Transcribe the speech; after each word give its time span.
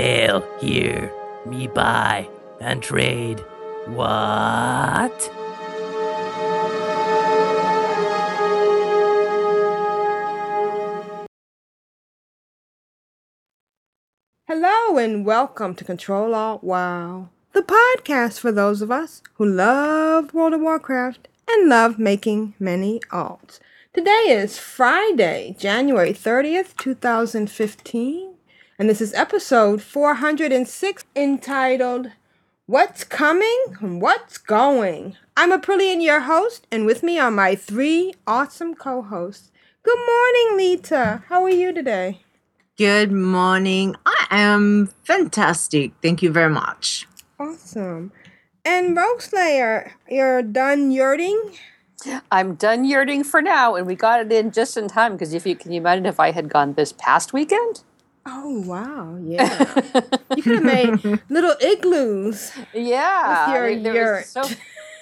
Sail 0.00 0.42
here, 0.62 1.12
me 1.44 1.66
buy, 1.66 2.26
and 2.58 2.82
trade. 2.82 3.38
What? 3.84 5.30
Hello 14.48 14.96
and 14.96 15.26
welcome 15.26 15.74
to 15.74 15.84
Control 15.84 16.34
Alt 16.34 16.64
WoW, 16.64 17.28
the 17.52 17.60
podcast 17.60 18.40
for 18.40 18.50
those 18.50 18.80
of 18.80 18.90
us 18.90 19.20
who 19.34 19.44
love 19.44 20.32
World 20.32 20.54
of 20.54 20.62
Warcraft 20.62 21.28
and 21.46 21.68
love 21.68 21.98
making 21.98 22.54
many 22.58 23.00
alts. 23.12 23.60
Today 23.92 24.28
is 24.28 24.58
Friday, 24.58 25.54
January 25.58 26.14
30th, 26.14 26.74
2015, 26.78 28.30
and 28.80 28.88
this 28.88 29.02
is 29.02 29.12
episode 29.12 29.82
406 29.82 31.04
entitled 31.14 32.12
What's 32.64 33.04
Coming 33.04 33.76
and 33.78 34.00
What's 34.00 34.38
Going. 34.38 35.18
I'm 35.36 35.52
Aprillian, 35.52 36.02
your 36.02 36.20
host, 36.20 36.66
and 36.72 36.86
with 36.86 37.02
me 37.02 37.18
are 37.18 37.30
my 37.30 37.54
three 37.54 38.14
awesome 38.26 38.74
co 38.74 39.02
hosts. 39.02 39.50
Good 39.82 39.98
morning, 39.98 40.56
Leeta. 40.56 41.22
How 41.28 41.42
are 41.42 41.50
you 41.50 41.74
today? 41.74 42.22
Good 42.78 43.12
morning. 43.12 43.96
I 44.06 44.26
am 44.30 44.86
fantastic. 45.04 45.92
Thank 46.00 46.22
you 46.22 46.32
very 46.32 46.48
much. 46.48 47.06
Awesome. 47.38 48.12
And 48.64 48.96
Rogueslayer, 48.96 49.90
you're 50.08 50.40
done 50.40 50.90
yurting? 50.90 51.58
I'm 52.32 52.54
done 52.54 52.86
yurting 52.86 53.24
for 53.24 53.42
now, 53.42 53.74
and 53.74 53.86
we 53.86 53.94
got 53.94 54.20
it 54.22 54.32
in 54.32 54.52
just 54.52 54.78
in 54.78 54.88
time. 54.88 55.12
Because 55.12 55.34
if 55.34 55.46
you 55.46 55.54
can 55.54 55.70
you 55.70 55.82
imagine 55.82 56.06
if 56.06 56.18
I 56.18 56.30
had 56.30 56.48
gone 56.48 56.72
this 56.72 56.94
past 56.94 57.34
weekend, 57.34 57.82
Oh 58.26 58.60
wow, 58.66 59.16
yeah. 59.22 59.58
you 60.36 60.42
could 60.42 60.62
have 60.62 60.62
made 60.62 61.20
little 61.28 61.54
igloos. 61.60 62.52
yeah, 62.74 63.46
With 63.48 63.54
your 63.56 63.66
I 63.66 63.70
mean, 63.74 63.82
there 63.82 63.92
was 63.92 64.34
yurt. 64.34 64.46
so 64.48 64.54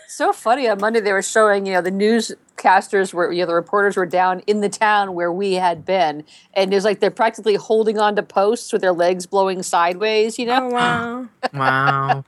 so 0.08 0.32
funny 0.32 0.68
on 0.68 0.80
Monday 0.80 1.00
they 1.00 1.12
were 1.12 1.20
showing 1.22 1.66
you 1.66 1.72
know 1.74 1.80
the 1.82 1.90
newscasters 1.90 3.12
were 3.12 3.32
you 3.32 3.40
know 3.42 3.46
the 3.46 3.54
reporters 3.54 3.96
were 3.96 4.06
down 4.06 4.40
in 4.46 4.60
the 4.60 4.68
town 4.68 5.14
where 5.14 5.32
we 5.32 5.54
had 5.54 5.84
been, 5.84 6.24
and 6.54 6.72
it 6.72 6.76
was 6.76 6.84
like 6.84 7.00
they're 7.00 7.10
practically 7.10 7.56
holding 7.56 7.98
on 7.98 8.14
to 8.16 8.22
posts 8.22 8.72
with 8.72 8.82
their 8.82 8.92
legs 8.92 9.26
blowing 9.26 9.62
sideways. 9.62 10.38
You 10.38 10.46
know, 10.46 10.66
Oh 10.68 10.70
wow. 10.72 11.28
Wow. 11.52 12.24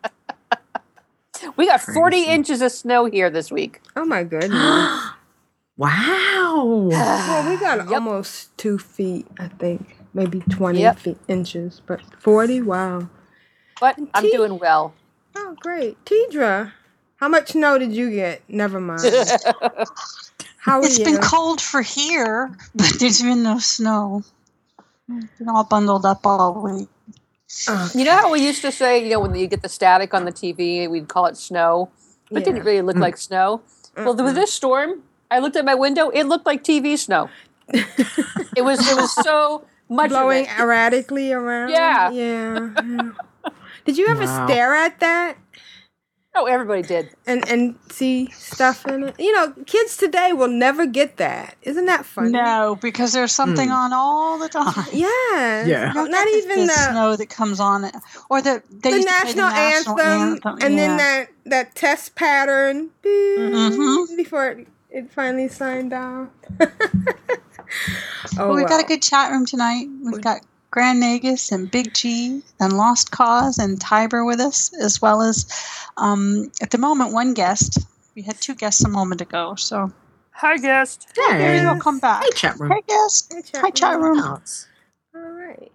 we 1.57 1.67
got 1.67 1.81
40 1.81 2.25
inches 2.25 2.61
of 2.63 2.73
snow 2.73 3.07
here 3.07 3.31
this 3.31 3.51
week. 3.53 3.81
Oh 3.97 4.05
my 4.05 4.25
goodness. 4.25 4.51
wow. 5.77 6.87
well, 6.91 7.51
we 7.51 7.57
got 7.61 7.79
Yep. 7.89 7.93
almost 7.93 8.57
two 8.59 8.77
feet, 8.79 9.27
I 9.39 9.49
think. 9.49 9.97
Maybe 10.13 10.41
twenty 10.51 10.81
Yep. 10.81 10.99
feet 10.99 11.19
inches, 11.29 11.83
but 11.87 12.01
forty, 12.19 12.61
wow. 12.61 13.09
But 13.81 13.99
I'm 14.15 14.31
doing 14.31 14.59
well. 14.59 14.95
Oh 15.37 15.57
great. 15.61 16.05
Tedrah, 16.05 16.73
how 17.17 17.29
much 17.29 17.53
snow 17.53 17.79
did 17.79 17.93
you 17.93 18.11
get? 18.11 18.43
Never 18.49 18.81
mind. 18.81 19.03
How 20.61 20.79
are 20.79 20.85
It's 20.85 20.99
you? 20.99 21.07
been 21.07 21.19
cold 21.19 21.59
for 21.61 21.81
here, 21.81 22.55
but 22.75 22.99
there's 23.01 23.23
been 23.23 23.43
no 23.43 23.59
snow. 23.59 24.23
Been 25.09 25.49
all 25.49 25.65
bundled 25.65 26.05
up 26.05 26.27
all 26.27 26.61
week. 26.61 26.89
Oh, 27.67 27.91
You 27.95 28.05
know 28.05 28.15
how 28.17 28.31
we 28.31 28.45
used 28.45 28.63
to 28.63 28.71
say, 28.71 29.03
you 29.03 29.11
know, 29.11 29.21
when 29.21 29.35
you 29.35 29.47
get 29.47 29.63
the 29.63 29.69
static 29.69 30.15
on 30.15 30.25
the 30.25 30.33
TV, 30.33 30.89
we'd 30.89 31.09
call 31.09 31.27
it 31.27 31.37
snow, 31.37 31.91
but 32.31 32.43
it 32.43 32.45
didn't 32.45 32.63
really 32.63 32.83
look 32.83 32.97
like 32.97 33.17
mm. 33.17 33.19
snow. 33.19 33.63
Well, 33.97 34.15
with 34.15 34.35
this 34.35 34.53
storm, 34.53 35.03
I 35.31 35.41
looked 35.41 35.57
at 35.57 35.65
my 35.65 35.75
window; 35.75 36.11
it 36.11 36.25
looked 36.25 36.47
like 36.47 36.63
TV 36.63 36.97
snow. 36.97 37.29
it 37.69 38.63
was 38.63 38.87
it 38.87 38.97
was 38.97 39.13
so 39.13 39.65
much 39.91 40.09
blowing 40.11 40.47
Of 40.47 40.53
it. 40.53 40.61
erratically 40.61 41.33
around. 41.33 41.71
Yeah. 41.71 42.11
Yeah. 42.11 42.71
yeah. 42.77 43.11
Did 43.85 43.99
you 43.99 44.07
ever 44.09 44.25
Wow. 44.25 44.47
stare 44.47 44.75
at 44.75 45.01
that? 45.01 45.37
Oh, 46.33 46.47
everybody 46.47 46.83
did. 46.83 47.11
and 47.27 47.43
and 47.51 47.75
see 47.91 48.31
stuff 48.31 48.87
in 48.87 49.03
it. 49.03 49.17
You 49.19 49.33
know, 49.33 49.53
kids 49.67 49.97
today 49.97 50.33
will 50.33 50.47
never 50.49 50.87
get 50.87 51.17
that. 51.17 51.57
Isn't 51.63 51.87
that 51.87 52.07
funny? 52.07 52.31
No, 52.31 52.79
because 52.81 53.13
there's 53.13 53.33
something 53.33 53.67
Hmm. 53.69 53.75
on 53.75 53.93
all 53.93 54.39
the 54.39 54.49
time. 54.49 54.87
Yeah. 54.93 55.67
Yeah. 55.67 55.93
No, 55.93 56.05
not 56.05 56.29
even 56.29 56.61
the 56.61 56.67
the 56.67 56.73
snow 56.93 57.17
that 57.17 57.31
comes 57.31 57.59
on 57.59 57.85
it, 57.85 57.97
or 58.31 58.41
the 58.43 58.63
they 58.71 58.91
the 58.93 58.97
used 58.99 59.09
to 59.09 59.15
play 59.15 59.35
national, 59.35 59.99
anthem, 59.99 60.59
and 60.63 60.75
yeah. 60.75 60.87
then 60.87 60.97
that 60.99 61.29
that 61.47 61.75
test 61.75 62.15
pattern 62.15 62.91
Mhm. 63.05 64.17
before 64.17 64.47
it, 64.53 64.69
it 64.91 65.11
finally 65.13 65.49
signed 65.49 65.93
off. 65.93 66.29
oh, 68.39 68.49
Well, 68.49 68.57
we've 68.57 68.67
got 68.69 68.81
a 68.81 68.87
good 68.87 69.03
chat 69.03 69.31
room 69.31 69.47
tonight. 69.47 69.89
We've 70.03 70.21
got 70.21 70.41
Grand 70.71 71.03
Nagus 71.03 71.53
and 71.53 71.71
Big 71.71 71.95
G 71.95 72.43
and 72.61 72.77
Lost 72.77 73.11
Cause 73.11 73.59
and 73.59 73.81
Tiber 73.81 74.25
with 74.25 74.41
us, 74.41 74.73
as 74.81 75.03
well 75.03 75.23
as 75.23 75.47
um, 75.97 76.51
at 76.63 76.71
the 76.71 76.79
moment 76.79 77.13
one 77.13 77.35
guest. 77.35 77.79
We 78.17 78.23
had 78.23 78.41
two 78.41 78.55
guests 78.55 78.85
a 78.85 78.89
moment 78.89 79.21
ago, 79.21 79.55
so 79.57 79.93
Hi, 80.33 80.57
guest. 80.59 81.09
maybe 81.29 81.39
Hey. 81.39 81.61
they'll 81.61 81.77
come 81.77 81.99
back. 81.99 82.23
Hey, 82.25 82.31
chat 82.37 82.59
room. 82.61 82.73
Hey, 82.73 82.83
guest. 82.89 83.33
Hey, 83.33 83.43
chat 83.43 83.63
Hi, 83.63 83.71
chat 83.71 83.99
room. 84.01 84.19
room. 84.19 84.43
All 85.15 85.21
right. 85.23 85.73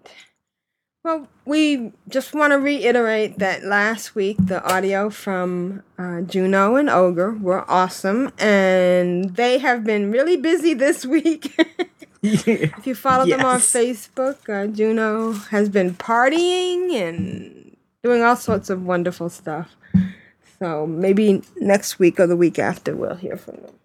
Well, 1.06 1.28
we 1.46 1.92
just 2.10 2.34
want 2.34 2.50
to 2.50 2.58
reiterate 2.58 3.38
that 3.38 3.64
last 3.64 4.16
week 4.16 4.38
the 4.40 4.64
audio 4.64 5.12
from 5.12 5.84
uh, 6.00 6.22
Juno 6.22 6.78
and 6.78 6.90
Ogre 6.90 7.32
were 7.32 7.64
awesome, 7.70 8.32
and 8.40 9.36
they 9.36 9.60
have 9.60 9.84
been 9.84 10.12
really 10.12 10.36
busy 10.36 10.74
this 10.74 11.06
week. 11.06 11.56
if 12.24 12.88
you 12.88 12.96
follow 12.96 13.28
them 13.28 13.46
on 13.46 13.60
Facebook, 13.60 14.50
uh, 14.50 14.66
Juno 14.66 15.34
has 15.34 15.70
been 15.70 15.94
partying 15.94 16.96
and 16.96 17.78
doing 18.04 18.24
all 18.24 18.36
sorts 18.36 18.72
of 18.72 18.84
wonderful 18.84 19.30
stuff. 19.30 19.76
So 20.58 20.88
maybe 20.88 21.44
next 21.58 22.00
week 22.00 22.20
or 22.20 22.26
the 22.26 22.36
week 22.36 22.58
after 22.58 22.96
we'll 22.96 23.14
hear 23.14 23.38
from 23.38 23.58
them. 23.58 23.76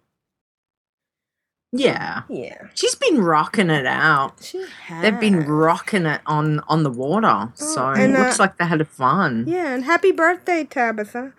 Yeah. 1.71 2.23
Yeah, 2.29 2.67
She's 2.75 2.95
been 2.95 3.21
rocking 3.21 3.69
it 3.69 3.85
out. 3.85 4.43
she 4.43 4.65
has. 4.85 5.01
They've 5.01 5.19
been 5.19 5.41
rocking 5.45 6.05
it 6.05 6.21
on 6.25 6.59
on 6.67 6.83
the 6.83 6.91
water. 6.91 7.51
So 7.55 7.91
it 7.91 7.99
and, 7.99 8.15
uh, 8.15 8.19
looks 8.19 8.39
like 8.39 8.57
they 8.57 8.65
had 8.65 8.81
a 8.81 8.85
fun. 8.85 9.45
Yeah, 9.47 9.73
and 9.73 9.83
happy 9.85 10.11
birthday, 10.11 10.63
Tabitha. 10.63 11.33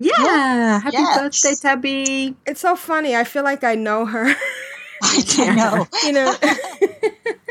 Yeah. 0.00 0.78
Happy 0.80 0.96
Yes. 0.96 1.18
birthday, 1.18 1.54
Tabby. 1.60 2.36
It's 2.46 2.60
so 2.60 2.76
funny. 2.76 3.16
I 3.16 3.24
feel 3.24 3.42
like 3.42 3.64
I 3.64 3.74
know 3.74 4.06
her. 4.06 4.32
I 5.02 5.22
don't 5.36 5.56
know. 5.56 5.86
you 6.04 6.12
know. 6.12 6.34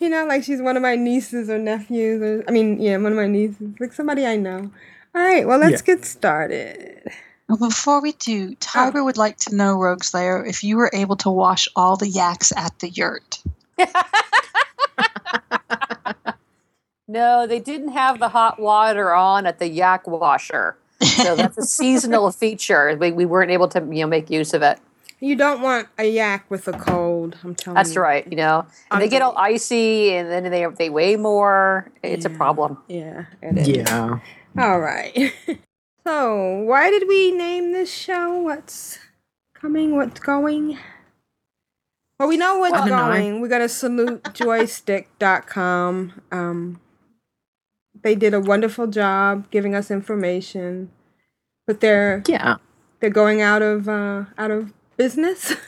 you 0.00 0.08
know, 0.08 0.24
like 0.26 0.44
she's 0.44 0.60
one 0.60 0.76
of 0.76 0.82
my 0.82 0.96
nieces 0.96 1.48
or 1.50 1.58
nephews, 1.58 2.22
or 2.22 2.44
I 2.48 2.50
mean, 2.50 2.80
yeah, 2.80 2.96
one 2.96 3.12
of 3.12 3.18
my 3.18 3.26
nieces, 3.26 3.74
like 3.78 3.92
somebody 3.92 4.26
I 4.26 4.36
know. 4.36 4.70
All 5.14 5.22
right, 5.22 5.46
well, 5.46 5.58
let's 5.58 5.82
get 5.82 6.04
started. 6.04 7.02
Well, 7.50 7.68
Before 7.68 8.00
we 8.00 8.12
do, 8.12 8.54
Tiber 8.56 9.02
would 9.02 9.16
like 9.16 9.36
to 9.38 9.56
know, 9.56 9.76
Rogueslayer, 9.76 10.48
if 10.48 10.62
you 10.62 10.76
were 10.76 10.88
able 10.94 11.16
to 11.16 11.30
wash 11.30 11.66
all 11.74 11.96
the 11.96 12.08
yaks 12.08 12.52
at 12.56 12.78
the 12.78 12.90
yurt. 12.90 13.42
No, 17.08 17.44
they 17.44 17.58
didn't 17.58 17.88
have 17.88 18.20
the 18.20 18.28
hot 18.28 18.60
water 18.60 19.12
on 19.12 19.44
at 19.44 19.58
the 19.58 19.66
yak 19.66 20.06
washer, 20.06 20.76
so 21.02 21.34
that's 21.34 21.58
a 21.58 21.62
seasonal 21.62 22.30
feature. 22.30 22.96
We, 23.00 23.10
we 23.10 23.26
weren't 23.26 23.50
able 23.50 23.66
to 23.70 23.80
you 23.80 24.02
know 24.02 24.06
make 24.06 24.30
use 24.30 24.54
of 24.54 24.62
it. 24.62 24.78
You 25.18 25.34
don't 25.34 25.60
want 25.60 25.88
a 25.98 26.04
yak 26.08 26.48
with 26.48 26.68
a 26.68 26.72
cold. 26.72 27.36
I'm 27.42 27.56
telling 27.56 27.74
That's 27.74 27.96
you. 27.96 28.00
right. 28.00 28.24
You 28.30 28.36
know, 28.36 28.64
and 28.92 29.02
they 29.02 29.08
get 29.08 29.22
all 29.22 29.36
icy, 29.36 30.14
and 30.14 30.30
then 30.30 30.44
they 30.52 30.64
they 30.78 30.88
weigh 30.88 31.16
more. 31.16 31.90
It's 32.04 32.26
a 32.26 32.30
problem. 32.30 32.78
Yeah, 32.86 33.24
it 33.42 33.58
is. 33.58 33.68
Yeah. 33.68 34.20
All 34.56 34.78
right. 34.78 35.34
so, 36.06 36.58
why 36.62 36.90
did 36.90 37.06
we 37.08 37.30
name 37.32 37.72
this 37.72 37.92
show? 37.92 38.38
What's 38.38 38.98
coming? 39.54 39.96
What's 39.96 40.20
going? 40.20 40.78
Well, 42.18 42.28
we 42.28 42.36
know 42.36 42.58
what's 42.58 42.74
I 42.74 42.78
don't 42.78 42.88
know. 42.88 42.96
going. 43.08 43.40
We're 43.40 43.48
going 43.48 43.62
to 43.62 43.68
salute 43.68 44.22
Joystiq.com. 45.20 46.20
Um, 46.30 46.80
they 48.02 48.14
did 48.14 48.34
a 48.34 48.40
wonderful 48.40 48.86
job 48.86 49.50
giving 49.50 49.74
us 49.74 49.90
information, 49.90 50.90
but 51.66 51.80
they're 51.80 52.22
Yeah. 52.26 52.56
they're 53.00 53.10
going 53.10 53.40
out 53.42 53.62
of 53.62 53.88
uh, 53.88 54.24
out 54.38 54.50
of 54.50 54.72
business. 54.96 55.54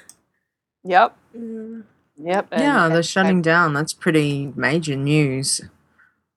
Yep. 0.84 1.16
Mm. 1.38 1.84
Yep. 2.18 2.48
And, 2.50 2.60
yeah, 2.60 2.88
they're 2.88 2.98
I- 2.98 3.02
shutting 3.02 3.40
down. 3.40 3.72
That's 3.72 3.92
pretty 3.94 4.52
major 4.56 4.96
news. 4.96 5.60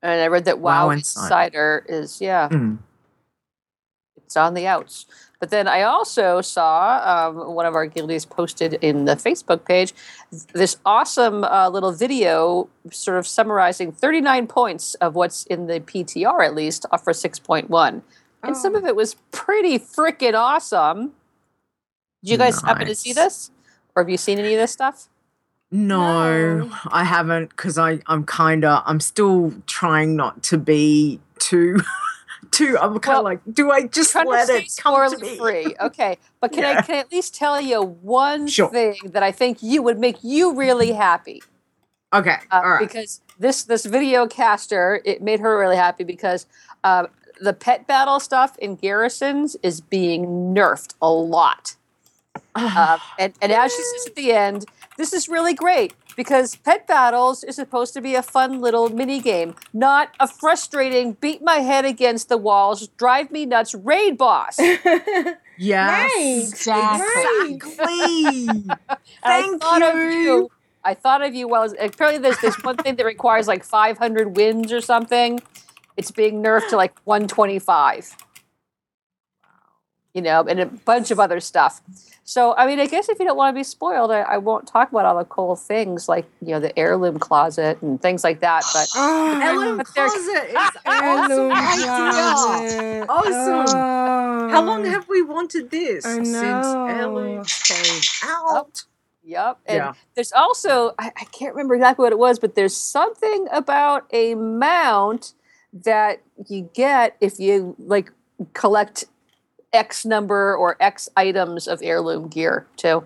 And 0.04 0.22
I 0.22 0.28
read 0.28 0.46
that 0.46 0.60
Wow 0.60 0.86
Wow 0.86 0.90
Insider. 0.92 1.26
Insider 1.26 1.86
is 1.90 2.22
yeah, 2.22 2.50
Mm. 2.50 2.78
It's 4.36 4.38
on 4.38 4.54
the 4.54 4.68
outs. 4.68 5.06
But 5.40 5.50
then 5.50 5.68
I 5.68 5.84
also 5.84 6.42
saw 6.42 7.02
um, 7.30 7.54
one 7.56 7.66
of 7.66 7.74
our 7.76 7.88
guildies 7.88 8.28
posted 8.28 8.74
in 8.82 9.06
the 9.06 9.16
Facebook 9.16 9.66
page 9.66 9.94
this 10.54 10.78
awesome 10.86 11.44
uh, 11.44 11.70
little 11.70 11.92
video, 11.92 12.68
sort 12.92 13.18
of 13.18 13.26
summarizing 13.28 13.92
39 13.92 14.48
points 14.48 14.96
of 14.96 15.16
what's 15.16 15.44
in 15.46 15.68
the 15.68 15.80
PTR 15.80 16.46
at 16.46 16.56
least 16.56 16.86
uh, 16.92 16.98
for 16.98 17.14
6.1, 17.14 18.02
and 18.44 18.58
some 18.58 18.76
Oh. 18.76 18.80
of 18.80 18.86
it 18.86 18.96
was 18.96 19.16
pretty 19.32 19.78
freaking 19.80 20.34
awesome. 20.36 21.14
Did 22.24 22.32
you 22.32 22.38
guys 22.38 22.62
happen 22.62 22.88
to 22.88 22.96
see 22.96 23.14
this, 23.14 23.52
or 23.96 24.04
have 24.04 24.10
you 24.10 24.18
seen 24.18 24.40
any 24.40 24.54
of 24.54 24.60
this 24.60 24.72
stuff? 24.72 25.08
No, 25.72 26.60
No. 26.66 26.72
I 26.88 27.04
haven't 27.04 27.50
because 27.50 27.78
I 27.78 28.00
I'm 28.08 28.24
kind 28.26 28.64
of 28.66 28.84
I'm 28.86 29.00
still 29.00 29.54
trying 29.68 30.16
not 30.16 30.42
to 30.44 30.58
be 30.58 31.20
too 31.40 31.80
too. 32.56 32.78
I'm 32.80 32.98
kind 33.00 33.16
Well, 33.16 33.20
of 33.20 33.24
like, 33.26 33.42
do 33.54 33.72
I 33.72 33.88
just 33.88 34.16
let 34.16 34.48
to 34.48 34.56
it 34.56 34.72
stay 34.72 34.82
come 34.82 35.12
to 35.12 35.18
me? 35.20 35.38
free. 35.38 35.76
Okay, 35.80 36.18
but 36.42 36.52
can 36.52 36.64
I 36.66 36.82
can 36.82 36.96
I 36.96 37.00
at 37.00 37.12
least 37.12 37.36
tell 37.36 37.60
you 37.62 37.82
one 37.84 38.48
Sure. 38.48 38.70
thing 38.70 38.96
that 39.06 39.24
I 39.24 39.32
think 39.32 39.62
you 39.62 39.82
would 39.84 40.00
make 40.00 40.18
you 40.24 40.54
really 40.54 40.92
happy? 40.94 41.44
Okay, 42.14 42.38
Uh, 42.52 42.62
all 42.64 42.70
right. 42.72 42.80
Because 42.88 43.22
this 43.40 43.64
this 43.64 43.86
video 43.86 44.26
caster 44.28 45.02
it 45.06 45.22
made 45.22 45.40
her 45.42 45.60
really 45.60 45.76
happy 45.76 46.04
because 46.04 46.46
uh, 46.84 47.08
the 47.42 47.54
pet 47.54 47.86
battle 47.88 48.20
stuff 48.20 48.58
in 48.60 48.76
garrisons 48.76 49.58
is 49.62 49.82
being 49.82 50.54
nerfed 50.54 50.94
a 51.02 51.10
lot. 51.12 51.76
Um, 52.56 53.00
and, 53.20 53.34
and 53.42 53.52
as 53.52 53.72
she 53.74 53.82
says 53.84 54.08
at 54.08 54.16
the 54.16 54.32
end, 54.32 54.66
this 54.98 55.12
is 55.14 55.28
really 55.28 55.54
great 55.54 55.94
because 56.16 56.56
pet 56.56 56.88
battles 56.88 57.44
is 57.44 57.56
supposed 57.56 57.94
to 57.94 58.02
be 58.02 58.16
a 58.16 58.22
fun 58.22 58.62
little 58.62 58.90
mini 58.90 59.20
game, 59.20 59.56
not 59.74 60.10
a 60.20 60.28
frustrating 60.28 61.14
beat 61.14 61.42
my 61.42 61.58
head 61.58 61.86
against 61.86 62.30
the 62.30 62.38
walls, 62.38 62.88
drive 62.98 63.32
me 63.32 63.46
nuts 63.46 63.74
raid 63.76 64.18
boss. 64.18 64.58
yes, 65.58 66.12
Right. 66.16 66.46
Exactly. 66.50 67.06
Right. 67.16 67.50
exactly. 67.52 68.78
I 69.24 69.42
Thank 69.42 69.62
thought 69.62 69.82
of 69.82 69.96
you. 69.96 70.10
you. 70.10 70.52
I 70.84 70.94
thought 70.94 71.22
of 71.24 71.34
you. 71.34 71.48
Well, 71.48 71.74
apparently 71.80 72.22
there's 72.22 72.40
this 72.40 72.56
one 72.64 72.78
thing 72.78 72.96
that 72.96 73.06
requires 73.06 73.48
like 73.48 73.64
500 73.64 74.36
wins 74.36 74.72
or 74.72 74.82
something. 74.82 75.40
It's 75.98 76.12
being 76.12 76.44
nerfed 76.44 76.70
to 76.70 76.76
like 76.76 76.94
125. 77.06 78.16
You 80.16 80.22
know, 80.22 80.42
and 80.44 80.60
a 80.60 80.66
bunch 80.66 81.12
of 81.12 81.20
other 81.20 81.40
stuff. 81.40 81.82
So, 82.24 82.56
I 82.56 82.66
mean, 82.66 82.80
I 82.80 82.88
guess 82.88 83.08
if 83.08 83.20
you 83.20 83.26
don't 83.26 83.38
want 83.38 83.54
to 83.54 83.60
be 83.60 83.64
spoiled, 83.64 84.10
I, 84.10 84.22
I 84.22 84.38
won't 84.40 84.66
talk 84.66 84.90
about 84.90 85.06
all 85.06 85.18
the 85.20 85.26
cool 85.26 85.56
things 85.56 86.10
like 86.10 86.26
you 86.42 86.54
know 86.54 86.60
the 86.60 86.76
heirloom 86.80 87.20
closet 87.20 87.80
and 87.84 88.02
things 88.02 88.24
like 88.24 88.40
that. 88.40 88.64
But 88.74 88.88
Oh, 88.96 89.40
Heirloom 89.44 89.78
But 89.78 89.86
closet 89.88 90.18
is 90.50 90.56
awesome 90.86 91.52
idea. 91.52 91.86
closet. 91.86 93.06
Awesome. 93.10 93.78
Oh. 93.78 94.50
How 94.50 94.62
long 94.64 94.88
oh. 94.88 94.90
have 94.90 95.08
we 95.08 95.22
wanted 95.22 95.70
this 95.70 96.04
since 96.06 96.30
know. 96.32 96.88
Heirloom 96.90 97.44
came 97.44 98.02
out? 98.24 98.86
Yep. 99.24 99.58
And 99.66 99.78
Yeah. 99.78 99.94
there's 100.16 100.32
also, 100.32 100.94
I, 101.00 101.12
I 101.18 101.26
can't 101.26 101.54
remember 101.56 101.76
exactly 101.76 102.04
what 102.04 102.12
it 102.14 102.20
was, 102.20 102.40
but 102.40 102.56
there's 102.56 102.76
something 102.76 103.48
about 103.52 104.06
a 104.14 104.36
mount 104.36 105.34
that 105.74 106.22
you 106.48 106.70
get 106.74 107.18
if 107.20 107.40
you 107.40 107.76
like 107.80 108.12
collect 108.54 109.06
X 109.76 110.06
number 110.06 110.56
or 110.56 110.78
X 110.80 111.10
items 111.16 111.68
of 111.68 111.82
heirloom 111.84 112.28
gear 112.28 112.66
too. 112.78 113.04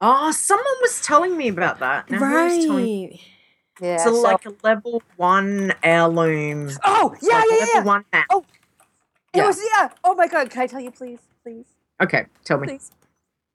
Oh, 0.00 0.30
someone 0.32 0.66
was 0.82 1.00
telling 1.00 1.36
me 1.36 1.48
about 1.48 1.78
that. 1.78 2.10
Now, 2.10 2.18
who 2.18 2.76
me? 2.76 3.08
Right. 3.08 3.20
Yeah. 3.80 3.96
So, 3.98 4.12
so- 4.14 4.20
like 4.22 4.44
a 4.46 4.54
level 4.62 5.02
one 5.16 5.72
heirloom. 5.82 6.70
oh, 6.84 7.14
yeah, 7.22 7.36
like 7.38 7.44
yeah, 7.50 7.56
level 7.56 7.68
yeah. 7.74 7.82
one 7.84 8.04
map. 8.12 8.26
Oh, 8.30 8.44
It 9.32 9.38
yeah. 9.38 9.46
was, 9.46 9.60
yeah. 9.78 9.88
Oh 10.04 10.14
my 10.14 10.26
God. 10.28 10.50
Can 10.50 10.62
I 10.62 10.66
tell 10.66 10.80
you, 10.80 10.90
please? 10.90 11.20
Please, 11.42 11.66
Okay, 12.02 12.26
tell 12.44 12.58
me. 12.58 12.68
please. 12.68 12.90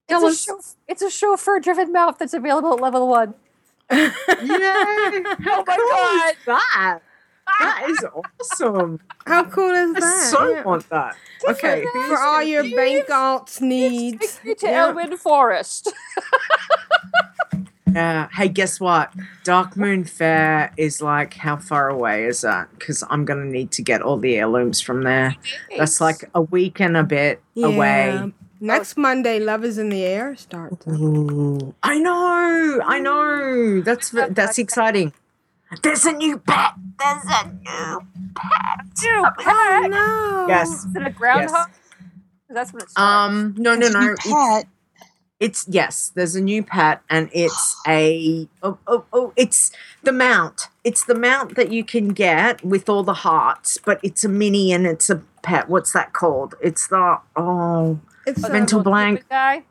Tell 0.07 0.25
it's, 0.27 0.37
us. 0.37 0.43
a 0.43 0.47
chauf- 0.47 0.75
it's 0.87 1.01
a 1.01 1.09
chauffeur 1.09 1.59
driven 1.59 1.91
mount 1.91 2.19
that's 2.19 2.33
available 2.33 2.73
at 2.73 2.79
level 2.81 3.07
one. 3.07 3.33
Yay! 3.91 4.05
How 4.39 5.61
Oh 5.61 5.63
my 5.65 5.75
cool 5.75 6.29
is 6.29 6.35
that? 6.45 6.99
That 7.59 7.85
is 7.89 8.05
awesome. 8.41 8.99
How 9.25 9.43
cool 9.45 9.71
is 9.71 9.95
I 9.95 9.99
that? 9.99 10.27
so 10.31 10.49
Yeah. 10.49 10.63
want 10.63 10.89
that. 10.89 11.15
Okay, 11.47 11.85
who's 11.93 12.07
For 12.07 12.17
all 12.19 12.37
gonna 12.39 12.45
your 12.45 12.63
be- 12.63 12.75
bank 12.75 13.07
alts 13.07 13.61
needs. 13.61 14.35
Take 14.37 14.45
me 14.45 14.55
to 14.55 14.67
Yeah. 14.67 14.91
Elwynn 14.93 15.17
Forest. 15.17 15.91
Yeah. 17.91 18.27
Hey, 18.31 18.49
guess 18.49 18.79
what? 18.79 19.11
Darkmoon 19.43 20.07
Faire 20.07 20.71
is 20.77 21.01
like 21.01 21.33
how 21.33 21.57
far 21.57 21.89
away 21.89 22.25
is 22.25 22.41
that? 22.41 22.69
Because 22.77 23.03
I'm 23.09 23.25
gonna 23.25 23.45
need 23.45 23.71
to 23.71 23.81
get 23.81 24.03
all 24.03 24.17
the 24.17 24.35
heirlooms 24.35 24.79
from 24.79 25.01
there. 25.03 25.35
That's 25.75 25.99
like 25.99 26.29
a 26.35 26.41
week 26.41 26.79
and 26.79 26.95
a 26.95 27.03
bit 27.03 27.41
away. 27.57 28.13
Yeah. 28.13 28.27
Next 28.61 28.95
Monday, 28.95 29.39
Love 29.39 29.63
is 29.65 29.79
in 29.79 29.89
the 29.89 30.03
Air 30.03 30.35
starts. 30.35 30.85
Ooh, 30.87 31.73
I 31.81 31.97
know, 31.97 32.79
I 32.85 32.99
know. 32.99 33.81
That's 33.81 34.11
that's 34.11 34.59
exciting. 34.59 35.11
There's 35.83 36.05
a 36.05 36.11
new 36.13 36.39
pet. 36.39 36.73
There's 36.99 37.23
a 37.25 37.47
new 37.47 37.99
Dude, 38.99 39.25
Oh 39.45 39.87
no! 39.89 40.45
yes. 40.47 40.85
Is 40.85 40.95
it 40.95 41.05
a 41.05 41.09
groundhog? 41.09 41.69
That's 42.49 42.73
what 42.73 42.83
it's. 42.83 42.97
Um, 42.97 43.53
no, 43.57 43.75
no, 43.75 43.81
There's 43.81 43.93
a 43.95 43.99
no. 43.99 44.05
new 44.05 44.13
It's, 44.13 44.27
pet. 44.27 44.67
it's 45.39 45.65
yes. 45.67 46.11
There's 46.15 46.35
a 46.35 46.41
new 46.41 46.63
pet, 46.63 47.01
and 47.09 47.29
it's 47.33 47.75
a 47.87 48.47
oh, 48.63 48.77
oh 48.87 49.05
oh. 49.13 49.33
It's 49.35 49.71
the 50.03 50.11
mount. 50.11 50.67
It's 50.83 51.03
the 51.05 51.15
mount 51.15 51.55
that 51.55 51.71
you 51.71 51.83
can 51.83 52.09
get 52.09 52.63
with 52.65 52.89
all 52.89 53.03
the 53.03 53.13
hearts, 53.13 53.77
but 53.77 53.99
it's 54.03 54.23
a 54.23 54.29
mini 54.29 54.71
and 54.73 54.87
it's 54.87 55.09
a 55.09 55.17
pet. 55.43 55.69
What's 55.69 55.93
that 55.93 56.13
called? 56.13 56.55
It's 56.61 56.87
the 56.87 57.19
oh 57.35 57.99
It's 58.25 58.43
a, 58.43 58.49
Mental 58.51 58.81
blank. 58.81 59.25
guy. 59.29 59.63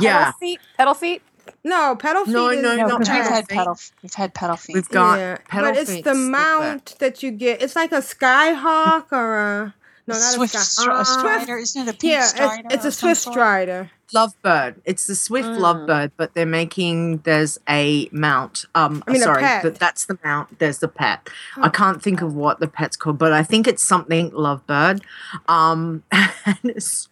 yeah. 0.00 0.32
Peddlefeet. 0.32 0.58
Pedal 0.76 0.94
feet. 0.94 1.22
No 1.64 1.96
Peddlefeet. 1.98 2.26
No, 2.28 2.48
is 2.50 2.62
no, 2.62 2.76
No, 2.76 2.96
we've 2.96 3.06
pedal 3.06 3.30
had 3.32 3.48
feet. 3.48 3.56
pedal. 3.58 3.78
We've 4.02 4.14
had 4.14 4.34
Peddlefeet. 4.34 4.74
We've 4.74 4.88
got 4.88 5.18
yeah, 5.18 5.38
pedal 5.48 5.70
but 5.72 5.78
it's 5.78 5.90
feet, 5.92 6.04
the 6.04 6.10
still 6.14 6.22
there. 6.22 6.30
mount 6.30 6.94
that 6.98 7.22
you 7.22 7.30
get. 7.30 7.62
It's 7.62 7.76
like 7.76 7.92
a 7.92 7.96
skyhawk 7.98 9.12
or 9.12 9.38
a 9.38 9.74
no, 10.06 10.14
not 10.14 10.20
Swift 10.22 10.54
a 10.54 10.58
stri- 10.58 10.64
sky. 10.64 10.86
Ah. 10.90 11.02
strider, 11.02 11.58
isn't 11.58 11.82
it 11.88 11.90
a 11.90 11.92
pink 11.96 12.12
Yeah, 12.12 12.22
strider? 12.22 12.62
it's, 12.66 12.74
it's 12.76 12.84
a 12.86 12.92
Swift 12.92 13.20
Strider. 13.20 13.90
Lovebird. 14.14 14.76
It's 14.86 15.06
the 15.06 15.14
Swift 15.14 15.48
Mm. 15.48 15.58
Lovebird, 15.58 16.12
but 16.16 16.32
they're 16.32 16.46
making 16.46 17.18
there's 17.18 17.58
a 17.68 18.08
mount. 18.10 18.64
Um, 18.74 19.04
I 19.06 19.10
mean, 19.12 19.20
a 19.20 19.24
sorry, 19.24 19.42
pet. 19.42 19.62
that 19.64 19.78
that's 19.78 20.06
the 20.06 20.18
mount. 20.24 20.58
There's 20.60 20.78
the 20.78 20.88
pet. 20.88 21.28
I 21.58 21.68
can't 21.68 22.02
think 22.02 22.22
of 22.22 22.34
what 22.34 22.58
the 22.58 22.68
pet's 22.68 22.96
called, 22.96 23.18
but 23.18 23.34
I 23.34 23.42
think 23.42 23.66
it's 23.68 23.82
something 23.82 24.30
Lovebird. 24.30 25.02
Um, 25.46 26.04
and 26.12 26.56
it's, 26.64 27.06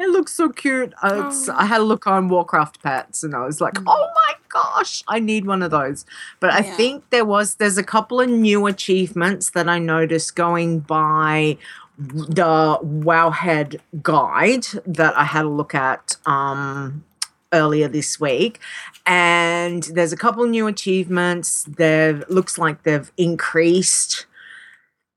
it 0.00 0.08
looks 0.10 0.32
so 0.34 0.48
cute. 0.48 0.92
Uh, 1.02 1.30
Oh. 1.30 1.54
I 1.56 1.66
had 1.66 1.80
a 1.80 1.84
look 1.84 2.06
on 2.06 2.28
Warcraft 2.28 2.82
pets, 2.82 3.22
and 3.22 3.34
I 3.34 3.44
was 3.44 3.60
like, 3.60 3.78
oh 3.86 4.08
my 4.22 4.34
gosh, 4.48 5.04
I 5.06 5.18
need 5.20 5.46
one 5.46 5.62
of 5.62 5.70
those. 5.70 6.04
But 6.40 6.50
I 6.52 6.60
Yeah. 6.60 6.76
think 6.76 7.04
there 7.10 7.24
was 7.24 7.56
there's 7.56 7.78
a 7.78 7.82
couple 7.84 8.20
of 8.20 8.28
new 8.28 8.66
achievements 8.66 9.50
that 9.50 9.68
I 9.68 9.78
noticed 9.78 10.34
going 10.34 10.80
by 10.80 11.58
the 11.98 12.78
Wowhead 12.82 13.78
guide 14.02 14.66
that 14.86 15.16
I 15.18 15.24
had 15.24 15.44
a 15.44 15.48
look 15.48 15.74
at 15.74 16.16
um, 16.24 17.04
earlier 17.52 17.88
this 17.88 18.18
week. 18.18 18.58
And 19.06 19.82
there's 19.94 20.12
a 20.12 20.16
couple 20.16 20.46
new 20.46 20.66
achievements. 20.66 21.64
There 21.68 22.24
looks 22.28 22.56
like 22.56 22.84
they've 22.84 23.10
increased 23.18 24.24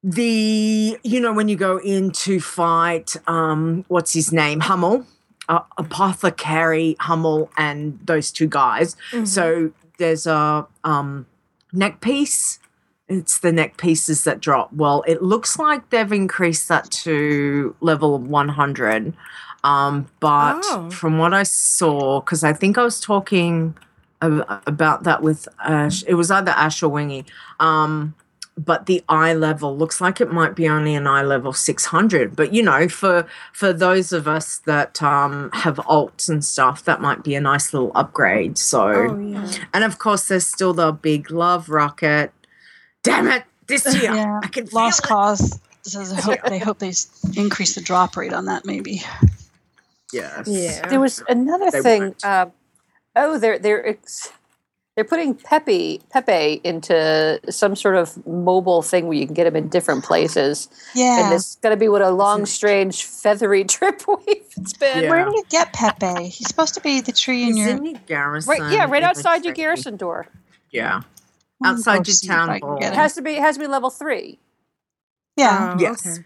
the, 0.04 0.98
you 1.04 1.20
know, 1.20 1.34
when 1.34 1.48
you 1.48 1.56
go 1.56 1.78
in 1.78 2.12
to 2.12 2.40
fight, 2.40 3.16
um, 3.28 3.86
what's 3.88 4.14
his 4.14 4.32
name? 4.34 4.60
Hummel, 4.60 5.06
uh, 5.48 5.62
Apothecary 5.78 6.96
Hummel, 7.00 7.50
and 7.58 8.00
those 8.04 8.32
two 8.32 8.48
guys. 8.48 8.96
Mm-hmm. 9.12 9.26
So 9.26 9.72
there's 9.98 10.28
a 10.28 10.68
um, 10.84 11.26
neck 11.72 12.02
piece. 12.02 12.60
It's 13.08 13.40
the 13.40 13.52
neck 13.52 13.78
pieces 13.78 14.24
that 14.26 14.40
drop. 14.40 14.74
Well, 14.74 15.04
it 15.08 15.22
looks 15.22 15.58
like 15.58 15.90
they've 15.90 16.12
increased 16.12 16.68
that 16.70 16.90
to 16.92 17.76
level 17.80 18.18
100. 18.18 19.14
Um, 19.64 20.08
but 20.20 20.62
Oh. 20.66 20.90
from 20.90 21.18
what 21.18 21.34
I 21.34 21.44
saw, 21.44 22.20
because 22.20 22.44
I 22.44 22.52
think 22.52 22.78
I 22.78 22.84
was 22.84 23.00
talking 23.00 23.76
about 24.22 25.04
that 25.04 25.22
with 25.22 25.48
Ash, 25.64 26.04
it 26.08 26.14
was 26.16 26.32
either 26.32 26.52
Ash 26.52 26.82
or 26.84 26.90
Wingy. 26.90 27.26
Um, 27.60 28.16
but 28.58 28.86
the 28.86 29.04
eye 29.10 29.34
level 29.34 29.76
looks 29.76 30.00
like 30.00 30.22
it 30.22 30.32
might 30.32 30.56
be 30.56 30.68
only 30.70 30.94
an 30.94 31.08
eye 31.08 31.24
level 31.24 31.52
600 31.54 32.36
but 32.36 32.54
you 32.54 32.62
know 32.62 32.88
for 32.88 33.28
for 33.52 33.74
those 33.74 34.14
of 34.14 34.28
us 34.28 34.58
that 34.66 35.02
um 35.02 35.50
have 35.54 35.78
alts 35.78 36.30
and 36.30 36.46
stuff 36.46 36.84
that 36.86 37.02
might 37.02 37.24
be 37.24 37.34
a 37.36 37.42
nice 37.42 37.74
little 37.74 37.92
upgrade 37.96 38.58
so 38.58 38.88
Oh 38.92 39.18
yeah. 39.20 39.52
and 39.74 39.84
of 39.84 39.98
course, 39.98 40.28
there's 40.28 40.46
still 40.46 40.74
the 40.74 40.92
big 40.92 41.32
love 41.32 41.70
rocket. 41.70 42.32
Damn 43.04 43.28
it! 43.28 43.44
This 43.68 43.86
year, 43.96 44.14
Yeah, 44.14 44.40
I 44.44 44.48
can 44.48 44.68
Lost 44.72 45.02
cause 45.04 45.60
says 45.82 46.14
I 46.14 46.22
hope 46.22 46.40
they 46.48 46.60
hope 46.60 46.80
they 46.80 46.94
increase 47.36 47.76
the 47.76 47.82
drop 47.82 48.16
rate 48.16 48.34
on 48.34 48.46
that 48.46 48.66
maybe. 48.66 49.02
Yes. 50.12 50.48
Yeah. 50.48 50.88
There 50.88 51.00
was 51.00 51.24
another 51.28 51.72
They 51.72 51.82
thing. 51.82 52.16
Uh, 52.24 52.48
Oh, 53.16 53.38
they're 53.38 53.60
they're 53.60 53.88
ex- 53.90 54.32
they're 54.96 55.04
putting 55.06 55.34
Pepe 55.36 56.02
Pepe 56.12 56.62
into 56.64 57.40
some 57.50 57.76
sort 57.76 57.96
of 57.96 58.26
mobile 58.28 58.82
thing 58.82 59.08
where 59.08 59.18
you 59.18 59.26
can 59.26 59.34
get 59.34 59.48
him 59.48 59.56
in 59.56 59.68
different 59.70 60.04
places, 60.04 60.70
Yeah. 60.94 61.26
and 61.26 61.34
it's 61.34 61.56
going 61.56 61.74
to 61.74 61.80
be 61.80 61.90
what 61.90 62.02
a 62.02 62.12
long, 62.12 62.46
strange, 62.46 63.04
feathery 63.04 63.64
trip 63.76 64.04
it's 64.28 64.74
been. 64.74 65.04
Yeah. 65.06 65.10
Where 65.10 65.26
do 65.26 65.32
you 65.32 65.44
get 65.50 65.74
Pepe? 65.74 66.26
He's 66.30 66.48
supposed 66.48 66.76
to 66.76 66.82
be 66.82 67.02
the 67.02 67.12
tree 67.12 67.44
in 67.44 67.56
He's 67.58 67.66
your. 67.68 67.78
in 67.78 68.00
garrison. 68.06 68.52
Right, 68.52 68.72
yeah, 68.72 68.86
right 68.90 69.04
outside 69.04 69.44
your 69.46 69.54
garrison 69.54 69.98
door. 69.98 70.28
Yeah. 70.72 71.02
Outside 71.64 72.08
your 72.08 72.18
town 72.28 72.60
hall. 72.60 72.78
It 72.82 72.94
has 72.94 73.14
to 73.16 73.22
be 73.22 73.32
it 73.32 73.42
has 73.42 73.56
to 73.56 73.62
be 73.62 73.68
level 73.68 73.90
three. 73.90 74.38
Yeah. 75.38 75.74
Oh, 75.76 75.80
Yes. 75.82 76.06
okay. 76.06 76.26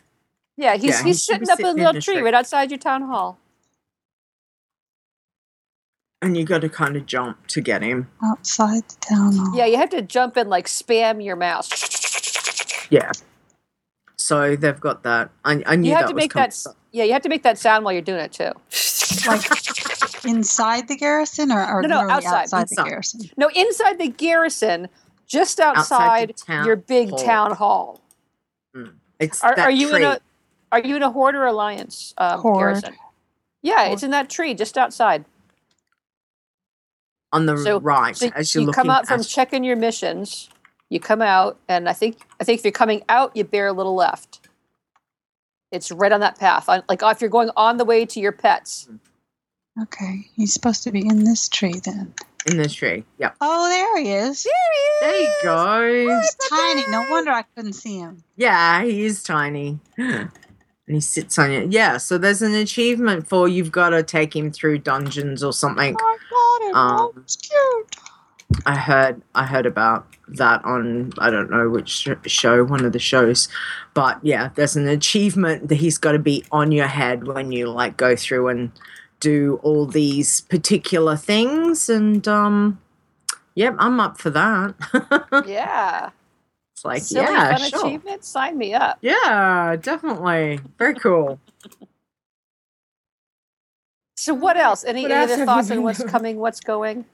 Yeah, 0.58 0.74
he's 0.76 0.84
Yeah, 0.86 1.04
he's 1.04 1.24
should 1.24 1.40
be 1.40 1.46
sitting 1.46 1.50
up 1.52 1.60
in 1.60 1.66
sitting 1.68 1.80
a 1.82 1.86
little 1.86 2.02
tree 2.02 2.16
tree. 2.16 2.24
right 2.24 2.34
outside 2.34 2.72
your 2.72 2.80
town 2.80 3.04
hall. 3.04 3.38
And 6.22 6.36
you 6.36 6.46
got 6.46 6.62
to 6.62 6.70
kind 6.70 6.96
of 6.96 7.06
jump 7.06 7.46
to 7.48 7.62
get 7.62 7.84
him. 7.84 8.10
outside 8.24 8.84
the 8.90 8.96
town 9.02 9.36
hall. 9.36 9.56
Yeah, 9.56 9.66
you 9.66 9.78
have 9.78 9.90
to 9.92 10.02
jump 10.02 10.36
and 10.36 10.50
like 10.50 10.66
spam 10.66 11.24
your 11.24 11.36
mouse. 11.36 11.70
Yeah. 12.90 13.12
So 14.18 14.56
they've 14.56 14.80
got 14.80 15.04
that. 15.04 15.30
I, 15.46 15.62
I 15.66 15.76
knew 15.76 15.90
You 15.90 15.96
have 15.96 16.06
that 16.06 16.10
to 16.10 16.16
was 16.16 16.24
make 16.24 16.32
coming. 16.32 16.44
that. 16.46 16.48
s- 16.54 16.68
Yeah, 16.92 17.04
you 17.04 17.14
have 17.14 17.22
to 17.22 17.30
make 17.30 17.44
that 17.44 17.60
sound 17.60 17.86
while 17.86 17.94
you're 17.94 18.02
doing 18.02 18.20
it 18.20 18.32
too. 18.34 18.52
Like 19.28 20.26
inside 20.26 20.88
the 20.88 20.98
garrison 20.98 21.52
or, 21.52 21.64
or 21.64 21.82
No, 21.84 21.88
no, 21.88 22.10
outside, 22.10 22.42
outside, 22.44 22.62
inside. 22.62 22.84
the 22.86 22.90
garrison? 22.90 23.22
No, 23.38 23.50
inside 23.56 24.00
the 24.00 24.08
garrison, 24.10 24.90
just 25.28 25.60
outside, 25.60 26.32
Outside 26.32 26.38
town 26.38 26.66
your 26.66 26.76
big 26.78 27.10
hall. 27.10 27.20
town 27.20 27.52
hall. 27.56 28.02
It's 29.20 29.44
Are, 29.44 29.56
that 29.56 29.66
are 29.68 29.72
you 29.72 29.90
tree. 29.92 30.04
in 30.04 30.12
a 30.12 30.20
Are 30.72 30.80
you 30.80 30.96
in 30.96 31.04
a 31.04 31.12
horde 31.12 31.36
or 31.36 31.46
alliance 31.46 32.14
um, 32.18 32.40
Horde. 32.40 32.58
garrison? 32.60 32.96
Yeah, 33.62 33.86
it's 33.90 34.02
in 34.04 34.12
that 34.12 34.30
tree 34.30 34.54
just 34.56 34.78
outside. 34.78 35.26
On 37.34 37.46
the 37.46 37.58
So- 37.58 37.80
right 37.80 38.16
So 38.16 38.30
as 38.36 38.54
you're 38.56 38.64
you 38.66 38.72
come 38.72 38.90
out 38.90 39.08
from 39.08 39.20
at- 39.22 39.28
checking 39.28 39.64
your 39.64 39.76
missions. 39.76 40.50
You 40.90 41.02
come 41.02 41.22
out, 41.22 41.60
and 41.68 41.90
I 41.90 41.94
think 41.94 42.22
I 42.40 42.46
think 42.46 42.60
if 42.60 42.66
you're 42.66 42.72
coming 42.72 43.04
out, 43.10 43.36
you 43.36 43.44
bear 43.44 43.68
a 43.68 43.74
little 43.74 43.96
left. 43.96 44.48
It's 45.72 45.92
right 45.92 46.12
on 46.14 46.22
that 46.22 46.40
path. 46.40 46.70
On, 46.70 46.82
like 46.88 47.02
if 47.04 47.20
you're 47.20 47.30
going 47.30 47.50
on 47.58 47.76
the 47.78 47.84
way 47.84 48.06
to 48.06 48.20
your 48.22 48.32
pets. 48.32 48.86
Mm-hmm. 48.90 49.82
Okay, 49.84 50.30
he's 50.36 50.54
supposed 50.54 50.84
to 50.84 50.92
be 50.92 51.02
in 51.06 51.24
this 51.26 51.50
tree 51.50 51.80
then. 51.84 52.14
in 52.48 52.56
the 52.58 52.70
tree. 52.70 53.04
Yep. 53.20 53.36
Oh, 53.42 53.68
there 53.70 53.98
he 54.02 54.12
is. 54.12 54.48
There 55.02 55.22
you 55.22 55.30
go. 55.44 56.20
He's 56.20 56.36
tiny. 56.50 56.84
No 56.90 57.06
wonder 57.12 57.32
I 57.32 57.44
couldn't 57.56 57.74
see 57.74 58.00
him. 58.00 58.24
Yeah, 58.38 58.84
he 58.84 59.04
is 59.06 59.22
tiny. 59.22 59.80
And 60.88 60.96
he 60.96 61.02
sits 61.02 61.38
on 61.38 61.52
it. 61.52 61.72
Yeah, 61.72 61.98
so 61.98 62.18
there's 62.18 62.42
an 62.42 62.56
achievement 62.56 63.28
for 63.28 63.48
you've 63.48 63.72
got 63.72 63.90
to 63.90 64.04
take 64.04 64.36
him 64.36 64.52
through 64.52 64.80
dungeons 64.80 65.44
or 65.44 65.52
something. 65.52 65.96
I 66.00 66.18
got 66.30 66.70
him. 66.70 66.76
Um, 66.76 66.98
oh, 67.00 67.24
cute. 67.26 67.96
I 68.66 68.78
heard 68.78 69.22
I 69.36 69.46
heard 69.46 69.66
about 69.66 70.08
that 70.30 70.64
on 70.64 71.12
I 71.18 71.30
don't 71.30 71.52
know 71.52 71.70
which 71.70 72.08
show, 72.26 72.64
one 72.64 72.86
of 72.86 72.94
the 72.94 73.00
shows, 73.00 73.50
but 73.94 74.20
yeah, 74.24 74.50
there's 74.56 74.76
an 74.78 74.88
achievement 74.88 75.68
that 75.68 75.76
he's 75.76 75.98
got 75.98 76.14
to 76.14 76.20
be 76.20 76.46
on 76.52 76.72
your 76.72 76.88
head 76.88 77.28
when 77.28 77.52
you 77.52 77.70
like 77.70 77.98
go 77.98 78.16
through 78.16 78.48
and 78.48 78.72
do 79.20 79.60
all 79.64 79.86
these 79.86 80.42
particular 80.42 81.18
things, 81.18 81.90
and 81.90 82.26
um, 82.28 82.80
yep, 83.56 83.76
I'm 83.80 84.00
up 84.00 84.18
for 84.18 84.30
that. 84.30 84.76
Yeah, 85.48 86.12
it's 86.78 86.86
like 86.86 87.02
silly 87.02 87.26
yeah, 87.26 87.58
fun 87.58 87.70
sure. 87.70 87.88
achievement. 87.88 88.24
Sign 88.24 88.56
me 88.56 88.76
up. 88.76 89.00
yeah, 89.02 89.76
definitely, 89.82 90.60
very 90.78 90.94
cool. 90.94 91.40
So 94.16 94.36
what 94.36 94.58
else? 94.58 94.84
Any, 94.84 95.02
What 95.02 95.12
any 95.12 95.34
other 95.34 95.44
thoughts 95.44 95.72
on 95.72 95.82
what's 95.82 96.04
coming, 96.04 96.38
what's 96.38 96.60
going? 96.60 97.06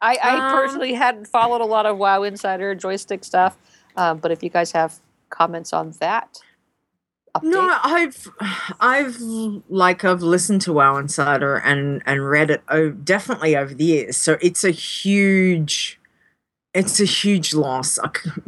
I, 0.00 0.16
I 0.20 0.34
Um, 0.48 0.52
personally 0.52 0.94
hadn't 0.94 1.28
followed 1.28 1.60
a 1.60 1.64
lot 1.64 1.86
of 1.86 1.96
WoW 1.96 2.24
Insider 2.24 2.74
Joystiq 2.74 3.24
stuff, 3.24 3.56
um, 3.96 4.18
but 4.18 4.32
if 4.32 4.42
you 4.42 4.50
guys 4.50 4.72
have 4.72 4.98
comments 5.28 5.72
on 5.72 5.92
that, 6.00 6.40
update. 7.36 7.50
No, 7.52 7.78
I've, 7.84 8.28
I've 8.80 9.20
like 9.68 10.04
I've 10.04 10.22
listened 10.22 10.62
to 10.62 10.72
WoW 10.72 10.96
Insider 10.96 11.54
and 11.56 12.02
and 12.04 12.28
read 12.28 12.50
it 12.50 12.62
oh, 12.68 12.90
definitely 12.90 13.56
over 13.56 13.74
the 13.74 13.84
years. 13.84 14.16
So 14.16 14.38
it's 14.40 14.64
a 14.64 14.70
huge, 14.72 15.99
it's 16.74 17.00
a 17.00 17.04
huge 17.04 17.54
loss. 17.54 17.98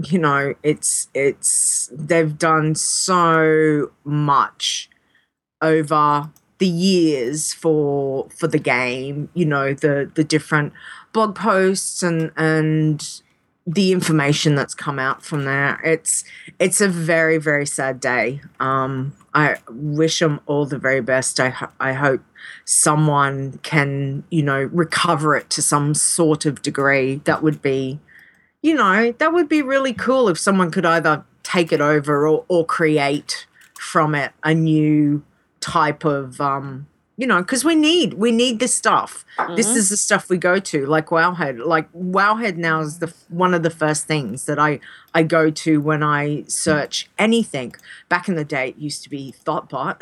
You 0.05 0.19
know, 0.19 0.55
it's 0.63 1.09
it's 1.15 1.91
they've 1.93 2.37
done 2.37 2.75
so 2.75 3.93
much 4.05 4.91
over 5.61 6.31
the 6.59 6.67
years 6.67 7.53
for 7.53 8.29
for 8.31 8.47
the 8.47 8.59
game. 8.59 9.29
You 9.35 9.47
know, 9.47 9.75
the 9.75 10.11
the 10.15 10.25
different 10.25 10.73
blog 11.13 11.35
posts 11.35 12.03
and 12.03 12.31
and 12.37 13.23
the 13.67 13.93
information 13.93 14.55
that's 14.55 14.75
come 14.75 14.99
out 14.99 15.25
from 15.25 15.45
there. 15.45 15.81
It's 15.85 16.25
it's 16.59 16.81
a 16.81 16.89
very 16.89 17.39
very 17.39 17.67
sad 17.67 18.01
day. 18.01 18.41
Um, 18.61 19.15
I 19.35 19.57
wish 19.71 20.19
them 20.19 20.41
all 20.47 20.67
the 20.67 20.79
very 20.79 21.01
best. 21.01 21.41
I 21.41 21.69
I 21.81 21.93
hope 21.93 22.23
someone 22.65 23.59
can 23.63 24.25
you 24.31 24.43
know 24.43 24.63
recover 24.73 25.37
it 25.37 25.51
to 25.51 25.63
some 25.63 25.95
sort 25.95 26.45
of 26.47 26.63
degree. 26.63 27.17
That 27.25 27.43
would 27.43 27.63
be, 27.63 28.01
you 28.63 28.75
know, 28.75 29.13
that 29.19 29.33
would 29.33 29.49
be 29.49 29.61
really 29.63 29.93
cool 29.93 30.29
if 30.29 30.39
someone 30.39 30.71
could 30.71 30.87
either 30.87 31.25
take 31.43 31.73
it 31.73 31.81
over 31.81 32.27
or 32.29 32.45
or 32.49 32.65
create 32.65 33.47
from 33.79 34.15
it 34.15 34.33
a 34.45 34.55
new 34.55 35.23
type 35.61 36.05
of 36.05 36.41
um 36.41 36.87
you 37.17 37.27
know 37.27 37.39
because 37.43 37.65
we 37.65 37.75
need 37.75 38.15
we 38.15 38.31
need 38.33 38.59
this 38.61 38.73
stuff 38.75 39.25
this 39.57 39.67
Mhm. 39.69 39.77
is 39.77 39.91
the 39.91 39.97
stuff 39.97 40.31
we 40.31 40.37
go 40.39 40.59
to 40.61 40.87
like 40.87 41.07
wowhead 41.09 41.65
like 41.65 41.93
wowhead 41.93 42.57
now 42.57 42.81
is 42.81 43.01
the 43.01 43.13
one 43.29 43.55
of 43.55 43.63
the 43.65 43.71
first 43.71 44.07
things 44.07 44.47
that 44.47 44.59
i 44.59 44.79
i 45.15 45.23
go 45.23 45.51
to 45.51 45.81
when 45.81 46.03
i 46.03 46.43
search 46.47 47.09
anything 47.19 47.75
back 48.09 48.29
in 48.29 48.35
the 48.37 48.45
day 48.45 48.69
it 48.71 48.77
used 48.79 49.03
to 49.03 49.11
be 49.11 49.35
Thottbot 49.45 49.99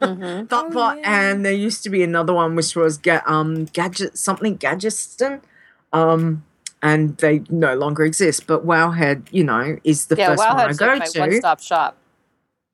Mhm. 0.00 0.46
Thottbot 0.52 0.96
yeah. 1.00 1.28
and 1.30 1.44
there 1.44 1.52
used 1.52 1.82
to 1.84 1.90
be 1.90 2.02
another 2.02 2.32
one 2.32 2.54
which 2.56 2.74
was 2.76 2.96
get 2.96 3.22
um 3.28 3.64
gadget 3.66 4.16
something 4.16 4.56
gadgetston 4.56 5.40
um 5.92 6.42
and 6.84 7.16
they 7.18 7.42
no 7.50 7.74
longer 7.74 8.04
exist. 8.04 8.46
But 8.46 8.64
wowhead 8.66 9.26
you 9.32 9.42
know 9.42 9.78
is 9.84 10.06
the 10.06 10.16
yeah, 10.16 10.28
first 10.28 10.46
one 10.46 10.56
i 10.60 10.68
Wowhead's 10.68 10.78
go 10.78 10.86
like 10.86 11.10
to. 11.12 11.20
one-stop 11.20 11.60
shop. 11.60 11.96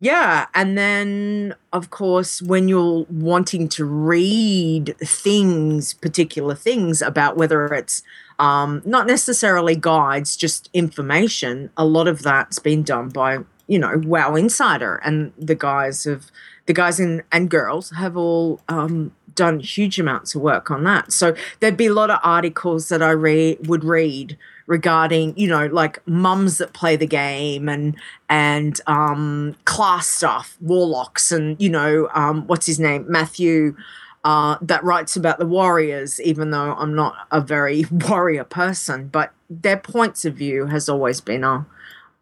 yeah, 0.00 0.46
and 0.54 0.76
then 0.76 1.54
of 1.72 1.90
course, 1.90 2.42
when 2.42 2.68
you're 2.68 3.06
wanting 3.10 3.68
to 3.70 3.84
read 3.84 4.96
things, 4.98 5.94
particular 5.94 6.54
things 6.54 7.02
about 7.02 7.36
whether 7.36 7.66
it's 7.66 8.02
um, 8.38 8.82
not 8.84 9.06
necessarily 9.06 9.76
guides, 9.76 10.36
just 10.36 10.70
information, 10.72 11.70
a 11.76 11.84
lot 11.84 12.08
of 12.08 12.22
that's 12.22 12.58
been 12.58 12.82
done 12.82 13.10
by 13.10 13.38
you 13.68 13.78
know 13.78 14.00
Wow 14.04 14.34
Insider, 14.34 14.96
and 15.04 15.32
the 15.38 15.54
guys 15.54 16.04
have 16.04 16.30
the 16.66 16.72
guys 16.72 16.98
in, 17.00 17.22
and 17.32 17.50
girls 17.50 17.90
have 17.90 18.16
all 18.16 18.60
um, 18.68 19.12
done 19.34 19.60
huge 19.60 19.98
amounts 19.98 20.34
of 20.34 20.42
work 20.42 20.70
on 20.70 20.84
that. 20.84 21.12
So 21.12 21.34
there'd 21.60 21.76
be 21.76 21.86
a 21.86 21.94
lot 21.94 22.10
of 22.10 22.20
articles 22.22 22.88
that 22.88 23.02
I 23.02 23.10
read 23.10 23.66
would 23.66 23.84
read 23.84 24.36
regarding 24.70 25.36
you 25.36 25.48
know 25.48 25.66
like 25.66 26.00
mums 26.06 26.58
that 26.58 26.72
play 26.72 26.94
the 26.94 27.06
game 27.06 27.68
and 27.68 27.96
and 28.28 28.80
um, 28.86 29.56
class 29.64 30.06
stuff, 30.06 30.56
warlocks, 30.60 31.32
and 31.32 31.60
you 31.60 31.68
know 31.68 32.08
um, 32.14 32.46
what's 32.46 32.66
his 32.66 32.78
name, 32.78 33.04
Matthew, 33.08 33.76
uh, 34.24 34.56
that 34.62 34.82
writes 34.84 35.16
about 35.16 35.38
the 35.38 35.46
warriors. 35.46 36.20
Even 36.20 36.52
though 36.52 36.74
I'm 36.74 36.94
not 36.94 37.14
a 37.30 37.40
very 37.40 37.84
warrior 37.90 38.44
person, 38.44 39.08
but 39.08 39.32
their 39.50 39.76
points 39.76 40.24
of 40.24 40.34
view 40.34 40.66
has 40.66 40.88
always 40.88 41.20
been 41.20 41.44
a 41.44 41.66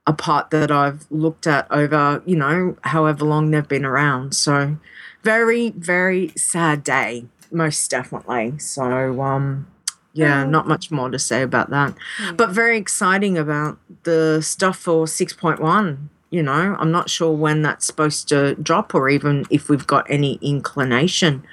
a 0.07 0.13
part 0.15 0.49
that 0.51 0.71
I've 0.71 1.07
looked 1.11 1.47
at 1.47 1.71
over 1.71 2.23
you 2.25 2.37
know 2.37 2.77
however 2.81 3.27
long 3.27 3.51
they've 3.51 3.69
been 3.69 3.85
around. 3.85 4.35
So 4.35 4.79
very 5.23 5.71
very 5.71 6.33
sad 6.37 6.85
day, 6.85 7.27
most 7.51 7.91
definitely. 7.91 8.59
So 8.59 9.21
um, 9.23 9.67
yeah, 10.13 10.45
Oh. 10.45 10.49
not 10.49 10.67
much 10.67 10.91
more 10.91 11.11
to 11.11 11.19
say 11.19 11.43
about 11.43 11.71
that 11.71 11.95
but 12.37 12.51
very 12.51 12.77
exciting 12.77 13.39
about 13.39 13.79
the 14.03 14.41
stuff 14.43 14.77
for 14.79 15.07
6.1 15.07 16.09
you 16.31 16.43
know 16.43 16.77
i'm 16.81 16.91
not 16.91 17.09
sure 17.09 17.33
when 17.33 17.63
that's 17.63 17.87
supposed 17.87 18.29
to 18.29 18.55
drop 18.57 18.95
or 18.95 19.09
even 19.09 19.45
if 19.51 19.69
we've 19.69 19.87
got 19.87 20.05
any 20.11 20.39
inclination 20.43 21.45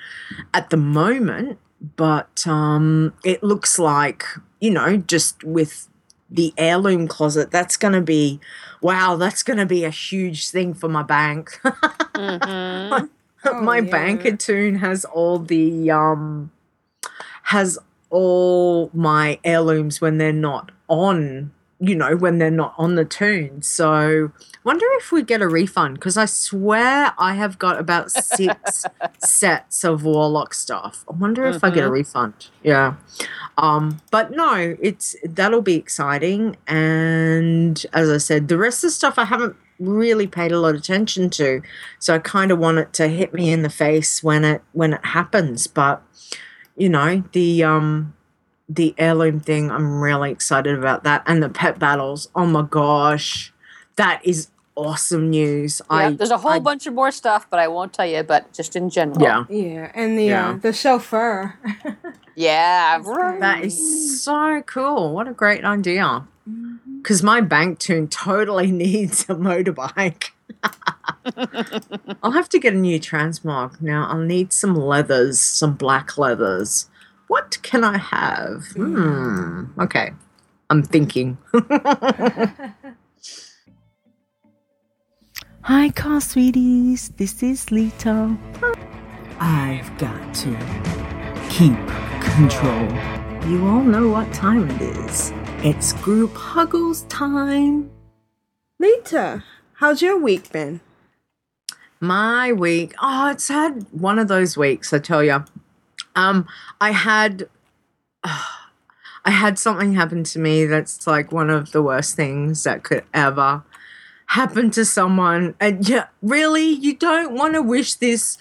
at 0.53 0.69
the 0.71 0.77
moment 0.77 1.59
but 1.95 2.47
um 2.47 3.13
it 3.23 3.43
looks 3.43 3.77
like 3.77 4.23
you 4.59 4.71
know 4.71 4.97
just 4.97 5.43
with 5.43 5.87
the 6.31 6.51
heirloom 6.57 7.07
closet 7.07 7.51
that's 7.51 7.77
going 7.77 7.93
to 7.93 8.01
be 8.01 8.39
wow 8.81 9.15
that's 9.15 9.43
going 9.43 9.59
to 9.59 9.65
be 9.65 9.83
a 9.85 9.89
huge 9.91 10.49
thing 10.49 10.73
for 10.73 10.89
my 10.89 11.03
bank 11.03 11.59
Mhm. 12.15 13.09
Oh, 13.55 13.61
my 13.61 13.79
yeah. 13.79 13.91
banker 13.91 14.35
tune 14.35 14.75
has 14.75 15.05
all 15.05 15.39
the 15.39 15.91
um 15.91 16.51
has 17.43 17.77
all 18.09 18.89
my 18.93 19.39
heirlooms 19.43 20.01
when 20.01 20.17
they're 20.17 20.33
not 20.33 20.71
on 20.87 21.51
you 21.79 21.93
know, 21.95 22.15
when 22.15 22.37
they're 22.37 22.49
not 22.49 22.73
on 22.77 22.95
the 22.95 23.03
tune. 23.03 23.61
So 23.61 24.31
wonder 24.63 24.85
if 24.93 25.11
we 25.11 25.23
get 25.23 25.41
a 25.41 25.47
refund 25.47 25.95
because 25.95 26.17
I 26.17 26.25
swear 26.25 27.13
I 27.17 27.33
have 27.33 27.59
got 27.59 27.79
about 27.79 28.11
six 28.11 28.85
sets 29.19 29.83
of 29.83 30.03
Warlock 30.03 30.53
stuff. 30.53 31.03
I 31.09 31.13
wonder 31.13 31.45
if 31.45 31.63
I 31.63 31.69
get 31.69 31.83
a 31.83 31.89
refund. 31.91 32.47
Yeah. 32.63 32.95
Um, 33.57 34.01
but 34.09 34.31
no, 34.31 34.77
it's 34.81 35.15
that'll 35.23 35.61
be 35.61 35.75
exciting. 35.75 36.55
And 36.65 37.85
as 37.93 38.09
I 38.09 38.17
said, 38.17 38.47
the 38.47 38.57
rest 38.57 38.83
of 38.83 38.89
the 38.89 38.93
stuff 38.93 39.19
I 39.19 39.25
haven't 39.25 39.55
really 39.79 40.27
paid 40.27 40.51
a 40.51 40.59
lot 40.59 40.75
of 40.75 40.81
attention 40.81 41.29
to. 41.31 41.61
So 41.99 42.15
I 42.15 42.19
kind 42.19 42.51
of 42.51 42.59
want 42.59 42.77
it 42.77 42.93
to 42.93 43.07
hit 43.07 43.33
me 43.33 43.51
in 43.51 43.61
the 43.61 43.69
face 43.69 44.23
when 44.23 44.43
it 44.45 44.61
when 44.73 44.93
it 44.93 45.05
happens. 45.05 45.67
But 45.67 46.01
you 46.77 46.89
know, 46.89 47.23
the 47.33 47.63
um 47.63 48.13
the 48.67 48.95
heirloom 48.97 49.39
thing, 49.39 49.69
I'm 49.71 50.01
really 50.01 50.31
excited 50.31 50.77
about 50.77 51.03
that. 51.03 51.23
And 51.27 51.43
the 51.43 51.49
pet 51.49 51.77
battles. 51.79 52.29
Oh 52.35 52.45
my 52.45 52.63
gosh. 52.63 53.53
That 53.97 54.21
is 54.25 54.49
awesome 54.75 55.29
news. 55.29 55.81
Yeah, 55.89 55.95
I 55.97 56.11
there's 56.13 56.31
a 56.31 56.37
whole 56.37 56.51
I- 56.53 56.59
bunch 56.59 56.85
of 56.87 56.93
more 56.93 57.11
stuff, 57.11 57.47
but 57.49 57.59
I 57.59 57.67
won't 57.67 57.93
tell 57.93 58.05
you. 58.05 58.23
But 58.23 58.51
just 58.53 58.75
in 58.75 58.89
general, 58.89 59.21
Yeah. 59.21 59.43
Yeah, 59.49 59.91
and 59.93 60.17
the 60.17 60.23
Yeah. 60.25 60.49
uh, 60.49 60.57
the 60.57 60.73
chauffeur. 60.73 61.53
yeah. 62.35 62.99
That 63.39 63.63
is 63.63 64.21
so 64.23 64.61
cool. 64.65 65.13
What 65.13 65.27
a 65.27 65.33
great 65.33 65.63
idea. 65.63 66.23
Because 67.05 67.21
my 67.21 67.39
bank 67.39 67.77
tune 67.77 68.07
totally 68.07 68.71
needs 68.83 69.29
a 69.29 69.35
motorbike. 69.35 70.31
I'll 72.23 72.31
have 72.31 72.49
to 72.49 72.57
get 72.57 72.73
a 72.73 72.77
new 72.77 72.99
transmog. 72.99 73.79
Now, 73.79 74.07
I'll 74.09 74.17
need 74.17 74.51
some 74.51 74.73
leathers, 74.73 75.39
some 75.39 75.75
black 75.75 76.17
leathers. 76.17 76.89
What 77.27 77.59
can 77.61 77.83
I 77.83 77.99
have? 77.99 78.65
Hmm. 78.73 79.65
Okay. 79.79 80.13
I'm 80.71 80.81
thinking. 80.81 81.37
Hi, 85.61 85.89
car 85.89 86.21
sweeties. 86.21 87.09
This 87.09 87.43
is 87.43 87.67
Lito. 87.67 88.35
I've 89.39 89.95
got 89.99 90.33
to 90.41 90.57
keep 91.51 91.77
control. 92.19 92.89
You 93.47 93.67
all 93.67 93.83
know 93.83 94.09
what 94.09 94.33
time 94.33 94.67
it 94.71 94.81
is. 94.81 95.31
It's 95.65 95.93
group 95.93 96.35
huggles 96.35 97.05
time. 97.09 97.89
Leeta, 98.79 99.43
how's 99.73 99.99
your 99.99 100.15
week 100.15 100.51
been? 100.51 100.79
My 101.99 102.53
week. 102.53 102.93
Oh, 103.01 103.31
it's 103.31 103.47
had 103.47 103.87
one 103.89 104.19
of 104.19 104.27
those 104.27 104.55
weeks, 104.55 104.93
I 104.93 104.99
tell 104.99 105.23
you. 105.23 105.43
Um, 106.15 106.47
I 106.79 106.91
had 106.91 107.49
I 108.23 109.31
had 109.31 109.57
something 109.57 109.95
happen 109.95 110.23
to 110.25 110.37
me 110.37 110.65
that's 110.65 111.07
like 111.07 111.31
one 111.31 111.49
of 111.49 111.71
the 111.71 111.81
worst 111.81 112.15
things 112.15 112.63
that 112.63 112.83
could 112.83 113.03
ever 113.11 113.63
happen 114.27 114.69
to 114.69 114.85
someone. 114.85 115.55
And 115.59 115.89
yeah, 115.89 116.09
really, 116.21 116.69
you 116.69 116.95
don't 116.95 117.33
want 117.33 117.55
to 117.55 117.63
wish 117.63 117.95
this 117.95 118.37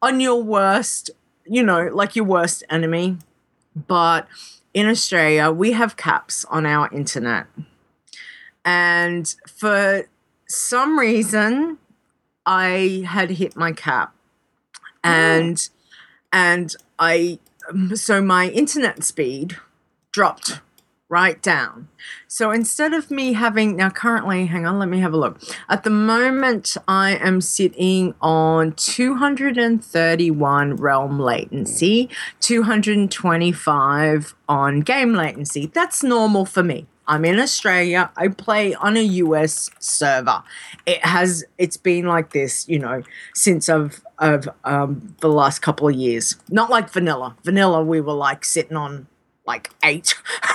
on 0.00 0.20
your 0.20 0.40
worst, 0.40 1.10
you 1.44 1.64
know, 1.64 1.88
like 1.92 2.14
your 2.14 2.24
worst 2.24 2.62
enemy. 2.70 3.18
But 3.74 4.28
in 4.74 4.86
Australia, 4.88 5.50
we 5.50 5.72
have 5.72 5.96
caps 5.96 6.44
on 6.46 6.66
our 6.66 6.92
internet. 6.92 7.46
And 8.64 9.34
for 9.46 10.08
some 10.46 10.98
reason, 10.98 11.78
I 12.44 13.04
had 13.06 13.30
hit 13.30 13.56
my 13.56 13.72
cap. 13.72 14.14
And 15.04 15.68
and 16.32 16.74
I 16.98 17.38
so 17.94 18.20
my 18.20 18.48
internet 18.48 19.04
speed 19.04 19.56
dropped 20.12 20.60
right 21.08 21.40
down. 21.42 21.88
So 22.26 22.50
instead 22.50 22.92
of 22.92 23.10
me 23.10 23.32
having 23.32 23.76
now 23.76 23.88
currently, 23.90 24.46
hang 24.46 24.66
on, 24.66 24.78
let 24.78 24.88
me 24.88 25.00
have 25.00 25.14
a 25.14 25.16
look. 25.16 25.40
At 25.68 25.84
the 25.84 25.90
moment, 25.90 26.76
I 26.86 27.16
am 27.16 27.40
sitting 27.40 28.14
on 28.20 28.72
231 28.72 30.76
realm 30.76 31.18
latency, 31.18 32.10
225 32.40 34.34
on 34.48 34.80
game 34.80 35.14
latency. 35.14 35.66
That's 35.66 36.02
normal 36.02 36.44
for 36.44 36.62
me. 36.62 36.86
I'm 37.06 37.24
in 37.24 37.40
Australia. 37.40 38.10
I 38.16 38.28
play 38.28 38.74
on 38.74 38.98
a 38.98 39.02
US 39.02 39.70
server. 39.78 40.42
It 40.84 41.02
has 41.04 41.42
it's 41.56 41.78
been 41.78 42.06
like 42.06 42.32
this, 42.32 42.68
you 42.68 42.78
know, 42.78 43.02
since 43.34 43.70
of 43.70 44.02
of 44.18 44.46
um 44.64 45.14
the 45.20 45.30
last 45.30 45.60
couple 45.60 45.88
of 45.88 45.94
years. 45.94 46.36
Not 46.50 46.68
like 46.68 46.90
vanilla. 46.90 47.34
Vanilla 47.44 47.82
we 47.82 48.02
were 48.02 48.12
like 48.12 48.44
sitting 48.44 48.76
on 48.76 49.06
like 49.48 49.70
eight. 49.82 50.14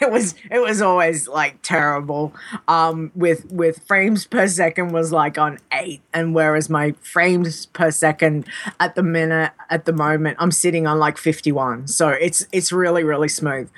it 0.00 0.12
was 0.12 0.34
it 0.50 0.60
was 0.60 0.80
always 0.80 1.26
like 1.26 1.60
terrible. 1.62 2.34
Um, 2.68 3.10
with 3.16 3.50
with 3.50 3.82
frames 3.86 4.26
per 4.26 4.46
second 4.46 4.92
was 4.92 5.10
like 5.10 5.38
on 5.38 5.58
eight, 5.72 6.02
and 6.12 6.34
whereas 6.34 6.68
my 6.70 6.92
frames 7.00 7.66
per 7.66 7.90
second 7.90 8.46
at 8.78 8.94
the 8.94 9.02
minute 9.02 9.52
at 9.70 9.86
the 9.86 9.92
moment 9.92 10.36
I'm 10.38 10.52
sitting 10.52 10.86
on 10.86 10.98
like 10.98 11.16
fifty 11.16 11.50
one. 11.50 11.88
So 11.88 12.10
it's 12.10 12.46
it's 12.52 12.70
really 12.70 13.02
really 13.02 13.28
smooth. 13.28 13.70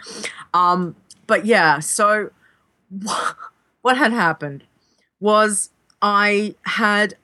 Um, 0.52 0.96
but 1.26 1.46
yeah, 1.46 1.78
so 1.78 2.30
what 3.82 3.96
had 3.96 4.12
happened 4.12 4.64
was 5.20 5.70
I 6.02 6.56
had 6.64 7.16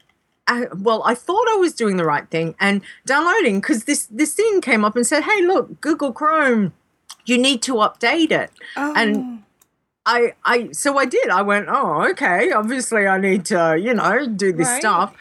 I, 0.47 0.67
well, 0.77 1.03
I 1.05 1.15
thought 1.15 1.47
I 1.49 1.57
was 1.57 1.73
doing 1.73 1.97
the 1.97 2.05
right 2.05 2.29
thing 2.29 2.55
and 2.61 2.83
downloading 3.07 3.61
because 3.61 3.85
this 3.85 4.07
this 4.07 4.35
thing 4.35 4.61
came 4.61 4.85
up 4.85 4.97
and 4.97 5.07
said, 5.07 5.23
"Hey, 5.23 5.43
look, 5.43 5.81
Google 5.81 6.13
Chrome, 6.13 6.73
you 7.27 7.39
need 7.39 7.63
to 7.63 7.75
update 7.75 8.31
it." 8.31 8.51
Oh, 8.77 8.93
And 8.97 9.43
I 10.05 10.35
I 10.45 10.73
so 10.73 10.99
I 10.99 11.05
did. 11.07 11.29
I 11.31 11.43
went, 11.43 11.67
"Oh, 11.69 12.09
okay. 12.11 12.51
Obviously, 12.53 13.07
I 13.07 13.19
need 13.19 13.45
to, 13.47 13.79
you 13.81 13.95
know, 13.95 14.27
do 14.27 14.53
this 14.53 14.69
Right. 14.69 14.81
stuff." 14.81 15.15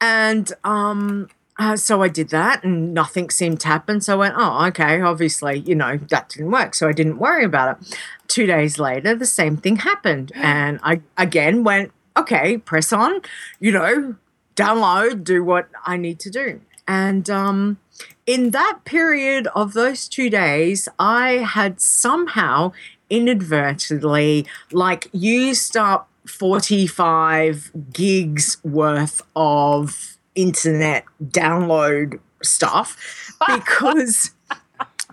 And 0.00 0.52
um 0.64 1.28
uh, 1.58 1.76
so 1.76 2.02
I 2.02 2.08
did 2.08 2.30
that 2.30 2.64
and 2.64 2.94
nothing 2.94 3.30
seemed 3.30 3.60
to 3.60 3.68
happen. 3.68 4.00
So 4.00 4.14
I 4.14 4.16
went, 4.16 4.34
oh, 4.36 4.66
okay, 4.68 5.00
obviously, 5.02 5.58
you 5.60 5.74
know, 5.74 5.98
that 6.08 6.30
didn't 6.30 6.50
work. 6.50 6.74
So 6.74 6.88
I 6.88 6.92
didn't 6.92 7.18
worry 7.18 7.44
about 7.44 7.76
it. 7.82 7.98
Two 8.26 8.46
days 8.46 8.78
later, 8.78 9.14
the 9.14 9.26
same 9.26 9.58
thing 9.58 9.76
happened. 9.76 10.32
And 10.36 10.80
I 10.82 11.02
again 11.18 11.62
went, 11.62 11.92
okay, 12.16 12.56
press 12.58 12.92
on, 12.92 13.20
you 13.60 13.70
know, 13.70 14.16
download, 14.56 15.24
do 15.24 15.44
what 15.44 15.68
I 15.84 15.96
need 15.98 16.18
to 16.20 16.30
do. 16.30 16.60
And 16.88 17.28
um, 17.30 17.78
in 18.26 18.50
that 18.50 18.80
period 18.84 19.48
of 19.54 19.72
those 19.72 20.08
two 20.08 20.30
days, 20.30 20.88
I 20.98 21.38
had 21.38 21.80
somehow 21.80 22.72
inadvertently 23.10 24.46
like 24.70 25.08
used 25.12 25.76
up 25.76 26.08
45 26.26 27.72
gigs 27.92 28.56
worth 28.62 29.22
of 29.34 30.16
internet 30.34 31.04
download 31.22 32.20
stuff 32.42 33.36
because 33.46 34.30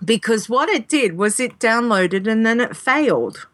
because 0.02 0.48
what 0.48 0.68
it 0.68 0.88
did 0.88 1.16
was 1.18 1.38
it 1.38 1.58
downloaded 1.58 2.26
and 2.26 2.46
then 2.46 2.60
it 2.60 2.76
failed. 2.76 3.46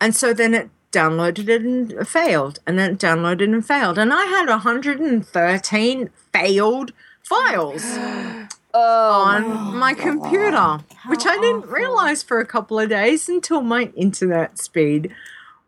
And 0.00 0.14
so 0.14 0.32
then 0.32 0.54
it 0.54 0.70
downloaded 0.92 1.48
it 1.48 1.62
and 1.62 2.06
failed, 2.06 2.60
and 2.66 2.78
then 2.78 2.92
it 2.92 2.98
downloaded 2.98 3.44
and 3.44 3.66
failed. 3.66 3.98
And 3.98 4.12
I 4.12 4.24
had 4.26 4.48
113 4.48 6.10
failed 6.32 6.92
files 7.28 7.82
Oh, 8.78 9.22
on 9.22 9.74
my 9.78 9.94
computer, 9.94 10.80
which 11.06 11.24
I 11.24 11.38
didn't 11.40 11.66
realize 11.70 12.22
for 12.22 12.40
a 12.40 12.44
couple 12.44 12.78
of 12.78 12.90
days 12.90 13.26
until 13.26 13.62
my 13.62 13.90
internet 13.96 14.58
speed 14.58 15.14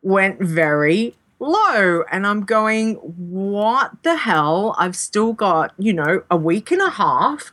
went 0.02 0.40
very 0.42 1.16
low. 1.38 2.02
And 2.12 2.26
I'm 2.26 2.42
going, 2.44 2.96
what 2.96 4.02
the 4.02 4.14
hell? 4.16 4.74
I've 4.78 4.94
still 4.94 5.32
got, 5.32 5.72
you 5.78 5.94
know, 5.94 6.22
a 6.30 6.36
week 6.36 6.70
and 6.70 6.82
a 6.82 6.90
half. 6.90 7.50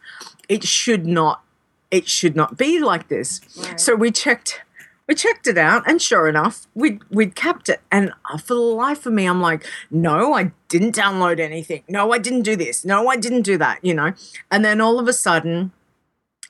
It 0.50 0.66
should 0.66 1.08
not, 1.08 1.42
it 1.90 2.10
should 2.10 2.36
not 2.36 2.58
be 2.58 2.80
like 2.82 3.08
this. 3.08 3.40
So 3.78 3.96
we 3.96 4.12
checked. 4.12 4.62
We 5.08 5.14
checked 5.14 5.46
it 5.46 5.58
out, 5.58 5.88
and 5.88 6.02
sure 6.02 6.28
enough, 6.28 6.66
we'd, 6.74 7.02
we'd 7.12 7.36
capped 7.36 7.70
it. 7.70 7.82
And 7.92 8.12
uh, 8.32 8.38
for 8.38 8.56
the 8.56 8.60
life 8.60 9.06
of 9.06 9.14
me, 9.14 9.28
I'm 9.28 9.40
like, 9.40 9.66
no, 9.92 10.34
I 10.34 10.52
didn't 10.68 10.96
download 10.96 11.40
anything. 11.40 11.84
No, 11.88 12.12
I 12.12 12.18
didn't 12.18 12.42
do 12.42 12.56
this. 12.56 12.84
No, 12.84 13.08
I 13.08 13.16
didn't 13.16 13.44
do 13.44 13.58
that, 13.60 13.86
you 13.86 13.94
know? 13.94 14.14
And 14.50 14.66
then 14.66 14.82
all 14.82 15.00
of 15.00 15.08
a 15.08 15.14
sudden, 15.14 15.72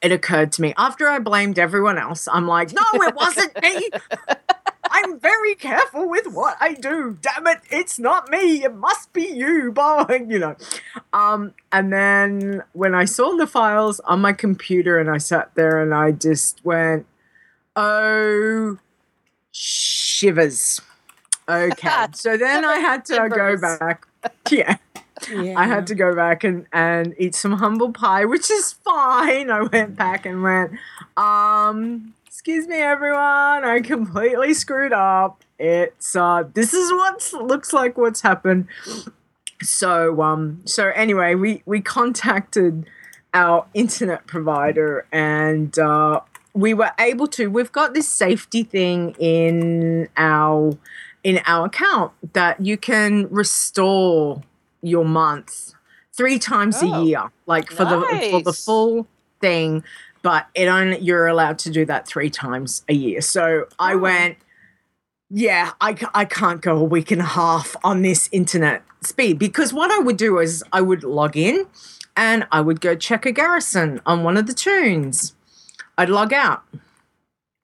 it 0.01 0.11
occurred 0.11 0.51
to 0.53 0.61
me 0.61 0.73
after 0.77 1.09
I 1.09 1.19
blamed 1.19 1.59
everyone 1.59 1.97
else, 1.97 2.27
I'm 2.31 2.47
like, 2.47 2.71
no, 2.71 2.83
it 2.93 3.15
wasn't 3.15 3.61
me. 3.61 3.89
I'm 4.91 5.19
very 5.19 5.55
careful 5.55 6.09
with 6.09 6.27
what 6.27 6.57
I 6.61 6.73
do. 6.73 7.17
Damn 7.21 7.47
it, 7.47 7.59
it's 7.69 7.99
not 7.99 8.29
me. 8.29 8.63
It 8.63 8.73
must 8.73 9.11
be 9.13 9.27
you, 9.27 9.71
but 9.71 10.09
you 10.29 10.39
know. 10.39 10.55
Um, 11.11 11.53
and 11.71 11.91
then 11.91 12.63
when 12.73 12.95
I 12.95 13.05
saw 13.05 13.35
the 13.35 13.47
files 13.47 13.99
on 14.01 14.21
my 14.21 14.31
computer 14.31 14.97
and 14.97 15.09
I 15.09 15.17
sat 15.17 15.53
there 15.55 15.81
and 15.81 15.93
I 15.93 16.11
just 16.11 16.63
went, 16.63 17.05
oh 17.75 18.77
shivers. 19.51 20.81
Okay. 21.47 22.07
so 22.13 22.37
then 22.37 22.65
I 22.65 22.77
had 22.77 23.05
to 23.05 23.29
go 23.29 23.57
back. 23.57 24.07
Yeah. 24.49 24.77
yeah. 25.31 25.57
I 25.57 25.65
had 25.65 25.87
to 25.87 25.95
go 25.95 26.15
back 26.15 26.43
and, 26.43 26.65
and 26.73 27.15
eat 27.17 27.35
some 27.35 27.53
humble 27.53 27.91
pie, 27.91 28.25
which 28.25 28.51
is 28.51 28.73
fine. 28.73 29.49
I 29.49 29.61
went 29.61 29.95
back 29.95 30.25
and 30.25 30.43
went, 30.43 30.73
um, 31.17 32.13
excuse 32.25 32.67
me, 32.67 32.77
everyone. 32.77 33.63
I 33.63 33.81
completely 33.81 34.53
screwed 34.53 34.93
up. 34.93 35.43
It's 35.57 36.15
uh, 36.15 36.43
this 36.53 36.73
is 36.73 36.91
what 36.91 37.31
looks 37.41 37.71
like 37.71 37.97
what's 37.97 38.21
happened. 38.21 38.67
So 39.63 40.21
um, 40.21 40.61
so 40.65 40.89
anyway, 40.89 41.35
we 41.35 41.63
we 41.65 41.79
contacted 41.79 42.85
our 43.33 43.65
internet 43.73 44.27
provider 44.27 45.07
and 45.13 45.77
uh, 45.79 46.19
we 46.55 46.73
were 46.73 46.91
able 46.99 47.27
to. 47.27 47.47
We've 47.51 47.71
got 47.71 47.93
this 47.93 48.07
safety 48.07 48.63
thing 48.63 49.15
in 49.19 50.07
our 50.17 50.75
in 51.23 51.41
our 51.45 51.65
account 51.67 52.11
that 52.33 52.61
you 52.61 52.77
can 52.77 53.27
restore 53.29 54.41
your 54.81 55.05
month 55.05 55.73
three 56.13 56.39
times 56.39 56.77
Oh, 56.81 57.01
a 57.01 57.03
year, 57.05 57.31
like 57.45 57.69
for 57.69 57.83
the 57.85 58.27
for 58.31 58.41
the 58.41 58.53
full 58.53 59.05
thing. 59.41 59.83
But 60.21 60.47
it 60.55 60.67
only 60.67 60.97
you're 60.99 61.27
allowed 61.27 61.59
to 61.59 61.69
do 61.69 61.85
that 61.85 62.07
three 62.07 62.29
times 62.31 62.83
a 62.89 62.93
year. 62.93 63.21
So 63.21 63.65
I 63.77 63.93
Oh. 63.93 63.97
went, 63.99 64.37
yeah, 65.29 65.73
I, 65.81 65.95
I 66.15 66.25
can't 66.25 66.61
go 66.61 66.77
a 66.77 66.83
week 66.83 67.11
and 67.11 67.21
a 67.21 67.25
half 67.25 67.75
on 67.83 68.01
this 68.01 68.27
internet 68.31 68.81
speed 69.01 69.37
because 69.37 69.71
what 69.71 69.91
I 69.91 69.99
would 69.99 70.17
do 70.17 70.39
is 70.39 70.63
I 70.71 70.81
would 70.81 71.03
log 71.03 71.37
in 71.37 71.67
and 72.17 72.47
I 72.51 72.61
would 72.61 72.81
go 72.81 72.95
check 72.95 73.25
a 73.27 73.31
garrison 73.31 74.01
on 74.05 74.23
one 74.23 74.35
of 74.37 74.47
the 74.47 74.53
tunes. 74.53 75.34
I'd 75.97 76.09
log 76.09 76.33
out. 76.33 76.63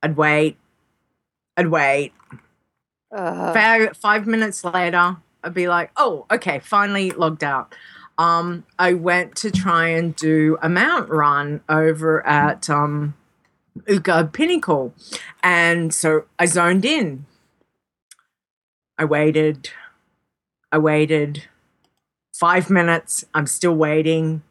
I'd 0.02 0.16
wait. 0.18 0.58
I'd 1.58 1.68
wait. 1.68 2.14
Ugh. 3.16 3.54
Five, 3.54 3.98
five 3.98 4.26
minutes 4.28 4.64
later, 4.64 5.18
I'd 5.44 5.54
be 5.54 5.68
like, 5.68 5.92
oh, 5.98 6.26
okay, 6.32 6.60
finally 6.60 7.12
logged 7.12 7.44
out. 7.44 7.74
Um, 8.18 8.66
I 8.78 8.94
went 8.94 9.36
to 9.38 9.52
try 9.52 9.88
and 9.88 10.16
do 10.16 10.58
a 10.62 10.70
mount 10.70 11.10
run 11.10 11.62
over 11.68 12.26
at 12.26 12.70
um, 12.70 13.16
Utgarde 13.88 14.32
Pinnacle. 14.32 14.94
And 15.44 15.94
so 15.94 16.26
I 16.38 16.46
zoned 16.46 16.86
in. 16.86 17.26
I 18.98 19.06
waited. 19.06 19.72
I 20.72 20.78
waited 20.78 21.46
five 22.34 22.70
minutes. 22.70 23.26
I'm 23.34 23.48
still 23.48 23.76
waiting. 23.76 24.44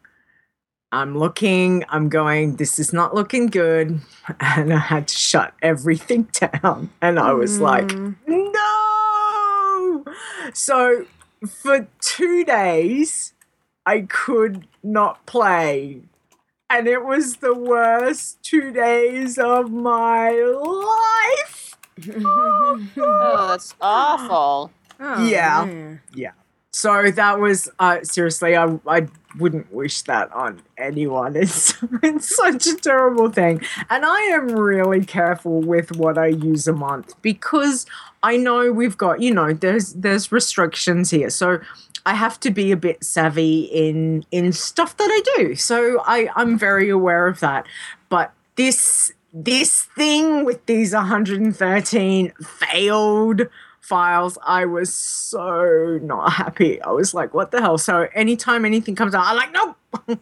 I'm 0.92 1.16
looking, 1.16 1.85
I'm 1.88 2.09
going, 2.09 2.57
this 2.57 2.79
is 2.79 2.92
not 2.92 3.14
looking 3.14 3.46
good. 3.46 4.00
And 4.40 4.72
I 4.72 4.79
had 4.79 5.09
to 5.09 5.14
shut 5.16 5.55
everything 5.62 6.22
down. 6.62 6.90
And 7.00 7.18
I 7.18 7.33
was 7.33 7.61
like, 7.61 7.88
Mm. 7.88 8.16
no. 8.29 10.05
So 10.53 11.07
for 11.48 11.88
two 12.00 12.44
days, 12.44 13.33
I 13.87 14.03
could 14.03 14.66
not 14.83 15.24
play. 15.26 16.03
And 16.68 16.87
it 16.87 17.05
was 17.05 17.37
the 17.37 17.55
worst 17.55 18.42
two 18.42 18.72
days 18.72 19.38
of 19.38 19.70
my 19.70 20.31
life. 20.31 21.76
Oh, 22.96 23.48
that's 23.48 23.74
awful. 23.81 24.70
Oh, 24.98 25.26
Yeah. 25.29 25.64
man. 25.66 26.00
So 26.72 27.11
that 27.11 27.40
was 27.40 27.68
uh, 27.78 27.98
seriously, 28.02 28.56
I, 28.56 28.78
I 28.87 29.09
wouldn't 29.38 29.72
wish 29.72 30.02
that 30.02 30.33
on 30.33 30.62
anyone. 30.78 31.37
It's, 31.40 31.74
it's 32.02 32.37
such 32.37 32.66
a 32.66 32.76
terrible 32.76 33.30
thing. 33.30 33.62
And 33.88 34.04
I 34.04 34.20
am 34.33 34.48
really 34.48 35.04
careful 35.04 35.61
with 35.61 35.96
what 35.96 36.16
I 36.16 36.26
use 36.26 36.68
a 36.68 36.72
month 36.72 37.20
because 37.22 37.87
I 38.22 38.37
know 38.37 38.70
we've 38.70 38.96
got, 38.96 39.20
you 39.20 39.35
know, 39.35 39.52
there's 39.52 39.94
there's 39.94 40.30
restrictions 40.30 41.11
here. 41.11 41.30
So 41.30 41.59
I 42.06 42.14
have 42.14 42.38
to 42.40 42.50
be 42.50 42.70
a 42.70 42.76
bit 42.76 43.02
savvy 43.02 43.62
in 43.62 44.24
in 44.30 44.52
stuff 44.52 44.96
that 44.96 45.11
I 45.11 45.38
do. 45.38 45.54
So 45.56 46.02
I, 46.06 46.28
I'm 46.37 46.59
very 46.59 46.88
aware 46.88 47.26
of 47.26 47.40
that. 47.40 47.66
But 48.09 48.33
this 48.56 49.12
this 49.33 49.85
thing 49.96 50.44
with 50.44 50.64
these 50.66 50.92
113 50.92 52.33
failed 52.42 53.42
files, 53.90 54.38
I 54.46 54.64
was 54.66 54.94
so 54.94 55.98
not 56.00 56.33
happy. 56.35 56.81
I 56.83 56.90
was 56.92 57.12
like, 57.12 57.35
what 57.35 57.50
the 57.50 57.61
hell? 57.61 57.76
So 57.76 58.07
anytime 58.14 58.64
anything 58.64 58.94
comes 58.94 59.14
out, 59.16 59.24
I'm 59.26 59.37
like, 59.37 59.53
nope, 59.53 59.76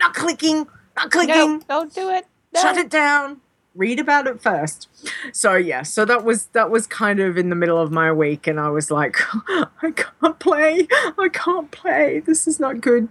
not 0.00 0.14
clicking, 0.14 0.66
not 0.96 1.10
clicking, 1.10 1.58
No, 1.58 1.62
don't 1.68 1.94
do 1.94 2.08
it. 2.10 2.26
No. 2.54 2.62
shut 2.62 2.78
it 2.78 2.88
down. 2.88 3.42
Read 3.76 4.00
about 4.00 4.26
it 4.26 4.40
first. 4.42 4.88
So 5.32 5.54
yeah, 5.54 5.82
so 5.82 6.04
that 6.06 6.24
was 6.24 6.46
that 6.46 6.70
was 6.70 6.86
kind 6.88 7.20
of 7.20 7.36
in 7.38 7.50
the 7.50 7.54
middle 7.54 7.78
of 7.80 7.92
my 7.92 8.10
week, 8.10 8.46
and 8.48 8.58
I 8.58 8.68
was 8.70 8.90
like, 8.90 9.16
I 9.48 9.92
can't 9.94 10.38
play, 10.40 10.88
I 11.18 11.28
can't 11.32 11.70
play. 11.70 12.20
This 12.26 12.48
is 12.48 12.58
not 12.58 12.80
good. 12.80 13.08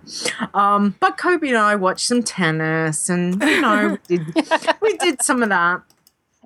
Um, 0.53 0.95
but 0.99 1.17
Kobe 1.17 1.47
and 1.47 1.57
I 1.57 1.75
watched 1.75 2.05
some 2.07 2.23
tennis, 2.23 3.07
and 3.09 3.41
you 3.41 3.61
know, 3.61 3.97
we 4.09 4.17
did, 4.17 4.35
we 4.81 4.97
did 4.97 5.21
some 5.21 5.41
of 5.43 5.49
that. 5.49 5.81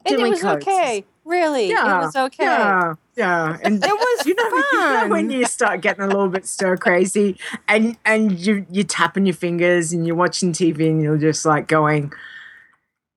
And 0.06 0.20
it 0.20 0.30
was 0.30 0.42
coaches. 0.42 0.68
okay. 0.68 1.06
Really, 1.26 1.70
Yeah, 1.70 2.02
it 2.02 2.06
was 2.06 2.16
okay. 2.16 2.44
Yeah, 2.44 2.96
yeah, 3.16 3.58
and 3.64 3.84
It 3.84 3.90
was 3.90 4.26
you 4.26 4.36
know, 4.36 4.44
you 4.44 4.52
know 4.74 5.00
fun. 5.00 5.10
when 5.10 5.30
you 5.30 5.46
start 5.46 5.82
getting 5.82 6.04
a 6.04 6.08
little 6.08 6.28
bit 6.28 6.46
stir 6.46 6.76
crazy, 6.76 7.38
and 7.68 7.98
and 8.04 8.38
you 8.38 8.66
you're 8.70 8.84
tapping 8.84 9.26
your 9.26 9.36
fingers 9.36 9.94
and 9.94 10.06
you're 10.06 10.18
watching 10.18 10.52
TV 10.52 10.90
and 10.90 11.02
you're 11.02 11.18
just 11.18 11.46
like 11.46 11.68
going, 11.68 12.12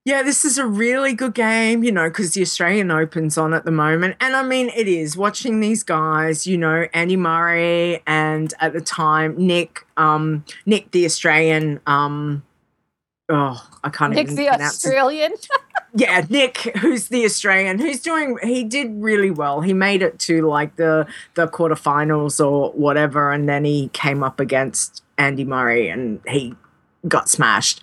yeah, 0.05 0.23
this 0.23 0.45
is 0.45 0.57
a 0.57 0.65
really 0.67 1.15
good 1.15 1.35
game, 1.35 1.83
you 1.83 1.91
know, 1.91 2.09
because 2.09 2.35
the 2.35 2.43
Australian 2.43 2.93
Open's 2.93 3.37
on 3.37 3.53
at 3.53 3.65
the 3.65 3.73
moment, 3.73 4.15
and 4.21 4.37
I 4.37 4.43
mean 4.45 4.71
it 4.77 4.87
is 4.87 5.17
watching 5.17 5.59
these 5.59 5.83
guys, 5.83 6.47
you 6.47 6.57
know, 6.57 6.87
Andy 6.95 7.17
Murray 7.17 8.03
and 8.07 8.55
at 8.61 8.73
the 8.73 8.81
time 8.81 9.35
Nick, 9.37 9.85
um, 9.97 10.45
Nick 10.65 10.93
the 10.93 11.05
Australian, 11.05 11.81
um. 11.87 12.45
Oh, 13.29 13.61
I 13.83 13.89
can't 13.91 14.13
Nick 14.13 14.31
even 14.31 14.37
the 14.37 14.51
Australian. 14.51 15.33
yeah, 15.97 16.25
Nick, 16.29 16.59
who's 16.79 17.09
the 17.09 17.25
Australian, 17.25 17.79
who's 17.79 18.01
doing 18.01 18.39
he 18.43 18.65
did 18.65 18.93
really 19.03 19.31
well. 19.31 19.63
He 19.63 19.73
made 19.73 20.03
it 20.03 20.19
to 20.21 20.47
like 20.47 20.77
the 20.77 21.07
the 21.35 21.49
quarterfinals 21.49 22.45
or 22.45 22.71
whatever, 22.73 23.33
and 23.33 23.49
then 23.49 23.65
he 23.65 23.89
came 23.89 24.23
up 24.23 24.39
against 24.39 25.03
Andy 25.17 25.45
Murray 25.45 25.89
and 25.89 26.21
he 26.29 26.55
got 27.09 27.31
smashed. 27.31 27.83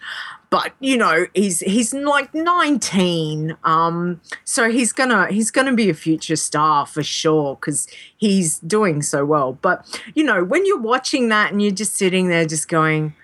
But 0.52 0.74
you 0.80 0.98
know, 0.98 1.26
he's 1.34 1.62
he's 1.62 1.96
like 1.96 2.32
19. 2.36 3.58
Um, 3.64 4.22
so 4.44 4.70
he's 4.70 4.94
gonna 4.94 5.32
he's 5.32 5.50
gonna 5.50 5.74
be 5.74 5.90
a 5.90 5.96
future 5.96 6.36
star 6.36 6.86
for 6.86 7.02
sure 7.02 7.56
because 7.56 7.88
he's 8.16 8.60
doing 8.60 9.02
so 9.02 9.26
well. 9.26 9.54
But 9.54 10.00
you 10.14 10.24
know, 10.24 10.44
when 10.44 10.68
you're 10.68 10.80
watching 10.80 11.30
that 11.30 11.52
and 11.52 11.64
you're 11.64 11.72
just 11.72 11.96
sitting 11.96 12.28
there 12.28 12.46
just 12.46 12.68
going, 12.68 13.16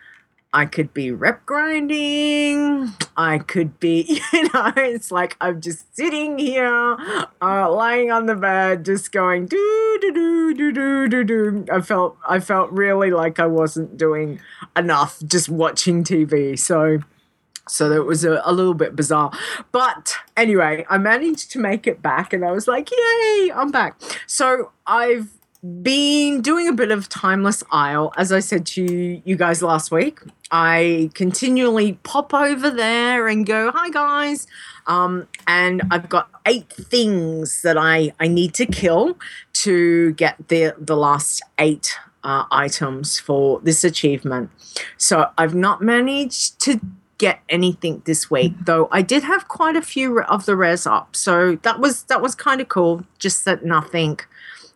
I 0.52 0.66
could 0.66 0.94
be 0.96 1.12
rep 1.12 1.46
grinding. 1.46 2.92
I 3.16 3.38
could 3.38 3.80
be, 3.80 4.20
you 4.34 4.44
know, 4.52 4.74
it's 4.78 5.12
like 5.12 5.38
I'm 5.40 5.62
just 5.62 5.96
sitting 5.96 6.40
here, 6.40 6.98
uh, 7.42 7.72
lying 7.72 8.12
on 8.12 8.26
the 8.26 8.36
bed, 8.36 8.84
just 8.84 9.12
going 9.12 9.46
do 9.46 9.98
do 10.02 10.12
do 10.12 10.54
do 10.56 10.74
do 10.74 11.08
do 11.08 11.24
do. 11.24 11.66
I 11.72 11.82
felt 11.82 12.18
I 12.28 12.40
felt 12.40 12.72
really 12.72 13.12
like 13.12 13.40
I 13.40 13.46
wasn't 13.46 13.96
doing 13.96 14.40
enough 14.76 15.20
just 15.28 15.50
watching 15.50 16.04
TV. 16.04 16.58
So 16.58 17.00
so 17.68 17.88
that 17.90 18.04
was 18.04 18.26
a, 18.26 18.42
a 18.44 18.52
little 18.52 18.74
bit 18.74 18.96
bizarre. 18.96 19.32
But 19.72 20.16
anyway, 20.36 20.84
I 20.90 20.98
managed 20.98 21.52
to 21.52 21.60
make 21.60 21.86
it 21.86 22.02
back 22.02 22.34
and 22.34 22.44
I 22.44 22.52
was 22.52 22.68
like, 22.68 22.90
yay, 22.90 23.52
I'm 23.54 23.70
back. 23.70 24.02
So 24.26 24.72
I've 24.88 25.30
been 25.62 26.42
doing 26.42 26.68
a 26.68 26.74
bit 26.74 26.92
of 26.92 27.10
Timeless 27.10 27.64
Isle, 27.72 28.14
as 28.16 28.32
I 28.32 28.40
said 28.40 28.66
to 28.68 29.22
you, 29.24 29.36
guys 29.36 29.62
last 29.62 29.92
week. 29.92 30.20
I 30.52 31.10
continually 31.14 31.94
pop 32.04 32.34
over 32.34 32.70
there 32.70 33.28
and 33.28 33.46
go, 33.46 33.72
hi 33.72 33.90
guys. 33.90 34.48
Um, 34.88 35.28
and 35.48 35.82
I've 35.92 36.10
got 36.10 36.30
eight 36.46 36.72
things 36.72 37.62
that 37.62 37.78
I, 37.78 38.14
I 38.20 38.28
need 38.28 38.54
to 38.56 38.66
kill 38.66 39.18
to 39.54 40.14
get 40.14 40.48
the, 40.48 40.76
the 40.78 40.96
last 40.96 41.42
eight 41.60 41.94
uh, 42.24 42.46
items 42.52 43.20
for 43.20 43.60
this 43.60 43.84
achievement. 43.84 44.50
So 44.98 45.30
I've 45.38 45.56
not 45.56 45.82
managed 45.82 46.60
to 46.62 46.80
get 47.18 47.42
anything 47.50 48.02
this 48.06 48.32
week 48.32 48.54
though 48.64 48.88
i 48.94 49.02
did 49.02 49.24
have 49.24 49.50
quite 49.50 49.76
a 49.76 49.82
few 49.82 50.22
of 50.22 50.46
the 50.46 50.56
res 50.56 50.88
up 50.88 51.14
so 51.14 51.58
that 51.64 51.78
was 51.78 52.04
that 52.04 52.22
was 52.22 52.34
kind 52.34 52.62
of 52.62 52.70
cool 52.70 53.04
just 53.18 53.44
that 53.44 53.66
nothing 53.66 54.18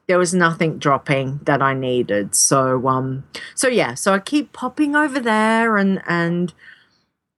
there 0.08 0.18
was 0.18 0.34
nothing 0.34 0.78
dropping 0.80 1.40
that 1.44 1.62
i 1.62 1.74
needed. 1.74 2.36
So 2.36 2.88
um 2.88 3.24
so 3.56 3.68
yeah 3.68 3.94
so 3.94 4.14
i 4.14 4.20
keep 4.20 4.52
popping 4.54 4.96
over 4.96 5.20
there 5.20 5.78
and 5.78 6.02
and 6.08 6.54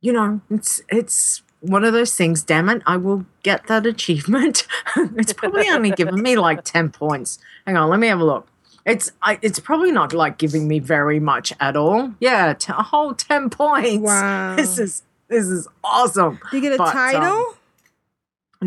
you 0.02 0.12
know 0.14 0.42
it's 0.50 0.82
it's 0.90 1.42
one 1.62 1.84
of 1.84 1.94
those 1.94 2.14
things 2.16 2.44
damn 2.44 2.70
it 2.70 2.82
i 2.86 2.96
will 2.98 3.26
get 3.44 3.68
that 3.68 3.86
achievement. 3.86 4.68
It's 5.18 5.34
probably 5.34 5.68
only 5.70 5.92
given 5.92 6.22
me 6.22 6.36
like 6.38 6.64
10 6.64 6.90
points. 6.92 7.40
Hang 7.66 7.78
on 7.78 7.90
let 7.90 8.00
me 8.00 8.08
have 8.08 8.20
a 8.20 8.26
look. 8.26 8.48
It's 8.86 9.12
I, 9.22 9.40
it's 9.42 9.60
probably 9.60 9.92
not 9.92 10.14
like 10.14 10.38
giving 10.38 10.68
me 10.68 10.78
very 10.80 11.20
much 11.20 11.54
at 11.60 11.76
all. 11.76 12.14
Yeah 12.20 12.54
t- 12.54 12.72
a 12.76 12.84
whole 12.84 13.14
10 13.14 13.50
points. 13.50 13.98
Wow. 14.02 14.56
this 14.56 14.78
is 14.80 15.04
this 15.28 15.46
is 15.48 15.68
awesome. 15.84 16.40
Do 16.52 16.58
you 16.58 16.62
get 16.62 16.74
a 16.74 16.78
But, 16.78 16.88
um, 16.90 16.94
title? 16.94 17.58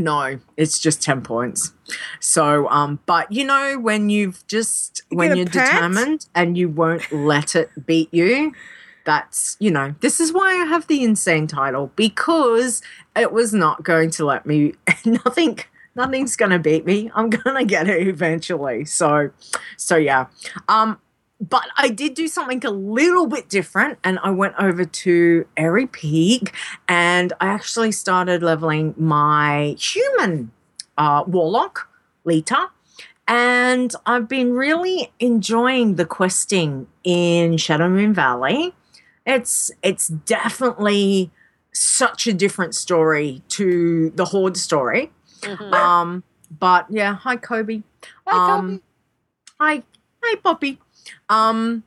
No, 0.03 0.39
it's 0.57 0.79
just 0.79 1.03
10 1.03 1.23
points. 1.23 1.73
So, 2.21 2.69
um, 2.69 3.01
but 3.07 3.31
you 3.31 3.45
know, 3.45 3.79
when 3.79 4.11
you've 4.11 4.47
just, 4.47 5.03
You 5.11 5.19
when 5.19 5.37
you're 5.37 5.47
determined 5.47 6.27
and 6.35 6.57
you 6.57 6.69
won't 6.69 7.11
let 7.13 7.57
it 7.57 7.71
beat 7.87 8.13
you, 8.13 8.53
that's 9.05 9.57
you 9.59 9.71
know 9.71 9.95
this 10.01 10.21
is 10.21 10.35
why 10.35 10.51
I 10.51 10.67
have 10.67 10.87
the 10.87 11.03
insane 11.03 11.47
title 11.47 11.91
because 11.97 12.83
it 13.17 13.33
was 13.33 13.55
not 13.55 13.83
going 13.83 14.11
to 14.11 14.27
let 14.27 14.45
me 14.45 14.75
nothing 15.07 15.61
nothing's 15.95 16.37
gonna 16.37 16.59
beat 16.59 16.85
me. 16.85 17.11
I'm 17.15 17.31
gonna 17.31 17.65
get 17.65 17.89
it 17.89 18.07
eventually. 18.07 18.85
So 18.85 19.31
so 19.79 19.97
yeah. 19.97 20.27
Um 20.69 20.99
but 21.40 21.66
I 21.77 21.88
did 21.88 22.14
do 22.14 22.27
something 22.27 22.64
a 22.64 22.70
little 22.70 23.27
bit 23.27 23.48
different 23.48 23.98
and 24.03 24.18
I 24.22 24.31
went 24.31 24.55
over 24.59 24.85
to 24.85 25.46
Airy 25.57 25.87
Peak 25.87 26.53
and 26.88 27.33
I 27.40 27.46
actually 27.46 27.92
started 27.92 28.42
leveling 28.42 28.94
my 28.96 29.77
human 29.79 30.51
uh, 30.96 31.22
warlock, 31.27 31.88
Leeta. 32.24 32.70
And 33.29 33.94
I've 34.07 34.27
been 34.29 34.55
really 34.55 35.12
enjoying 35.20 35.96
the 35.96 36.07
questing 36.07 36.87
in 37.05 37.53
Shadowmoon 37.53 38.14
Valley. 38.14 38.74
It's 39.27 39.70
it's 39.83 40.09
definitely 40.09 41.31
such 41.72 42.27
a 42.27 42.33
different 42.33 42.74
story 42.74 43.42
to 43.51 44.11
the 44.16 44.24
Horde 44.24 44.57
story. 44.57 45.12
Mhm. 45.42 45.72
Um, 45.72 46.22
but 46.59 46.87
yeah, 46.88 47.14
hi 47.14 47.37
Kobe. 47.37 47.83
Hi, 48.27 48.55
um, 48.55 48.61
Kobe. 48.61 48.81
Hi, 49.61 49.83
hi 50.22 50.37
Poppy. 50.37 50.81
Um, 51.29 51.85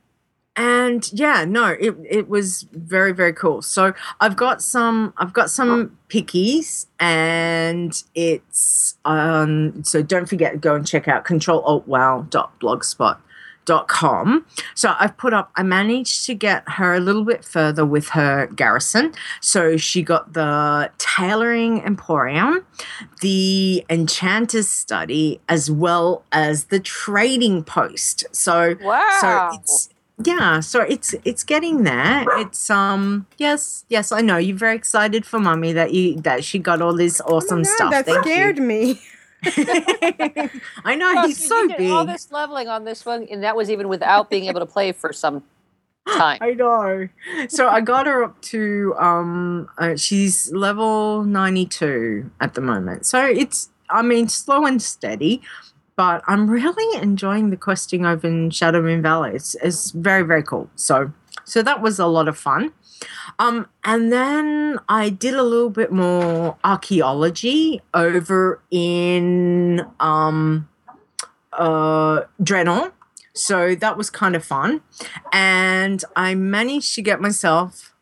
and 0.54 1.10
yeah, 1.12 1.44
no, 1.46 1.68
it 1.68 1.96
it 2.08 2.28
was 2.28 2.66
very 2.72 3.12
very 3.12 3.32
cool. 3.32 3.62
So 3.62 3.94
I've 4.20 4.36
got 4.36 4.60
some 4.60 5.14
I've 5.16 5.32
got 5.32 5.50
some 5.50 5.96
pickies, 6.08 6.86
and 7.00 8.02
it's 8.14 8.98
um. 9.06 9.82
So 9.82 10.02
don't 10.02 10.26
forget 10.26 10.52
to 10.52 10.58
go 10.58 10.74
and 10.74 10.86
check 10.86 11.08
out 11.08 11.24
control 11.24 11.62
oh 11.66 11.82
wow 11.86 12.26
dot 12.28 12.52
controlaltwow.blogspot.com. 12.60 13.22
So 13.66 14.94
I've 14.98 15.16
put 15.16 15.32
up. 15.32 15.50
I 15.56 15.62
managed 15.62 16.26
to 16.26 16.34
get 16.34 16.62
her 16.68 16.94
a 16.94 17.00
little 17.00 17.24
bit 17.24 17.44
further 17.44 17.84
with 17.86 18.08
her 18.10 18.46
garrison. 18.48 19.12
So 19.40 19.76
she 19.76 20.02
got 20.02 20.32
the 20.32 20.90
tailoring 20.98 21.82
emporium, 21.82 22.66
the 23.20 23.84
enchanter's 23.88 24.68
study, 24.68 25.40
as 25.48 25.70
well 25.70 26.24
as 26.32 26.64
the 26.64 26.80
trading 26.80 27.64
post. 27.64 28.24
So 28.32 28.76
Wow. 28.80 29.08
so 29.20 29.48
it's 29.52 29.88
yeah, 30.24 30.60
so 30.60 30.80
it's 30.82 31.14
it's 31.24 31.42
getting 31.42 31.84
there. 31.84 32.24
It's 32.38 32.70
um 32.70 33.26
yes, 33.38 33.84
yes, 33.88 34.12
I 34.12 34.20
know 34.20 34.36
you're 34.36 34.56
very 34.56 34.76
excited 34.76 35.24
for 35.26 35.38
mummy 35.40 35.72
that 35.72 35.92
you 35.92 36.20
that 36.20 36.44
she 36.44 36.58
got 36.58 36.80
all 36.82 36.94
this 36.94 37.20
awesome 37.22 37.60
Oh 37.60 37.62
God, 37.64 37.74
stuff. 37.74 37.90
that 37.90 38.06
Thank 38.06 38.24
scared 38.24 38.58
me. 38.58 39.00
I 40.84 40.94
know 40.94 41.12
Well, 41.14 41.26
he's 41.26 41.48
so 41.48 41.66
did 41.66 41.90
all 41.90 42.04
this 42.04 42.30
leveling 42.30 42.68
on 42.68 42.84
this 42.84 43.04
one, 43.04 43.26
and 43.30 43.42
that 43.42 43.56
was 43.56 43.70
even 43.70 43.88
without 43.88 44.30
being 44.30 44.44
able 44.46 44.60
to 44.60 44.66
play 44.66 44.92
for 44.92 45.12
some 45.12 45.42
time. 46.08 46.38
I 46.40 46.52
know. 46.52 47.08
So 47.48 47.68
I 47.68 47.80
got 47.80 48.06
her 48.06 48.22
up 48.22 48.40
to 48.42 48.94
um 48.98 49.68
uh, 49.78 49.96
she's 49.96 50.52
level 50.52 51.24
92 51.24 52.30
at 52.40 52.54
the 52.54 52.60
moment. 52.60 53.06
So 53.06 53.24
it's 53.24 53.70
I 53.90 54.02
mean 54.02 54.28
slow 54.28 54.64
and 54.64 54.80
steady, 54.80 55.42
but 55.96 56.22
I'm 56.28 56.48
really 56.48 57.02
enjoying 57.02 57.50
the 57.50 57.56
questing 57.56 58.06
over 58.06 58.26
in 58.26 58.50
Shadowmoon 58.50 59.02
Valley. 59.02 59.32
It's 59.34 59.56
it's 59.56 59.90
very 59.90 60.22
very 60.22 60.42
cool. 60.42 60.70
So 60.76 61.12
so 61.44 61.62
that 61.62 61.82
was 61.82 61.98
a 61.98 62.06
lot 62.06 62.28
of 62.28 62.38
fun. 62.38 62.72
Um 63.38 63.68
and 63.84 64.12
then 64.12 64.78
I 64.88 65.08
did 65.08 65.34
a 65.34 65.42
little 65.42 65.70
bit 65.70 65.92
more 65.92 66.56
archaeology 66.64 67.80
over 67.94 68.62
in 68.70 69.86
um 70.00 70.68
uh 71.52 72.22
Draenor. 72.40 72.92
So 73.34 73.74
that 73.74 73.96
was 73.96 74.10
kind 74.10 74.36
of 74.36 74.44
fun 74.44 74.82
and 75.32 76.04
I 76.16 76.34
managed 76.34 76.94
to 76.96 77.02
get 77.02 77.20
myself. 77.20 77.94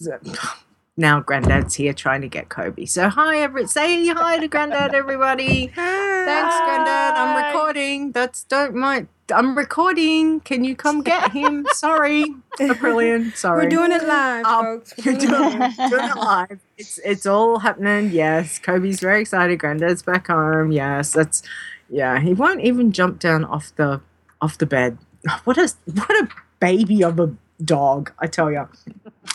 Now, 0.96 1.20
Granddad's 1.20 1.76
here 1.76 1.94
trying 1.94 2.20
to 2.20 2.28
get 2.28 2.50
Kobe. 2.50 2.84
So, 2.84 3.08
hi, 3.08 3.38
every 3.40 3.66
say 3.66 4.06
hi 4.08 4.38
to 4.38 4.48
Granddad, 4.48 4.94
everybody. 4.94 5.68
Thanks, 5.74 6.56
Granddad. 6.66 7.14
I'm 7.16 7.42
recording. 7.42 8.12
That's 8.12 8.44
don't 8.44 8.74
mind. 8.74 9.08
I'm 9.32 9.56
recording. 9.56 10.40
Can 10.40 10.64
you 10.64 10.74
come 10.76 11.02
get 11.02 11.32
him? 11.32 11.66
Sorry, 11.72 12.24
Aprillian. 12.58 13.34
Sorry. 13.36 13.64
We're 13.64 13.70
doing 13.70 13.92
it 13.92 14.04
live, 14.06 14.44
Um, 14.44 14.64
folks. 14.64 14.94
We're 15.04 15.12
doing 15.16 15.62
it 15.62 15.78
live. 15.78 15.90
doing 15.90 16.04
it 16.10 16.16
live. 16.16 16.60
It's 16.78 16.98
it's 17.04 17.26
all 17.26 17.58
happening. 17.60 18.10
Yes, 18.10 18.58
Kobe's 18.58 19.00
very 19.00 19.20
excited. 19.20 19.58
Granddad's 19.58 20.02
back 20.02 20.26
home. 20.28 20.72
Yes, 20.72 21.12
that's 21.12 21.42
yeah. 21.88 22.20
He 22.20 22.34
won't 22.34 22.60
even 22.60 22.92
jump 22.92 23.18
down 23.18 23.44
off 23.44 23.72
the 23.76 24.00
off 24.40 24.58
the 24.58 24.66
bed. 24.66 24.98
What 25.44 25.58
a 25.58 25.72
what 25.94 26.10
a 26.10 26.28
baby 26.60 27.02
of 27.04 27.20
a 27.20 27.34
dog, 27.64 28.12
I 28.18 28.26
tell 28.26 28.50
you. 28.50 28.68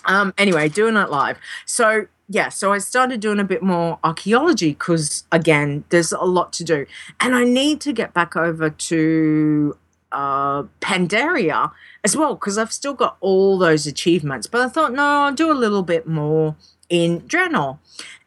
Um. 0.05 0.33
Anyway, 0.37 0.69
doing 0.69 0.95
it 0.97 1.09
live. 1.09 1.37
So 1.65 2.07
yeah, 2.27 2.49
so 2.49 2.73
I 2.73 2.79
started 2.79 3.19
doing 3.19 3.39
a 3.39 3.43
bit 3.43 3.61
more 3.61 3.99
archaeology 4.03 4.69
because 4.69 5.25
again, 5.31 5.83
there's 5.89 6.11
a 6.11 6.23
lot 6.23 6.51
to 6.53 6.63
do, 6.63 6.85
and 7.19 7.35
I 7.35 7.43
need 7.43 7.81
to 7.81 7.93
get 7.93 8.13
back 8.13 8.35
over 8.35 8.69
to 8.71 9.77
uh 10.11 10.63
Pandaria 10.81 11.71
as 12.03 12.15
well 12.15 12.35
because 12.35 12.57
I've 12.57 12.71
still 12.71 12.93
got 12.93 13.17
all 13.19 13.57
those 13.57 13.87
achievements. 13.87 14.47
But 14.47 14.61
I 14.61 14.69
thought, 14.69 14.93
no, 14.93 15.03
I'll 15.03 15.33
do 15.33 15.51
a 15.51 15.53
little 15.53 15.83
bit 15.83 16.07
more 16.07 16.55
in 16.89 17.21
Draenor. 17.21 17.79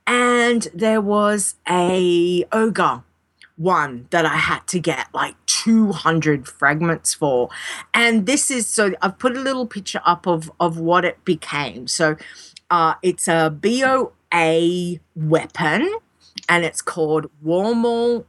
And 0.07 0.69
there 0.75 1.01
was 1.01 1.57
a 1.69 2.45
ogre 2.51 3.03
one 3.57 4.07
that 4.11 4.25
I 4.25 4.37
had 4.37 4.67
to 4.69 4.79
get 4.79 5.09
like 5.13 5.35
200 5.47 6.47
fragments 6.49 7.13
for. 7.13 7.51
And 7.93 8.25
this 8.25 8.51
is 8.51 8.67
so 8.67 8.93
I've 9.03 9.19
put 9.19 9.37
a 9.37 9.41
little 9.41 9.67
picture 9.67 10.01
up 10.05 10.27
of 10.27 10.51
of 10.61 10.79
what 10.79 11.05
it 11.05 11.25
became. 11.25 11.89
So 11.89 12.17
uh 12.71 12.95
it's 13.03 13.29
a 13.29 13.51
BOA 13.51 15.01
weapon 15.17 15.91
and 16.49 16.65
it's 16.65 16.81
called 16.81 17.31
Warmaul 17.45 18.25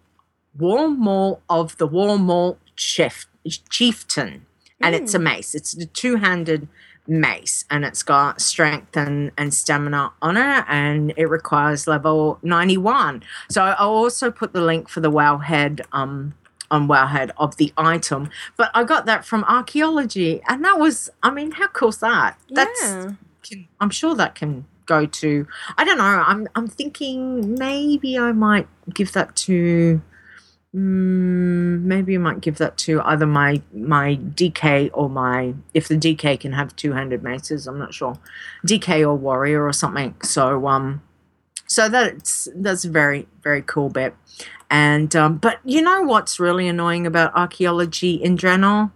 Warmaul 0.58 1.40
of 1.50 1.78
the 1.78 1.88
Warmaul 1.88 2.58
Chief, 2.76 3.28
Chieftain. 3.70 4.46
And 4.82 4.96
it's 4.96 5.14
a 5.14 5.20
mace. 5.20 5.54
It's 5.56 5.74
a 5.76 5.86
two-handed 5.86 6.68
mace 7.08 7.66
and 7.72 7.84
it's 7.84 8.04
got 8.04 8.40
strength 8.40 8.96
and, 8.96 9.32
and 9.38 9.52
stamina 9.54 10.12
on 10.22 10.38
it 10.38 10.64
and 10.68 11.12
it 11.18 11.26
requires 11.26 11.88
level 11.88 12.38
91 12.44 13.24
so 13.50 13.64
i'll 13.64 13.90
also 13.90 14.30
put 14.30 14.54
the 14.54 14.62
link 14.62 14.88
for 14.88 15.00
the 15.00 15.10
wowhead 15.10 15.82
um 15.92 16.36
on 16.70 16.88
wowhead 16.88 17.32
of 17.38 17.58
the 17.58 17.74
item 17.78 18.30
but 18.58 18.70
i 18.76 18.84
got 18.84 19.08
that 19.08 19.26
from 19.26 19.44
archaeology 19.46 20.40
and 20.48 20.64
that 20.64 20.78
was 20.78 21.10
i 21.24 21.32
mean 21.32 21.50
how 21.50 21.68
cool's 21.70 21.98
that 21.98 22.38
that's 22.52 22.80
Yeah. 22.84 23.12
can, 23.42 23.68
i'm 23.80 23.90
sure 23.90 24.14
that 24.14 24.36
can 24.36 24.66
go 24.86 25.08
to 25.08 25.48
i 25.80 25.84
don't 25.84 25.98
know 25.98 26.04
i'm 26.04 26.48
i'm 26.54 26.68
thinking 26.68 27.56
maybe 27.56 28.20
i 28.20 28.32
might 28.32 28.68
give 28.94 29.14
that 29.14 29.36
to 29.36 30.00
Mm, 30.76 31.82
maybe 31.82 32.14
I 32.16 32.20
might 32.20 32.42
give 32.42 32.60
that 32.60 32.78
to 32.80 33.02
either 33.02 33.26
my 33.26 33.62
my 33.74 34.18
DK 34.18 34.92
or 34.94 35.10
my 35.10 35.56
if 35.74 35.88
the 35.88 35.96
DK 35.96 36.40
can 36.40 36.52
have 36.54 36.76
two 36.76 36.92
handed 36.94 37.24
maces. 37.24 37.66
I'm 37.66 37.80
not 37.80 37.94
sure, 37.94 38.18
DK 38.68 39.02
or 39.02 39.16
warrior 39.16 39.66
or 39.66 39.74
something. 39.74 40.14
So 40.22 40.68
um, 40.68 41.02
so 41.66 41.90
that's 41.90 42.48
that's 42.56 42.86
a 42.86 42.90
very 42.90 43.28
very 43.42 43.64
cool 43.64 43.90
bit. 43.90 44.14
And 44.70 45.16
um, 45.16 45.38
but 45.38 45.60
you 45.66 45.82
know 45.82 46.04
what's 46.04 46.40
really 46.40 46.68
annoying 46.68 47.08
about 47.08 47.36
archaeology 47.36 48.14
in 48.14 48.38
general? 48.38 48.92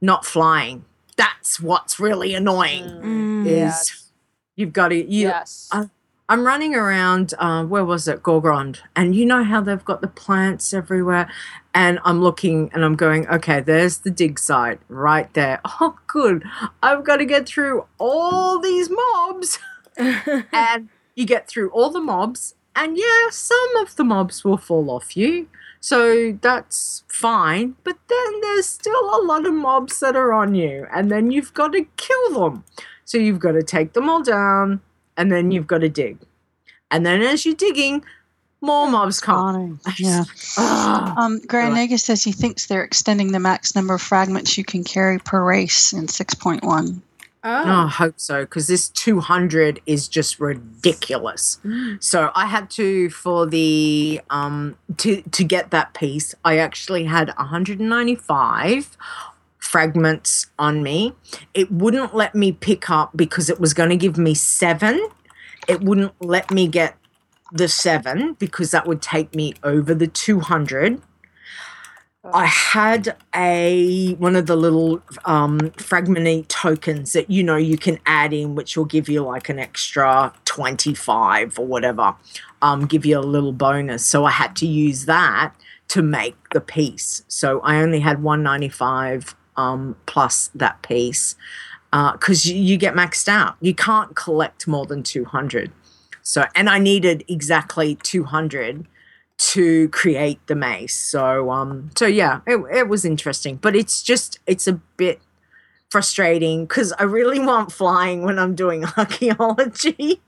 Not 0.00 0.24
flying. 0.24 0.86
That's 1.16 1.60
what's 1.60 2.00
really 2.00 2.34
annoying. 2.34 2.84
Mm. 2.84 3.46
Is 3.46 3.50
Yes. 3.52 4.10
you've 4.56 4.72
got 4.72 4.88
to 4.88 4.94
you 4.96 5.28
yes. 5.28 5.68
I- 5.70 5.90
I'm 6.30 6.46
running 6.46 6.76
around, 6.76 7.34
uh, 7.40 7.64
where 7.64 7.84
was 7.84 8.06
it? 8.06 8.22
Gorgrond. 8.22 8.78
And 8.94 9.16
you 9.16 9.26
know 9.26 9.42
how 9.42 9.60
they've 9.60 9.84
got 9.84 10.00
the 10.00 10.06
plants 10.06 10.72
everywhere? 10.72 11.28
And 11.74 11.98
I'm 12.04 12.22
looking 12.22 12.70
and 12.72 12.84
I'm 12.84 12.94
going, 12.94 13.26
okay, 13.26 13.58
there's 13.58 13.98
the 13.98 14.12
dig 14.12 14.38
site 14.38 14.78
right 14.88 15.32
there. 15.34 15.60
Oh, 15.80 15.98
good. 16.06 16.44
I've 16.84 17.02
got 17.02 17.16
to 17.16 17.24
get 17.24 17.48
through 17.48 17.86
all 17.98 18.60
these 18.60 18.88
mobs. 18.88 19.58
and 19.96 20.88
you 21.16 21.24
get 21.24 21.48
through 21.48 21.70
all 21.70 21.90
the 21.90 22.00
mobs. 22.00 22.54
And 22.76 22.96
yeah, 22.96 23.30
some 23.30 23.76
of 23.78 23.96
the 23.96 24.04
mobs 24.04 24.44
will 24.44 24.56
fall 24.56 24.88
off 24.88 25.16
you. 25.16 25.48
So 25.80 26.38
that's 26.40 27.02
fine. 27.08 27.74
But 27.82 27.98
then 28.06 28.40
there's 28.40 28.66
still 28.66 29.20
a 29.20 29.24
lot 29.24 29.46
of 29.46 29.54
mobs 29.54 29.98
that 29.98 30.14
are 30.14 30.32
on 30.32 30.54
you. 30.54 30.86
And 30.92 31.10
then 31.10 31.32
you've 31.32 31.54
got 31.54 31.72
to 31.72 31.86
kill 31.96 32.30
them. 32.34 32.64
So 33.04 33.18
you've 33.18 33.40
got 33.40 33.52
to 33.52 33.64
take 33.64 33.94
them 33.94 34.08
all 34.08 34.22
down 34.22 34.80
and 35.16 35.30
then 35.30 35.50
you've 35.50 35.66
got 35.66 35.78
to 35.78 35.88
dig. 35.88 36.18
And 36.90 37.06
then 37.06 37.22
as 37.22 37.46
you're 37.46 37.54
digging, 37.54 38.04
more 38.60 38.90
mobs 38.90 39.20
come. 39.20 39.80
Spawning. 39.80 39.80
Yeah. 39.98 40.24
Ah. 40.58 41.14
Um, 41.16 41.40
Grand 41.46 41.74
Nagus 41.74 42.00
says 42.00 42.22
he 42.22 42.32
thinks 42.32 42.66
they're 42.66 42.84
extending 42.84 43.32
the 43.32 43.40
max 43.40 43.74
number 43.74 43.94
of 43.94 44.02
fragments 44.02 44.58
you 44.58 44.64
can 44.64 44.84
carry 44.84 45.18
per 45.18 45.42
race 45.42 45.92
in 45.92 46.06
6.1. 46.06 47.00
Oh, 47.42 47.48
I 47.48 47.88
hope 47.88 48.20
so, 48.20 48.42
because 48.42 48.66
this 48.66 48.90
200 48.90 49.80
is 49.86 50.08
just 50.08 50.38
ridiculous. 50.40 51.58
So 52.00 52.30
I 52.34 52.46
had 52.46 52.70
to 52.70 53.08
for 53.10 53.46
the 53.46 54.20
um 54.30 54.76
to 54.98 55.22
to 55.22 55.44
get 55.44 55.70
that 55.70 55.94
piece. 55.94 56.34
I 56.44 56.58
actually 56.58 57.04
had 57.04 57.28
195 57.28 58.96
fragments 59.60 60.46
on 60.58 60.82
me. 60.82 61.14
It 61.54 61.70
wouldn't 61.70 62.14
let 62.14 62.34
me 62.34 62.52
pick 62.52 62.90
up 62.90 63.12
because 63.14 63.48
it 63.48 63.60
was 63.60 63.74
going 63.74 63.90
to 63.90 63.96
give 63.96 64.18
me 64.18 64.34
seven. 64.34 65.08
It 65.68 65.82
wouldn't 65.82 66.14
let 66.20 66.50
me 66.50 66.66
get 66.66 66.96
the 67.52 67.68
seven 67.68 68.34
because 68.34 68.70
that 68.70 68.86
would 68.86 69.02
take 69.02 69.34
me 69.34 69.54
over 69.62 69.94
the 69.94 70.06
200. 70.06 71.02
I 72.22 72.44
had 72.44 73.16
a 73.34 74.12
one 74.14 74.36
of 74.36 74.44
the 74.44 74.56
little 74.56 75.00
um, 75.24 75.58
fragmenty 75.78 76.44
tokens 76.48 77.14
that 77.14 77.30
you 77.30 77.42
know 77.42 77.56
you 77.56 77.78
can 77.78 77.98
add 78.04 78.34
in, 78.34 78.54
which 78.54 78.76
will 78.76 78.84
give 78.84 79.08
you 79.08 79.22
like 79.22 79.48
an 79.48 79.58
extra 79.58 80.34
twenty 80.44 80.92
five 80.92 81.58
or 81.58 81.64
whatever, 81.64 82.14
um, 82.60 82.84
give 82.84 83.06
you 83.06 83.18
a 83.18 83.20
little 83.20 83.52
bonus. 83.52 84.04
So 84.04 84.26
I 84.26 84.32
had 84.32 84.54
to 84.56 84.66
use 84.66 85.06
that 85.06 85.54
to 85.88 86.02
make 86.02 86.36
the 86.50 86.60
piece. 86.60 87.24
So 87.28 87.60
I 87.60 87.80
only 87.80 88.00
had 88.00 88.22
one 88.22 88.42
ninety 88.42 88.68
five 88.68 89.34
um, 89.60 89.96
plus 90.06 90.50
that 90.54 90.82
piece 90.82 91.36
because 91.90 92.46
you, 92.46 92.56
you 92.56 92.76
get 92.76 92.94
maxed 92.94 93.28
out. 93.28 93.56
You 93.60 93.74
can't 93.74 94.14
collect 94.14 94.66
more 94.66 94.86
than 94.86 95.02
two 95.02 95.24
hundred. 95.24 95.72
So 96.22 96.44
and 96.54 96.68
I 96.68 96.78
needed 96.78 97.24
exactly 97.28 97.96
two 97.96 98.24
hundred 98.24 98.86
to 99.38 99.88
create 99.88 100.44
the 100.46 100.54
mace. 100.54 100.94
So 100.94 101.50
um 101.50 101.90
so 101.96 102.06
yeah, 102.06 102.40
it, 102.46 102.58
it 102.72 102.88
was 102.88 103.04
interesting, 103.04 103.56
but 103.56 103.74
it's 103.74 104.02
just 104.02 104.38
it's 104.46 104.66
a 104.66 104.74
bit 104.96 105.20
frustrating 105.90 106.66
because 106.66 106.92
I 106.98 107.04
really 107.04 107.40
want 107.50 107.72
flying 107.72 108.22
when 108.22 108.38
I'm 108.38 108.54
doing 108.54 108.84
archaeology. 108.96 110.20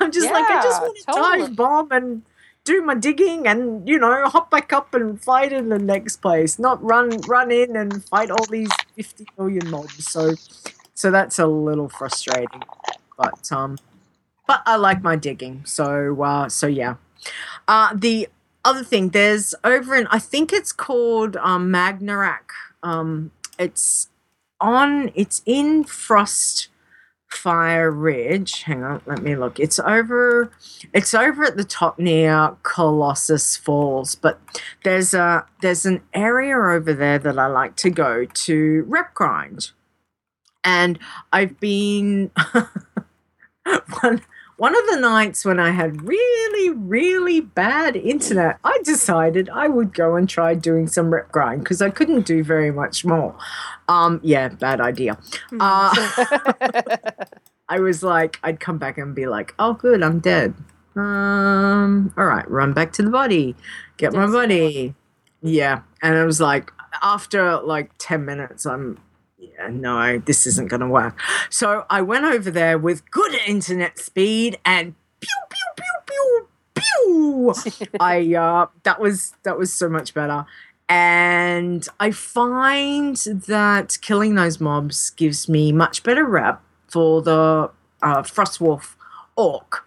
I'm 0.00 0.10
just 0.10 0.30
like 0.30 0.50
I 0.50 0.62
just 0.62 0.82
want 0.82 0.96
to 0.96 1.04
totally. 1.04 1.38
dive 1.38 1.56
bomb 1.56 1.92
and 1.92 2.22
do 2.66 2.82
my 2.82 2.94
digging 2.94 3.46
and 3.46 3.88
you 3.88 3.98
know 3.98 4.28
hop 4.28 4.50
back 4.50 4.72
up 4.72 4.92
and 4.94 5.22
fight 5.22 5.52
in 5.52 5.70
the 5.70 5.78
next 5.78 6.16
place, 6.16 6.58
not 6.58 6.82
run 6.82 7.08
run 7.26 7.50
in 7.50 7.76
and 7.76 8.04
fight 8.04 8.30
all 8.30 8.46
these 8.50 8.70
50 8.96 9.26
million 9.38 9.70
mobs. 9.70 10.10
So 10.10 10.34
so 10.94 11.10
that's 11.10 11.38
a 11.38 11.46
little 11.46 11.88
frustrating, 11.88 12.62
but 13.16 13.50
um 13.50 13.78
but 14.46 14.62
I 14.66 14.76
like 14.76 15.02
my 15.02 15.16
digging. 15.16 15.62
So 15.64 16.22
uh 16.22 16.48
so 16.50 16.66
yeah. 16.66 16.96
Uh 17.66 17.94
the 17.94 18.28
other 18.66 18.82
thing, 18.82 19.10
there's 19.10 19.54
over 19.62 19.94
in 19.94 20.06
I 20.08 20.18
think 20.18 20.52
it's 20.52 20.72
called 20.72 21.36
um, 21.36 21.70
Magnarok. 21.70 22.52
Um, 22.82 23.30
it's 23.58 24.08
on. 24.60 25.12
It's 25.14 25.40
in 25.46 25.84
Frost 25.84 26.68
Fire 27.36 27.90
Ridge. 27.90 28.62
Hang 28.62 28.82
on, 28.82 29.02
let 29.06 29.22
me 29.22 29.36
look. 29.36 29.60
It's 29.60 29.78
over. 29.78 30.50
It's 30.92 31.14
over 31.14 31.44
at 31.44 31.56
the 31.56 31.64
top 31.64 31.98
near 31.98 32.56
Colossus 32.62 33.56
Falls. 33.56 34.14
But 34.14 34.40
there's 34.84 35.14
a 35.14 35.46
there's 35.60 35.86
an 35.86 36.02
area 36.14 36.56
over 36.56 36.92
there 36.92 37.18
that 37.18 37.38
I 37.38 37.46
like 37.46 37.76
to 37.76 37.90
go 37.90 38.24
to 38.24 38.84
rep 38.88 39.14
grind, 39.14 39.70
and 40.64 40.98
I've 41.32 41.60
been 41.60 42.30
one 44.00 44.22
one 44.56 44.76
of 44.76 44.86
the 44.86 44.98
nights 44.98 45.44
when 45.44 45.60
I 45.60 45.70
had 45.70 46.02
really, 46.02 46.70
really 46.70 47.40
bad 47.40 47.94
internet, 47.94 48.58
I 48.64 48.78
decided 48.84 49.50
I 49.50 49.68
would 49.68 49.92
go 49.92 50.16
and 50.16 50.28
try 50.28 50.54
doing 50.54 50.86
some 50.88 51.12
rep 51.12 51.30
grind 51.30 51.62
because 51.62 51.82
I 51.82 51.90
couldn't 51.90 52.26
do 52.26 52.42
very 52.42 52.70
much 52.70 53.04
more. 53.04 53.36
Um, 53.88 54.20
yeah, 54.22 54.48
bad 54.48 54.80
idea. 54.80 55.18
Uh, 55.60 55.94
I 57.68 57.80
was 57.80 58.02
like, 58.02 58.38
I'd 58.42 58.58
come 58.58 58.78
back 58.78 58.96
and 58.96 59.14
be 59.14 59.26
like, 59.26 59.54
oh, 59.58 59.74
good, 59.74 60.02
I'm 60.02 60.20
dead. 60.20 60.54
Um, 60.94 62.14
all 62.16 62.24
right, 62.24 62.48
run 62.50 62.72
back 62.72 62.92
to 62.94 63.02
the 63.02 63.10
body, 63.10 63.54
get 63.98 64.14
my 64.14 64.26
body. 64.26 64.94
Yeah, 65.42 65.82
and 66.02 66.16
I 66.16 66.24
was 66.24 66.40
like, 66.40 66.72
after 67.02 67.60
like 67.60 67.90
10 67.98 68.24
minutes, 68.24 68.64
I'm 68.64 68.98
no, 69.68 70.18
this 70.18 70.46
isn't 70.46 70.68
going 70.68 70.80
to 70.80 70.88
work. 70.88 71.18
So 71.50 71.84
I 71.90 72.02
went 72.02 72.24
over 72.24 72.50
there 72.50 72.78
with 72.78 73.10
good 73.10 73.34
internet 73.46 73.98
speed 73.98 74.58
and 74.64 74.94
pew 75.20 75.28
pew 75.50 75.84
pew 76.06 76.48
pew 76.74 77.54
pew. 77.54 77.88
I 78.00 78.34
uh, 78.34 78.66
that 78.82 79.00
was 79.00 79.34
that 79.44 79.58
was 79.58 79.72
so 79.72 79.88
much 79.88 80.14
better. 80.14 80.46
And 80.88 81.86
I 81.98 82.12
find 82.12 83.16
that 83.16 83.98
killing 84.02 84.36
those 84.36 84.60
mobs 84.60 85.10
gives 85.10 85.48
me 85.48 85.72
much 85.72 86.02
better 86.04 86.24
rep 86.24 86.62
for 86.88 87.22
the 87.22 87.70
uh, 88.02 88.22
Frostwolf 88.22 88.94
Orc. 89.36 89.85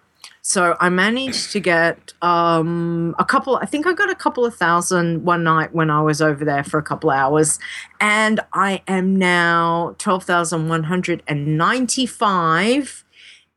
So 0.50 0.76
I 0.80 0.90
managed 0.90 1.52
to 1.52 1.60
get 1.60 2.12
um, 2.24 3.16
a 3.20 3.24
couple. 3.24 3.58
I 3.58 3.68
think 3.68 3.86
I 3.86 3.94
got 3.94 4.10
a 4.10 4.16
couple 4.16 4.44
of 4.44 4.56
thousand 4.56 5.24
one 5.24 5.44
night 5.44 5.76
when 5.76 5.92
I 5.92 6.02
was 6.02 6.24
over 6.24 6.44
there 6.44 6.64
for 6.64 6.80
a 6.80 6.82
couple 6.82 7.12
hours, 7.12 7.60
and 8.02 8.40
I 8.52 8.82
am 8.88 9.16
now 9.16 9.94
twelve 10.00 10.24
thousand 10.24 10.68
one 10.68 10.86
hundred 10.86 11.22
and 11.28 11.56
ninety-five 11.56 13.04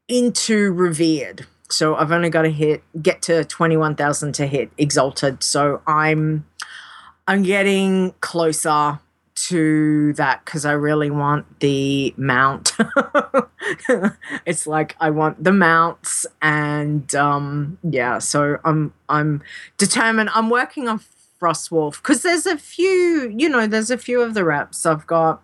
into 0.07 0.71
revered. 0.71 1.47
So 1.71 1.95
I've 1.97 2.13
only 2.13 2.29
got 2.29 2.43
to 2.43 2.51
hit 2.51 2.83
get 3.03 3.23
to 3.23 3.47
twenty 3.47 3.79
one 3.79 3.97
thousand 3.97 4.35
to 4.35 4.47
hit 4.47 4.71
exalted. 4.77 5.43
So 5.43 5.81
I'm 5.87 6.45
I'm 7.27 7.43
getting 7.43 8.13
closer 8.21 9.01
to 9.35 10.13
that 10.15 10.45
because 10.45 10.65
I 10.65 10.73
really 10.73 11.11
want 11.11 11.61
the 11.61 12.15
mount. 12.17 12.77
it's 14.47 14.67
like 14.67 14.97
I 15.01 15.11
want 15.11 15.43
the 15.43 15.53
mounts 15.53 16.27
and 16.41 17.13
um 17.15 17.79
yeah, 17.83 18.19
so 18.19 18.59
I'm 18.65 18.93
I'm 19.09 19.43
determined. 19.79 20.31
I'm 20.35 20.51
working 20.51 20.89
on 20.89 21.01
Frostwolf 21.41 21.97
because 21.97 22.23
there's 22.23 22.47
a 22.47 22.57
few, 22.57 23.35
you 23.37 23.49
know, 23.49 23.67
there's 23.67 23.91
a 23.91 23.99
few 23.99 24.21
of 24.21 24.35
the 24.35 24.45
reps. 24.45 24.87
I've 24.87 25.07
got 25.07 25.43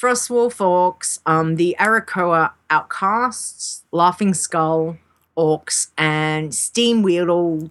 Frostwolf 0.00 0.56
Orcs, 0.58 1.18
um, 1.26 1.56
the 1.56 1.76
Arakkoa 1.78 2.52
Outcasts, 2.70 3.84
Laughing 3.92 4.32
Skull 4.34 4.96
Orcs, 5.36 5.88
and 5.96 6.50
Steamwheedle 6.50 7.70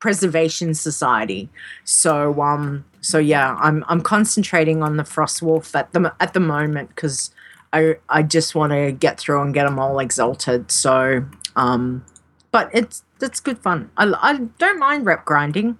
Preservation 0.00 0.74
Society. 0.74 1.48
So 1.84 2.40
um 2.42 2.84
so 3.00 3.18
yeah, 3.18 3.56
I'm 3.60 3.84
I'm 3.88 4.00
concentrating 4.00 4.82
on 4.82 4.96
the 4.96 5.02
Frostwolf 5.04 5.74
at 5.74 5.92
the 5.92 6.12
at 6.20 6.34
the 6.34 6.40
moment 6.40 6.90
because 6.90 7.30
I 7.72 7.96
I 8.08 8.22
just 8.22 8.54
want 8.54 8.72
to 8.72 8.92
get 8.92 9.18
through 9.18 9.42
and 9.42 9.54
get 9.54 9.64
them 9.64 9.78
all 9.78 9.98
exalted. 9.98 10.70
So 10.70 11.24
um, 11.56 12.04
but 12.50 12.70
it's 12.72 13.04
it's 13.20 13.40
good 13.40 13.58
fun. 13.58 13.90
I 13.96 14.12
I 14.20 14.34
don't 14.58 14.78
mind 14.78 15.06
rep 15.06 15.24
grinding. 15.24 15.78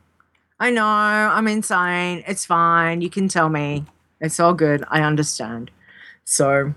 I 0.59 0.71
know 0.71 0.85
I'm 0.85 1.49
insane. 1.49 2.23
It's 2.27 2.45
fine. 2.45 3.01
You 3.01 3.11
can 3.11 3.29
tell 3.29 3.49
me. 3.49 3.87
It's 4.21 4.39
all 4.39 4.53
good. 4.53 4.85
I 4.89 5.01
understand. 5.03 5.71
So 6.25 6.75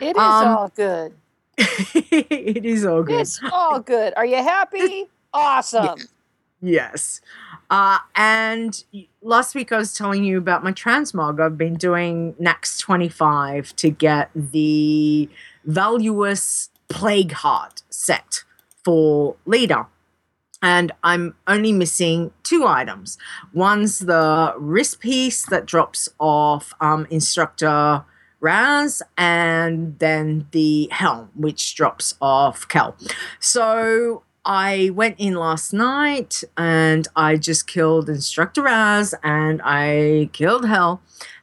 It 0.00 0.16
is 0.16 0.22
Um, 0.22 0.48
all 0.48 0.68
good. 0.74 1.14
it 1.58 2.64
is 2.64 2.84
all 2.84 3.02
good. 3.02 3.20
It's 3.20 3.40
all 3.52 3.80
good. 3.80 4.14
Are 4.16 4.26
you 4.26 4.36
happy? 4.36 5.06
Awesome. 5.34 5.98
Yes. 6.60 7.20
Uh, 7.70 7.98
and 8.16 8.82
last 9.22 9.54
week 9.54 9.72
I 9.72 9.78
was 9.78 9.94
telling 9.94 10.24
you 10.24 10.38
about 10.38 10.64
my 10.64 10.72
transmog. 10.72 11.40
I've 11.40 11.58
been 11.58 11.74
doing 11.74 12.34
Naxx 12.34 12.80
25 12.80 13.76
to 13.76 13.90
get 13.90 14.30
the 14.34 15.28
Valuous 15.64 16.70
Plague 16.88 17.32
Heart 17.32 17.82
set 17.90 18.44
for 18.84 19.36
Leeta. 19.46 19.86
And 20.60 20.90
I'm 21.04 21.36
only 21.46 21.72
missing 21.72 22.32
two 22.42 22.66
items. 22.66 23.16
One's 23.52 24.00
the 24.00 24.54
wrist 24.58 24.98
piece 24.98 25.46
that 25.46 25.66
drops 25.66 26.08
off 26.18 26.74
um, 26.80 27.06
instructor 27.10 28.04
Raz, 28.40 29.02
and 29.16 29.98
then 29.98 30.46
the 30.52 30.88
helm, 30.92 31.30
which 31.34 31.74
drops 31.74 32.14
off 32.20 32.68
Kel. 32.68 32.96
So 33.40 34.22
I 34.44 34.90
went 34.94 35.16
in 35.18 35.34
last 35.34 35.72
night 35.72 36.42
and 36.56 37.06
I 37.14 37.36
just 37.36 37.66
killed 37.66 38.08
Instructor 38.08 38.62
Raz 38.62 39.14
and 39.22 39.60
I 39.64 40.30
killed 40.32 40.66
Hell, 40.66 41.02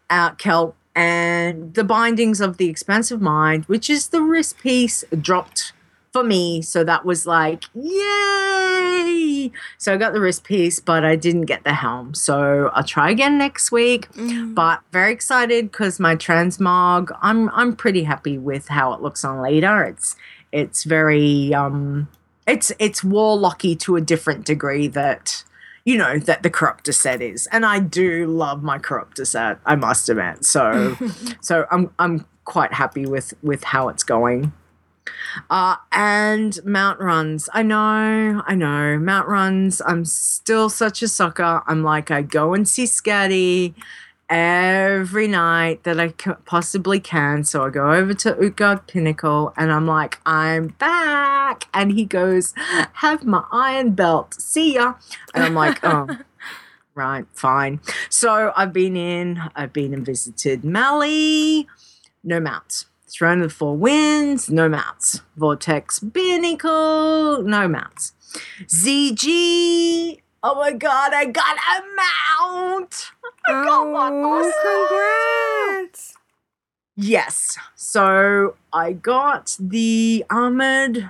uh, 0.10 0.32
Kel, 0.32 0.76
and 0.96 1.74
the 1.74 1.84
bindings 1.84 2.42
of 2.42 2.58
the 2.58 2.70
expansive 2.70 3.22
mind, 3.22 3.66
which 3.66 3.90
is 3.90 4.10
the 4.10 4.22
wrist 4.22 4.58
piece, 4.60 5.04
dropped 5.20 5.74
for 6.14 6.24
me. 6.24 6.62
So 6.62 6.86
that 6.86 7.04
was 7.04 7.28
like, 7.28 7.66
yay! 7.74 9.52
So 9.78 9.94
I 9.94 9.98
got 9.98 10.14
the 10.14 10.22
wrist 10.22 10.46
piece, 10.46 10.80
but 10.80 11.04
I 11.04 11.18
didn't 11.18 11.44
get 11.44 11.66
the 11.66 11.74
helm. 11.74 12.14
So 12.14 12.72
I'll 12.74 12.86
try 12.86 13.10
again 13.10 13.38
next 13.38 13.72
week. 13.72 14.08
But 14.56 14.80
very 14.94 15.12
excited 15.12 15.70
because 15.70 16.00
my 16.00 16.16
transmog, 16.16 17.16
I'm 17.22 17.50
I'm 17.50 17.76
pretty 17.76 18.04
happy 18.04 18.38
with 18.38 18.70
how 18.70 18.94
it 18.94 19.02
looks 19.02 19.26
on 19.26 19.42
Leeta. 19.42 19.90
It's 19.90 20.16
it's 20.54 20.86
very 20.86 21.54
um 21.54 22.08
it's 22.48 22.72
it's 22.80 23.02
warlocky 23.02 23.78
to 23.80 23.96
a 23.96 24.02
different 24.02 24.46
degree 24.46 24.88
that 24.88 25.44
you 25.84 25.98
know 25.98 26.18
that 26.20 26.44
the 26.44 26.50
corruptor 26.50 26.94
set 26.94 27.22
is. 27.22 27.48
And 27.52 27.66
i 27.66 27.80
do 27.80 28.28
love 28.28 28.64
my 28.64 28.78
corruptor 28.78 29.26
set 29.26 29.60
i 29.66 29.76
must 29.76 30.10
admit. 30.10 30.46
So 30.46 30.96
so 31.42 31.66
i'm 31.72 31.92
i'm 32.00 32.26
quite 32.44 32.74
happy 32.74 33.06
with 33.06 33.34
with 33.42 33.64
how 33.64 33.90
it's 33.90 34.04
going. 34.04 34.54
Uh 35.50 35.76
and 35.92 36.60
mount 36.66 37.00
runs. 37.00 37.50
I 37.54 37.64
know 37.64 38.44
i 38.46 38.56
know. 38.56 39.00
Mount 39.00 39.28
runs 39.28 39.82
i'm 39.86 40.06
still 40.06 40.70
such 40.70 41.02
a 41.02 41.08
sucker. 41.08 41.62
I'm 41.68 41.84
like 41.84 42.12
i 42.12 42.22
go 42.22 42.54
and 42.54 42.68
see 42.68 42.86
Skadi 42.86 43.74
every 44.30 45.28
night 45.28 45.84
that 45.84 46.00
I 46.00 46.10
possibly 46.46 47.00
can. 47.00 47.44
So 47.44 47.64
I 47.64 47.70
go 47.70 47.92
over 47.92 48.14
to 48.14 48.34
Utgarde 48.34 48.88
Pinnacle 48.88 49.54
and 49.58 49.72
I'm 49.72 49.88
like, 49.88 50.20
I'm 50.26 50.68
back. 50.68 51.68
And 51.74 51.92
he 51.92 52.06
goes, 52.06 52.54
Have 52.94 53.24
my 53.26 53.44
iron 53.52 53.92
belt. 53.92 54.34
See 54.36 54.76
ya. 54.76 54.96
And 55.34 55.44
I'm 55.44 55.54
like, 55.54 55.80
Oh, 55.84 56.08
right, 56.96 57.26
fine. 57.34 57.80
So 58.10 58.52
I've 58.56 58.74
been 58.74 58.96
in, 58.96 59.42
I've 59.56 59.74
been 59.74 59.94
and 59.94 60.06
visited 60.06 60.64
Mali, 60.64 61.68
no 62.24 62.40
mounts. 62.40 62.86
Throne 63.08 63.42
of 63.42 63.50
the 63.50 63.56
Four 63.56 63.78
Winds, 63.78 64.50
no 64.50 64.68
mounts. 64.68 65.22
Vortex 65.38 66.00
Pinnacle, 66.00 67.44
no 67.44 67.68
mounts. 67.68 68.14
ZG, 68.66 70.20
oh 70.46 70.54
my 70.54 70.72
god, 70.72 71.12
I 71.14 71.26
got 71.26 71.58
a 71.58 71.82
mount. 71.96 73.12
I 73.48 73.52
got 73.64 73.90
one. 73.90 74.14
Oh, 74.14 75.78
congrats! 75.80 76.14
Yes. 76.96 77.58
So 77.76 78.56
I 78.72 78.94
got 78.94 79.58
the 79.60 80.24
armored 80.30 81.10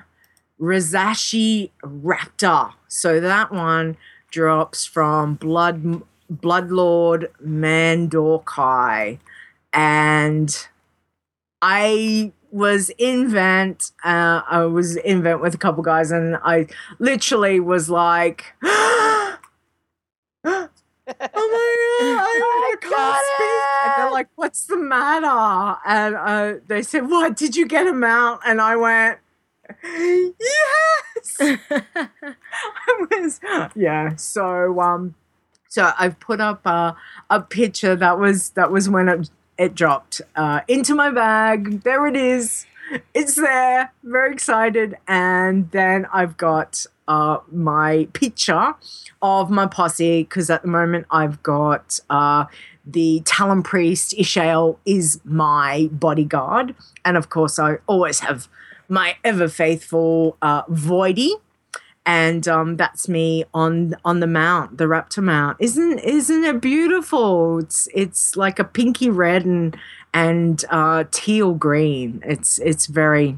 Razzashi 0.60 1.72
Raptor. 1.84 2.74
So 2.88 3.20
that 3.20 3.52
one 3.52 3.98
drops 4.32 4.86
from 4.86 5.36
Blood 5.36 6.02
Bloodlord 6.32 7.28
Mandokir. 7.46 9.20
And 9.74 10.68
I 11.62 12.32
was 12.52 12.90
in 12.98 13.28
Vent. 13.28 13.92
Uh, 14.02 14.42
I 14.50 14.64
was 14.64 14.96
in 14.96 15.24
Vent 15.24 15.42
with 15.42 15.54
a 15.54 15.58
couple 15.58 15.84
guys, 15.84 16.10
and 16.12 16.38
I 16.42 16.68
literally 17.00 17.60
was 17.60 17.90
like, 17.90 18.56
"Oh 21.08 21.14
my 21.14 21.26
god, 22.10 22.20
I, 22.20 22.72
I 22.72 22.76
can't 22.82 23.26
speak!" 23.36 23.86
And 23.86 23.94
they're 24.04 24.12
like, 24.12 24.28
"What's 24.36 24.66
the 24.66 24.78
matter?" 24.78 25.80
And 25.86 26.16
uh, 26.16 26.60
they 26.68 26.82
said, 26.82 27.10
"What? 27.10 27.36
Did 27.36 27.56
you 27.56 27.68
get 27.68 27.88
him 27.88 28.04
out?" 28.04 28.40
And 28.46 28.62
I 28.62 28.76
went, 28.76 29.20
"Yes." 29.84 31.38
I 31.40 33.06
was, 33.12 33.40
yeah. 33.76 34.16
So, 34.16 34.80
um, 34.80 35.16
so 35.68 35.92
I've 35.98 36.20
put 36.20 36.40
up 36.42 36.66
a, 36.66 36.96
a 37.30 37.42
picture 37.42 37.96
that 37.96 38.20
was 38.20 38.52
that 38.52 38.72
was 38.72 38.90
when 38.90 39.10
it 39.10 39.30
it 39.58 39.76
dropped 39.76 40.22
uh, 40.36 40.62
into 40.68 40.96
my 40.96 41.12
bag. 41.12 41.84
There 41.84 42.08
it 42.08 42.16
is. 42.16 42.66
It's 43.14 43.36
there. 43.36 43.92
Very 44.04 44.34
excited. 44.34 44.96
And 45.08 45.72
then 45.72 46.08
I've 46.14 46.38
got 46.38 46.86
uh, 47.08 47.38
my 47.52 48.08
picture 48.14 48.76
of 49.22 49.50
my 49.50 49.68
posse 49.68 50.24
because 50.24 50.50
at 50.50 50.62
the 50.62 50.68
moment 50.68 51.06
I've 51.12 51.42
got 51.44 52.00
uh, 52.10 52.46
the 52.86 53.22
Talon 53.26 53.64
Priest 53.64 54.16
Ishaal 54.18 54.78
is 54.86 55.20
my 55.24 55.90
bodyguard, 55.92 56.76
and 57.04 57.18
of 57.18 57.30
course 57.30 57.60
I 57.60 57.78
always 57.88 58.20
have 58.20 58.48
my 58.88 59.16
ever 59.24 59.48
faithful 59.48 60.38
uh, 60.42 60.64
Voidy 60.66 61.32
and 62.06 62.48
um, 62.48 62.78
that's 62.78 63.10
me 63.10 63.46
on 63.54 63.96
on 64.06 64.20
the 64.20 64.28
mount, 64.28 64.78
the 64.78 64.86
Raptor 64.86 65.24
mount. 65.24 65.58
Isn't 65.60 66.00
isn't 66.00 66.44
it 66.44 66.62
beautiful? 66.62 67.60
It's 67.60 67.88
it's 67.94 68.36
like 68.36 68.60
a 68.60 68.64
pinky 68.64 69.10
red 69.10 69.46
and 69.46 69.76
and 70.14 70.64
uh, 70.70 71.06
teal 71.12 71.54
green. 71.56 72.22
It's 72.24 72.60
it's 72.60 72.86
very 72.86 73.38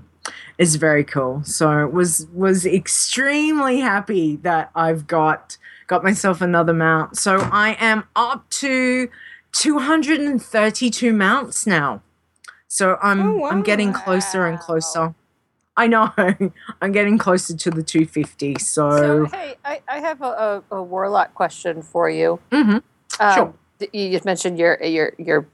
it's 0.58 0.76
very 0.76 1.04
cool. 1.04 1.44
So 1.44 1.88
was 1.88 2.28
was 2.34 2.66
extremely 2.66 3.80
happy 3.80 4.38
that 4.38 4.72
I've 4.76 5.08
got 5.08 5.58
got 5.88 6.04
myself 6.04 6.42
another 6.42 6.74
mount. 6.74 7.18
So 7.18 7.38
I 7.52 7.78
am 7.80 8.04
up 8.16 8.50
to 8.62 9.10
232 9.54 11.14
mounts 11.14 11.66
now. 11.68 12.02
So 12.68 12.98
I'm 13.02 13.22
Oh, 13.42 13.46
I'm 13.46 13.62
getting 13.64 13.94
closer 13.94 14.46
and 14.46 14.60
closer. 14.60 15.14
I 15.78 15.88
know. 15.88 16.12
I'm 16.82 16.92
getting 16.92 17.18
closer 17.18 17.56
to 17.56 17.70
the 17.70 17.84
250. 17.84 18.56
So, 18.60 18.98
So 18.98 19.26
hey, 19.38 19.56
I, 19.64 19.82
I 19.88 20.00
have 20.00 20.22
a, 20.22 20.64
a, 20.72 20.76
a 20.78 20.84
warlock 20.84 21.34
question 21.36 21.82
for 21.82 22.10
you. 22.10 22.40
Mhm. 22.52 22.82
Um, 23.20 23.34
Sure. 23.36 23.54
You 23.94 24.10
just 24.12 24.26
mentioned 24.26 24.58
your 24.58 24.82
your 24.84 25.14
your 25.20 25.46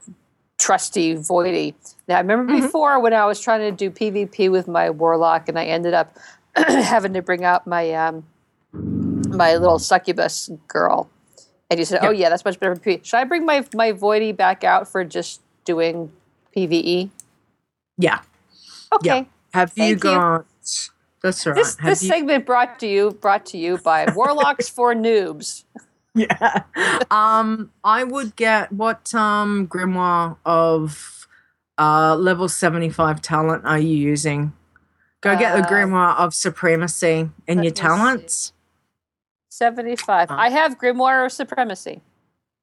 trusty 0.58 1.14
Voidy. 1.14 1.74
Now 2.08 2.16
I 2.16 2.20
remember 2.20 2.52
Mhm. 2.52 2.62
before 2.62 3.00
when 3.00 3.12
I 3.12 3.26
was 3.26 3.40
trying 3.40 3.60
to 3.60 3.70
do 3.72 3.90
PvP 3.90 4.50
with 4.50 4.68
my 4.68 4.90
warlock, 4.90 5.48
and 5.48 5.58
I 5.58 5.64
ended 5.66 5.94
up 5.94 6.16
having 6.56 7.12
to 7.14 7.22
bring 7.22 7.44
out 7.44 7.66
my 7.66 7.92
um 7.92 8.24
my 8.72 9.56
little 9.56 9.78
succubus 9.78 10.50
girl, 10.68 11.08
and 11.70 11.78
you 11.78 11.84
said, 11.84 12.00
"Oh 12.04 12.10
yeah, 12.10 12.28
that's 12.28 12.44
much 12.44 12.58
better 12.60 12.74
for 12.76 12.80
PvE." 12.82 13.04
Should 13.04 13.16
I 13.18 13.24
bring 13.24 13.44
my 13.44 13.64
my 13.74 13.92
Voidy 13.92 14.36
back 14.36 14.64
out 14.64 14.86
for 14.88 15.04
just 15.04 15.40
doing 15.64 16.12
PVE? 16.56 17.10
yeah. 17.98 18.20
Okay. 18.92 19.26
Have 19.52 19.72
you 19.76 19.96
Thank 19.96 20.04
you. 20.04 20.10
got 20.10 20.46
That's 21.22 21.46
all 21.46 21.52
right. 21.52 21.58
This 21.58 21.76
this 21.76 22.02
you- 22.02 22.08
segment 22.08 22.44
brought 22.46 22.78
to 22.80 22.86
you 22.86 23.10
brought 23.12 23.46
to 23.46 23.58
you 23.58 23.78
by 23.78 24.06
Warlocks 24.14 24.68
for 24.68 24.94
Noobs. 24.94 25.64
yeah. 26.30 26.62
Um, 27.10 27.70
I 27.82 28.04
would 28.04 28.36
get 28.36 28.72
what 28.72 29.14
um 29.14 29.66
grimoire 29.68 30.36
of 30.44 31.26
uh 31.78 32.14
level 32.16 32.48
75 32.48 33.20
talent 33.20 33.64
are 33.64 33.78
you 33.78 33.96
using? 33.96 34.52
Go 35.20 35.36
get 35.36 35.54
the 35.56 35.62
Uh, 35.62 35.68
grimoire 35.68 36.16
of 36.16 36.34
supremacy 36.34 37.30
in 37.46 37.62
your 37.62 37.70
see. 37.74 37.80
talents. 37.82 38.52
75. 39.50 40.30
Uh. 40.30 40.34
I 40.34 40.50
have 40.50 40.78
Grimoire 40.78 41.24
of 41.24 41.32
Supremacy. 41.32 42.02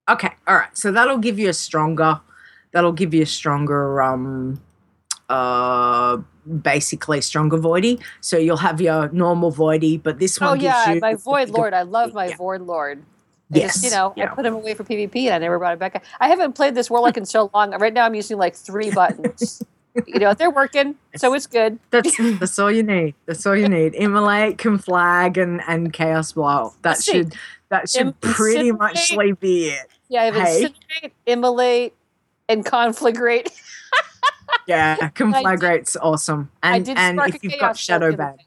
Okay, 0.09 0.29
all 0.47 0.55
right. 0.55 0.77
So 0.77 0.91
that'll 0.91 1.17
give 1.19 1.39
you 1.39 1.49
a 1.49 1.53
stronger 1.53 2.19
that'll 2.73 2.91
give 2.93 3.13
you 3.13 3.23
a 3.23 3.25
stronger 3.25 4.01
um 4.01 4.61
uh 5.29 6.17
basically 6.61 7.21
stronger 7.21 7.57
voidy. 7.57 8.01
So 8.21 8.37
you'll 8.37 8.57
have 8.57 8.81
your 8.81 9.09
normal 9.09 9.51
voidy, 9.51 10.01
but 10.01 10.19
this 10.19 10.39
one 10.39 10.51
Oh 10.51 10.53
gives 10.53 10.63
yeah, 10.63 10.93
you 10.93 10.99
my 10.99 11.15
Void 11.15 11.49
Lord. 11.49 11.73
I 11.73 11.83
love 11.83 12.13
my 12.13 12.27
yeah. 12.27 12.35
Void 12.35 12.61
Lord. 12.61 13.03
I 13.53 13.59
just, 13.59 13.83
you 13.83 13.89
know, 13.91 14.13
yeah. 14.15 14.31
I 14.31 14.35
put 14.35 14.45
him 14.45 14.53
away 14.53 14.73
for 14.73 14.83
PvP 14.83 15.25
and 15.25 15.33
I 15.35 15.37
never 15.39 15.57
brought 15.59 15.73
it 15.73 15.79
back. 15.79 16.03
I 16.19 16.27
haven't 16.27 16.53
played 16.53 16.75
this 16.75 16.89
Warlock 16.89 17.17
in 17.17 17.25
so 17.25 17.49
long. 17.53 17.71
Right 17.71 17.93
now 17.93 18.05
I'm 18.05 18.15
using 18.15 18.37
like 18.37 18.55
three 18.55 18.91
buttons. 18.91 19.61
you 20.07 20.19
know, 20.19 20.33
they're 20.33 20.49
working, 20.51 20.95
so 21.17 21.33
it's 21.33 21.47
good. 21.47 21.77
That's 21.89 22.15
that's 22.39 22.57
all 22.59 22.71
you 22.71 22.83
need. 22.83 23.13
That's 23.25 23.45
all 23.45 23.55
you 23.55 23.67
need. 23.67 23.93
Immolate, 23.95 24.57
conflag, 24.57 25.35
and 25.41 25.61
and 25.67 25.91
chaos 25.91 26.31
bolt. 26.31 26.75
That 26.83 26.91
Let's 26.91 27.05
see. 27.05 27.11
should 27.11 27.35
that 27.69 27.89
should 27.89 28.01
Im- 28.07 28.13
pretty 28.21 28.71
much 28.71 29.11
incinerate. 29.11 29.39
be 29.41 29.65
it. 29.69 29.87
Yeah, 30.07 30.21
I 30.21 30.25
have 30.25 30.35
Hey. 30.35 30.63
Incinerate, 31.03 31.11
Immolate, 31.25 31.93
and 32.49 32.65
Conflagrate. 32.65 33.49
Yeah, 34.67 35.09
conflagrate's 35.15 35.95
awesome. 35.97 36.51
I 36.61 36.75
And 36.77 36.85
did 36.85 36.97
and 36.97 37.17
spark 37.17 37.29
if 37.35 37.43
a 37.43 37.47
you've 37.49 37.59
got 37.59 37.77
shadow 37.77 38.07
the 38.07 38.13
other 38.13 38.17
ban, 38.17 38.37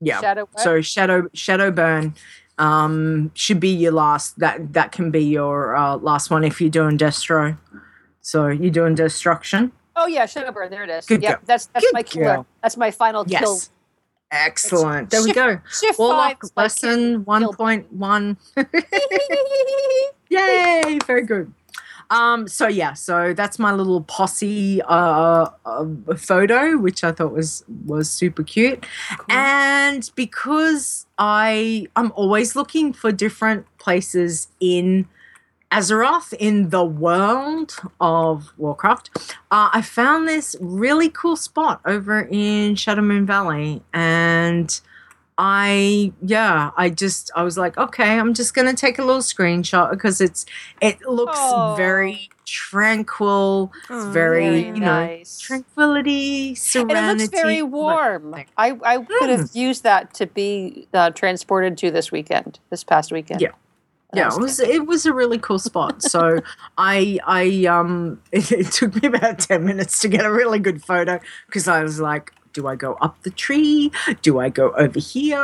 yeah. 0.00 0.20
Shadow 0.20 0.48
what? 0.52 0.60
So 0.62 0.80
shadow 0.80 1.28
shadow 1.34 1.70
burn 1.70 2.14
um 2.58 3.30
should 3.34 3.60
be 3.60 3.68
your 3.68 3.92
last 3.92 4.38
that 4.38 4.72
that 4.72 4.92
can 4.92 5.10
be 5.10 5.22
your 5.22 5.76
uh, 5.76 5.96
last 5.96 6.30
one 6.30 6.44
if 6.44 6.60
you're 6.60 6.70
doing 6.70 6.98
destro. 6.98 7.56
So 8.20 8.48
you're 8.48 8.70
doing 8.70 8.94
destruction. 8.94 9.72
Oh 9.96 10.06
yeah, 10.06 10.24
Shadowburn. 10.26 10.70
There 10.70 10.84
it 10.84 10.90
is. 10.90 11.06
Good 11.06 11.22
yep, 11.22 11.38
girl. 11.38 11.42
that's 11.46 11.66
that's 11.66 11.84
Good 11.84 11.94
my 11.94 12.02
killer. 12.02 12.24
girl. 12.24 12.46
That's 12.62 12.76
my 12.76 12.90
final 12.90 13.24
kill. 13.24 13.32
Yes. 13.32 13.70
Excellent. 14.30 15.10
There 15.10 15.22
we 15.22 15.32
go. 15.32 15.58
Shift 15.70 15.98
Warlock 15.98 16.42
five 16.42 16.50
lesson 16.56 17.24
one 17.24 17.52
point 17.54 17.90
one. 17.92 18.36
Yay! 20.28 20.98
Very 21.06 21.22
good. 21.22 21.52
Um, 22.10 22.48
so 22.48 22.68
yeah, 22.68 22.94
so 22.94 23.34
that's 23.34 23.58
my 23.58 23.72
little 23.72 24.00
posse 24.02 24.80
uh, 24.82 25.48
uh, 25.66 25.86
photo, 26.16 26.78
which 26.78 27.04
I 27.04 27.12
thought 27.12 27.32
was 27.32 27.64
was 27.84 28.10
super 28.10 28.42
cute. 28.42 28.86
And 29.28 30.10
because 30.14 31.06
I 31.18 31.86
I'm 31.96 32.12
always 32.12 32.56
looking 32.56 32.92
for 32.92 33.12
different 33.12 33.66
places 33.78 34.48
in 34.58 35.06
Azeroth 35.70 36.32
in 36.32 36.70
the 36.70 36.84
world 36.84 37.76
of 38.00 38.52
Warcraft, 38.56 39.10
uh, 39.50 39.68
I 39.72 39.82
found 39.82 40.26
this 40.26 40.56
really 40.60 41.10
cool 41.10 41.36
spot 41.36 41.82
over 41.84 42.22
in 42.22 42.74
Shadowmoon 42.74 43.26
Valley, 43.26 43.82
and 43.92 44.80
I 45.40 46.12
yeah, 46.20 46.72
I 46.76 46.90
just 46.90 47.30
I 47.36 47.44
was 47.44 47.56
like, 47.56 47.78
okay, 47.78 48.18
I'm 48.18 48.34
just 48.34 48.54
gonna 48.54 48.74
take 48.74 48.98
a 48.98 49.04
little 49.04 49.22
screenshot 49.22 49.90
because 49.90 50.20
it's 50.20 50.44
it 50.82 51.00
looks 51.02 51.38
Oh. 51.40 51.74
very 51.76 52.28
tranquil, 52.44 53.70
it's 53.82 53.90
Oh, 53.90 54.10
very, 54.10 54.66
you 54.66 54.72
know 54.72 55.06
nice. 55.06 55.38
tranquility, 55.38 56.48
and 56.48 56.58
serenity. 56.58 56.98
it 57.24 57.30
looks 57.30 57.40
very 57.40 57.62
like- 57.62 57.70
warm. 57.72 58.34
I, 58.56 58.76
I 58.84 58.98
could 58.98 59.30
have 59.30 59.50
used 59.54 59.84
that 59.84 60.12
to 60.14 60.26
be 60.26 60.88
uh, 60.92 61.10
transported 61.10 61.78
to 61.78 61.90
this 61.90 62.10
weekend, 62.10 62.58
this 62.70 62.82
past 62.84 63.12
weekend. 63.12 63.40
Yeah. 63.40 63.50
I 64.12 64.16
yeah, 64.16 64.28
it 64.34 64.40
was 64.40 64.58
it 64.58 64.86
was 64.86 65.04
a 65.04 65.12
really 65.12 65.36
cool 65.38 65.58
spot. 65.58 66.02
So 66.02 66.38
I 66.78 67.18
I 67.26 67.66
um 67.66 68.22
it, 68.32 68.50
it 68.60 68.72
took 68.72 69.00
me 69.02 69.06
about 69.08 69.38
ten 69.38 69.64
minutes 69.66 70.00
to 70.00 70.08
get 70.08 70.24
a 70.24 70.32
really 70.32 70.58
good 70.58 70.82
photo 70.82 71.20
because 71.46 71.68
I 71.68 71.82
was 71.82 72.00
like, 72.00 72.32
Do 72.58 72.66
I 72.66 72.74
go 72.74 72.94
up 72.94 73.22
the 73.22 73.30
tree? 73.30 73.92
Do 74.20 74.40
I 74.40 74.48
go 74.48 74.72
over 74.72 74.98
here? 74.98 75.38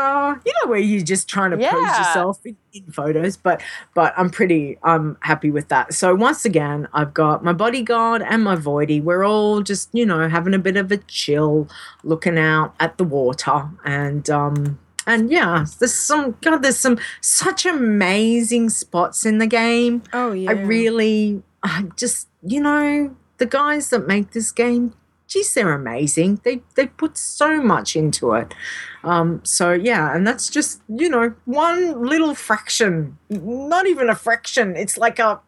You 0.45 0.53
know, 0.59 0.69
where 0.69 0.81
you're 0.81 1.05
just 1.05 1.29
trying 1.29 1.53
to 1.53 1.57
pose 1.57 1.99
yourself 1.99 2.45
in, 2.45 2.57
in 2.73 2.91
photos. 2.91 3.37
But 3.37 3.63
but 3.95 4.13
I'm 4.17 4.31
pretty 4.31 4.79
I'm 4.83 5.17
happy 5.21 5.53
with 5.53 5.69
that. 5.69 5.95
So 5.95 6.13
once 6.17 6.45
again, 6.45 6.89
I've 6.93 7.15
got 7.15 7.45
my 7.45 7.53
bodyguard 7.53 8.21
and 8.23 8.43
my 8.43 8.57
voidy. 8.57 9.01
We're 9.01 9.25
all 9.25 9.63
just, 9.63 9.91
you 9.93 10.05
know, 10.05 10.29
having 10.29 10.55
a 10.55 10.59
bit 10.59 10.77
of 10.77 10.91
a 10.91 10.97
chill, 10.97 11.69
looking 12.03 12.37
out 12.37 12.75
at 12.81 12.99
the 12.99 13.05
water. 13.05 13.71
And 13.85 14.29
um 14.29 14.81
and 15.07 15.31
yeah, 15.31 15.67
there's 15.79 15.95
some 15.95 16.37
God, 16.41 16.63
there's 16.63 16.81
some 16.81 16.99
such 17.21 17.65
amazing 17.65 18.71
spots 18.71 19.25
in 19.25 19.39
the 19.39 19.47
game. 19.47 20.03
Oh 20.13 20.33
yeah. 20.33 20.51
I 20.51 20.55
really, 20.55 21.45
I 21.63 21.85
just, 21.97 22.27
you 22.43 22.61
know, 22.61 23.15
the 23.39 23.47
guys 23.47 23.91
that 23.91 24.09
make 24.09 24.33
this 24.33 24.51
game, 24.51 24.95
geez, 25.35 25.53
they're 25.53 25.73
amazing. 25.73 26.41
They 26.45 26.63
they 26.77 26.87
put 26.87 27.19
so 27.19 27.61
much 27.61 27.97
into 27.97 28.33
it. 28.35 28.55
Um, 29.03 29.41
so 29.45 29.73
yeah, 29.73 30.15
and 30.15 30.27
that's 30.27 30.49
just, 30.49 30.81
you 30.89 31.09
know, 31.09 31.35
one 31.45 32.03
little 32.07 32.35
fraction, 32.35 33.19
not 33.29 33.87
even 33.87 34.09
a 34.09 34.15
fraction. 34.15 34.77
It's 34.77 34.97
like 34.97 35.19
a 35.19 35.41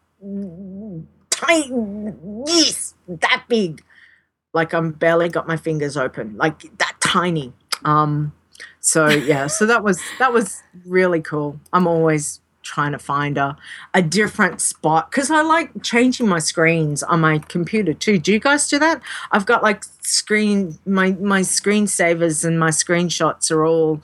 tiny, 1.29 2.13
yes, 2.45 2.95
that 3.07 3.45
big. 3.47 3.81
Like 4.53 4.73
I'm 4.73 4.91
barely 4.91 5.29
got 5.29 5.47
my 5.47 5.57
fingers 5.57 5.95
open, 5.95 6.35
like 6.37 6.77
that 6.77 6.95
tiny. 6.99 7.53
Um, 7.85 8.33
so 8.79 9.07
yeah, 9.07 9.47
so 9.47 9.65
that 9.65 9.83
was 9.83 10.01
that 10.19 10.33
was 10.33 10.61
really 10.85 11.21
cool. 11.21 11.59
I'm 11.71 11.87
always 11.87 12.41
trying 12.67 12.91
to 12.91 12.99
find 12.99 13.37
a 13.37 13.55
a 13.93 14.01
different 14.01 14.61
spot 14.61 15.09
because 15.09 15.31
I 15.31 15.41
like 15.41 15.81
changing 15.81 16.27
my 16.27 16.39
screens 16.39 17.01
on 17.01 17.21
my 17.21 17.39
computer 17.39 17.93
too. 17.93 18.19
Do 18.19 18.31
you 18.33 18.39
guys 18.39 18.67
do 18.67 18.77
that? 18.79 19.01
I've 19.31 19.45
got 19.45 19.63
like 19.63 19.85
screen 20.01 20.77
my 20.85 21.11
my 21.13 21.41
screensavers 21.41 22.45
and 22.45 22.59
my 22.59 22.69
screenshots 22.69 23.49
are 23.51 23.65
all 23.65 24.01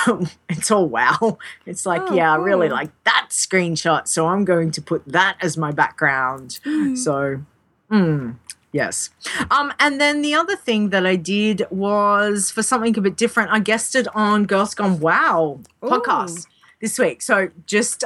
it's 0.48 0.70
all 0.70 0.88
wow. 0.88 1.38
It's 1.66 1.84
like, 1.86 2.02
Oh, 2.02 2.14
yeah, 2.14 2.32
I 2.32 2.36
really 2.36 2.68
like 2.68 2.90
that 3.04 3.28
screenshot. 3.30 4.08
So 4.08 4.26
I'm 4.26 4.44
going 4.44 4.70
to 4.72 4.82
put 4.82 5.02
that 5.06 5.36
as 5.40 5.56
my 5.56 5.70
background. 5.70 6.60
So 6.96 7.42
mm, 7.90 8.36
yes. 8.72 9.10
Um, 9.50 9.72
and 9.78 10.00
then 10.00 10.22
the 10.22 10.34
other 10.34 10.56
thing 10.56 10.90
that 10.90 11.06
I 11.06 11.16
did 11.16 11.66
was 11.70 12.50
for 12.50 12.62
something 12.62 12.96
a 12.96 13.00
bit 13.02 13.16
different. 13.16 13.50
I 13.50 13.58
guested 13.60 14.08
on 14.14 14.44
Girls 14.44 14.74
Gone 14.74 14.98
Wow 15.00 15.60
podcast 15.82 16.46
this 16.82 16.98
week. 16.98 17.22
So 17.22 17.48
just 17.64 18.04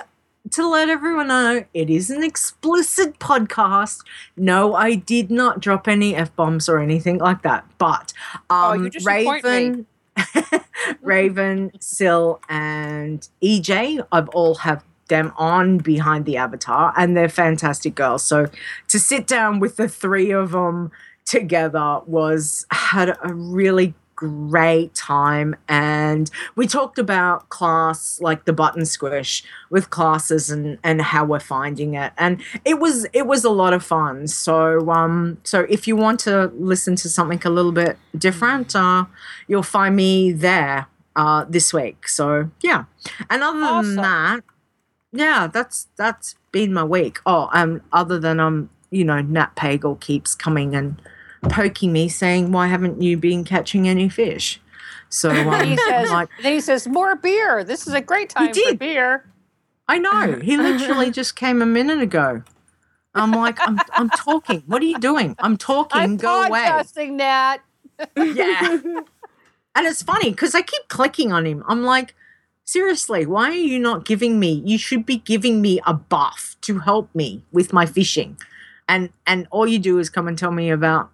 to 0.53 0.69
let 0.69 0.89
everyone 0.89 1.27
know, 1.27 1.65
it 1.75 1.91
is 1.91 2.11
an 2.11 2.23
explicit 2.23 3.19
podcast. 3.19 4.05
No, 4.37 4.77
I 4.77 4.95
did 4.95 5.29
not 5.31 5.59
drop 5.59 5.89
any 5.89 6.15
f 6.15 6.35
bombs 6.37 6.69
or 6.69 6.79
anything 6.79 7.19
like 7.19 7.43
that. 7.43 7.65
But 7.79 8.13
Oh, 8.49 8.73
um, 8.75 8.89
disappoint. 8.89 9.43
Raven, 9.45 9.87
Raven, 11.03 11.73
Sil, 11.83 12.39
and 12.49 13.27
EJ, 13.43 14.07
I've 14.13 14.29
all 14.29 14.55
have 14.57 14.85
them 15.09 15.33
on 15.37 15.79
behind 15.79 16.27
the 16.27 16.37
avatar, 16.37 16.93
and 16.97 17.17
they're 17.17 17.29
fantastic 17.29 17.95
girls. 17.95 18.23
So 18.23 18.49
to 18.89 18.99
sit 18.99 19.27
down 19.27 19.59
with 19.59 19.77
the 19.77 19.89
three 19.89 20.31
of 20.31 20.53
them 20.53 20.91
together 21.25 22.01
was 22.07 22.67
had 22.71 23.17
a 23.23 23.35
really 23.35 23.95
great 24.17 24.95
time. 24.95 25.55
And 25.69 26.31
we 26.57 26.67
talked 26.67 26.99
about 26.99 27.49
class 27.51 28.19
like 28.21 28.45
the 28.47 28.53
button 28.53 28.85
squish 28.87 29.45
with 29.71 29.91
classes 29.91 30.51
and 30.51 30.79
and 30.83 31.01
how 31.03 31.25
we're 31.25 31.39
finding 31.41 31.95
it. 31.95 32.13
And 32.19 32.43
it 32.65 32.81
was 32.81 33.07
it 33.13 33.27
was 33.27 33.45
a 33.45 33.51
lot 33.51 33.73
of 33.73 33.85
fun. 33.85 34.27
So 34.27 34.91
um 34.91 35.39
so 35.45 35.67
if 35.69 35.87
you 35.87 35.95
want 35.97 36.19
to 36.21 36.47
listen 36.57 36.97
to 36.97 37.09
something 37.09 37.41
a 37.45 37.51
little 37.51 37.73
bit 37.73 37.99
different 38.19 38.75
uh 38.75 39.05
you'll 39.47 39.63
find 39.63 39.95
me 39.95 40.33
there 40.33 40.87
uh 41.15 41.45
this 41.49 41.73
week. 41.73 42.09
So 42.09 42.51
yeah. 42.63 42.85
And 43.31 43.43
other 43.43 43.59
Awesome. 43.61 43.95
than 43.95 44.03
that 44.03 44.41
yeah 45.13 45.47
that's 45.47 45.89
that's 45.97 46.35
been 46.53 46.73
my 46.73 46.85
week. 46.85 47.19
Oh 47.27 47.49
um 47.53 47.83
other 47.93 48.19
than 48.19 48.41
um 48.41 48.71
you 48.91 49.05
know 49.05 49.21
nat 49.21 49.55
Pagle 49.57 50.01
keeps 50.01 50.35
coming 50.35 50.75
and 50.75 51.01
poking 51.43 51.93
me 51.93 52.09
saying 52.09 52.53
why 52.53 52.67
haven't 52.67 53.01
you 53.01 53.17
been 53.17 53.45
catching 53.45 53.89
any 53.89 54.09
fish 54.09 54.61
so 55.09 55.31
um, 55.51 55.65
he 55.65 55.77
says, 55.77 56.11
like 56.11 56.29
he 56.41 56.61
says, 56.61 56.87
more 56.87 57.17
beer. 57.17 57.65
This 57.65 57.87
is 57.87 57.95
a 57.95 58.01
great 58.01 58.31
time 58.31 58.53
for 58.53 58.75
beer. 58.75 59.25
I 59.89 59.99
know. 59.99 60.41
He 60.43 60.57
literally 60.57 61.11
just 61.11 61.37
came 61.37 61.63
a 61.63 61.67
minute 61.67 62.01
ago. 62.01 62.43
I'm 63.15 63.33
like, 63.33 63.59
I'm, 63.67 63.79
I'm 63.93 64.11
talking. 64.11 64.63
What 64.67 64.83
are 64.83 64.87
you 64.87 64.99
doing? 64.99 65.37
I'm 65.39 65.57
talking. 65.57 66.01
I'm 66.01 66.17
go 66.19 66.43
away. 66.43 66.61
podcasting, 66.61 67.13
Nat. 67.13 67.59
Yeah. 68.15 68.79
and 69.75 69.87
it's 69.87 70.03
funny 70.03 70.31
because 70.31 70.55
I 70.55 70.61
keep 70.61 70.89
clicking 70.89 71.33
on 71.33 71.47
him. 71.47 71.65
I'm 71.67 71.83
like, 71.83 72.15
seriously, 72.65 73.25
why 73.25 73.49
are 73.49 73.55
you 73.55 73.79
not 73.79 74.05
giving 74.05 74.39
me? 74.39 74.63
You 74.67 74.77
should 74.77 75.07
be 75.07 75.17
giving 75.17 75.63
me 75.63 75.81
a 75.87 75.95
buff 75.95 76.57
to 76.63 76.81
help 76.81 77.15
me 77.15 77.43
with 77.53 77.73
my 77.73 77.87
fishing. 77.87 78.37
And 78.87 79.09
and 79.27 79.49
all 79.51 79.67
you 79.67 79.79
do 79.79 79.99
is 79.99 80.11
come 80.11 80.29
and 80.29 80.37
tell 80.37 80.53
me 80.53 80.69
about 80.69 81.11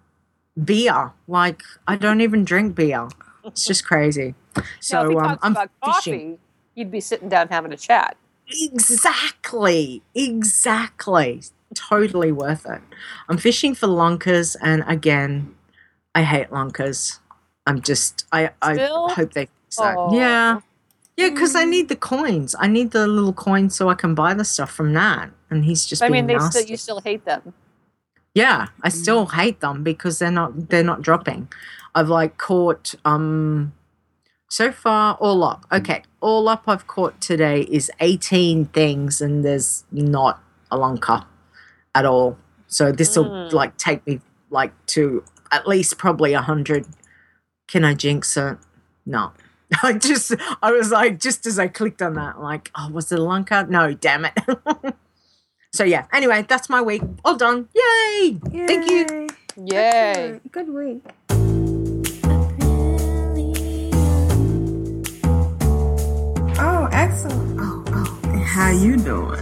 beer. 0.61 1.11
Like 1.27 1.61
I 1.87 1.95
don't 1.95 2.21
even 2.21 2.43
drink 2.43 2.75
beer. 2.75 3.07
It's 3.45 3.65
just 3.65 3.85
crazy. 3.85 4.35
now, 4.55 4.63
So 4.79 5.09
he 5.09 5.15
um, 5.17 5.39
I'm 5.41 5.53
fishing. 5.55 5.69
coffee, 5.83 6.39
you'd 6.75 6.91
be 6.91 7.01
sitting 7.01 7.29
down 7.29 7.49
having 7.49 7.73
a 7.73 7.77
chat. 7.77 8.15
Exactly. 8.47 10.01
Exactly. 10.15 11.41
Totally 11.73 12.31
worth 12.31 12.65
it. 12.65 12.81
I'm 13.27 13.37
fishing 13.37 13.73
for 13.73 13.87
lunkers, 13.87 14.55
and 14.61 14.83
again, 14.87 15.55
I 16.13 16.23
hate 16.23 16.51
lunkers. 16.51 17.19
I'm 17.65 17.81
just, 17.81 18.25
I, 18.31 18.51
I 18.61 18.75
hope 18.77 19.33
they 19.33 19.47
that. 19.77 19.97
Aw. 19.97 20.13
Yeah. 20.15 20.59
Yeah, 21.15 21.29
because 21.29 21.55
I 21.55 21.63
need 21.63 21.89
the 21.89 21.95
coins. 21.95 22.55
I 22.59 22.67
need 22.67 22.91
the 22.91 23.07
little 23.07 23.33
coins 23.33 23.75
so 23.75 23.89
I 23.89 23.93
can 23.93 24.15
buy 24.15 24.33
the 24.33 24.43
stuff 24.43 24.71
from 24.71 24.93
that. 24.93 25.29
And 25.49 25.63
he's 25.63 25.85
just 25.85 26.01
I 26.01 26.09
mean, 26.09 26.25
they 26.27 26.33
nasty. 26.33 26.59
still, 26.61 26.71
you 26.71 26.77
still 26.77 27.01
hate 27.01 27.23
them. 27.25 27.53
Yeah, 28.33 28.67
I 28.81 28.89
still 28.89 29.27
hate 29.27 29.59
them 29.59 29.83
because 29.83 30.19
they're 30.19 30.31
not 30.31 30.69
they're 30.69 30.83
not 30.83 31.01
dropping. 31.01 31.49
I've 31.93 32.09
like 32.09 32.37
caught 32.37 32.95
um 33.05 33.73
so 34.49 34.71
far 34.71 35.15
all 35.15 35.43
up. 35.43 35.65
Okay, 35.71 36.03
all 36.21 36.47
up 36.49 36.63
I've 36.67 36.87
caught 36.87 37.19
today 37.21 37.61
is 37.61 37.91
18 37.99 38.65
things 38.65 39.21
and 39.21 39.43
there's 39.45 39.83
not 39.91 40.41
a 40.71 40.77
lunker 40.77 41.25
at 41.95 42.05
all. 42.05 42.37
So 42.67 42.91
this 42.91 43.15
will 43.15 43.25
Mm. 43.25 43.53
like 43.53 43.77
take 43.77 44.05
me 44.07 44.19
like 44.49 44.73
to 44.87 45.23
at 45.51 45.67
least 45.67 45.97
probably 45.99 46.33
a 46.33 46.41
100. 46.41 46.87
Can 47.67 47.83
I 47.85 47.93
jinx 47.93 48.35
it? 48.37 48.57
No. 49.05 49.31
I 49.83 49.93
just 49.93 50.33
I 50.61 50.71
was 50.71 50.91
like 50.91 51.19
just 51.19 51.45
as 51.45 51.59
I 51.59 51.67
clicked 51.67 52.01
on 52.01 52.15
that 52.15 52.39
like, 52.41 52.71
oh, 52.75 52.89
was 52.89 53.11
it 53.11 53.19
a 53.19 53.21
lunker? 53.21 53.69
No, 53.69 53.93
damn 53.93 54.25
it. 54.25 54.33
so 55.73 55.83
yeah, 55.83 56.05
anyway, 56.13 56.45
that's 56.47 56.69
my 56.69 56.81
week. 56.81 57.01
All 57.25 57.35
done. 57.35 57.67
Yay! 57.73 58.39
Thank 58.67 58.91
you. 58.91 59.27
Yay. 59.57 60.39
Good 60.51 60.69
week. 60.69 61.01
Oh, 66.59 66.87
excellent. 66.91 67.59
Oh, 67.59 67.83
oh. 67.87 68.37
How 68.45 68.69
you 68.69 68.97
doing? 68.97 69.39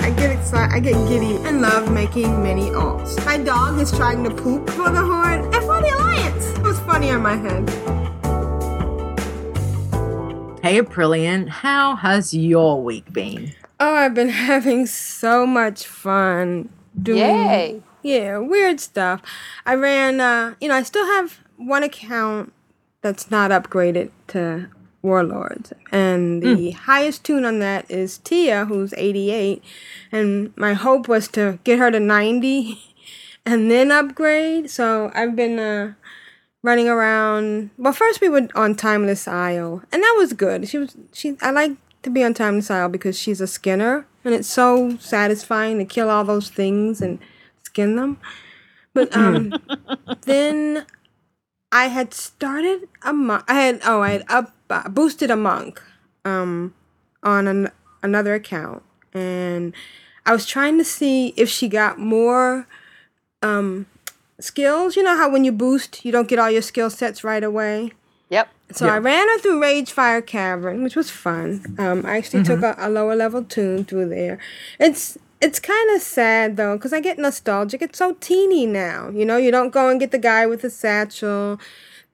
I 0.00 0.10
get 0.16 0.30
excited. 0.30 0.74
I 0.74 0.80
get 0.80 0.94
giddy 1.06 1.36
and 1.46 1.60
love 1.60 1.92
making 1.92 2.42
many 2.42 2.70
alts. 2.70 3.22
My 3.26 3.36
dog 3.36 3.78
is 3.80 3.92
trying 3.92 4.24
to 4.24 4.30
poop 4.30 4.70
for 4.70 4.88
the 4.88 5.02
Horde 5.04 5.44
and 5.54 5.62
for 5.64 5.80
the 5.82 5.94
Alliance. 5.94 6.46
It 6.58 6.62
was 6.62 6.80
funny 6.80 7.10
on 7.10 7.20
my 7.20 7.36
head. 7.36 7.68
Hey 10.66 10.80
Aprillian, 10.80 11.46
how 11.46 11.94
has 11.94 12.34
your 12.34 12.82
week 12.82 13.12
been? 13.12 13.54
Oh, 13.78 13.94
I've 13.94 14.14
been 14.14 14.28
having 14.50 14.86
so 14.86 15.46
much 15.46 15.86
fun 15.86 16.70
doing 17.00 17.20
Yay. 17.20 17.82
yeah, 18.02 18.38
weird 18.38 18.80
stuff. 18.80 19.22
I 19.64 19.76
ran 19.76 20.20
uh 20.20 20.56
you 20.60 20.66
know, 20.66 20.74
I 20.74 20.82
still 20.82 21.06
have 21.06 21.38
one 21.56 21.84
account 21.84 22.52
that's 23.00 23.30
not 23.30 23.52
upgraded 23.52 24.10
to 24.26 24.66
Warlords. 25.02 25.72
And 25.92 26.42
the 26.42 26.72
highest 26.72 27.22
tune 27.22 27.44
on 27.44 27.60
that 27.60 27.88
is 27.88 28.18
Tia, 28.18 28.64
who's 28.64 28.92
88. 28.96 29.62
And 30.10 30.52
my 30.56 30.72
hope 30.74 31.06
was 31.06 31.28
to 31.28 31.60
get 31.62 31.78
her 31.78 31.92
to 31.92 32.00
90 32.00 32.76
and 33.46 33.70
then 33.70 33.92
upgrade. 33.92 34.68
So 34.68 35.12
I've 35.14 35.36
been 35.36 35.60
uh 35.60 35.94
running 36.66 36.88
around. 36.88 37.70
Well, 37.78 37.92
first 37.92 38.20
we 38.20 38.28
were 38.28 38.48
on 38.56 38.74
Timeless 38.74 39.28
Isle, 39.28 39.82
and 39.92 40.02
that 40.02 40.14
was 40.18 40.32
good. 40.32 40.68
She 40.68 40.78
was 40.78 40.96
she. 41.12 41.36
I 41.40 41.52
like 41.52 41.72
to 42.02 42.10
be 42.10 42.24
on 42.24 42.34
Timeless 42.34 42.70
Isle 42.70 42.88
because 42.88 43.16
she's 43.18 43.40
a 43.40 43.46
skinner, 43.46 44.06
and 44.24 44.34
it's 44.34 44.48
so 44.48 44.96
satisfying 44.98 45.78
to 45.78 45.84
kill 45.84 46.10
all 46.10 46.24
those 46.24 46.50
things 46.50 47.00
and 47.00 47.20
skin 47.62 47.94
them. 47.94 48.18
But 48.92 49.16
um, 49.16 49.54
then 50.22 50.84
I 51.70 51.86
had 51.86 52.12
started 52.12 52.88
a 53.02 53.12
monk. 53.12 53.44
I 53.46 53.54
had 53.54 53.80
oh 53.86 54.02
I 54.02 54.10
had 54.10 54.24
up 54.28 54.52
uh, 54.68 54.88
boosted 54.88 55.30
a 55.30 55.36
monk 55.36 55.80
um 56.24 56.74
on 57.22 57.46
an, 57.46 57.70
another 58.02 58.34
account, 58.34 58.82
and 59.14 59.72
I 60.26 60.32
was 60.32 60.46
trying 60.46 60.78
to 60.78 60.84
see 60.84 61.28
if 61.36 61.48
she 61.48 61.68
got 61.68 62.00
more 62.00 62.66
um 63.40 63.86
skills. 64.40 64.96
You 64.96 65.02
know 65.02 65.16
how 65.16 65.30
when 65.30 65.44
you 65.44 65.52
boost, 65.52 66.04
you 66.04 66.12
don't 66.12 66.28
get 66.28 66.38
all 66.38 66.50
your 66.50 66.62
skill 66.62 66.90
sets 66.90 67.24
right 67.24 67.42
away. 67.44 67.92
Yep. 68.30 68.48
So 68.72 68.88
I 68.88 68.98
ran 68.98 69.28
her 69.28 69.38
through 69.38 69.62
Rage 69.62 69.92
Fire 69.92 70.20
Cavern, 70.20 70.82
which 70.82 70.96
was 70.96 71.08
fun. 71.10 71.76
Um, 71.78 72.04
I 72.04 72.16
actually 72.16 72.42
took 72.42 72.62
a, 72.62 72.74
a 72.78 72.90
lower 72.90 73.14
level 73.14 73.44
tune 73.44 73.84
through 73.84 74.08
there. 74.08 74.38
It's 74.80 75.16
it's 75.40 75.60
kind 75.60 75.94
of 75.94 76.02
sad 76.02 76.56
though, 76.56 76.76
because 76.76 76.92
I 76.92 77.00
get 77.00 77.18
nostalgic. 77.18 77.80
It's 77.82 77.98
so 77.98 78.14
teeny 78.20 78.66
now. 78.66 79.10
You 79.10 79.24
know, 79.24 79.36
you 79.36 79.50
don't 79.52 79.70
go 79.70 79.88
and 79.88 80.00
get 80.00 80.10
the 80.10 80.18
guy 80.18 80.46
with 80.46 80.62
the 80.62 80.70
satchel. 80.70 81.60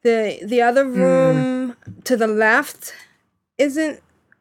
The 0.03 0.41
the 0.45 0.61
other 0.61 0.85
room 0.85 1.77
to 2.05 2.17
the 2.17 2.27
left 2.27 2.93
isn't. 3.57 4.01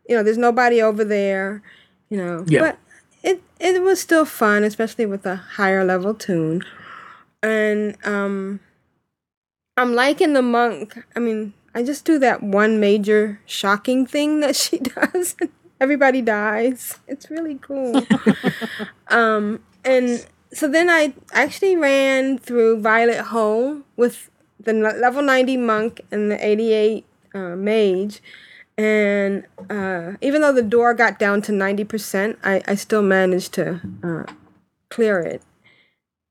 You 0.10 0.18
know, 0.18 0.24
there's 0.24 0.38
nobody 0.38 0.82
over 0.82 1.06
there. 1.06 1.62
You 2.10 2.18
know, 2.18 2.44
Yeah. 2.48 2.60
but 2.60 2.78
it 3.24 3.42
it 3.62 3.82
was 3.82 4.02
still 4.02 4.26
fun, 4.26 4.66
especially 4.66 5.06
with 5.06 5.26
a 5.26 5.38
higher 5.38 5.86
level 5.86 6.14
tune. 6.14 6.64
And 7.44 7.98
um, 8.06 8.60
I'm 9.78 9.94
liking 9.94 10.34
the 10.34 10.42
monk. 10.42 11.04
I 11.16 11.20
mean, 11.20 11.54
I 11.74 11.84
just 11.84 12.06
do 12.06 12.20
that 12.20 12.44
one 12.44 12.80
major 12.80 13.40
shocking 13.46 14.06
thing 14.06 14.42
that 14.42 14.56
she 14.56 14.78
does. 14.80 15.36
Everybody 15.80 16.22
dies. 16.22 17.00
It's 17.08 17.32
really 17.32 17.56
cool. 17.56 18.04
um, 19.08 19.64
and 19.84 20.26
so 20.54 20.68
then 20.68 20.90
I 20.90 21.14
actually 21.34 21.76
ran 21.76 22.38
through 22.38 22.82
Violet 22.82 23.22
Hold 23.22 23.84
with 23.96 24.30
the 24.60 24.74
level 24.74 25.24
90 25.24 25.58
monk 25.58 26.02
and 26.12 26.30
the 26.30 26.46
88 26.46 27.06
uh, 27.34 27.40
mage. 27.56 28.22
And 28.78 29.46
uh, 29.70 30.14
even 30.22 30.42
though 30.42 30.54
the 30.54 30.62
door 30.62 30.94
got 30.94 31.18
down 31.18 31.42
to 31.44 31.52
90%, 31.52 32.38
I, 32.44 32.62
I 32.68 32.76
still 32.76 33.02
managed 33.02 33.54
to 33.54 33.82
uh, 34.04 34.32
clear 34.90 35.20
it 35.20 35.42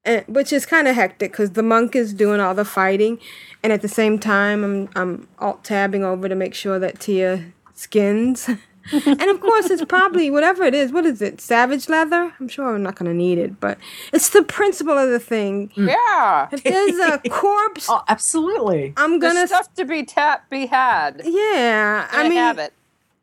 and, 0.05 0.25
which 0.27 0.53
is 0.53 0.67
kind 0.67 0.89
of 0.89 0.95
hectic 0.95 1.33
because 1.33 1.51
the 1.53 1.63
monk 1.63 1.95
is 1.95 2.13
doing 2.15 2.41
all 2.41 2.55
the 2.55 2.65
fighting, 2.65 3.19
and 3.63 3.73
at 3.73 3.83
the 3.83 3.89
same 3.89 4.19
time, 4.19 4.65
I'm 4.65 4.89
I'm 4.97 5.29
alt 5.39 5.65
tabbing 5.65 6.05
over 6.05 6.29
to 6.29 6.35
make 6.35 6.55
sure 6.55 6.79
that 6.79 7.01
Tia 7.01 7.47
skins. 7.75 8.49
and 8.93 9.23
of 9.23 9.41
course, 9.41 9.69
it's 9.71 9.85
probably 9.85 10.31
whatever 10.31 10.65
it 10.65 10.75
is. 10.75 10.91
What 10.91 11.05
is 11.07 11.21
it? 11.23 11.41
Savage 11.41 11.89
leather? 11.89 12.33
I'm 12.41 12.49
sure 12.49 12.75
I'm 12.75 12.83
not 12.83 12.97
gonna 12.97 13.13
need 13.15 13.39
it, 13.39 13.61
but 13.61 13.79
it's 14.13 14.31
the 14.31 14.43
principle 14.43 14.97
of 14.97 15.11
the 15.11 15.21
thing. 15.21 15.71
Hmm. 15.75 15.89
Yeah. 15.89 16.49
If 16.51 16.63
there's 16.65 16.99
a 16.99 17.19
corpse, 17.31 17.87
Oh, 17.91 18.03
absolutely. 18.09 18.95
I'm 18.97 19.19
gonna. 19.19 19.47
stuff 19.47 19.73
to 19.75 19.85
be 19.85 20.03
tap 20.05 20.49
be 20.51 20.67
had. 20.67 21.21
yeah, 21.25 22.09
I 22.11 22.21
I 22.25 22.29
mean, 22.29 22.39
have 22.39 22.59
it. 22.59 22.73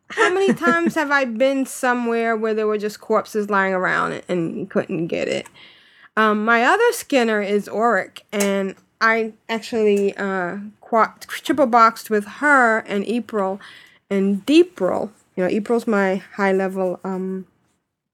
how 0.09 0.31
many 0.31 0.53
times 0.67 0.93
have 0.95 1.09
I 1.11 1.25
been 1.25 1.65
somewhere 1.65 2.37
where 2.37 2.53
there 2.53 2.67
were 2.67 2.77
just 2.77 3.01
corpses 3.01 3.49
lying 3.49 3.73
around 3.73 4.21
and 4.29 4.57
you 4.59 4.65
couldn't 4.67 5.07
get 5.07 5.27
it? 5.27 5.47
Um, 6.17 6.43
my 6.43 6.63
other 6.63 6.91
Skinner 6.93 7.43
is 7.43 7.69
Auric, 7.69 8.23
and 8.31 8.73
I 8.99 9.33
actually 9.47 10.17
uh, 10.17 10.57
triple 11.27 11.67
boxed 11.67 12.09
with 12.09 12.25
her 12.25 12.79
and 12.79 13.05
April 13.05 13.61
and 14.09 14.43
Deepril. 14.43 15.11
You 15.35 15.43
know, 15.43 15.49
April's 15.49 15.85
my 15.85 16.15
high 16.15 16.51
level 16.51 16.99
um, 17.03 17.45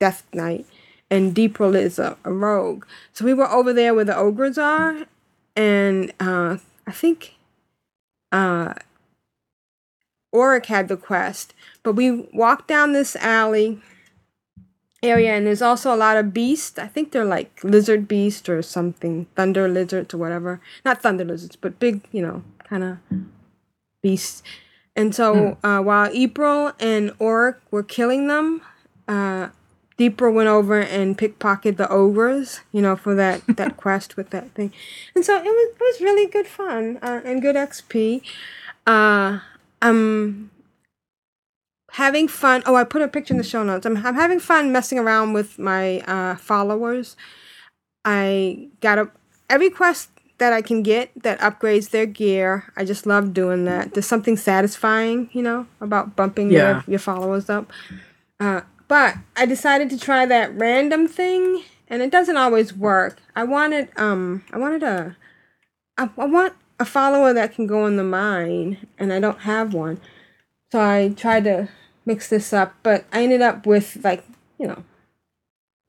Death 0.02 0.26
Knight, 0.34 0.66
and 1.10 1.34
Deepril 1.34 1.80
is 1.80 1.98
a, 1.98 2.18
a 2.26 2.34
rogue. 2.34 2.84
So 3.14 3.24
we 3.24 3.34
were 3.34 3.50
over 3.50 3.72
there 3.72 3.94
where 3.94 4.04
the 4.04 4.18
ogres 4.18 4.58
are, 4.58 5.06
and 5.56 6.12
uh, 6.20 6.58
I 6.86 6.92
think 6.92 7.36
uh, 8.34 8.74
Auric 10.36 10.66
had 10.66 10.90
the 10.90 10.98
quest. 10.98 11.54
But 11.84 11.94
we 11.94 12.28
walked 12.34 12.68
down 12.68 12.92
this 12.92 13.16
alley 13.16 13.82
area, 15.04 15.34
and 15.34 15.46
there's 15.46 15.62
also 15.62 15.94
a 15.94 15.98
lot 15.98 16.18
of 16.18 16.34
beasts. 16.34 16.80
I 16.80 16.88
think 16.88 17.12
they're 17.12 17.26
like 17.26 17.60
lizard 17.64 18.08
beast 18.08 18.50
or 18.50 18.62
something, 18.62 19.28
thunder 19.36 19.68
lizards 19.68 20.14
or 20.14 20.18
whatever. 20.18 20.62
Not 20.86 21.02
thunder 21.02 21.26
lizards, 21.26 21.56
but 21.56 21.80
big, 21.80 22.02
you 22.12 22.22
know, 22.22 22.44
kind 22.68 22.84
of 22.84 22.98
beasts. 24.02 24.42
And 24.96 25.14
so 25.14 25.58
uh, 25.64 25.80
while 25.80 26.10
April 26.14 26.74
and 26.80 27.12
Auric 27.20 27.58
were 27.72 27.84
killing 27.84 28.28
them, 28.28 28.62
uh, 29.08 29.50
Deeper 29.98 30.30
went 30.30 30.50
over 30.50 30.80
and 30.80 31.18
pickpocketed 31.18 31.78
the 31.78 31.90
ogres, 31.90 32.62
you 32.72 32.82
know, 32.82 32.96
for 32.96 33.14
that, 33.16 33.42
that 33.58 33.78
quest 33.78 34.18
with 34.18 34.30
that 34.32 34.52
thing. 34.52 34.72
And 35.16 35.26
so 35.26 35.38
it 35.38 35.44
was 35.44 35.76
it 35.76 35.80
was 35.80 36.02
really 36.02 36.30
good 36.30 36.48
fun 36.48 37.00
uh, 37.02 37.22
and 37.24 37.42
good 37.42 37.56
XP. 37.56 38.22
Uh, 38.86 39.40
I'm 39.82 40.50
having 41.94 42.28
fun. 42.28 42.64
Oh, 42.66 42.76
I 42.76 42.84
put 42.84 43.02
a 43.02 43.08
picture 43.08 43.34
in 43.34 43.38
the 43.38 43.44
show 43.44 43.64
notes. 43.64 43.86
I'm, 43.86 43.98
I'm 43.98 44.16
having 44.16 44.40
fun 44.40 44.72
messing 44.72 44.98
around 44.98 45.34
with 45.34 45.60
my 45.60 46.00
uh, 46.02 46.36
followers. 46.36 47.16
I 48.04 48.68
got 48.82 48.98
a 48.98 49.10
every 49.50 49.70
quest 49.70 50.10
that 50.40 50.52
I 50.52 50.62
can 50.62 50.82
get 50.84 51.12
that 51.22 51.40
upgrades 51.40 51.92
their 51.92 52.06
gear. 52.08 52.66
I 52.76 52.84
just 52.84 53.06
love 53.06 53.34
doing 53.34 53.66
that. 53.66 53.94
There's 53.94 54.08
something 54.08 54.36
satisfying, 54.38 55.30
you 55.32 55.44
know, 55.44 55.68
about 55.80 56.16
bumping 56.16 56.50
Yeah. 56.52 56.60
your, 56.60 56.84
your 56.88 57.00
followers 57.00 57.50
up. 57.50 57.72
Uh, 58.40 58.62
but 58.88 59.16
I 59.38 59.46
decided 59.46 59.90
to 59.92 60.00
try 60.00 60.26
that 60.26 60.54
random 60.58 61.08
thing, 61.08 61.64
and 61.88 62.02
it 62.02 62.12
doesn't 62.12 62.38
always 62.38 62.74
work. 62.74 63.20
I 63.36 63.44
wanted 63.44 63.90
um 63.98 64.44
I 64.52 64.58
wanted 64.58 64.82
a 64.84 65.16
I, 65.98 66.10
I 66.18 66.26
want 66.26 66.54
a 66.80 66.86
follower 66.86 67.34
that 67.34 67.54
can 67.54 67.68
go 67.68 67.86
in 67.86 67.98
the 67.98 68.04
mine, 68.04 68.88
and 68.98 69.14
I 69.14 69.20
don't 69.20 69.42
have 69.42 69.76
one. 69.76 70.02
So 70.72 70.82
I 70.82 71.14
tried 71.16 71.44
to 71.44 71.70
mix 72.06 72.30
this 72.30 72.54
up, 72.54 72.76
but 72.84 73.06
I 73.12 73.24
ended 73.24 73.42
up 73.42 73.66
with 73.66 73.98
like 74.04 74.24
you 74.60 74.68
know 74.68 74.84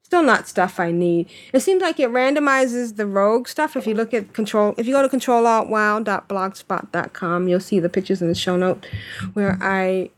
still 0.02 0.22
not 0.22 0.46
stuff 0.46 0.78
I 0.78 0.90
need. 0.92 1.28
It 1.52 1.60
seems 1.60 1.82
like 1.82 1.98
it 1.98 2.10
randomizes 2.10 2.96
the 2.96 3.06
rogue 3.06 3.48
stuff. 3.48 3.76
If 3.76 3.86
you 3.86 3.94
look 3.94 4.14
at 4.14 4.32
control, 4.32 4.74
if 4.76 4.86
you 4.86 4.92
go 4.92 5.06
to 5.06 5.16
controlaltwow.blogspot.com, 5.16 7.48
you'll 7.48 7.60
see 7.60 7.80
the 7.80 7.88
pictures 7.88 8.22
in 8.22 8.28
the 8.28 8.34
show 8.34 8.56
note 8.56 8.86
where 9.32 9.58
I 9.60 10.10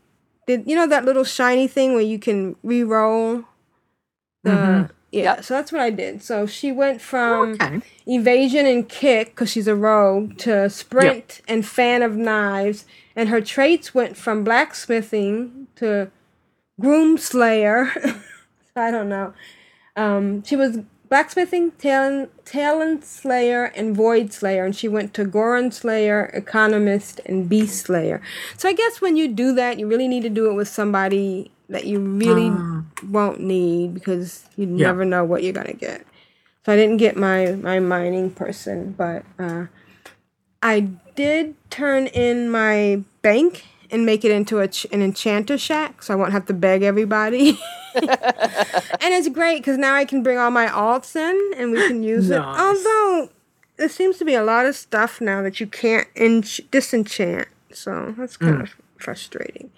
did. 0.45 0.67
You 0.67 0.75
know 0.75 0.87
that 0.87 1.05
little 1.05 1.23
shiny 1.23 1.67
thing 1.67 1.93
where 1.93 2.01
you 2.03 2.19
can 2.19 2.55
re-roll 2.63 3.43
the. 4.43 4.51
Mm-hmm. 4.51 4.91
Yeah, 5.09 5.39
so 5.39 5.53
that's 5.53 5.71
what 5.71 5.79
I 5.79 5.89
did. 5.89 6.21
So 6.21 6.45
she 6.45 6.69
went 6.73 6.99
from 7.01 7.55
oh, 7.61 7.65
Okay. 7.65 7.79
evasion 8.07 8.65
and 8.65 8.87
kick 8.89 9.29
because 9.29 9.49
she's 9.49 9.67
a 9.67 9.75
rogue 9.75 10.37
to 10.39 10.69
sprint 10.69 11.39
and 11.47 11.65
fan 11.65 12.01
of 12.03 12.17
knives, 12.17 12.83
and 13.15 13.29
her 13.29 13.39
traits 13.39 13.95
went 13.95 14.17
from 14.17 14.43
blacksmithing 14.43 15.66
to 15.77 16.11
groom 16.79 17.17
slayer. 17.17 17.89
I 18.75 18.91
don't 18.91 19.09
know. 19.09 19.33
Um, 19.95 20.43
she 20.43 20.55
was 20.55 20.79
blacksmithing, 21.09 21.71
talon, 21.71 22.29
talon 22.45 23.01
slayer, 23.01 23.65
and 23.75 23.95
void 23.95 24.31
slayer, 24.33 24.65
and 24.65 24.75
she 24.75 24.87
went 24.87 25.13
to 25.15 25.25
goron 25.25 25.71
slayer, 25.71 26.25
economist, 26.33 27.19
and 27.25 27.49
beast 27.49 27.85
slayer. 27.85 28.21
So 28.57 28.69
I 28.69 28.73
guess 28.73 29.01
when 29.01 29.17
you 29.17 29.27
do 29.27 29.53
that, 29.55 29.79
you 29.79 29.87
really 29.87 30.07
need 30.07 30.23
to 30.23 30.29
do 30.29 30.49
it 30.49 30.53
with 30.53 30.67
somebody 30.67 31.49
that 31.69 31.85
you 31.85 31.99
really 31.99 32.51
won't 33.09 33.39
need 33.39 33.93
because 33.93 34.45
you 34.55 34.65
Yeah. 34.65 34.87
never 34.87 35.05
know 35.05 35.23
what 35.23 35.43
you're 35.43 35.53
gonna 35.53 35.73
get. 35.73 36.05
So 36.65 36.73
I 36.73 36.75
didn't 36.75 36.97
get 36.97 37.15
my 37.15 37.53
my 37.53 37.79
mining 37.79 38.29
person, 38.31 38.93
but 38.97 39.23
uh, 39.39 39.67
I 40.61 40.81
did 41.15 41.55
turn 41.69 42.07
in 42.07 42.49
my 42.49 43.03
bank 43.21 43.63
and 43.91 44.05
make 44.05 44.25
it 44.25 44.31
into 44.31 44.59
a 44.59 44.67
ch- 44.67 44.85
an 44.91 45.01
enchanter 45.01 45.57
shack, 45.57 46.03
so 46.03 46.13
I 46.13 46.17
won't 46.17 46.31
have 46.31 46.45
to 46.47 46.53
beg 46.53 46.83
everybody. 46.83 47.59
and 47.95 49.13
it's 49.13 49.29
great 49.29 49.57
because 49.57 49.77
now 49.77 49.95
I 49.95 50.05
can 50.05 50.23
bring 50.23 50.37
all 50.37 50.51
my 50.51 50.67
alts 50.67 51.15
in 51.15 51.59
and 51.59 51.71
we 51.71 51.87
can 51.87 52.03
use 52.03 52.29
it. 52.29 52.39
Although 52.39 53.29
there 53.77 53.89
seems 53.89 54.17
to 54.17 54.25
be 54.25 54.33
a 54.33 54.43
lot 54.43 54.65
of 54.65 54.75
stuff 54.75 55.21
now 55.21 55.41
that 55.41 55.59
you 55.59 55.67
can't 55.67 56.07
ench- 56.15 56.69
disenchant, 56.71 57.47
so 57.71 58.13
that's 58.17 58.35
hmm. 58.35 58.45
kind 58.45 58.61
of 58.63 58.75
frustrating. 58.97 59.71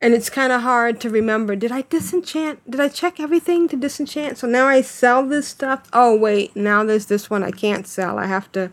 And 0.00 0.14
it's 0.14 0.28
kind 0.28 0.52
of 0.52 0.62
hard 0.62 1.00
to 1.02 1.10
remember. 1.10 1.54
Did 1.54 1.70
I 1.70 1.82
disenchant? 1.82 2.68
Did 2.68 2.80
I 2.80 2.88
check 2.88 3.20
everything 3.20 3.68
to 3.68 3.76
disenchant? 3.76 4.36
So 4.36 4.48
now 4.48 4.66
I 4.66 4.80
sell 4.80 5.24
this 5.24 5.46
stuff. 5.46 5.88
Oh 5.92 6.16
wait, 6.16 6.56
now 6.56 6.82
there's 6.82 7.06
this 7.06 7.30
one 7.30 7.44
I 7.44 7.52
can't 7.52 7.86
sell. 7.86 8.18
I 8.18 8.26
have 8.26 8.50
to 8.52 8.72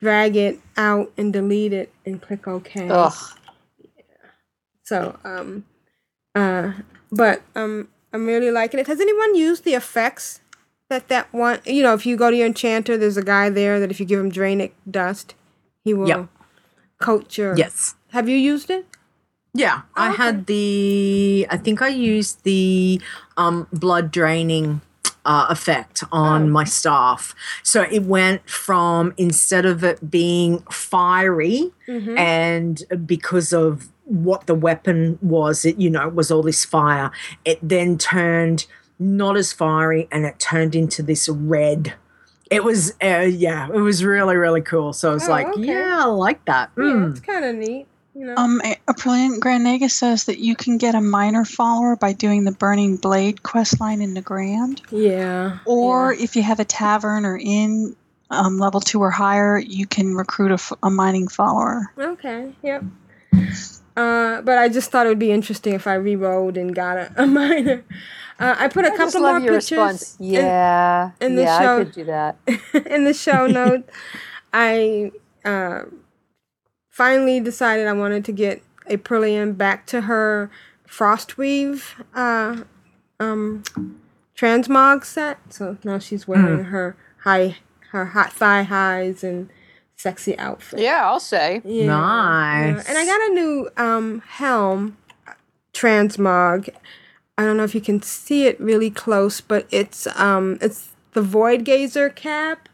drag 0.00 0.34
it 0.34 0.58
out 0.76 1.12
and 1.16 1.32
delete 1.32 1.72
it 1.72 1.92
and 2.04 2.20
click 2.20 2.48
OK. 2.48 2.88
Ugh. 2.88 3.12
So, 4.92 5.18
um, 5.24 5.64
uh, 6.34 6.72
but 7.10 7.40
um, 7.56 7.88
I'm 8.12 8.26
really 8.26 8.50
liking 8.50 8.78
it. 8.78 8.86
Has 8.88 9.00
anyone 9.00 9.34
used 9.34 9.64
the 9.64 9.72
effects 9.72 10.42
that 10.90 11.08
that 11.08 11.32
one? 11.32 11.60
You 11.64 11.82
know, 11.82 11.94
if 11.94 12.04
you 12.04 12.14
go 12.14 12.30
to 12.30 12.36
your 12.36 12.46
enchanter, 12.46 12.98
there's 12.98 13.16
a 13.16 13.22
guy 13.22 13.48
there 13.48 13.80
that 13.80 13.90
if 13.90 13.98
you 14.00 14.04
give 14.04 14.20
him 14.20 14.30
Draenic 14.30 14.72
dust, 14.90 15.34
he 15.82 15.94
will 15.94 16.08
Yep. 16.08 16.28
coat 17.00 17.38
your. 17.38 17.56
Yes. 17.56 17.94
Have 18.10 18.28
you 18.28 18.36
used 18.36 18.68
it? 18.68 18.84
Yeah, 19.54 19.82
I 19.96 20.08
okay. 20.08 20.16
had 20.16 20.46
the. 20.46 21.46
I 21.48 21.56
think 21.56 21.80
I 21.80 21.88
used 21.88 22.44
the 22.44 23.00
um, 23.38 23.68
blood 23.72 24.10
draining 24.10 24.82
uh, 25.24 25.46
effect 25.48 26.04
on 26.12 26.50
my 26.50 26.64
staff. 26.64 27.34
So 27.62 27.82
it 27.82 28.02
went 28.02 28.48
from 28.48 29.14
instead 29.16 29.64
of 29.64 29.84
it 29.84 30.10
being 30.10 30.60
fiery, 30.70 31.70
and 31.88 32.82
because 33.06 33.52
of 33.54 33.88
what 34.04 34.46
the 34.46 34.54
weapon 34.54 35.18
was, 35.22 35.64
it 35.64 35.78
you 35.78 35.90
know 35.90 36.08
was 36.08 36.30
all 36.30 36.42
this 36.42 36.64
fire. 36.64 37.10
It 37.44 37.58
then 37.62 37.98
turned 37.98 38.66
not 38.98 39.36
as 39.36 39.52
fiery, 39.52 40.08
and 40.12 40.24
it 40.24 40.38
turned 40.38 40.74
into 40.74 41.02
this 41.02 41.28
red 41.28 41.94
it 42.50 42.62
was 42.64 42.92
uh, 43.02 43.20
yeah, 43.30 43.66
it 43.72 43.80
was 43.80 44.04
really 44.04 44.36
really 44.36 44.60
cool. 44.60 44.92
So 44.92 45.10
I 45.10 45.14
was 45.14 45.26
Oh, 45.26 45.30
like, 45.30 45.46
okay. 45.48 45.62
yeah, 45.68 46.00
I 46.02 46.04
like 46.04 46.44
that. 46.44 46.70
Yeah, 46.76 46.84
Mm. 46.84 47.10
it's 47.12 47.20
kind 47.20 47.44
of 47.46 47.54
neat. 47.56 47.86
You 48.14 48.26
know. 48.26 48.34
Um, 48.36 48.60
A- 48.62 48.76
Aprillian 48.92 49.40
Grand 49.40 49.64
Nagus 49.66 49.92
says 49.92 50.24
that 50.24 50.38
you 50.38 50.54
can 50.54 50.76
get 50.76 50.94
a 50.94 51.00
minor 51.00 51.46
follower 51.46 51.96
by 51.96 52.12
doing 52.12 52.44
the 52.44 52.52
Burning 52.52 52.98
Blade 52.98 53.42
quest 53.42 53.80
line 53.80 54.02
in 54.02 54.12
Nagrand. 54.14 54.82
yeah. 54.90 55.60
Or 55.64 56.12
if 56.12 56.36
you 56.36 56.42
have 56.42 56.60
a 56.60 56.64
tavern 56.66 57.24
or 57.24 57.38
inn 57.42 57.96
um, 58.28 58.58
level 58.58 58.80
two 58.80 59.00
or 59.00 59.10
higher, 59.10 59.56
you 59.58 59.86
can 59.86 60.14
recruit 60.14 60.50
a, 60.50 60.54
f- 60.60 60.72
a 60.82 60.90
mining 60.90 61.28
follower. 61.28 61.90
Okay. 61.98 62.52
Yep. 62.62 62.84
Uh, 63.96 64.40
but 64.42 64.56
I 64.58 64.68
just 64.68 64.90
thought 64.90 65.06
it 65.06 65.10
would 65.10 65.18
be 65.18 65.32
interesting 65.32 65.74
if 65.74 65.86
I 65.86 65.94
re-rolled 65.94 66.56
and 66.56 66.74
got 66.74 66.96
a, 66.96 67.12
a 67.16 67.26
minor. 67.40 67.84
Uh, 68.40 68.54
I 68.58 68.68
put 68.68 68.84
a 68.84 68.88
I 68.88 68.90
couple 68.96 69.04
just 69.06 69.14
love 69.20 69.34
more 69.36 69.40
your 69.44 69.54
pictures. 69.60 69.78
response. 69.78 70.16
in- 70.18 70.26
Yeah, 70.34 71.10
in 71.20 71.36
the 71.36 71.42
yeah, 71.42 71.60
show- 71.60 71.80
I 71.80 71.84
could 71.84 71.92
do 71.92 72.04
that. 72.04 72.36
in 72.86 73.04
the 73.04 73.14
show 73.14 73.46
notes. 73.60 73.90
I 74.52 75.12
uh, 75.44 75.82
finally 76.88 77.40
decided 77.40 77.86
I 77.86 77.92
wanted 77.92 78.24
to 78.26 78.32
get 78.32 78.62
a 78.88 78.96
Aprillian 78.96 79.56
back 79.56 79.86
to 79.86 80.02
her 80.02 80.50
Frostweave 80.88 81.84
uh, 82.14 82.64
um, 83.20 83.62
transmog 84.36 85.04
set. 85.04 85.38
So 85.50 85.76
now 85.84 85.98
she's 85.98 86.26
wearing 86.28 86.64
her 86.64 86.96
high, 87.24 87.56
her 87.90 88.06
hot 88.06 88.32
thigh 88.32 88.62
highs 88.64 89.22
and 89.24 89.48
sexy 90.02 90.36
outfit. 90.38 90.80
Yeah, 90.80 91.02
I'll 91.08 91.20
say. 91.20 91.62
Yeah, 91.64 91.86
Nice. 91.86 92.76
yeah. 92.76 92.82
And 92.88 92.98
I 92.98 93.04
got 93.06 93.20
a 93.30 93.34
new 93.34 93.68
um, 93.76 94.22
helm 94.26 94.96
transmog. 95.72 96.68
I 97.38 97.44
don't 97.44 97.56
know 97.56 97.64
if 97.64 97.74
you 97.74 97.80
can 97.80 98.02
see 98.02 98.46
it 98.46 98.60
really 98.60 98.90
close, 98.90 99.40
but 99.40 99.66
it's 99.70 100.06
um 100.18 100.58
it's 100.60 100.90
the 101.12 101.22
Void 101.22 101.64
Gazer 101.64 102.10
cap. 102.10 102.68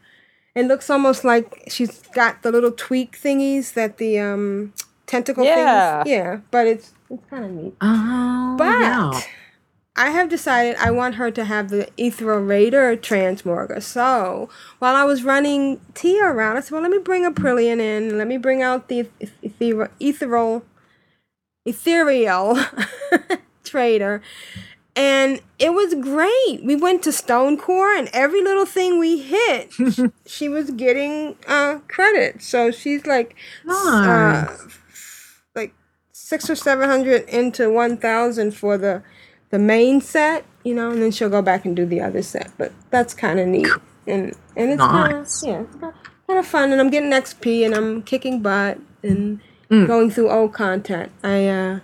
It 0.54 0.66
looks 0.66 0.90
almost 0.90 1.24
like 1.24 1.64
she's 1.68 2.00
got 2.14 2.42
the 2.42 2.50
little 2.50 2.72
tweak 2.72 3.18
thingies 3.18 3.74
that 3.74 3.98
the 3.98 4.18
um 4.18 4.72
tentacle 5.06 5.44
Yeah. 5.44 6.02
things. 6.02 6.10
Yeah, 6.10 6.40
but 6.50 6.66
it's 6.66 6.92
it's 7.10 7.24
kind 7.30 7.44
of 7.44 7.50
neat. 7.52 7.74
Oh, 7.80 8.54
But 8.58 8.80
yeah. 8.80 9.20
I 9.98 10.10
have 10.10 10.28
decided 10.28 10.76
I 10.76 10.92
want 10.92 11.16
her 11.16 11.28
to 11.32 11.44
have 11.44 11.70
the 11.70 11.88
Ethereal 11.96 12.40
Raider 12.40 12.96
transmorga. 12.96 13.82
So 13.82 14.48
while 14.78 14.94
I 14.94 15.02
was 15.02 15.24
running 15.24 15.80
Tia 15.94 16.22
around, 16.22 16.56
I 16.56 16.60
said, 16.60 16.70
well, 16.70 16.82
let 16.82 16.92
me 16.92 16.98
bring 16.98 17.24
Aprillian 17.24 17.80
in. 17.80 18.16
Let 18.16 18.28
me 18.28 18.36
bring 18.38 18.62
out 18.62 18.86
the 18.86 19.00
eth- 19.00 19.32
ethereal, 19.42 19.88
ethereal, 19.98 20.62
ethereal 21.66 22.58
trader. 23.64 24.22
And 24.94 25.40
it 25.58 25.70
was 25.70 25.94
great. 25.94 26.64
We 26.64 26.76
went 26.76 27.02
to 27.02 27.10
Stonecore, 27.10 27.98
and 27.98 28.08
every 28.12 28.42
little 28.42 28.66
thing 28.66 29.00
we 29.00 29.18
hit, 29.18 29.72
she 30.26 30.48
was 30.48 30.70
getting 30.70 31.36
uh, 31.48 31.80
credit. 31.88 32.40
So 32.42 32.70
she's 32.70 33.04
like, 33.04 33.34
uh, 33.68 34.56
like 35.56 35.74
six 36.12 36.48
or 36.48 36.54
seven 36.54 36.88
hundred 36.88 37.28
into 37.28 37.68
one 37.68 37.96
thousand 37.96 38.56
for 38.56 38.78
the 38.78 39.02
the 39.50 39.58
main 39.58 40.00
set, 40.00 40.44
you 40.64 40.74
know, 40.74 40.90
and 40.90 41.00
then 41.02 41.10
she'll 41.10 41.30
go 41.30 41.42
back 41.42 41.64
and 41.64 41.74
do 41.76 41.86
the 41.86 42.00
other 42.00 42.22
set. 42.22 42.50
But 42.58 42.72
that's 42.90 43.14
kind 43.14 43.38
of 43.40 43.46
neat, 43.48 43.68
and 44.06 44.34
and 44.56 44.70
it's 44.72 44.80
kind 44.82 45.12
of 45.16 45.28
yeah, 45.42 45.60
it's 45.62 45.76
kind 46.26 46.38
of 46.38 46.46
fun. 46.46 46.72
And 46.72 46.80
I'm 46.80 46.90
getting 46.90 47.10
XP, 47.10 47.64
and 47.64 47.74
I'm 47.74 48.02
kicking 48.02 48.40
butt 48.40 48.78
and 49.02 49.40
Mm. 49.70 49.86
going 49.86 50.10
through 50.10 50.30
old 50.30 50.54
content. 50.54 51.12
I 51.22 51.46
uh. 51.46 51.80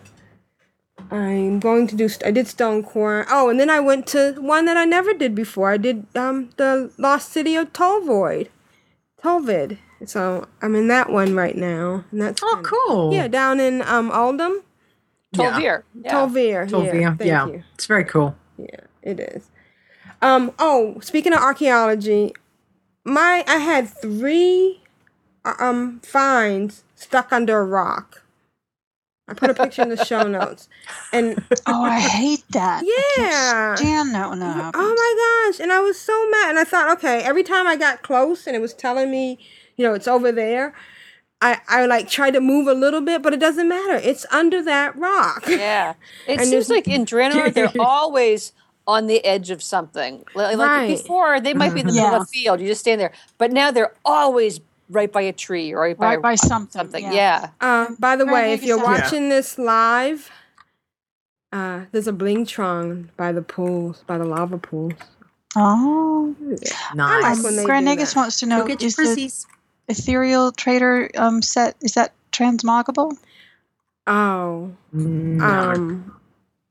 I'm 1.10 1.60
going 1.60 1.86
to 1.88 1.94
do. 1.96 2.08
st- 2.08 2.26
I 2.26 2.30
did 2.30 2.46
Stone 2.48 2.84
Core. 2.84 3.26
Oh, 3.30 3.48
and 3.50 3.60
then 3.60 3.68
I 3.68 3.78
went 3.78 4.06
to 4.08 4.32
one 4.40 4.64
that 4.64 4.76
I 4.76 4.84
never 4.86 5.12
did 5.12 5.34
before. 5.34 5.70
I 5.70 5.76
did 5.76 6.06
um 6.16 6.50
the 6.56 6.90
Lost 6.98 7.30
City 7.30 7.56
of 7.56 7.72
Tolvoid, 7.72 8.48
Tolvid. 9.22 9.78
So 10.06 10.46
I'm 10.62 10.74
in 10.74 10.88
that 10.88 11.10
one 11.10 11.34
right 11.34 11.56
now, 11.56 12.04
and 12.10 12.20
that's 12.22 12.42
Oh, 12.42 12.54
kinda- 12.54 12.68
cool. 12.68 13.12
Yeah, 13.14 13.28
down 13.28 13.60
in 13.60 13.82
um 13.82 14.10
Uldum, 14.10 14.62
Tolvir. 15.34 15.84
Yeah. 16.02 16.12
Tolvir. 16.12 16.70
Yeah, 16.70 16.70
Tolvia. 16.70 17.18
thank 17.18 17.28
Yeah, 17.28 17.46
you. 17.46 17.64
it's 17.74 17.86
very 17.86 18.04
cool. 18.04 18.36
Yeah, 18.58 18.80
it 19.02 19.20
is. 19.20 19.50
Um. 20.22 20.52
Oh, 20.58 21.00
speaking 21.00 21.32
of 21.34 21.40
archaeology, 21.40 22.34
my 23.04 23.44
I 23.48 23.56
had 23.58 23.88
three 23.88 24.82
uh, 25.44 25.54
um 25.60 26.00
finds 26.00 26.84
stuck 26.96 27.32
under 27.32 27.60
a 27.60 27.64
rock. 27.66 28.22
I 29.28 29.34
put 29.34 29.50
a 29.50 29.54
picture 29.54 29.82
in 29.82 29.88
the 29.90 29.96
show 29.96 30.28
notes, 30.28 30.68
and 31.12 31.40
Oh, 31.66 31.84
I 31.84 32.00
hate 32.00 32.44
that. 32.50 32.82
I 32.82 32.86
Yeah. 32.86 33.16
can't 33.16 33.78
stand 33.78 34.14
that 34.14 34.30
when 34.30 34.40
that 34.40 34.54
happens. 34.54 34.84
Oh 34.84 34.94
my 34.96 35.50
gosh! 35.52 35.60
And 35.60 35.72
I 35.72 35.80
was 35.80 35.98
so 36.00 36.28
mad, 36.30 36.50
and 36.50 36.58
I 36.58 36.64
thought, 36.64 36.90
okay, 36.98 37.22
every 37.22 37.42
time 37.44 37.66
I 37.66 37.76
got 37.76 38.02
close, 38.02 38.46
and 38.46 38.56
it 38.56 38.60
was 38.60 38.74
telling 38.74 39.10
me, 39.10 39.38
you 39.76 39.86
know, 39.86 39.94
it's 39.94 40.08
over 40.08 40.32
there. 40.32 40.74
I, 41.44 41.58
I 41.68 41.86
like 41.86 42.08
try 42.08 42.30
to 42.30 42.40
move 42.40 42.66
a 42.68 42.72
little 42.74 43.02
bit, 43.02 43.22
but 43.22 43.34
it 43.34 43.40
doesn't 43.40 43.68
matter. 43.68 43.96
It's 43.96 44.24
under 44.32 44.62
that 44.62 44.96
rock. 44.96 45.44
Yeah. 45.46 45.92
It 46.26 46.40
And 46.40 46.48
seems 46.48 46.70
like 46.70 46.88
in 46.88 47.04
Draenor, 47.04 47.52
they're 47.52 47.70
always 47.78 48.52
on 48.86 49.06
the 49.08 49.22
edge 49.24 49.50
of 49.50 49.62
something. 49.62 50.24
Like, 50.34 50.56
like 50.56 50.68
Right. 50.68 50.88
before, 50.88 51.40
they 51.40 51.52
might 51.54 51.74
be 51.74 51.80
in 51.80 51.86
the 51.86 51.92
middle 51.92 52.14
of 52.14 52.22
a 52.22 52.26
field. 52.26 52.60
You 52.60 52.66
just 52.68 52.80
stand 52.80 52.98
there. 53.00 53.12
But 53.38 53.52
now 53.52 53.70
they're 53.70 53.92
always 54.04 54.60
right 54.90 55.12
by 55.12 55.22
a 55.22 55.32
tree 55.34 55.72
or 55.72 55.80
right 55.80 55.96
by, 55.98 56.08
Right 56.16 56.18
a 56.18 56.22
by 56.22 56.34
something, 56.34 56.72
something. 56.80 57.04
yeah. 57.04 57.12
Yeah. 57.12 57.48
Uh, 57.60 57.86
by 57.98 58.16
the 58.16 58.24
Right, 58.24 58.32
way, 58.48 58.52
if 58.54 58.62
you're 58.64 58.78
so. 58.78 58.84
Yeah. 58.84 59.00
watching 59.00 59.28
this 59.28 59.58
live, 59.58 60.30
uh, 61.52 61.82
there's 61.92 62.08
a 62.08 62.12
blingtron 62.12 63.08
by 63.16 63.32
the 63.32 63.42
pools, 63.42 64.02
by 64.06 64.18
the 64.18 64.24
lava 64.24 64.58
pools. 64.58 64.92
Oh. 65.56 66.34
Nice. 66.94 67.22
like 67.36 67.44
when 67.44 67.56
they 67.56 67.64
Grand 67.64 67.86
do 67.86 67.92
Nagus 67.96 68.14
that. 68.14 68.16
wants 68.16 68.40
to 68.40 68.46
know 68.46 68.62
Go 68.62 68.66
get 68.68 68.80
your 68.80 68.88
is 68.88 68.96
the 68.96 69.02
frizzies. 69.04 69.46
Ethereal 69.88 70.52
trader 70.52 71.10
um, 71.16 71.42
set 71.42 71.76
is 71.82 71.94
that 71.94 72.12
transmogable? 72.32 73.16
Oh, 74.06 74.72
No, 74.92 75.44
um, 75.44 76.20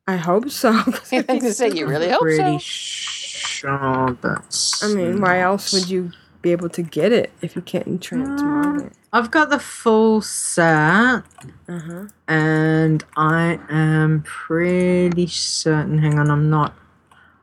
I 0.08 0.18
hope 0.18 0.50
so. 0.50 0.72
'cause 0.84 1.12
I 1.14 1.26
was 1.42 1.58
say, 1.58 1.70
you 1.72 1.88
really 1.88 2.10
hope 2.10 2.22
pretty 2.22 2.58
so. 2.60 2.60
sure 2.60 4.18
that's. 4.22 4.84
I 4.84 4.88
mean, 4.88 5.22
why 5.22 5.40
else 5.42 5.74
would 5.74 5.90
you 5.90 6.12
be 6.42 6.52
able 6.52 6.70
to 6.70 6.82
get 6.82 7.12
it 7.12 7.32
if 7.42 7.56
you 7.56 7.62
can't 7.62 8.00
transmog 8.02 8.86
it? 8.88 8.94
I've 9.14 9.30
got 9.32 9.50
the 9.50 9.60
full 9.60 10.22
set, 10.22 11.24
Uh 11.68 11.80
huh. 11.80 12.06
and 12.28 13.04
I 13.16 13.60
am 13.70 14.24
pretty 14.24 15.28
certain. 15.28 16.00
Hang 16.00 16.20
on, 16.20 16.30
I'm 16.32 16.50
not. 16.50 16.74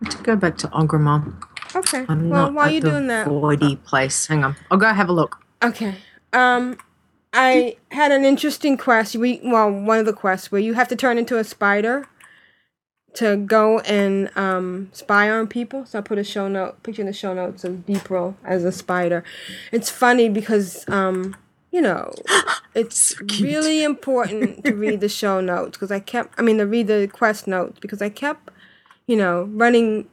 I 0.02 0.04
have 0.06 0.16
to 0.16 0.22
go 0.22 0.36
back 0.36 0.56
to 0.58 0.68
Orgrimmar. 0.68 1.32
Okay. 1.74 2.04
I'm 2.08 2.28
well, 2.30 2.46
not 2.46 2.54
while 2.54 2.70
you're 2.70 2.80
doing 2.80 3.06
that, 3.08 3.26
voidy 3.28 3.82
place. 3.84 4.26
Hang 4.26 4.42
on, 4.44 4.56
I'll 4.70 4.78
go 4.78 4.92
have 4.92 5.08
a 5.08 5.12
look. 5.12 5.38
Okay. 5.62 5.96
Um, 6.32 6.78
I 7.32 7.76
had 7.90 8.12
an 8.12 8.24
interesting 8.24 8.76
quest. 8.76 9.16
We 9.16 9.40
well, 9.44 9.70
one 9.70 9.98
of 9.98 10.06
the 10.06 10.12
quests 10.12 10.50
where 10.50 10.60
you 10.60 10.74
have 10.74 10.88
to 10.88 10.96
turn 10.96 11.18
into 11.18 11.38
a 11.38 11.44
spider 11.44 12.08
to 13.14 13.36
go 13.36 13.80
and 13.80 14.30
um 14.36 14.88
spy 14.92 15.30
on 15.30 15.46
people. 15.46 15.84
So 15.86 15.98
I 15.98 16.02
put 16.02 16.18
a 16.18 16.24
show 16.24 16.48
note 16.48 16.82
picture 16.82 17.02
in 17.02 17.06
the 17.06 17.12
show 17.12 17.34
notes 17.34 17.64
of 17.64 17.86
Deepro 17.86 18.34
as 18.44 18.64
a 18.64 18.72
spider. 18.72 19.24
It's 19.72 19.90
funny 19.90 20.28
because 20.28 20.88
um 20.88 21.36
you 21.70 21.80
know 21.80 22.12
it's 22.74 23.16
So 23.16 23.24
really 23.40 23.84
important 23.84 24.64
to 24.64 24.74
read 24.74 25.00
the 25.00 25.08
show 25.08 25.40
notes 25.52 25.76
because 25.76 25.90
I 25.90 26.00
kept 26.00 26.34
I 26.38 26.42
mean 26.42 26.58
to 26.58 26.66
read 26.66 26.86
the 26.86 27.08
quest 27.12 27.46
notes 27.46 27.78
because 27.80 28.00
I 28.02 28.08
kept 28.08 28.50
you 29.06 29.16
know 29.16 29.44
running 29.52 30.08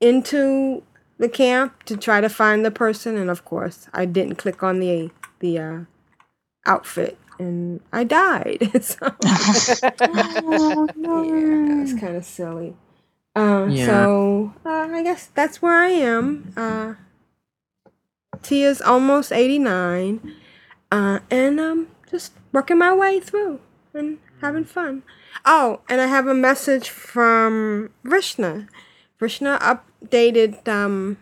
into 0.00 0.82
the 1.18 1.28
camp 1.28 1.82
to 1.84 1.96
try 1.96 2.20
to 2.20 2.28
find 2.28 2.64
the 2.64 2.70
person 2.70 3.16
and 3.16 3.30
of 3.30 3.44
course 3.44 3.88
I 3.92 4.04
didn't 4.06 4.36
click 4.36 4.62
on 4.62 4.80
the 4.80 5.10
the 5.40 5.58
uh, 5.58 5.78
outfit 6.66 7.18
and 7.38 7.80
I 7.92 8.04
died. 8.04 8.70
so 8.82 9.14
yeah, 9.24 9.92
it 11.84 12.00
kind 12.00 12.16
of 12.16 12.24
silly. 12.24 12.74
Uh, 13.36 13.66
Yeah. 13.70 13.86
So 13.86 14.54
uh, 14.64 14.88
I 14.90 15.02
guess 15.02 15.26
that's 15.34 15.62
where 15.62 15.74
I 15.80 15.88
am. 15.88 16.52
Uh, 16.56 16.94
Tia's 18.42 18.80
almost 18.80 19.32
eighty 19.32 19.58
nine, 19.58 20.34
uh, 20.90 21.20
and 21.30 21.60
um, 21.60 21.88
just 22.10 22.32
working 22.52 22.78
my 22.78 22.94
way 22.94 23.20
through 23.20 23.60
and 23.94 24.18
having 24.40 24.64
fun. 24.64 25.02
Oh, 25.44 25.80
and 25.88 26.00
I 26.00 26.06
have 26.06 26.26
a 26.26 26.34
message 26.34 26.88
from 26.90 27.90
Vrishna. 28.04 28.68
Vrishna 29.20 29.58
updated 30.04 30.66
um 30.68 31.16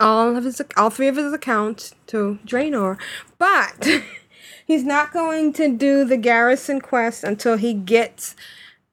all 0.00 0.36
of 0.36 0.44
his 0.44 0.60
all 0.76 0.90
three 0.90 1.08
of 1.08 1.16
his 1.16 1.32
accounts 1.32 1.94
to 2.08 2.38
Draenor, 2.46 2.98
but 3.38 3.88
he's 4.66 4.84
not 4.84 5.12
going 5.12 5.52
to 5.54 5.74
do 5.74 6.04
the 6.04 6.16
garrison 6.16 6.80
quest 6.80 7.24
until 7.24 7.56
he 7.56 7.74
gets 7.74 8.34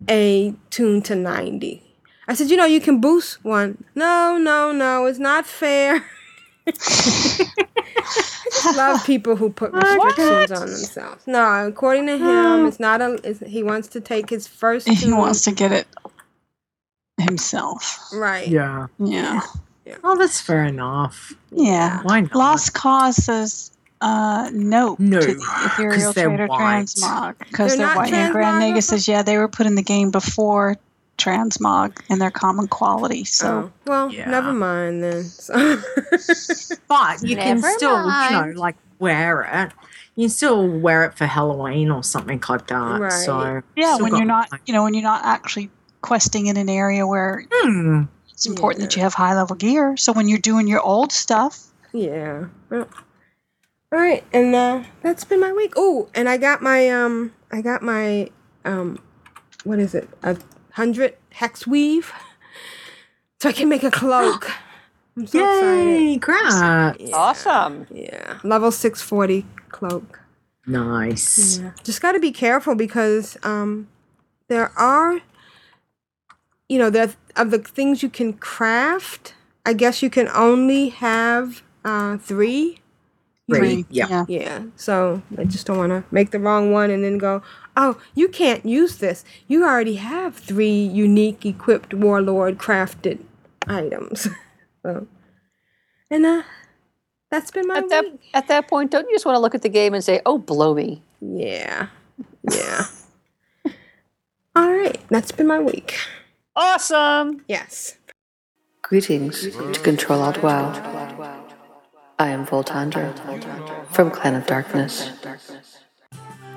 a 0.10 0.54
tune 0.70 1.02
to 1.04 1.16
90. 1.16 1.84
I 2.28 2.34
said, 2.34 2.50
you 2.50 2.58
know, 2.58 2.66
you 2.66 2.80
can 2.80 3.02
boost 3.02 3.44
one. 3.44 3.84
No, 3.94 4.38
no, 4.38 4.72
no, 4.72 5.06
it's 5.06 5.20
not 5.20 5.46
fair. 5.46 6.06
I 6.68 6.72
just 8.52 8.78
love 8.78 9.06
people 9.06 9.36
who 9.36 9.50
put 9.50 9.74
restrictions 9.74 10.52
on 10.52 10.68
themselves. 10.68 11.28
No, 11.28 11.68
according 11.68 12.06
to 12.08 12.18
him, 12.18 12.66
it's 12.68 12.80
not 12.80 13.02
a. 13.02 13.20
It's, 13.24 13.40
he 13.40 13.64
wants 13.64 13.88
to 13.90 14.02
take 14.02 14.30
his 14.30 14.48
first. 14.48 14.88
He 14.88 15.12
wants 15.12 15.44
to 15.46 15.52
get 15.52 15.72
it 15.72 15.88
himself. 17.22 18.00
right. 18.14 18.48
Yeah. 18.48 18.88
Yeah. 19.00 19.42
Oh, 20.04 20.18
that's 20.18 20.40
fair 20.42 20.64
enough. 20.66 21.34
Yeah. 21.52 22.02
Why 22.04 22.22
not? 22.22 22.36
Lost 22.36 22.74
Cause 22.74 23.16
says 23.24 23.72
uh, 24.02 24.50
no, 24.54 24.96
No, 25.00 25.20
to 25.20 25.26
the 25.28 25.60
Imperial 25.64 26.06
'cause 26.06 26.14
they're 26.16 26.28
Trader 26.30 26.48
white. 26.48 26.60
Transmog 26.86 27.36
because 27.40 27.76
They're 27.78 27.86
they're, 27.88 27.96
white. 27.96 28.14
And 28.14 28.32
Grand 28.34 28.62
transmog? 28.64 28.78
Nagus 28.78 28.84
says 28.84 29.08
yeah, 29.08 29.22
they 29.22 29.38
were 29.38 29.48
put 29.48 29.66
in 29.68 29.76
the 29.76 29.84
game 29.84 30.10
before 30.12 30.76
Transmog 31.18 32.00
and 32.10 32.20
their 32.22 32.32
common 32.32 32.68
quality. 32.68 33.24
So 33.26 33.48
Oh, 33.48 33.72
well, 33.86 34.12
Yeah. 34.12 34.30
never 34.30 34.54
mind 34.54 35.04
then. 35.04 35.24
So- 35.26 35.82
But 36.88 37.22
you 37.24 37.36
can 37.36 37.58
Never 37.62 37.70
still, 37.72 37.98
you 38.06 38.32
know, 38.32 38.54
like 38.56 38.76
wear 39.00 39.42
it. 39.44 39.72
You 40.16 40.24
can 40.26 40.30
still 40.30 40.68
wear 40.68 41.06
it 41.06 41.14
for 41.18 41.26
Halloween 41.26 41.90
or 41.92 42.04
something 42.04 42.42
like 42.48 42.68
that. 42.68 43.00
Right. 43.00 43.12
So 43.12 43.62
yeah, 43.76 43.98
when 43.98 44.16
you're 44.16 44.26
not, 44.26 44.50
you 44.66 44.74
know, 44.74 44.84
when 44.84 44.94
you're 44.94 45.04
not 45.04 45.24
actually 45.26 45.70
questing 46.02 46.48
in 46.48 46.58
an 46.58 46.70
area 46.70 47.06
where 47.08 47.46
Hmm. 47.52 48.04
it's 48.30 48.46
important 48.46 48.82
that 48.82 48.96
you 48.96 49.02
have 49.02 49.14
high 49.14 49.36
level 49.36 49.56
gear. 49.56 49.96
So 49.98 50.12
when 50.14 50.28
you're 50.28 50.40
doing 50.40 50.68
your 50.68 50.82
old 50.82 51.12
stuff, 51.12 51.68
yeah. 51.94 52.46
Well, 52.70 52.88
all 53.92 54.00
right, 54.00 54.24
and 54.34 54.56
uh, 54.56 54.84
that's 55.04 55.24
been 55.26 55.40
my 55.42 55.52
week. 55.52 55.74
Oh, 55.76 56.10
and 56.16 56.30
I 56.30 56.38
got 56.38 56.62
my 56.62 56.90
um, 56.90 57.34
I 57.52 57.62
got 57.62 57.82
my 57.82 58.30
um, 58.66 59.00
what 59.64 59.80
is 59.80 59.94
it? 59.94 60.10
A 60.24 60.38
hundred 60.72 61.16
hex 61.32 61.68
weave, 61.68 62.12
so 63.42 63.50
I 63.50 63.52
can 63.52 63.68
make 63.70 63.84
a 63.84 63.92
cloak. 63.92 64.50
I'm 65.18 65.28
so 65.28 65.40
Yay! 65.40 66.16
Great. 66.18 66.46
excited. 66.46 67.12
Awesome. 67.14 67.86
Yeah, 67.92 68.40
level 68.44 68.72
six 68.72 69.02
forty 69.02 69.46
cloak. 69.70 70.20
Nice. 70.66 71.60
Yeah. 71.60 71.72
Just 71.84 72.02
got 72.02 72.14
to 72.14 72.20
be 72.20 72.32
careful 72.32 72.76
because 72.76 73.36
um, 73.44 73.88
there 74.48 74.72
are, 74.78 75.20
you 76.72 76.80
know, 76.80 76.90
there 76.90 77.14
of 77.36 77.52
the 77.52 77.60
things 77.60 78.02
you 78.02 78.10
can 78.10 78.32
craft. 78.32 79.34
I 79.66 79.74
guess 79.74 80.02
you 80.02 80.10
can 80.10 80.30
only 80.30 80.88
have 80.88 81.64
uh, 81.84 82.16
three. 82.16 82.80
Three. 83.50 83.86
Yeah. 83.90 84.08
yeah. 84.10 84.26
Yeah. 84.30 84.64
So 84.78 85.22
I 85.38 85.44
just 85.44 85.68
don't 85.68 85.78
want 85.78 85.90
to 85.90 86.06
make 86.12 86.32
the 86.32 86.40
wrong 86.40 86.72
one 86.72 86.90
and 86.90 87.04
then 87.04 87.18
go, 87.18 87.44
oh, 87.76 88.00
you 88.16 88.30
can't 88.30 88.66
use 88.66 89.00
this. 89.00 89.26
You 89.50 89.66
already 89.66 89.96
have 89.96 90.38
three 90.38 90.82
unique 90.82 91.46
equipped 91.46 91.94
warlord 91.94 92.58
crafted 92.58 93.20
items. 93.68 94.30
so, 94.82 95.08
and 96.10 96.26
uh, 96.26 96.44
that's 97.30 97.52
been 97.52 97.68
my 97.68 97.80
At 97.80 97.90
that 97.90 98.06
week. 98.06 98.30
at 98.34 98.48
that 98.48 98.70
point, 98.70 98.92
don't 98.92 99.10
you 99.10 99.16
just 99.16 99.26
want 99.26 99.36
to 99.36 99.40
look 99.42 99.56
at 99.56 99.62
the 99.62 99.70
game 99.70 99.94
and 99.94 100.02
say, 100.02 100.22
"Oh, 100.26 100.38
blow 100.38 100.74
me"? 100.74 101.02
Yeah. 101.20 101.88
Yeah. 102.52 102.86
All 104.56 104.72
right. 104.72 105.00
That's 105.10 105.32
been 105.32 105.48
my 105.48 105.60
week. 105.60 105.98
Awesome. 106.56 107.44
Yes. 107.48 107.98
Greetings 108.82 109.44
to 109.52 109.80
Control 109.82 110.22
Alt 110.22 110.44
WoW. 110.44 110.74
I 112.20 112.28
am 112.30 112.46
Voltandra 112.46 113.14
from 113.92 114.12
Clan 114.12 114.36
of 114.36 114.46
Darkness. 114.46 115.10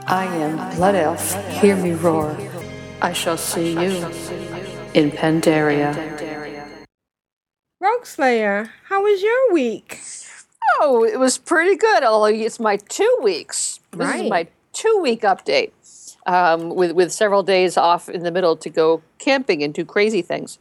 I 0.07 0.25
am 0.27 0.77
Blood 0.77 0.95
Elf, 0.97 1.35
hear 1.61 1.77
me 1.77 1.93
roar. 1.93 2.37
I 3.01 3.13
shall 3.13 3.37
see 3.39 3.71
you 3.73 4.05
in 4.95 5.11
Pandaria. 5.11 5.95
Rogueslayer, 7.83 8.69
how 8.89 9.03
was 9.03 9.23
your 9.23 9.53
week? 9.53 10.01
Oh, 10.81 11.05
it 11.05 11.19
was 11.19 11.39
pretty 11.39 11.77
good. 11.77 12.03
Although 12.03 12.35
it's 12.35 12.59
my 12.59 12.77
two 12.77 13.19
weeks. 13.23 13.81
This 13.93 14.01
Right. 14.09 14.25
is 14.25 14.31
my 14.31 14.47
two 14.73 14.99
week 15.03 15.23
update, 15.23 15.71
um, 16.27 16.75
with 16.75 16.93
with 16.93 17.13
several 17.13 17.43
days 17.43 17.77
off 17.77 18.09
in 18.09 18.23
the 18.23 18.31
middle 18.31 18.57
to 18.57 18.71
go 18.71 19.03
camping 19.19 19.63
and 19.63 19.75
do 19.75 19.85
crazy 19.85 20.23
things. 20.23 20.59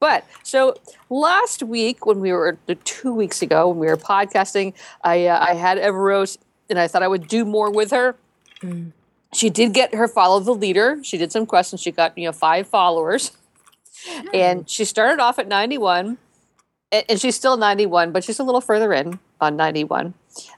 But 0.00 0.24
so 0.42 0.74
last 1.10 1.62
week, 1.62 2.06
when 2.06 2.20
we 2.20 2.32
were 2.32 2.58
two 2.84 3.14
weeks 3.14 3.40
ago 3.40 3.68
when 3.68 3.78
we 3.78 3.86
were 3.86 3.96
podcasting, 3.96 4.74
I 5.04 5.26
uh, 5.26 5.38
I 5.40 5.54
had 5.54 5.78
Everose, 5.78 6.38
and 6.68 6.78
I 6.78 6.88
thought 6.88 7.02
I 7.02 7.08
would 7.08 7.28
do 7.28 7.44
more 7.44 7.70
with 7.70 7.90
her. 7.90 8.16
She 9.34 9.48
did 9.48 9.72
get 9.72 9.94
her 9.94 10.08
follow 10.08 10.40
the 10.40 10.54
leader. 10.54 10.98
She 11.02 11.18
did 11.18 11.32
some 11.32 11.46
questions. 11.46 11.80
She 11.80 11.92
got 11.92 12.16
you 12.16 12.26
know 12.26 12.32
five 12.32 12.66
followers, 12.66 13.32
and 14.34 14.68
she 14.68 14.84
started 14.84 15.20
off 15.20 15.38
at 15.38 15.48
ninety 15.48 15.78
one 15.78 16.18
and, 16.92 17.04
and 17.08 17.20
she's 17.20 17.34
still 17.34 17.56
91, 17.56 18.12
but 18.12 18.22
she's 18.22 18.38
a 18.38 18.44
little 18.44 18.60
further 18.60 18.92
in 18.92 19.18
on 19.40 19.56
91. 19.56 20.14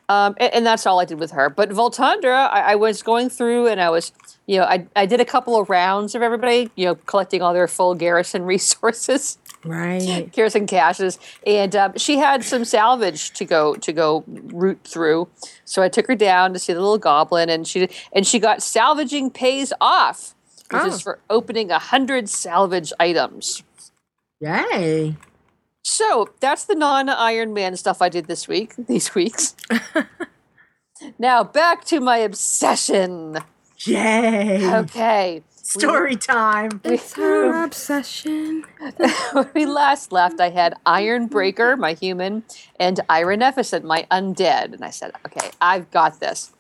Um, 0.09 0.35
and, 0.39 0.53
and 0.53 0.67
that's 0.67 0.87
all 0.87 1.01
I 1.01 1.05
did 1.05 1.19
with 1.19 1.31
her. 1.31 1.49
But 1.49 1.71
Voltandra, 1.71 2.49
I, 2.49 2.73
I 2.73 2.75
was 2.75 3.03
going 3.03 3.31
through 3.31 3.69
and 3.69 3.81
I 3.81 3.89
was, 3.89 4.13
you 4.47 4.59
know, 4.59 4.65
I, 4.65 4.87
I 4.95 5.07
did 5.07 5.21
a 5.21 5.25
couple 5.25 5.59
of 5.59 5.71
rounds 5.71 6.15
of 6.15 6.23
everybody, 6.23 6.71
you 6.77 6.85
know, 6.87 6.95
collecting 7.07 7.41
all 7.43 7.55
their 7.55 7.67
full 7.69 7.95
garrison 7.95 8.43
resources, 8.47 9.39
Right. 9.65 10.31
garrison 10.33 10.67
caches, 10.67 11.19
and 11.47 11.75
um, 11.75 11.97
she 11.97 12.19
had 12.19 12.45
some 12.45 12.65
salvage 12.67 13.31
to 13.33 13.45
go 13.47 13.75
to 13.77 13.93
go 13.93 14.23
root 14.27 14.79
through. 14.85 15.29
So 15.65 15.83
I 15.83 15.89
took 15.89 16.07
her 16.09 16.15
down 16.15 16.53
to 16.53 16.59
see 16.59 16.75
the 16.75 16.81
little 16.81 16.99
goblin, 16.99 17.49
and 17.49 17.67
she 17.67 17.89
and 18.13 18.27
she 18.27 18.39
got 18.39 18.63
salvaging 18.63 19.31
pays 19.31 19.73
off, 19.81 20.35
which 20.71 20.83
Oh. 20.83 20.89
is 20.89 21.01
for 21.01 21.19
opening 21.31 21.71
a 21.71 21.79
hundred 21.79 22.29
salvage 22.29 22.93
items. 23.01 23.63
Yay. 24.41 25.17
So 25.83 26.29
that's 26.41 26.65
the 26.65 26.75
non 26.75 27.09
Iron 27.09 27.55
Man 27.55 27.77
stuff 27.77 28.03
I 28.03 28.11
did 28.11 28.27
this 28.27 28.47
week, 28.47 28.75
these 28.89 29.15
weeks. 29.15 29.55
now 31.19 31.43
back 31.45 31.85
to 31.87 32.01
my 32.01 32.19
obsession. 32.19 33.39
Yay. 33.79 34.71
Okay. 34.75 35.43
Story 35.65 36.17
time. 36.17 36.81
It's 36.85 37.15
her 37.15 37.65
obsession. 37.65 38.65
when 39.33 39.51
we 39.55 39.67
last 39.67 40.13
left, 40.13 40.39
I 40.39 40.51
had 40.51 40.75
Ironbreaker, 40.85 41.79
my 41.79 41.95
human, 41.95 42.45
and 42.79 43.01
Iron 43.09 43.43
Efficient, 43.43 43.85
my 43.85 44.07
undead. 44.11 44.75
And 44.75 44.85
I 44.85 44.91
said, 44.91 45.13
okay, 45.27 45.51
I've 45.61 45.91
got 45.91 46.21
this. 46.21 46.53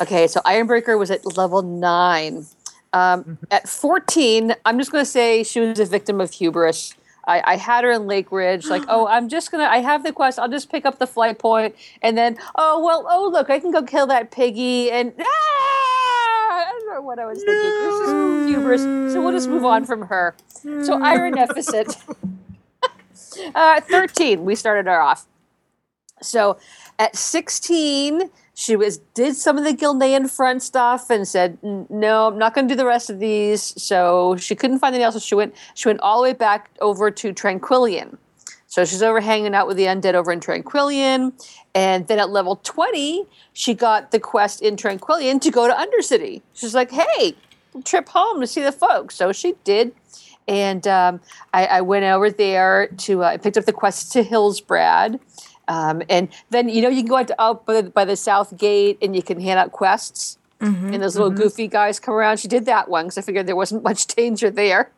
Okay, 0.00 0.26
so 0.26 0.40
Ironbreaker 0.40 0.98
was 0.98 1.10
at 1.10 1.36
level 1.36 1.62
nine. 1.62 2.46
Um, 2.92 3.38
at 3.50 3.68
14, 3.68 4.54
I'm 4.64 4.78
just 4.78 4.92
going 4.92 5.04
to 5.04 5.10
say 5.10 5.42
she 5.42 5.60
was 5.60 5.78
a 5.78 5.84
victim 5.84 6.20
of 6.20 6.32
hubris. 6.32 6.94
I, 7.26 7.42
I 7.44 7.56
had 7.56 7.84
her 7.84 7.90
in 7.90 8.06
Lake 8.06 8.32
Ridge, 8.32 8.66
like, 8.66 8.84
oh, 8.88 9.06
I'm 9.06 9.28
just 9.28 9.50
going 9.50 9.62
to, 9.62 9.70
I 9.70 9.78
have 9.78 10.04
the 10.04 10.12
quest, 10.12 10.38
I'll 10.38 10.48
just 10.48 10.70
pick 10.70 10.86
up 10.86 10.98
the 10.98 11.06
flight 11.06 11.38
point, 11.38 11.76
And 12.00 12.16
then, 12.16 12.38
oh, 12.54 12.82
well, 12.82 13.06
oh, 13.08 13.28
look, 13.30 13.50
I 13.50 13.58
can 13.58 13.70
go 13.70 13.82
kill 13.82 14.06
that 14.06 14.30
piggy. 14.30 14.90
And, 14.90 15.12
ah! 15.20 15.87
Don't 16.88 17.04
what 17.04 17.18
I 17.18 17.26
was 17.26 17.38
thinking. 17.38 17.54
This 17.54 18.08
is 18.08 18.48
hubris. 18.48 19.12
So 19.12 19.22
we'll 19.22 19.32
just 19.32 19.48
move 19.48 19.64
on 19.64 19.84
from 19.84 20.02
her. 20.02 20.34
So 20.62 21.00
Iron 21.02 21.34
Deficit. 21.34 21.96
uh, 23.54 23.80
13, 23.82 24.44
we 24.44 24.54
started 24.54 24.86
her 24.86 25.00
off. 25.00 25.26
So 26.22 26.58
at 26.98 27.14
16, 27.14 28.30
she 28.54 28.74
was 28.74 28.98
did 29.14 29.36
some 29.36 29.56
of 29.58 29.64
the 29.64 29.72
Gilnean 29.72 30.28
front 30.28 30.62
stuff 30.62 31.10
and 31.10 31.28
said, 31.28 31.58
"No, 31.62 32.26
I'm 32.26 32.38
not 32.38 32.54
going 32.54 32.66
to 32.66 32.74
do 32.74 32.76
the 32.76 32.86
rest 32.86 33.08
of 33.08 33.20
these." 33.20 33.62
So 33.80 34.34
she 34.36 34.56
couldn't 34.56 34.80
find 34.80 34.92
anything 34.92 35.04
else. 35.04 35.14
So 35.14 35.20
she 35.20 35.36
went. 35.36 35.54
She 35.74 35.88
went 35.88 36.00
all 36.00 36.18
the 36.18 36.24
way 36.24 36.32
back 36.32 36.70
over 36.80 37.08
to 37.08 37.32
Tranquillien. 37.32 38.16
So 38.68 38.84
she's 38.84 39.02
over 39.02 39.20
hanging 39.20 39.54
out 39.54 39.66
with 39.66 39.78
the 39.78 39.84
undead 39.84 40.12
over 40.12 40.30
in 40.30 40.40
Tranquillien, 40.40 41.32
and 41.74 42.06
then 42.06 42.18
at 42.18 42.28
level 42.28 42.56
20, 42.56 43.24
she 43.54 43.72
got 43.72 44.10
the 44.10 44.20
quest 44.20 44.60
in 44.60 44.76
Tranquillien 44.76 45.40
to 45.40 45.50
go 45.50 45.66
to 45.66 45.72
Undercity. 45.72 46.42
She's 46.52 46.74
like, 46.74 46.90
"Hey, 46.90 47.34
trip 47.84 48.10
home 48.10 48.40
to 48.42 48.46
see 48.46 48.62
the 48.62 48.70
folks." 48.70 49.16
So 49.16 49.32
she 49.32 49.54
did. 49.64 49.94
And 50.46 50.86
um, 50.86 51.20
I, 51.52 51.66
I 51.66 51.80
went 51.80 52.04
over 52.04 52.30
there 52.30 52.88
to 52.88 53.24
uh, 53.24 53.28
I 53.28 53.36
picked 53.38 53.56
up 53.56 53.64
the 53.64 53.72
quest 53.72 54.12
to 54.12 54.22
Hillsbrad, 54.22 55.18
um, 55.66 56.02
and 56.10 56.28
then 56.50 56.68
you 56.68 56.82
know 56.82 56.88
you 56.90 56.98
can 57.02 57.08
go 57.08 57.16
out, 57.16 57.28
to, 57.28 57.42
out 57.42 57.64
by, 57.66 57.80
the, 57.80 57.90
by 57.90 58.04
the 58.04 58.16
south 58.16 58.56
gate 58.56 58.98
and 59.00 59.16
you 59.16 59.22
can 59.22 59.40
hand 59.40 59.58
out 59.58 59.72
quests, 59.72 60.38
and 60.92 61.02
those 61.02 61.16
little 61.16 61.30
goofy 61.30 61.68
guys 61.68 61.98
come 61.98 62.14
around. 62.14 62.38
She 62.38 62.48
did 62.48 62.66
that 62.66 62.88
one 62.90 63.06
because 63.06 63.18
I 63.18 63.22
figured 63.22 63.46
there 63.46 63.56
wasn't 63.56 63.82
much 63.82 64.06
danger 64.08 64.50
there. 64.50 64.90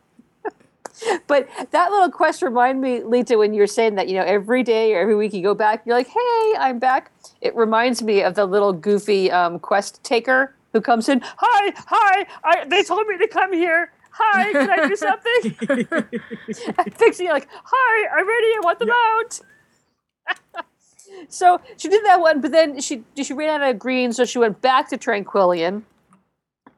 but 1.27 1.47
that 1.71 1.91
little 1.91 2.11
quest 2.11 2.41
reminded 2.41 2.81
me, 2.81 2.99
Leeta, 3.01 3.37
when 3.37 3.53
you 3.53 3.61
were 3.61 3.67
saying 3.67 3.95
that 3.95 4.07
you 4.07 4.15
know 4.15 4.23
every 4.23 4.63
day 4.63 4.93
or 4.93 4.99
every 4.99 5.15
week 5.15 5.33
you 5.33 5.41
go 5.41 5.53
back, 5.53 5.83
you're 5.85 5.95
like, 5.95 6.07
"Hey, 6.07 6.53
I'm 6.57 6.79
back." 6.79 7.11
It 7.41 7.55
reminds 7.55 8.01
me 8.01 8.23
of 8.23 8.35
the 8.35 8.45
little 8.45 8.73
goofy 8.73 9.31
um, 9.31 9.59
quest 9.59 10.03
taker 10.03 10.53
who 10.73 10.81
comes 10.81 11.09
in. 11.09 11.21
Hi, 11.23 11.73
hi! 11.87 12.25
I, 12.43 12.65
they 12.65 12.83
told 12.83 13.07
me 13.07 13.17
to 13.17 13.27
come 13.27 13.53
here. 13.53 13.91
Hi, 14.13 14.51
can 14.51 14.69
I 14.69 14.87
do 14.87 14.95
something? 14.95 16.11
Fixing 16.97 17.27
like, 17.27 17.47
hi, 17.51 18.07
I'm 18.09 18.27
ready. 18.27 18.47
I 18.47 18.59
want 18.61 18.79
them 18.79 18.89
out. 18.91 19.39
so 21.29 21.61
she 21.77 21.87
did 21.87 22.03
that 22.05 22.19
one, 22.19 22.41
but 22.41 22.51
then 22.51 22.81
she 22.81 23.03
she 23.15 23.33
ran 23.33 23.61
out 23.61 23.69
of 23.69 23.79
green, 23.79 24.11
so 24.11 24.25
she 24.25 24.37
went 24.37 24.61
back 24.61 24.89
to 24.89 24.97
Tranquillien. 24.97 25.83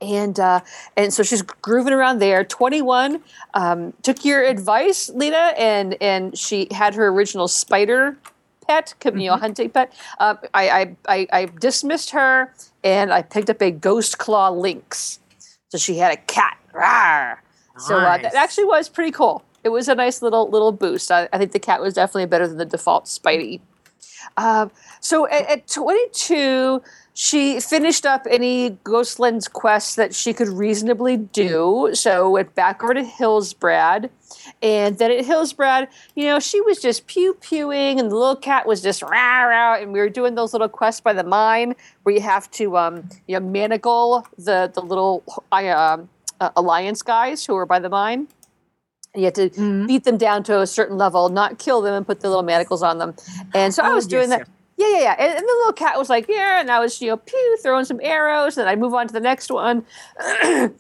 And 0.03 0.39
uh, 0.39 0.59
and 0.97 1.13
so 1.13 1.23
she's 1.23 1.41
grooving 1.41 1.93
around 1.93 2.19
there. 2.19 2.43
Twenty 2.43 2.81
one 2.81 3.23
um, 3.53 3.93
took 4.01 4.25
your 4.25 4.43
advice, 4.43 5.09
Leeta, 5.09 5.53
and 5.57 5.95
and 6.01 6.37
she 6.37 6.67
had 6.71 6.93
her 6.95 7.07
original 7.07 7.47
spider 7.47 8.17
pet, 8.67 8.93
you 9.05 9.11
know, 9.11 9.37
hunting 9.37 9.69
pet. 9.69 9.93
Uh, 10.19 10.35
I, 10.53 10.69
I 10.69 10.95
I 11.07 11.27
I 11.31 11.45
dismissed 11.59 12.09
her, 12.11 12.53
and 12.83 13.13
I 13.13 13.21
picked 13.21 13.49
up 13.49 13.61
a 13.61 13.71
ghost 13.71 14.17
claw 14.17 14.49
lynx. 14.49 15.19
So 15.69 15.77
she 15.77 15.97
had 15.97 16.13
a 16.13 16.17
cat. 16.17 16.57
Rawr. 16.73 17.37
So 17.77 17.97
uh, 17.97 18.17
that 18.17 18.35
actually 18.35 18.65
was 18.65 18.89
pretty 18.89 19.11
cool. 19.11 19.43
it 19.63 19.69
was 19.69 19.87
a 19.87 19.95
nice 19.95 20.21
little 20.21 20.49
little 20.49 20.71
boost. 20.71 21.11
I, 21.11 21.27
I 21.31 21.37
think 21.37 21.51
the 21.51 21.59
cat 21.59 21.81
was 21.81 21.93
definitely 21.93 22.25
better 22.25 22.47
than 22.47 22.57
the 22.57 22.65
default 22.65 23.05
Spidey. 23.05 23.61
Um, 24.37 24.71
so 24.99 25.27
at, 25.27 25.49
at 25.49 25.67
22, 25.67 26.81
she 27.13 27.59
finished 27.59 28.05
up 28.05 28.25
any 28.29 28.71
Ghostlands 28.83 29.51
quests 29.51 29.95
that 29.95 30.15
she 30.15 30.33
could 30.33 30.47
reasonably 30.49 31.17
do. 31.17 31.91
So 31.93 32.29
went 32.31 32.55
back 32.55 32.83
over 32.83 32.93
to 32.95 33.03
Hillsbrad. 33.03 34.09
And 34.61 34.97
then 34.97 35.11
at 35.11 35.23
Hillsbrad, 35.25 35.87
you 36.15 36.25
know, 36.25 36.39
she 36.39 36.59
was 36.61 36.81
just 36.81 37.05
pew 37.07 37.35
pewing, 37.35 37.99
and 37.99 38.09
the 38.11 38.15
little 38.15 38.35
cat 38.35 38.65
was 38.65 38.81
just 38.81 39.01
rah 39.03 39.43
rah. 39.43 39.75
And 39.75 39.93
we 39.93 39.99
were 39.99 40.09
doing 40.09 40.35
those 40.35 40.53
little 40.53 40.69
quests 40.69 41.01
by 41.01 41.13
the 41.13 41.23
mine 41.23 41.75
where 42.01 42.15
you 42.15 42.21
have 42.21 42.49
to, 42.51 42.77
um, 42.77 43.07
you 43.27 43.39
know, 43.39 43.45
manacle 43.45 44.25
the 44.37 44.71
the 44.73 44.81
little 44.81 45.23
uh, 45.51 45.97
uh, 46.41 46.49
alliance 46.55 47.03
guys 47.03 47.45
who 47.45 47.55
are 47.55 47.65
by 47.67 47.79
the 47.79 47.89
mine. 47.89 48.27
And 49.13 49.21
you 49.21 49.25
had 49.25 49.35
to 49.35 49.49
Mm-hmm. 49.51 49.85
beat 49.85 50.03
them 50.05 50.17
down 50.17 50.43
to 50.45 50.61
a 50.61 50.67
certain 50.67 50.97
level, 50.97 51.29
not 51.29 51.59
kill 51.59 51.81
them, 51.81 51.93
and 51.93 52.05
put 52.05 52.21
the 52.21 52.29
little 52.29 52.43
manacles 52.43 52.81
on 52.81 52.97
them. 52.97 53.13
And 53.53 53.71
so 53.73 53.83
I 53.83 53.91
Oh, 53.91 53.95
was 53.95 54.07
doing 54.07 54.29
yes, 54.31 54.39
that. 54.39 54.47
Yeah, 54.75 54.87
yeah, 54.89 54.99
yeah. 55.01 55.15
And, 55.19 55.33
and 55.37 55.43
the 55.43 55.53
little 55.59 55.73
cat 55.73 55.99
was 55.99 56.09
like, 56.09 56.25
yeah, 56.27 56.59
and 56.59 56.71
I 56.71 56.79
was, 56.79 56.99
you 56.99 57.09
know, 57.09 57.17
pew, 57.17 57.57
throwing 57.61 57.85
some 57.85 57.99
arrows, 58.01 58.57
and 58.57 58.67
I 58.67 58.75
move 58.75 58.93
on 58.95 59.07
to 59.07 59.13
the 59.13 59.19
next 59.19 59.51
one. 59.51 59.85
and 60.43 60.73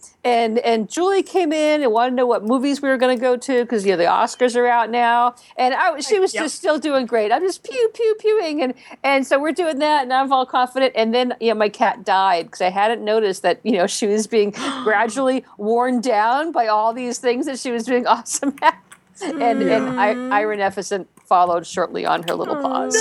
and 0.59 0.89
Julie 0.89 1.21
came 1.21 1.53
in 1.53 1.83
and 1.83 1.91
wanted 1.91 2.11
to 2.11 2.15
know 2.15 2.25
what 2.25 2.43
movies 2.43 2.81
we 2.81 2.89
were 2.89 2.97
going 2.97 3.15
to 3.15 3.21
go 3.21 3.37
to 3.37 3.63
because 3.63 3.85
you 3.85 3.91
know 3.91 3.97
the 3.97 4.05
Oscars 4.05 4.55
are 4.55 4.65
out 4.67 4.89
now, 4.89 5.35
and 5.57 5.73
I 5.75 5.91
was- 5.91 6.07
she 6.07 6.19
was 6.19 6.33
just 6.33 6.55
still 6.55 6.79
doing 6.79 7.05
great. 7.05 7.31
I'm 7.31 7.41
just 7.41 7.63
pew 7.63 7.89
pew 7.93 8.15
pewing, 8.19 8.63
and 8.63 8.73
and 9.03 9.27
so 9.27 9.39
we're 9.39 9.51
doing 9.51 9.79
that, 9.79 10.03
and 10.03 10.11
I'm 10.13 10.31
all 10.33 10.45
confident. 10.45 10.93
And 10.95 11.13
then 11.13 11.35
you 11.39 11.49
know 11.49 11.55
my 11.55 11.69
cat 11.69 12.03
died 12.03 12.45
because 12.47 12.61
I 12.61 12.69
hadn't 12.71 13.03
noticed 13.03 13.43
that 13.43 13.59
you 13.63 13.73
know 13.73 13.85
she 13.87 14.07
was 14.07 14.25
being 14.25 14.51
gradually 14.83 15.45
worn 15.57 16.01
down 16.01 16.51
by 16.51 16.65
all 16.67 16.93
these 16.93 17.19
things 17.19 17.45
that 17.45 17.59
she 17.59 17.71
was 17.71 17.83
doing 17.83 18.07
awesome 18.13 18.55
at. 18.63 18.79
And 19.21 19.41
and 19.61 19.99
I, 19.99 20.37
Iron 20.39 20.59
Efficient 20.59 21.07
followed 21.25 21.65
shortly 21.65 22.05
on 22.05 22.23
her 22.23 22.35
little 22.35 22.55
paws. 22.55 22.95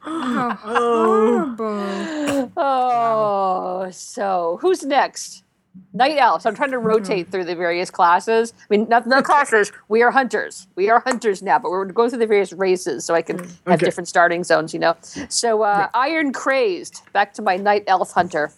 How 0.00 0.50
horrible. 0.60 2.52
Oh, 2.56 3.88
so 3.90 4.58
who's 4.60 4.84
next? 4.84 5.44
Night 5.92 6.16
elves. 6.18 6.44
I'm 6.44 6.54
trying 6.56 6.72
to 6.72 6.78
rotate 6.78 7.30
through 7.30 7.44
the 7.44 7.54
various 7.54 7.88
classes. 7.90 8.52
I 8.58 8.64
mean, 8.68 8.88
not 8.88 9.08
the 9.08 9.22
classes. 9.22 9.70
We 9.88 10.02
are 10.02 10.10
hunters. 10.10 10.66
We 10.74 10.90
are 10.90 11.00
hunters 11.00 11.40
now, 11.40 11.58
but 11.60 11.70
we're 11.70 11.78
going 11.84 11.88
to 11.88 11.94
go 11.94 12.08
through 12.08 12.18
the 12.18 12.26
various 12.26 12.52
races 12.52 13.04
so 13.04 13.14
I 13.14 13.22
can 13.22 13.38
have 13.38 13.58
Okay. 13.68 13.84
different 13.86 14.08
starting 14.08 14.42
zones. 14.44 14.74
You 14.74 14.80
know. 14.80 14.96
So 15.28 15.62
uh, 15.62 15.88
Iron 15.94 16.32
Crazed. 16.32 17.02
Back 17.12 17.32
to 17.34 17.42
my 17.42 17.56
night 17.56 17.84
elf 17.86 18.10
hunter. 18.12 18.50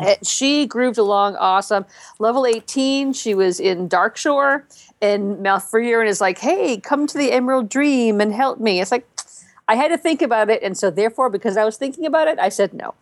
Uh, 0.00 0.14
She 0.22 0.66
grooved 0.66 0.98
along 0.98 1.36
awesome. 1.36 1.86
Level 2.18 2.46
18, 2.46 3.12
she 3.12 3.34
was 3.34 3.58
in 3.60 3.88
Darkshore, 3.88 4.62
and 5.00 5.38
Malfurion 5.38 6.06
is 6.06 6.20
like, 6.20 6.38
hey, 6.38 6.78
come 6.78 7.06
to 7.06 7.16
the 7.18 7.32
Emerald 7.32 7.68
Dream 7.68 8.20
and 8.20 8.32
help 8.32 8.60
me. 8.60 8.80
It's 8.80 8.92
like, 8.92 9.06
I 9.68 9.76
had 9.76 9.88
to 9.88 9.98
think 9.98 10.20
about 10.22 10.50
it, 10.50 10.62
and 10.62 10.76
so 10.76 10.90
therefore, 10.90 11.30
because 11.30 11.56
I 11.56 11.64
was 11.64 11.76
thinking 11.76 12.04
about 12.06 12.28
it, 12.28 12.38
I 12.38 12.48
said 12.48 12.74
no. 12.74 12.94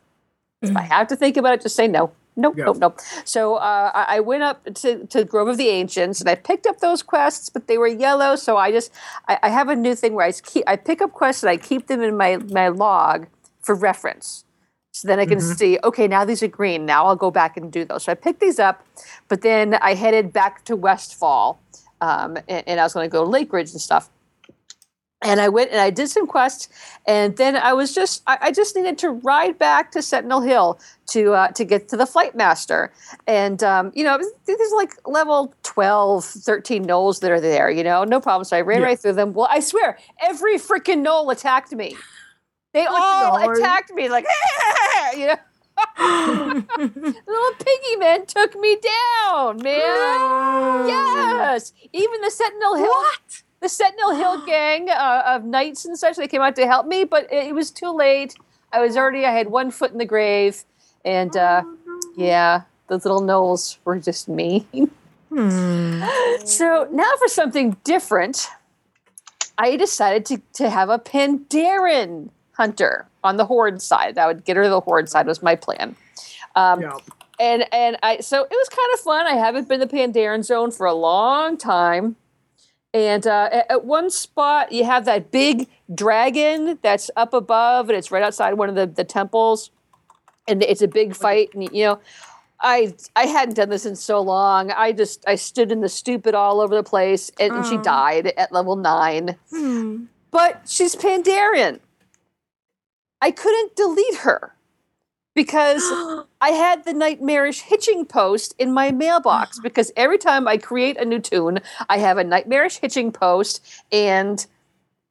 If 0.60 0.76
I 0.76 0.82
have 0.82 1.06
to 1.08 1.16
think 1.16 1.36
about 1.36 1.54
it, 1.54 1.60
just 1.62 1.76
say 1.76 1.86
no. 1.88 2.12
Nope, 2.36 2.54
Yeah. 2.56 2.64
nope, 2.66 2.76
nope. 2.78 3.00
So 3.24 3.56
uh, 3.56 3.90
I 3.94 4.16
I 4.16 4.20
went 4.20 4.42
up 4.44 4.62
to, 4.74 5.06
to 5.06 5.24
Grove 5.24 5.48
of 5.48 5.56
the 5.56 5.68
Ancients 5.68 6.20
and 6.20 6.28
I 6.28 6.36
picked 6.36 6.66
up 6.66 6.78
those 6.78 7.02
quests, 7.02 7.48
but 7.48 7.66
they 7.66 7.78
were 7.78 7.88
yellow. 7.88 8.36
So 8.36 8.56
I 8.56 8.70
just 8.70 8.92
I, 9.28 9.38
I 9.42 9.48
have 9.50 9.68
a 9.68 9.74
new 9.76 9.94
thing 9.96 10.14
where 10.14 10.26
I 10.26 10.32
keep 10.32 10.64
I 10.68 10.76
pick 10.76 11.00
up 11.02 11.12
quests 11.12 11.42
and 11.42 11.50
I 11.50 11.56
keep 11.56 11.86
them 11.88 12.00
in 12.00 12.16
my 12.16 12.36
my 12.36 12.68
log 12.68 13.26
for 13.60 13.74
reference. 13.74 14.44
So 14.92 15.06
then 15.06 15.20
I 15.20 15.26
can 15.26 15.40
see, 15.40 15.78
okay, 15.84 16.08
now 16.08 16.24
these 16.24 16.42
are 16.42 16.48
green. 16.48 16.84
Now 16.86 17.06
I'll 17.06 17.16
go 17.16 17.30
back 17.30 17.56
and 17.56 17.70
do 17.70 17.84
those. 17.84 18.04
So 18.04 18.12
I 18.12 18.14
picked 18.14 18.40
these 18.40 18.58
up, 18.58 18.84
but 19.28 19.42
then 19.42 19.74
I 19.74 19.94
headed 19.94 20.32
back 20.32 20.64
to 20.64 20.74
Westfall, 20.76 21.60
um, 22.00 22.36
and, 22.48 22.64
and 22.66 22.80
I 22.80 22.84
was 22.84 22.94
going 22.94 23.08
to 23.08 23.12
go 23.12 23.22
to 23.24 23.30
Lake 23.30 23.52
Ridge 23.52 23.70
and 23.72 23.80
stuff. 23.80 24.10
And 25.20 25.40
I 25.40 25.48
went 25.48 25.72
and 25.72 25.80
I 25.80 25.90
did 25.90 26.08
some 26.08 26.28
quests, 26.28 26.68
and 27.04 27.36
then 27.36 27.56
I 27.56 27.72
was 27.72 27.92
just 27.92 28.22
I, 28.28 28.38
I 28.40 28.52
just 28.52 28.76
needed 28.76 28.98
to 28.98 29.10
ride 29.10 29.58
back 29.58 29.90
to 29.92 30.00
Sentinel 30.00 30.40
Hill 30.42 30.78
to 31.08 31.32
uh, 31.32 31.48
to 31.48 31.64
get 31.64 31.88
to 31.88 31.96
the 31.96 32.06
Flight 32.06 32.36
Master. 32.36 32.92
And 33.26 33.60
um, 33.64 33.90
you 33.96 34.04
know, 34.04 34.16
was- 34.16 34.30
there's 34.46 34.72
like 34.76 34.92
level 35.08 35.52
12, 35.64 36.24
13 36.24 36.84
gnolls 36.86 37.18
that 37.20 37.32
are 37.32 37.40
there. 37.40 37.68
You 37.68 37.82
know, 37.82 38.04
no 38.04 38.20
problem. 38.20 38.44
So 38.44 38.56
I 38.56 38.60
ran 38.60 38.78
Yeah. 38.80 38.86
right 38.86 38.98
through 38.98 39.14
them. 39.14 39.32
Well, 39.32 39.48
I 39.50 39.58
swear, 39.58 39.98
every 40.20 40.54
freaking 40.54 41.04
gnoll 41.04 41.32
attacked 41.32 41.72
me. 41.72 41.96
They 42.72 42.86
all 42.86 43.40
Lord. 43.40 43.58
attacked 43.58 43.92
me 43.92 44.08
like, 44.08 44.26
you 45.16 45.26
know. 45.26 45.36
Little 46.78 47.54
piggy 47.58 47.96
man 47.98 48.26
took 48.26 48.58
me 48.58 48.76
down, 48.76 49.62
man. 49.62 50.88
Yes, 50.88 51.72
even 51.92 52.20
the 52.20 52.30
Sentinel 52.30 52.76
Hill, 52.76 52.94
the 53.60 53.68
Sentinel 53.68 54.14
Hill 54.14 54.44
gang 54.46 54.90
uh, 54.90 55.22
of 55.26 55.44
knights 55.44 55.84
and 55.84 55.96
such, 55.96 56.16
they 56.16 56.28
came 56.28 56.42
out 56.42 56.56
to 56.56 56.66
help 56.66 56.86
me, 56.86 57.04
but 57.04 57.32
it, 57.32 57.48
it 57.48 57.54
was 57.54 57.70
too 57.70 57.90
late. 57.90 58.34
I 58.72 58.80
was 58.80 58.96
already, 58.96 59.24
I 59.24 59.32
had 59.32 59.48
one 59.48 59.70
foot 59.70 59.92
in 59.92 59.98
the 59.98 60.04
grave, 60.04 60.64
and 61.04 61.36
uh, 61.36 61.62
yeah, 62.16 62.62
those 62.88 63.04
little 63.04 63.22
gnolls 63.22 63.78
were 63.84 63.98
just 63.98 64.28
mean. 64.28 64.90
So 66.44 66.88
now 66.90 67.10
for 67.18 67.28
something 67.28 67.76
different, 67.84 68.48
I 69.58 69.76
decided 69.76 70.24
to, 70.26 70.42
to 70.54 70.70
have 70.70 70.88
a 70.88 70.98
Pandaren 70.98 72.30
hunter 72.58 73.06
on 73.24 73.36
the 73.38 73.46
Horde 73.46 73.80
side. 73.80 74.16
That 74.16 74.26
would 74.26 74.44
get 74.44 74.56
her 74.56 74.64
to 74.64 74.68
the 74.68 74.80
Horde 74.80 75.08
side 75.08 75.26
was 75.26 75.42
my 75.42 75.54
plan. 75.54 75.96
Um, 76.54 76.82
Yeah. 76.82 76.96
and 77.40 77.72
and 77.72 77.96
I 78.02 78.18
so 78.20 78.42
it 78.42 78.50
was 78.50 78.68
kind 78.68 78.90
of 78.94 79.00
fun. 79.00 79.26
I 79.26 79.34
haven't 79.34 79.68
been 79.68 79.80
to 79.80 79.86
Pandaren 79.86 80.44
Zone 80.44 80.70
for 80.70 80.86
a 80.86 80.94
long 80.94 81.56
time. 81.56 82.16
And 82.94 83.26
uh, 83.26 83.50
at, 83.52 83.70
at 83.70 83.84
one 83.84 84.10
spot, 84.10 84.72
you 84.72 84.84
have 84.84 85.04
that 85.04 85.30
big 85.30 85.68
dragon 85.94 86.78
that's 86.82 87.10
up 87.16 87.34
above, 87.34 87.90
and 87.90 87.98
it's 87.98 88.10
right 88.10 88.22
outside 88.22 88.54
one 88.54 88.70
of 88.70 88.74
the, 88.76 88.86
the 88.86 89.04
temples. 89.04 89.70
And 90.48 90.62
it's 90.62 90.80
a 90.80 90.88
big 90.88 91.14
fight, 91.14 91.50
and 91.52 91.64
you 91.70 91.84
know, 91.84 92.00
I 92.60 92.94
I 93.14 93.26
hadn't 93.26 93.54
done 93.56 93.68
this 93.68 93.84
in 93.84 93.94
so 93.94 94.20
long. 94.22 94.70
I 94.72 94.92
just 94.92 95.22
I 95.28 95.34
stood 95.36 95.70
in 95.70 95.82
the 95.82 95.88
stupid 95.90 96.34
all 96.34 96.60
over 96.62 96.74
the 96.74 96.82
place, 96.82 97.30
and, 97.38 97.52
and 97.52 97.66
she 97.66 97.76
Oh. 97.76 97.82
died 97.82 98.32
at 98.38 98.50
level 98.52 98.74
nine. 98.74 99.36
Hmm. 99.50 100.04
But 100.30 100.62
she's 100.66 100.96
Pandaren. 100.96 101.80
I 103.20 103.30
couldn't 103.30 103.76
delete 103.76 104.16
her 104.18 104.54
because 105.34 105.82
I 106.40 106.50
had 106.50 106.84
the 106.84 106.92
nightmarish 106.92 107.60
hitching 107.60 108.04
post 108.04 108.54
in 108.58 108.72
my 108.72 108.90
mailbox 108.90 109.58
because 109.62 109.92
every 109.96 110.18
time 110.18 110.48
I 110.48 110.56
create 110.56 110.96
a 110.98 111.04
new 111.04 111.20
tune, 111.20 111.60
I 111.88 111.98
have 111.98 112.18
a 112.18 112.24
nightmarish 112.24 112.78
hitching 112.78 113.12
post 113.12 113.64
and 113.92 114.44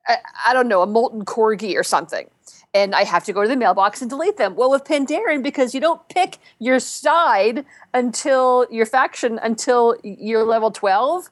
I, 0.07 0.17
I 0.47 0.53
don't 0.53 0.67
know, 0.67 0.81
a 0.81 0.87
molten 0.87 1.25
corgi 1.25 1.75
or 1.77 1.83
something. 1.83 2.29
And 2.73 2.93
I 2.93 3.05
have 3.05 3.23
to 3.23 3.33
go 3.33 3.41
to 3.41 3.47
the 3.47 3.55
mailbox 3.55 4.01
and 4.01 4.09
delete 4.09 4.37
them. 4.37 4.55
Well, 4.55 4.69
with 4.69 4.83
Pandaren, 4.83 5.41
because 5.41 5.73
you 5.73 5.79
don't 5.79 6.07
pick 6.09 6.37
your 6.59 6.79
side 6.79 7.65
until 7.93 8.67
your 8.69 8.85
faction 8.85 9.39
until 9.41 9.95
you're 10.03 10.43
level 10.43 10.69
12, 10.69 11.29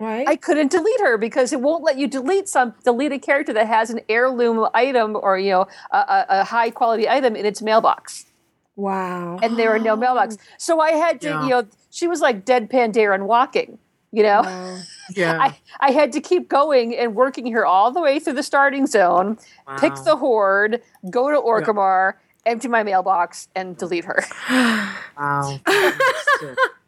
Right? 0.00 0.26
I 0.26 0.34
couldn't 0.36 0.70
delete 0.70 1.00
her 1.00 1.18
because 1.18 1.52
it 1.52 1.60
won't 1.60 1.84
let 1.84 1.98
you 1.98 2.08
delete 2.08 2.48
some 2.48 2.74
delete 2.84 3.12
a 3.12 3.18
character 3.18 3.52
that 3.52 3.66
has 3.66 3.90
an 3.90 4.00
heirloom 4.08 4.66
item 4.72 5.14
or 5.14 5.38
you 5.38 5.50
know 5.50 5.66
a, 5.92 5.96
a, 5.98 6.26
a 6.40 6.44
high 6.44 6.70
quality 6.70 7.06
item 7.06 7.36
in 7.36 7.44
its 7.44 7.60
mailbox, 7.60 8.24
wow. 8.76 9.38
and 9.42 9.58
there 9.58 9.70
are 9.74 9.78
no 9.78 9.94
mailbox. 9.96 10.38
So 10.56 10.80
I 10.80 10.92
had 10.92 11.20
to, 11.20 11.28
Yeah. 11.28 11.42
you 11.42 11.48
know, 11.50 11.66
she 11.90 12.08
was 12.08 12.20
like 12.22 12.46
dead 12.46 12.70
Pandaren 12.70 13.26
walking. 13.26 13.78
You 14.12 14.24
know, 14.24 14.40
Wow. 14.42 14.78
Yeah. 15.14 15.38
I, 15.40 15.58
I 15.80 15.90
had 15.90 16.12
to 16.12 16.20
keep 16.20 16.48
going 16.48 16.96
and 16.96 17.14
working 17.16 17.50
her 17.52 17.66
all 17.66 17.90
the 17.92 18.00
way 18.00 18.20
through 18.20 18.34
the 18.34 18.42
starting 18.44 18.86
zone, 18.86 19.38
pick 19.78 19.92
the 20.04 20.16
horde, 20.16 20.82
go 21.10 21.30
to 21.30 21.36
Orgrimmar, 21.40 22.14
empty 22.46 22.68
my 22.68 22.82
mailbox, 22.84 23.48
and 23.56 23.76
delete 23.76 24.04
her. 24.04 24.24
Wow. 25.18 25.58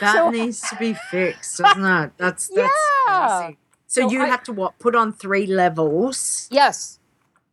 that 0.00 0.12
So- 0.14 0.30
needs 0.30 0.60
to 0.68 0.76
be 0.76 0.94
fixed, 1.10 1.58
doesn't 1.62 1.84
it? 1.84 2.10
That's 2.16 2.48
that's 2.48 2.72
Yeah. 3.08 3.38
crazy. 3.40 3.58
So, 3.86 4.02
So 4.02 4.10
you 4.10 4.22
I- 4.22 4.26
had 4.26 4.44
to 4.46 4.52
what? 4.52 4.78
Put 4.78 4.94
on 4.94 5.12
three 5.12 5.46
levels. 5.46 6.48
yes, 6.50 6.98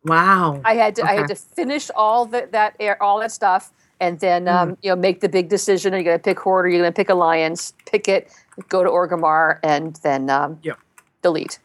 Wow. 0.04 0.62
I 0.64 0.76
had 0.76 0.96
to 0.98 1.04
I 1.04 1.14
had 1.14 1.28
to 1.30 1.36
finish 1.36 1.90
all 1.96 2.26
that 2.28 2.52
that 2.52 2.76
air 2.80 3.02
all 3.02 3.20
that 3.22 3.32
stuff 3.32 3.72
and 4.00 4.20
then 4.20 4.48
um, 4.48 4.78
you 4.84 4.90
know 4.92 4.96
make 4.96 5.22
the 5.22 5.30
big 5.30 5.50
decision. 5.50 5.94
Are 5.94 5.98
you 5.98 6.04
going 6.04 6.18
to 6.20 6.24
pick 6.24 6.40
Horde? 6.40 6.66
Or 6.66 6.68
are 6.68 6.72
you 6.72 6.78
going 6.78 6.92
to 6.92 6.96
pick 6.96 7.10
Alliance? 7.10 7.74
Pick 7.86 8.08
it. 8.08 8.30
Go 8.70 8.84
to 8.84 8.90
Orgrimmar 8.90 9.58
and 9.64 9.96
then 10.04 10.30
um, 10.30 10.60
Yep. 10.62 10.78
delete. 11.24 11.58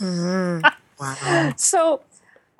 wow. 0.00 1.52
So 1.56 2.00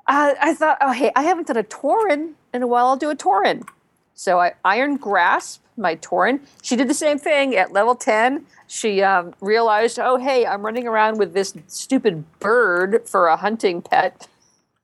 uh, 0.05 0.33
I 0.39 0.53
thought, 0.53 0.77
oh 0.81 0.91
hey, 0.91 1.11
I 1.15 1.23
haven't 1.23 1.47
done 1.47 1.57
a 1.57 1.63
Tauren 1.63 2.33
in 2.53 2.61
a 2.61 2.67
while. 2.67 2.85
I'll 2.87 2.95
do 2.97 3.09
a 3.09 3.15
Tauren. 3.15 3.65
So 4.13 4.39
I 4.39 4.53
Iron 4.63 4.97
Grasp 4.97 5.62
my 5.77 5.95
Tauren. 5.97 6.39
She 6.61 6.75
did 6.75 6.87
the 6.87 6.93
same 6.93 7.19
thing 7.19 7.55
at 7.55 7.71
level 7.71 7.95
ten. 7.95 8.45
She 8.67 9.01
um, 9.01 9.33
realized, 9.41 9.99
oh 9.99 10.17
hey, 10.17 10.45
I'm 10.45 10.61
running 10.61 10.87
around 10.87 11.17
with 11.19 11.33
this 11.33 11.53
stupid 11.67 12.25
bird 12.39 13.07
for 13.07 13.27
a 13.27 13.37
hunting 13.37 13.81
pet. 13.81 14.27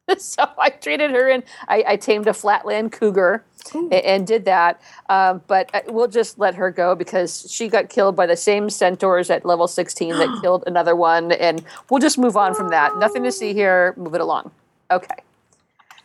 so 0.18 0.48
I 0.58 0.70
traded 0.70 1.12
her 1.12 1.30
and 1.30 1.44
I, 1.68 1.84
I 1.88 1.96
tamed 1.96 2.28
a 2.28 2.34
flatland 2.34 2.92
cougar, 2.92 3.44
and, 3.74 3.94
and 3.94 4.28
did 4.28 4.46
that. 4.46 4.82
Um, 5.10 5.42
but 5.48 5.70
uh, 5.74 5.82
we'll 5.88 6.08
just 6.08 6.40
let 6.40 6.56
her 6.56 6.72
go 6.72 6.96
because 6.96 7.52
she 7.52 7.68
got 7.68 7.90
killed 7.90 8.16
by 8.16 8.26
the 8.26 8.38
same 8.38 8.70
centaurs 8.70 9.30
at 9.30 9.46
level 9.46 9.68
16 9.68 10.18
that 10.18 10.40
killed 10.42 10.64
another 10.68 10.96
one. 10.96 11.32
And 11.34 11.64
we'll 11.90 12.00
just 12.00 12.18
move 12.18 12.38
on 12.38 12.54
from 12.54 12.70
that. 12.70 12.98
Nothing 12.98 13.24
to 13.24 13.32
see 13.32 13.54
here. 13.54 13.94
Move 13.98 14.16
it 14.16 14.22
along. 14.22 14.52
Okay. 14.92 15.16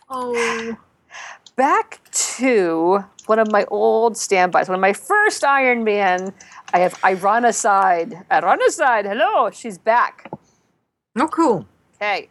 Oh. 0.09 0.77
Back 1.55 2.01
to 2.11 3.05
one 3.27 3.39
of 3.39 3.51
my 3.51 3.65
old 3.65 4.17
standbys, 4.17 4.67
one 4.67 4.75
of 4.75 4.81
my 4.81 4.93
first 4.93 5.43
Iron 5.43 5.83
Man. 5.83 6.33
I 6.73 6.79
have 6.79 6.93
Ironicide. 7.01 8.25
Ironicide, 8.29 9.05
hello, 9.05 9.49
she's 9.51 9.77
back. 9.77 10.31
Oh, 11.17 11.27
cool. 11.27 11.65
Okay. 11.95 12.29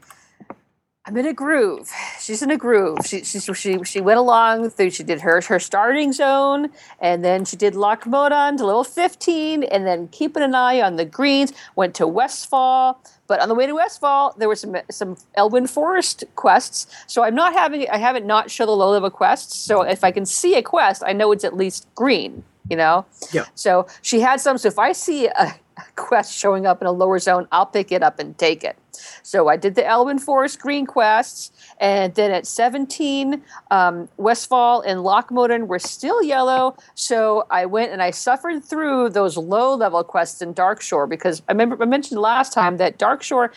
I'm 1.06 1.16
in 1.18 1.26
a 1.26 1.34
groove. 1.34 1.90
She's 2.18 2.40
in 2.40 2.50
a 2.50 2.56
groove. 2.56 2.98
She 3.04 3.24
she 3.24 3.38
she 3.38 3.84
she 3.84 4.00
went 4.00 4.18
along 4.18 4.70
through. 4.70 4.90
She 4.90 5.02
did 5.02 5.20
her 5.20 5.42
her 5.42 5.60
starting 5.60 6.14
zone, 6.14 6.70
and 6.98 7.22
then 7.22 7.44
she 7.44 7.56
did 7.56 7.74
Loch 7.74 8.04
Modan 8.04 8.56
to 8.56 8.64
level 8.64 8.84
15, 8.84 9.64
and 9.64 9.86
then 9.86 10.08
keeping 10.08 10.42
an 10.42 10.54
eye 10.54 10.80
on 10.80 10.96
the 10.96 11.04
greens. 11.04 11.52
Went 11.76 11.94
to 11.96 12.06
Westfall, 12.06 13.02
but 13.26 13.40
on 13.40 13.48
the 13.48 13.54
way 13.54 13.66
to 13.66 13.74
Westfall, 13.74 14.34
there 14.36 14.48
were 14.48 14.56
some 14.56 14.76
some 14.90 15.16
Elwynn 15.36 15.68
Forest 15.68 16.24
quests. 16.36 16.86
So 17.06 17.22
I'm 17.22 17.34
not 17.34 17.52
having 17.52 17.88
I 17.90 17.98
haven't 17.98 18.26
not 18.26 18.50
show 18.50 18.66
the 18.66 18.72
low 18.72 18.90
level 18.90 19.10
quests. 19.10 19.56
So 19.56 19.82
if 19.82 20.04
I 20.04 20.10
can 20.10 20.26
see 20.26 20.54
a 20.56 20.62
quest, 20.62 21.02
I 21.04 21.12
know 21.12 21.32
it's 21.32 21.44
at 21.44 21.56
least 21.56 21.86
green. 21.94 22.44
You 22.68 22.76
know. 22.76 23.06
Yeah. 23.32 23.44
So 23.54 23.86
she 24.02 24.20
had 24.20 24.40
some. 24.40 24.58
So 24.58 24.68
if 24.68 24.78
I 24.78 24.92
see 24.92 25.26
a 25.26 25.54
quest 25.96 26.36
showing 26.36 26.66
up 26.66 26.80
in 26.80 26.86
a 26.86 26.92
lower 26.92 27.18
zone, 27.18 27.48
I'll 27.52 27.66
pick 27.66 27.92
it 27.92 28.02
up 28.02 28.18
and 28.18 28.36
take 28.38 28.64
it. 28.64 28.76
So 29.22 29.48
I 29.48 29.56
did 29.56 29.74
the 29.74 29.82
Elwynn 29.82 30.20
Forest 30.20 30.60
Green 30.60 30.86
quests, 30.86 31.50
and 31.80 32.14
then 32.14 32.30
at 32.30 32.46
17, 32.46 33.42
um, 33.70 34.08
Westfall 34.16 34.80
and 34.82 35.02
Loch 35.02 35.30
Modan 35.30 35.66
were 35.66 35.78
still 35.78 36.22
yellow. 36.22 36.76
So 36.94 37.46
I 37.50 37.66
went 37.66 37.92
and 37.92 38.02
I 38.02 38.10
suffered 38.10 38.64
through 38.64 39.10
those 39.10 39.36
low 39.36 39.74
level 39.74 40.02
quests 40.04 40.40
in 40.42 40.54
Darkshore 40.54 41.08
because 41.08 41.42
I 41.48 41.52
remember 41.52 41.82
I 41.82 41.86
mentioned 41.86 42.20
last 42.20 42.52
time 42.52 42.76
that 42.78 42.98
Darkshore, 42.98 43.50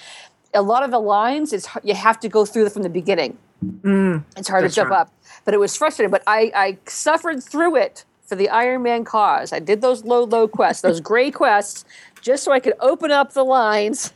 a 0.54 0.62
lot 0.62 0.84
of 0.84 0.92
the 0.92 1.00
lines 1.00 1.54
is 1.54 1.68
you 1.84 1.94
have 1.94 2.20
to 2.22 2.30
go 2.30 2.46
through 2.46 2.70
from 2.70 2.84
the 2.84 2.90
beginning. 2.90 3.38
Mm, 3.64 4.24
It's 4.36 4.48
hard 4.48 4.64
to 4.64 4.70
jump 4.70 4.92
right. 4.92 5.02
up, 5.02 5.12
but 5.46 5.54
it 5.54 5.58
was 5.58 5.76
frustrating. 5.76 6.12
But 6.12 6.24
I, 6.28 6.52
I 6.56 6.78
suffered 6.86 7.44
through 7.44 7.76
it 7.78 8.06
for 8.28 8.36
the 8.36 8.50
Iron 8.50 8.84
Man 8.84 9.04
cause. 9.04 9.52
I 9.54 9.60
did 9.60 9.82
those 9.82 10.04
low, 10.04 10.24
low 10.24 10.48
quests, 10.48 10.82
those 10.82 11.00
gray 11.12 11.32
quests, 11.32 11.86
just 12.22 12.44
so 12.44 12.52
I 12.52 12.60
could 12.60 12.74
open 12.80 13.12
up 13.12 13.34
the 13.34 13.44
lines, 13.44 14.14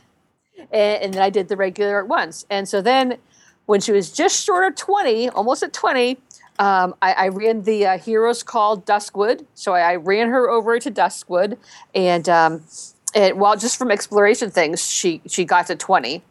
and, 0.70 1.02
and 1.02 1.14
then 1.14 1.22
I 1.22 1.30
did 1.30 1.48
the 1.48 1.56
regular 1.56 2.04
ones. 2.04 2.46
And 2.50 2.68
so 2.68 2.80
then, 2.80 3.16
when 3.66 3.80
she 3.80 3.92
was 3.92 4.12
just 4.12 4.44
short 4.44 4.66
of 4.66 4.76
twenty, 4.76 5.28
almost 5.28 5.62
at 5.62 5.72
twenty. 5.72 6.18
Um, 6.58 6.94
I, 7.00 7.12
I 7.12 7.28
ran 7.28 7.62
the 7.62 7.86
uh, 7.86 7.98
Heroes 7.98 8.42
Called 8.42 8.84
Duskwood, 8.84 9.46
so 9.54 9.72
I, 9.72 9.92
I 9.92 9.96
ran 9.96 10.28
her 10.28 10.50
over 10.50 10.78
to 10.78 10.90
Duskwood, 10.90 11.56
and 11.94 12.28
um, 12.28 12.62
and 13.14 13.40
well, 13.40 13.56
just 13.56 13.78
from 13.78 13.90
exploration 13.90 14.50
things, 14.50 14.86
she 14.86 15.22
she 15.26 15.46
got 15.46 15.66
to 15.68 15.76
twenty, 15.76 16.22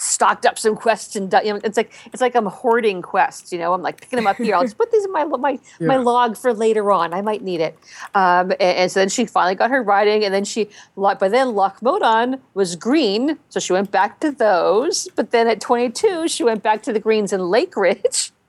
stocked 0.00 0.46
up 0.46 0.58
some 0.58 0.74
quests 0.74 1.14
and 1.14 1.32
you 1.44 1.52
know, 1.52 1.60
it's 1.62 1.76
like 1.76 1.92
it's 2.06 2.20
like 2.22 2.34
I'm 2.34 2.46
hoarding 2.46 3.02
quests. 3.02 3.52
You 3.52 3.58
know, 3.58 3.74
I'm 3.74 3.82
like 3.82 4.00
picking 4.00 4.16
them 4.16 4.26
up 4.26 4.36
here. 4.36 4.54
I'll 4.54 4.62
just 4.62 4.78
put 4.78 4.90
these 4.90 5.04
in 5.04 5.12
my 5.12 5.24
my 5.24 5.58
my 5.80 5.96
log 5.96 6.36
for 6.36 6.52
later 6.54 6.90
on. 6.90 7.12
I 7.12 7.20
might 7.20 7.42
need 7.42 7.60
it. 7.60 7.78
Um, 8.14 8.50
and, 8.52 8.60
and 8.60 8.92
so 8.92 9.00
then 9.00 9.08
she 9.08 9.26
finally 9.26 9.54
got 9.54 9.70
her 9.70 9.82
writing, 9.82 10.24
and 10.24 10.32
then 10.32 10.44
she 10.44 10.70
by 10.96 11.28
then 11.28 11.54
Loch 11.54 11.80
Modan 11.80 12.40
was 12.54 12.76
green, 12.76 13.38
so 13.50 13.60
she 13.60 13.72
went 13.72 13.90
back 13.90 14.20
to 14.20 14.32
those. 14.32 15.08
But 15.14 15.30
then 15.30 15.46
at 15.46 15.60
22, 15.60 16.28
she 16.28 16.44
went 16.44 16.62
back 16.62 16.82
to 16.84 16.92
the 16.92 17.00
greens 17.00 17.32
in 17.32 17.40
Lake 17.40 17.76
Ridge. 17.76 18.32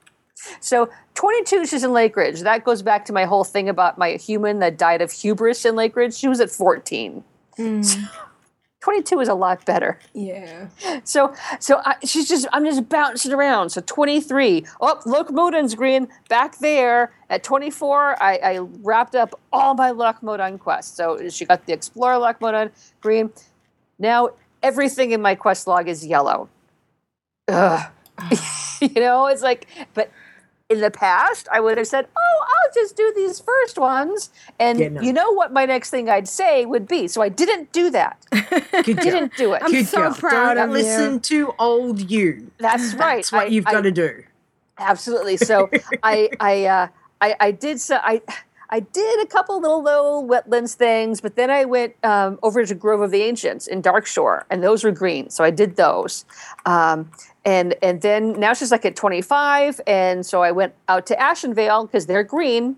So 0.58 0.90
22, 1.14 1.66
she's 1.66 1.84
in 1.84 1.92
Lake 1.92 2.16
Ridge. 2.16 2.40
That 2.40 2.64
goes 2.64 2.82
back 2.82 3.04
to 3.04 3.12
my 3.12 3.26
whole 3.26 3.44
thing 3.44 3.68
about 3.68 3.96
my 3.96 4.14
human 4.14 4.58
that 4.58 4.76
died 4.76 5.00
of 5.00 5.12
hubris 5.12 5.64
in 5.64 5.76
Lake 5.76 5.94
Ridge. 5.94 6.14
She 6.14 6.26
was 6.26 6.40
at 6.40 6.50
14. 6.50 7.22
22 8.82 9.20
is 9.20 9.28
a 9.28 9.34
lot 9.34 9.64
better. 9.64 9.98
Yeah. 10.12 10.68
So, 11.04 11.34
so 11.60 11.80
I, 11.84 11.94
she's 12.04 12.28
just, 12.28 12.48
I'm 12.52 12.64
just 12.64 12.88
bouncing 12.88 13.32
around. 13.32 13.70
So 13.70 13.80
23, 13.80 14.66
oh, 14.80 15.00
Loch 15.06 15.28
Modan's 15.28 15.76
green 15.76 16.08
back 16.28 16.58
there. 16.58 17.12
At 17.30 17.44
24, 17.44 18.20
I, 18.20 18.36
I 18.42 18.58
wrapped 18.82 19.14
up 19.14 19.40
all 19.52 19.74
my 19.74 19.90
Loch 19.90 20.20
Modan 20.20 20.58
quests. 20.58 20.96
So 20.96 21.28
she 21.28 21.44
got 21.44 21.64
the 21.64 21.72
Explorer 21.72 22.18
Loch 22.18 22.40
Modan 22.40 22.72
green. 23.00 23.30
Now 24.00 24.30
everything 24.64 25.12
in 25.12 25.22
my 25.22 25.36
quest 25.36 25.68
log 25.68 25.88
is 25.88 26.04
yellow. 26.04 26.48
Ugh. 27.48 27.80
Ah. 28.18 28.78
you 28.80 29.00
know, 29.00 29.26
it's 29.26 29.42
like, 29.42 29.68
but 29.94 30.10
in 30.72 30.80
the 30.80 30.90
past, 30.90 31.46
I 31.52 31.60
would 31.60 31.78
have 31.78 31.86
said, 31.86 32.06
"Oh, 32.16 32.44
I'll 32.48 32.72
just 32.74 32.96
do 32.96 33.12
these 33.14 33.40
first 33.40 33.78
ones," 33.78 34.30
and 34.58 34.78
Yeah, 34.78 34.88
no. 34.88 35.00
you 35.02 35.12
know 35.12 35.32
what 35.32 35.52
my 35.52 35.66
next 35.66 35.90
thing 35.90 36.08
I'd 36.08 36.28
say 36.28 36.64
would 36.66 36.86
be. 36.88 37.06
So 37.08 37.22
I 37.22 37.28
didn't 37.28 37.72
do 37.72 37.90
that. 37.90 38.16
Good 38.84 38.96
didn't 38.98 39.36
do 39.36 39.52
it. 39.54 39.62
I'm 39.62 39.70
Good 39.70 39.86
so 39.86 39.98
girl. 39.98 40.14
proud 40.14 40.54
Don't 40.54 40.70
of 40.70 40.76
you. 40.76 40.82
listen 40.82 41.20
to 41.20 41.54
old 41.58 42.10
you. 42.10 42.50
That's 42.58 42.94
right. 42.94 43.16
That's 43.16 43.32
what 43.32 43.44
I- 43.44 43.46
you've 43.46 43.66
I- 43.66 43.72
got 43.72 43.82
to 43.82 43.90
do. 43.92 44.24
Absolutely. 44.78 45.36
So 45.36 45.70
I 46.02 46.30
I 46.40 46.64
uh, 46.66 46.86
I 47.20 47.36
I 47.40 47.50
did 47.52 47.80
so 47.80 47.96
I 48.02 48.22
I 48.72 48.80
did 48.80 49.22
a 49.22 49.26
couple 49.26 49.60
little 49.60 49.82
little 49.82 50.26
wetlands 50.26 50.72
things, 50.72 51.20
but 51.20 51.36
then 51.36 51.50
I 51.50 51.66
went 51.66 51.94
um, 52.02 52.38
over 52.42 52.64
to 52.64 52.74
Grove 52.74 53.02
of 53.02 53.10
the 53.10 53.20
Ancients 53.20 53.66
in 53.66 53.82
Darkshore, 53.82 54.44
and 54.48 54.64
those 54.64 54.82
were 54.82 54.90
green. 54.90 55.28
So 55.28 55.44
I 55.44 55.50
did 55.50 55.76
those. 55.76 56.24
Um, 56.64 57.10
and 57.44 57.74
and 57.82 58.00
then 58.00 58.32
now 58.40 58.54
she's 58.54 58.70
like 58.70 58.86
at 58.86 58.96
25, 58.96 59.78
and 59.86 60.24
so 60.24 60.42
I 60.42 60.52
went 60.52 60.72
out 60.88 61.04
to 61.08 61.16
Ashenvale 61.16 61.86
because 61.86 62.06
they're 62.06 62.24
green. 62.24 62.76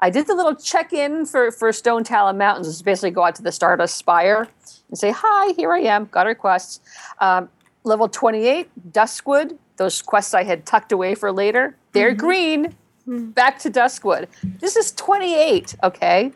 I 0.00 0.08
did 0.08 0.28
the 0.28 0.34
little 0.34 0.54
check-in 0.54 1.26
for 1.26 1.50
for 1.50 1.70
Stonetalon 1.70 2.36
Mountains. 2.36 2.68
It's 2.68 2.80
basically 2.80 3.10
go 3.10 3.24
out 3.24 3.34
to 3.34 3.42
the 3.42 3.50
Stardust 3.50 3.96
Spire 3.96 4.46
and 4.88 4.96
say 4.96 5.10
hi. 5.10 5.52
Here 5.54 5.72
I 5.72 5.80
am. 5.80 6.04
Got 6.12 6.26
her 6.26 6.36
quests. 6.36 6.78
Um, 7.18 7.48
level 7.82 8.08
28, 8.08 8.70
Duskwood. 8.92 9.58
Those 9.78 10.00
quests 10.00 10.32
I 10.32 10.44
had 10.44 10.64
tucked 10.64 10.92
away 10.92 11.16
for 11.16 11.32
later. 11.32 11.76
They're 11.90 12.14
green. 12.14 12.76
Back 13.06 13.58
to 13.60 13.70
Duskwood. 13.70 14.28
This 14.60 14.76
is 14.76 14.92
28. 14.92 15.74
Okay 15.82 16.32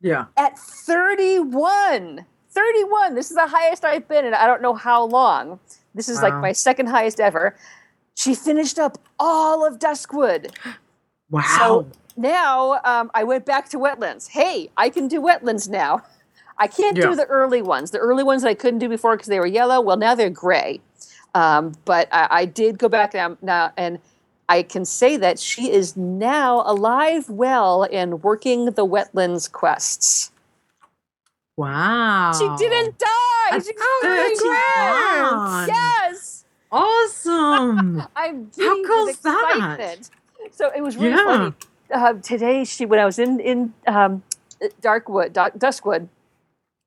Yeah. 0.00 0.26
at 0.36 0.58
31 0.58 2.24
31 2.50 3.14
this 3.14 3.30
is 3.30 3.36
the 3.36 3.46
highest 3.46 3.84
i've 3.84 4.08
been 4.08 4.24
in 4.24 4.34
i 4.34 4.46
don't 4.46 4.62
know 4.62 4.74
how 4.74 5.04
long 5.04 5.60
this 5.94 6.08
is 6.08 6.22
like 6.22 6.34
my 6.34 6.50
second 6.52 6.86
highest 6.86 7.20
ever 7.20 7.54
she 8.14 8.34
finished 8.34 8.78
up 8.78 8.96
all 9.18 9.64
of 9.66 9.78
duskwood 9.78 10.50
Wow. 11.30 11.42
so 11.58 11.86
now 12.16 12.80
um, 12.84 13.10
i 13.14 13.22
went 13.22 13.44
back 13.44 13.68
to 13.70 13.76
wetlands 13.78 14.28
hey 14.30 14.70
i 14.76 14.88
can 14.88 15.08
do 15.08 15.20
wetlands 15.20 15.68
now 15.68 16.02
i 16.58 16.66
can't 16.66 16.96
Yeah. 16.96 17.10
do 17.10 17.14
the 17.16 17.26
early 17.26 17.62
ones 17.62 17.90
the 17.90 17.98
early 17.98 18.24
ones 18.24 18.42
that 18.42 18.48
i 18.48 18.54
couldn't 18.54 18.78
do 18.80 18.88
before 18.88 19.14
because 19.16 19.28
they 19.28 19.38
were 19.38 19.46
yellow 19.46 19.80
well 19.80 19.96
now 19.96 20.14
they're 20.14 20.30
gray 20.30 20.80
um, 21.34 21.74
but 21.84 22.08
I, 22.10 22.26
I 22.30 22.44
did 22.46 22.78
go 22.78 22.88
back 22.88 23.12
now, 23.14 23.36
now 23.42 23.72
and 23.76 23.98
I 24.48 24.62
can 24.62 24.84
say 24.84 25.16
that 25.18 25.38
she 25.38 25.70
is 25.70 25.96
now 25.96 26.62
alive, 26.64 27.28
well, 27.28 27.86
and 27.92 28.22
working 28.22 28.66
the 28.66 28.86
wetlands 28.86 29.50
quests. 29.50 30.32
wow. 31.56 32.32
She 32.38 32.48
didn't 32.64 32.98
die. 32.98 33.58
She's 33.58 33.68
31. 34.02 35.68
Yes, 35.68 36.44
Awesome. 36.70 38.02
I'm 38.16 38.50
giddy 38.56 38.84
cool's 38.84 39.06
with 39.06 39.22
that? 39.22 40.10
So 40.52 40.70
it 40.74 40.82
was 40.82 40.96
really 40.96 41.10
Yeah. 41.10 41.24
funny. 41.24 41.54
Uh, 41.92 42.12
today, 42.14 42.64
she 42.64 42.84
when 42.84 42.98
I 43.00 43.06
was 43.06 43.18
in 43.18 43.40
in 43.40 43.72
um, 43.86 44.22
Darkwood, 44.82 45.32
Dark, 45.32 45.54
Duskwood, 45.58 46.08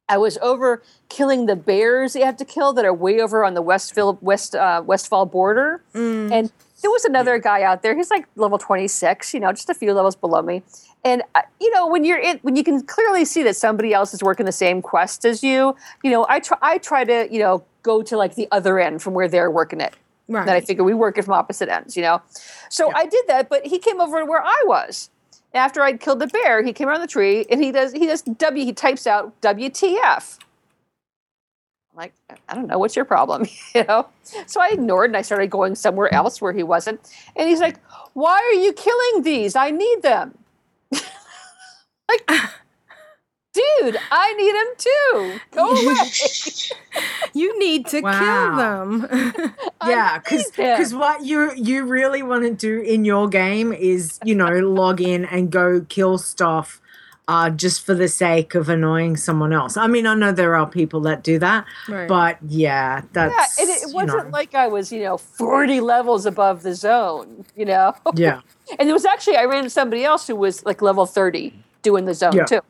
I 0.08 0.18
was 0.18 0.38
over 0.44 0.84
killing 1.10 1.48
the 1.48 1.56
bears 1.56 2.16
you 2.16 2.24
have 2.24 2.38
to 2.38 2.46
kill 2.46 2.72
that 2.74 2.86
are 2.86 2.94
way 2.94 3.20
over 3.20 3.44
on 3.44 3.56
the 3.56 3.62
Westville 3.64 4.20
West 4.22 4.54
uh, 4.56 4.84
Westfall 4.86 5.26
border, 5.26 5.82
and 5.96 6.52
there 6.82 6.92
was 6.92 7.06
another 7.06 7.38
guy 7.40 7.64
out 7.64 7.84
there. 7.84 7.96
He's 7.96 8.10
like 8.10 8.26
level 8.36 8.58
twenty 8.58 8.88
six, 8.88 9.34
you 9.34 9.40
know, 9.40 9.52
just 9.52 9.70
a 9.70 9.74
few 9.74 9.94
levels 9.94 10.16
below 10.16 10.42
me. 10.42 10.64
And 11.04 11.24
uh, 11.36 11.42
you 11.60 11.72
know, 11.72 11.88
when 11.88 12.04
you're 12.04 12.20
in, 12.20 12.40
when 12.42 12.56
you 12.56 12.64
can 12.64 12.82
clearly 12.84 13.26
see 13.26 13.44
that 13.44 13.56
somebody 13.56 13.94
else 13.94 14.14
is 14.14 14.22
working 14.22 14.46
the 14.46 14.52
same 14.52 14.82
quest 14.82 15.26
as 15.26 15.44
you, 15.44 15.76
you 16.04 16.12
know, 16.12 16.26
I 16.30 16.40
try 16.40 16.58
I 16.62 16.78
try 16.78 17.04
to 17.04 17.28
you 17.32 17.40
know 17.40 17.64
go 17.84 18.02
to 18.04 18.18
like 18.18 18.36
the 18.36 18.48
other 18.52 18.80
end 18.80 19.02
from 19.02 19.14
where 19.14 19.28
they're 19.28 19.52
working 19.52 19.82
it. 19.82 19.96
Right. 20.28 20.46
Then 20.46 20.56
I 20.56 20.62
figure 20.62 20.84
we 20.84 20.94
work 20.94 21.18
it 21.18 21.26
from 21.26 21.34
opposite 21.34 21.70
ends, 21.70 21.98
you 21.98 22.04
know. 22.04 22.22
So 22.70 22.92
I 22.96 23.06
did 23.06 23.26
that, 23.28 23.50
but 23.50 23.66
he 23.66 23.80
came 23.80 24.00
over 24.00 24.20
to 24.20 24.26
where 24.26 24.42
I 24.44 24.64
was. 24.66 25.10
After 25.54 25.82
I'd 25.82 26.00
killed 26.00 26.20
the 26.20 26.28
bear, 26.28 26.64
he 26.64 26.72
came 26.72 26.88
around 26.88 27.02
the 27.02 27.08
tree 27.08 27.46
and 27.50 27.62
he 27.62 27.72
does 27.72 27.92
he 27.92 28.06
does 28.06 28.22
W 28.22 28.66
he 28.66 28.74
types 28.74 29.06
out 29.06 29.40
WTF. 29.42 30.40
I'm 31.94 31.98
like, 31.98 32.14
I 32.48 32.56
don't 32.56 32.68
know, 32.68 32.80
what's 32.80 32.96
your 32.96 33.06
problem? 33.06 33.46
you 33.76 33.84
know? 33.84 34.08
So 34.46 34.62
I 34.62 34.70
ignored 34.70 35.10
and 35.10 35.18
I 35.18 35.22
started 35.24 35.50
going 35.50 35.76
somewhere 35.76 36.14
else 36.14 36.42
where 36.42 36.54
he 36.54 36.64
wasn't. 36.64 37.02
And 37.36 37.50
he's 37.50 37.60
like, 37.60 37.80
Why 38.14 38.34
are 38.34 38.54
you 38.60 38.74
killing 38.74 39.24
these? 39.24 39.56
I 39.56 39.72
need 39.72 40.02
them. 40.02 40.38
like, 40.92 42.28
dude, 42.28 42.50
dude, 43.82 43.98
I 44.12 44.34
need 44.34 44.56
him 44.56 44.68
too. 44.78 45.40
Go 45.52 45.70
away. 45.72 45.96
You 47.34 47.58
need 47.60 47.88
to 47.88 48.02
Wow. 48.02 48.20
kill 48.20 48.58
them. 48.58 49.54
yeah 49.88 50.18
because 50.20 50.52
because 50.52 50.94
what 50.94 51.24
you 51.26 51.52
you 51.56 51.84
really 51.86 52.22
want 52.24 52.44
to 52.44 52.54
do 52.54 52.82
in 52.82 53.04
your 53.06 53.28
game 53.28 53.74
is 53.74 54.20
you 54.24 54.36
know 54.36 54.50
log 54.50 55.02
in 55.02 55.26
and 55.26 55.52
go 55.52 55.82
kill 55.90 56.18
stuff 56.18 56.82
uh 57.28 57.50
just 57.50 57.86
for 57.86 57.94
the 57.94 58.08
sake 58.08 58.56
of 58.56 58.68
annoying 58.70 59.16
someone 59.16 59.54
else 59.54 59.78
i 59.78 59.86
mean 59.88 60.08
i 60.08 60.14
know 60.16 60.32
there 60.32 60.56
are 60.56 60.66
people 60.68 61.00
that 61.02 61.24
do 61.24 61.38
that 61.40 61.66
Right. 61.88 62.08
but 62.08 62.38
yeah 62.48 63.02
that's 63.14 63.58
yeah, 63.60 63.64
and 63.64 63.70
it, 63.70 63.90
it 63.90 63.94
wasn't 63.94 64.26
know, 64.26 64.30
like 64.32 64.56
I 64.56 64.68
was, 64.68 64.92
you 64.92 65.02
know, 65.04 65.18
40 65.18 65.80
levels 65.82 66.26
above 66.26 66.64
the 66.64 66.74
zone, 66.76 67.46
you 67.56 67.66
know? 67.66 67.94
yeah 68.16 68.42
And 68.80 68.88
there 68.88 68.94
was 68.96 69.06
actually, 69.06 69.38
I 69.38 69.44
ran 69.46 69.60
into 69.60 69.70
somebody 69.70 70.04
else 70.06 70.28
who 70.28 70.36
was 70.36 70.66
like 70.66 70.82
level 70.82 71.06
30 71.06 71.54
doing 71.82 72.06
the 72.06 72.14
zone 72.14 72.34
Yeah. 72.36 72.46
too. 72.46 72.62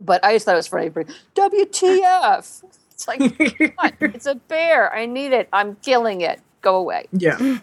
But 0.00 0.24
I 0.24 0.32
just 0.34 0.44
thought 0.46 0.54
it 0.54 0.56
was 0.56 0.68
funny. 0.68 0.90
WTF? 1.34 2.62
It's 2.92 3.08
like, 3.08 3.20
what? 3.76 3.94
it's 4.00 4.26
a 4.26 4.34
bear. 4.36 4.92
I 4.94 5.06
need 5.06 5.32
it. 5.32 5.48
I'm 5.52 5.76
killing 5.76 6.20
it. 6.20 6.40
Go 6.62 6.76
away. 6.76 7.06
yeah 7.12 7.36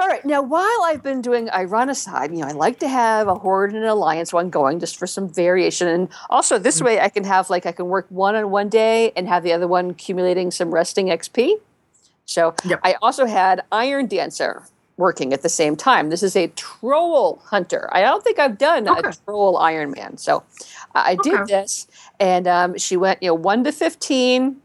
All 0.00 0.08
right. 0.08 0.24
Now, 0.24 0.40
while 0.40 0.82
I've 0.84 1.02
been 1.02 1.20
doing 1.20 1.48
Ironicide, 1.48 2.30
you 2.30 2.38
know, 2.38 2.46
I 2.46 2.52
like 2.52 2.78
to 2.78 2.88
have 2.88 3.28
a 3.28 3.34
Horde 3.34 3.74
and 3.74 3.82
an 3.82 3.88
Alliance 3.88 4.32
one 4.32 4.48
going 4.48 4.80
just 4.80 4.98
for 4.98 5.06
some 5.06 5.28
variation. 5.28 5.88
And 5.88 6.08
also, 6.30 6.58
this 6.58 6.80
way 6.80 6.98
I 6.98 7.10
can 7.10 7.24
have, 7.24 7.50
like, 7.50 7.66
I 7.66 7.72
can 7.72 7.86
work 7.86 8.06
one 8.08 8.34
on 8.34 8.50
one 8.50 8.70
day 8.70 9.12
and 9.14 9.28
have 9.28 9.42
the 9.42 9.52
other 9.52 9.68
one 9.68 9.90
accumulating 9.90 10.50
some 10.52 10.72
resting 10.72 11.08
XP. 11.08 11.56
So 12.24 12.54
Yep. 12.64 12.80
I 12.82 12.94
also 13.02 13.26
had 13.26 13.62
Iron 13.70 14.06
Dancer 14.06 14.62
working 14.96 15.34
at 15.34 15.42
the 15.42 15.50
same 15.50 15.76
time. 15.76 16.08
This 16.08 16.22
is 16.22 16.34
a 16.34 16.46
Troll 16.48 17.42
Hunter. 17.44 17.86
I 17.92 18.00
don't 18.00 18.24
think 18.24 18.38
I've 18.38 18.56
done 18.56 18.88
a 18.88 19.12
Troll 19.26 19.58
Iron 19.58 19.90
Man. 19.90 20.16
So 20.16 20.44
I 20.94 21.10
I 21.10 21.16
did 21.16 21.46
this, 21.46 21.86
and 22.18 22.48
um, 22.48 22.78
she 22.78 22.96
went, 22.96 23.22
you 23.22 23.28
know, 23.28 23.34
1 23.34 23.64
to 23.64 23.72
15. 23.72 24.56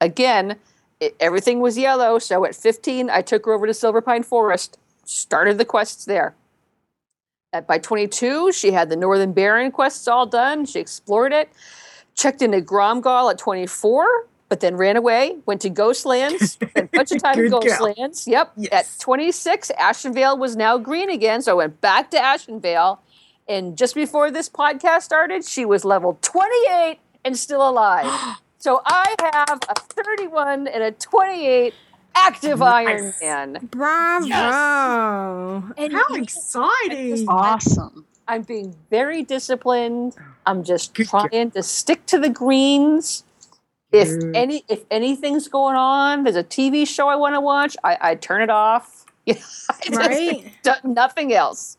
Again, 0.00 0.56
it, 1.02 1.16
everything 1.18 1.60
was 1.60 1.76
yellow. 1.76 2.18
So 2.18 2.44
at 2.44 2.54
15, 2.54 3.10
I 3.10 3.22
took 3.22 3.44
her 3.46 3.52
over 3.52 3.66
to 3.66 3.72
Silverpine 3.72 4.24
Forest, 4.24 4.78
started 5.04 5.58
the 5.58 5.64
quests 5.64 6.04
there. 6.04 6.34
At, 7.52 7.66
by 7.66 7.78
22, 7.78 8.52
she 8.52 8.70
had 8.70 8.88
the 8.88 8.96
Northern 8.96 9.32
Barrens 9.32 9.74
quests 9.74 10.06
all 10.06 10.26
done. 10.26 10.64
She 10.64 10.78
explored 10.78 11.32
it, 11.32 11.50
checked 12.14 12.40
into 12.40 12.60
Grom'gol 12.60 13.30
at 13.30 13.38
24, 13.38 14.28
but 14.48 14.60
then 14.60 14.76
ran 14.76 14.96
away, 14.96 15.38
went 15.44 15.60
to 15.62 15.70
Ghostlands, 15.70 16.40
spent 16.50 16.72
a 16.76 16.96
bunch 16.96 17.10
of 17.10 17.22
time 17.22 17.38
in 17.38 17.50
Ghostlands. 17.50 18.26
Yep. 18.26 18.52
Yes. 18.56 18.72
At 18.72 19.00
26, 19.00 19.72
Ashenvale 19.78 20.38
was 20.38 20.56
now 20.56 20.78
green 20.78 21.10
again. 21.10 21.42
So 21.42 21.52
I 21.52 21.54
went 21.56 21.80
back 21.80 22.10
to 22.12 22.16
Ashenvale. 22.16 22.98
And 23.48 23.76
just 23.76 23.94
before 23.94 24.30
this 24.30 24.48
podcast 24.48 25.02
started, 25.02 25.44
she 25.44 25.64
was 25.64 25.84
level 25.84 26.18
28 26.22 27.00
and 27.24 27.36
still 27.36 27.68
alive. 27.68 28.38
so 28.62 28.80
I 28.86 29.14
have 29.48 29.60
a 29.68 29.74
31 29.74 30.68
and 30.68 30.82
a 30.84 30.92
28 30.92 31.74
active 32.14 32.62
Iron 32.62 33.12
Man. 33.20 33.68
Bravo. 33.70 34.26
And 35.76 35.92
how 35.92 36.04
you 36.10 36.18
know, 36.18 36.22
exciting 36.22 37.28
Awesome. 37.28 38.06
I'm 38.28 38.42
being 38.42 38.76
very 38.90 39.24
disciplined. 39.24 40.16
I'm 40.46 40.64
just 40.64 40.94
Good 40.94 41.10
girl. 41.10 41.28
trying 41.28 41.50
to 41.52 41.62
stick 41.62 42.06
to 42.06 42.18
the 42.20 42.30
greens. 42.30 43.24
If 43.92 44.08
Good. 44.08 44.36
any 44.36 44.64
if 44.68 44.84
anything's 44.90 45.48
going 45.48 45.76
on, 45.76 46.24
there's 46.24 46.36
a 46.36 46.44
TV 46.44 46.86
show 46.88 47.08
I 47.08 47.16
want 47.16 47.34
to 47.34 47.40
watch, 47.40 47.76
I, 47.84 47.98
I 48.00 48.14
turn 48.14 48.42
it 48.42 48.50
off. 48.50 49.04
You 49.26 49.34
just 49.34 49.90
Right? 49.90 50.52
nothing 50.84 51.32
else. 51.32 51.78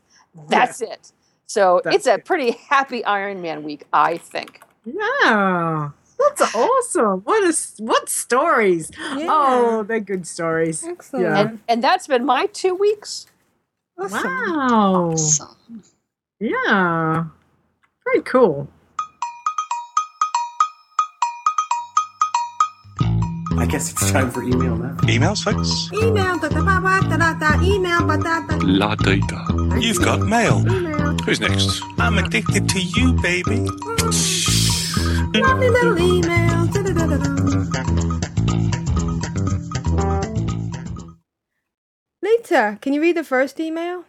That's 0.49 0.81
it. 0.81 1.11
So 1.47 1.81
That's 1.83 1.95
it's 1.97 2.07
a 2.07 2.15
it. 2.15 2.25
pretty 2.25 2.51
happy 2.69 3.03
Iron 3.05 3.41
Man 3.41 3.63
week, 3.63 3.85
I 3.93 4.17
think. 4.17 4.61
yeah 4.85 5.89
that's 6.29 6.55
awesome 6.55 7.21
What 7.21 7.43
is 7.43 7.75
what 7.79 8.09
stories 8.09 8.91
oh 8.99 9.83
they're 9.87 9.99
good 9.99 10.25
stories 10.27 10.83
Excellent. 10.83 11.25
Yeah. 11.25 11.39
And 11.39 11.59
and 11.67 11.83
that's 11.83 12.07
been 12.07 12.25
my 12.25 12.45
two 12.47 12.75
weeks. 12.75 13.27
Awesome. 13.99 14.23
wow 14.23 15.11
Awesome. 15.13 15.83
yeah 16.39 17.25
very 18.05 18.21
cool 18.23 18.67
I 23.55 23.65
guess 23.65 23.91
it's 23.91 24.11
time 24.11 24.31
for 24.31 24.41
email 24.43 24.75
now. 24.75 24.95
Emails, 25.03 25.43
folks? 25.43 25.87
Email, 25.93 26.39
da, 26.39 26.49
da, 26.49 26.61
ba, 26.61 26.81
ba, 26.81 26.99
da, 27.07 27.17
da, 27.17 27.33
da, 27.35 27.61
email, 27.63 28.03
ba, 28.05 28.17
da, 28.17 28.41
da, 28.47 28.57
La 28.61 28.95
data. 28.95 29.45
You've 29.79 30.01
got 30.03 30.21
mail. 30.21 30.59
email. 30.67 31.15
Who's 31.23 31.39
next? 31.39 31.81
I'm 31.99 32.17
addicted 32.17 32.67
to 32.69 32.79
you, 32.81 33.13
baby. 33.21 33.59
Mm. 33.59 34.32
Lovely 35.35 35.69
little 35.69 35.99
email. 35.99 36.67
Leeta, 42.21 42.77
can 42.81 42.93
you 42.93 43.01
read 43.01 43.17
the 43.17 43.23
first 43.23 43.59
email? 43.59 44.05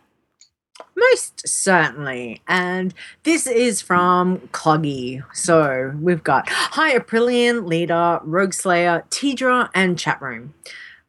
Most 0.94 1.48
certainly. 1.48 2.42
And 2.46 2.92
this 3.22 3.46
is 3.46 3.80
from 3.80 4.38
Cloggy. 4.52 5.24
So 5.32 5.94
we've 5.98 6.22
got 6.22 6.48
Hi 6.48 6.98
Aprillian, 6.98 7.66
Leeta, 7.66 8.20
Rogue 8.22 8.52
Slayer, 8.52 9.05
Tedrah, 9.09 9.70
and 9.74 9.96
Chatroom. 9.96 10.51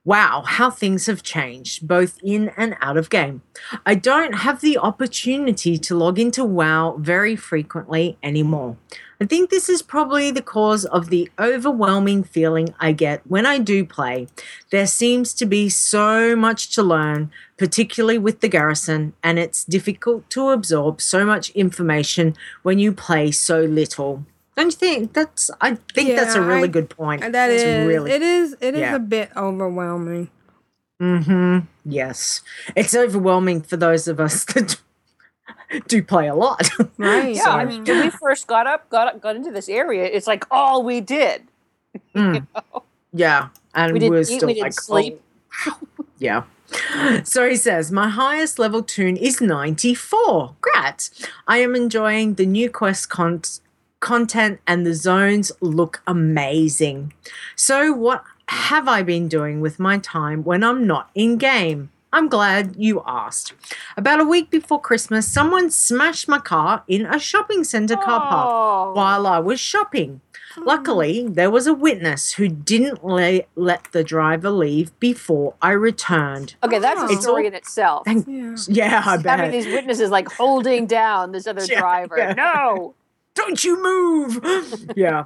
Wow, 0.06 0.44
how 0.46 0.70
things 0.70 1.08
have 1.08 1.24
changed, 1.24 1.88
both 1.88 2.20
in 2.24 2.50
and 2.56 2.78
out 2.80 2.96
of 2.96 3.10
game. 3.10 3.42
I 3.88 3.96
don't 3.96 4.34
have 4.34 4.62
the 4.62 4.78
opportunity 4.78 5.80
to 5.80 5.96
log 5.96 6.20
into 6.20 6.46
WoW 6.46 6.96
very 7.00 7.36
frequently 7.36 8.18
anymore. 8.22 8.78
I 9.22 9.26
think 9.26 9.50
this 9.50 9.70
is 9.70 9.82
probably 9.82 10.30
the 10.32 10.42
cause 10.42 10.84
of 10.86 11.10
the 11.10 11.30
overwhelming 11.40 12.24
feeling 12.24 12.74
I 12.80 12.92
get 12.92 13.22
when 13.28 13.46
I 13.46 13.60
do 13.60 13.86
play. 13.86 14.28
There 14.72 14.88
seems 14.88 15.34
to 15.36 15.46
be 15.46 15.70
so 15.70 16.36
much 16.36 16.74
to 16.76 16.84
learn, 16.84 17.32
particularly 17.58 18.18
with 18.18 18.42
the 18.42 18.50
garrison, 18.50 19.14
and 19.24 19.40
it's 19.40 19.64
difficult 19.64 20.30
to 20.32 20.50
absorb 20.50 21.02
so 21.02 21.26
much 21.26 21.50
information 21.52 22.36
when 22.64 22.78
you 22.80 22.92
play 22.92 23.32
so 23.32 23.62
little. 23.62 24.26
Don't 24.58 24.68
you 24.68 24.72
think 24.72 25.14
that's 25.14 25.50
I 25.60 25.76
think 25.94 26.16
that's 26.16 26.36
a 26.36 26.42
really 26.42 26.70
I- 26.70 26.72
good 26.72 26.90
point. 26.90 27.24
And 27.24 27.34
that 27.36 27.50
It's 27.52 27.64
is, 27.64 27.88
really 27.88 28.12
it 28.12 28.22
is, 28.22 28.56
it 28.62 28.74
is 28.76 28.80
yeah. 28.82 28.96
a 28.96 29.00
bit 29.00 29.32
overwhelming. 29.36 30.30
Mm-hmm. 31.02 31.60
Yes. 31.86 32.42
It's 32.76 32.96
overwhelming 32.96 33.62
for 33.62 33.76
those 33.78 34.08
of 34.08 34.20
us 34.20 34.44
that 34.54 34.80
do 35.88 36.02
play 36.04 36.28
a 36.28 36.36
lot. 36.36 36.70
Right. 36.98 37.36
Yeah, 37.36 37.50
I 37.50 37.66
mean, 37.66 37.84
when 37.86 38.02
we 38.06 38.10
first 38.10 38.48
got 38.48 38.68
up, 38.68 38.90
got 38.90 39.08
up, 39.08 39.22
got 39.22 39.36
into 39.36 39.52
this 39.52 39.70
area, 39.70 40.06
it's 40.06 40.28
like 40.28 40.46
all 40.52 40.84
we 40.84 41.02
did. 41.02 41.44
Mm. 42.14 42.46
Yeah. 43.14 43.50
And 43.74 43.94
We 43.94 43.94
we 43.94 44.00
didn't 44.00 44.16
are 44.16 44.20
eat, 44.22 44.26
still 44.26 44.48
we 44.48 44.54
didn't 44.56 44.64
like, 44.64 44.74
sleep. 44.74 45.22
oh, 45.68 45.80
yeah. 46.20 46.44
So 47.24 47.48
he 47.48 47.56
says, 47.56 47.92
My 47.92 48.10
highest 48.10 48.60
level 48.60 48.84
tune 48.84 49.16
is 49.16 49.40
94. 49.40 50.56
Grat. 50.60 51.10
I 51.48 51.60
am 51.60 51.74
enjoying 51.76 52.34
the 52.36 52.46
new 52.46 52.70
quest 52.70 53.10
con- 53.10 53.44
content 54.02 54.60
and 54.68 54.86
the 54.86 54.94
zones 54.94 55.52
look 55.62 56.02
amazing. 56.06 57.14
So, 57.56 57.94
what 57.94 58.24
have 58.50 58.88
I 58.90 59.02
been 59.04 59.28
doing 59.30 59.62
with 59.62 59.80
my 59.80 59.98
time 60.00 60.44
when 60.44 60.64
I'm 60.64 60.86
not 60.86 61.10
in 61.16 61.38
game? 61.38 61.92
I'm 62.16 62.30
glad 62.30 62.76
you 62.78 63.04
asked. 63.06 63.52
About 63.98 64.22
a 64.22 64.24
week 64.24 64.50
before 64.50 64.80
Christmas, 64.80 65.28
someone 65.28 65.70
smashed 65.70 66.30
my 66.30 66.40
car 66.40 66.84
in 66.88 67.06
a 67.06 67.20
shopping 67.20 67.66
center 67.66 67.98
car 67.98 68.22
park 68.22 68.50
Oh. 68.50 68.94
while 68.94 69.28
I 69.28 69.40
was 69.40 69.60
shopping. 69.60 70.22
Hmm. 70.54 70.64
Luckily, 70.64 71.28
there 71.28 71.52
was 71.52 71.68
a 71.68 71.74
witness 71.74 72.32
who 72.36 72.48
didn't 72.48 73.04
le- 73.04 73.42
let 73.58 73.90
the 73.92 74.02
driver 74.02 74.50
leave 74.50 74.98
before 75.02 75.56
I 75.62 75.72
returned. 75.72 76.56
Okay, 76.64 76.80
that's 76.80 77.02
a 77.04 77.22
story 77.22 77.44
all- 77.44 77.48
in 77.50 77.54
itself. 77.54 78.06
Thank- 78.06 78.26
Yeah. 78.30 78.56
Yeah, 78.70 79.04
I 79.06 79.18
bet. 79.18 79.40
Having 79.40 79.52
these 79.52 79.66
witnesses 79.74 80.10
like 80.10 80.30
holding 80.32 80.88
down 80.88 81.34
this 81.34 81.46
other 81.48 81.66
Yeah, 81.70 81.82
driver. 81.82 82.18
yeah. 82.18 82.34
No. 82.34 82.94
Don't 83.36 83.62
you 83.66 83.84
move! 83.84 84.40
yeah. 84.96 85.26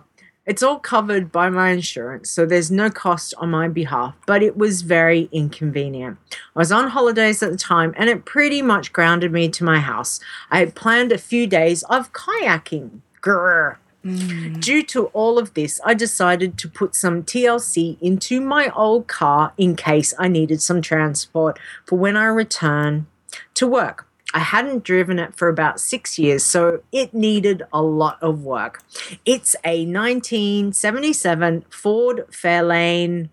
It's 0.50 0.64
all 0.64 0.80
covered 0.80 1.32
by 1.32 1.52
my 1.52 1.70
insurance, 1.70 2.32
so 2.32 2.44
there's 2.44 2.72
no 2.72 2.90
cost 2.90 3.36
on 3.38 3.52
my 3.52 3.68
behalf, 3.68 4.16
but 4.26 4.42
it 4.42 4.58
was 4.58 4.82
very 4.82 5.30
inconvenient. 5.32 6.18
I 6.32 6.60
was 6.60 6.72
on 6.72 6.88
holidays 6.88 7.44
at 7.44 7.52
the 7.52 7.58
time 7.58 7.94
and 7.96 8.10
it 8.10 8.26
pretty 8.26 8.64
much 8.64 8.92
grounded 8.92 9.32
me 9.32 9.50
to 9.50 9.64
my 9.64 9.78
house. 9.78 10.20
I 10.50 10.58
had 10.58 10.74
planned 10.74 11.12
a 11.12 11.20
few 11.20 11.46
days 11.46 11.84
of 11.84 12.14
kayaking. 12.14 13.02
Grr. 13.22 13.76
Mm. 14.04 14.60
Due 14.60 14.82
to 14.86 15.06
all 15.08 15.38
of 15.38 15.54
this, 15.54 15.80
I 15.86 15.94
decided 15.94 16.58
to 16.58 16.68
put 16.68 16.96
some 16.96 17.22
TLC 17.22 18.00
into 18.02 18.42
my 18.42 18.72
old 18.76 19.08
car 19.08 19.54
in 19.56 19.76
case 19.76 20.16
I 20.18 20.30
needed 20.30 20.64
some 20.64 20.82
transport 20.82 21.60
for 21.86 22.00
when 22.00 22.18
I 22.18 22.26
return 22.26 23.06
to 23.54 23.68
work. 23.68 24.09
I 24.34 24.39
hadn't 24.39 24.84
driven 24.84 25.18
it 25.18 25.35
for 25.35 25.49
about 25.49 25.80
six 25.80 26.19
years, 26.19 26.43
so 26.43 26.81
it 26.91 27.14
needed 27.14 27.64
a 27.73 27.81
lot 27.81 28.22
of 28.22 28.43
work. 28.43 28.84
It's 29.26 29.56
a 29.65 29.85
1977 29.85 31.65
Ford 31.69 32.26
Fairlane 32.30 33.30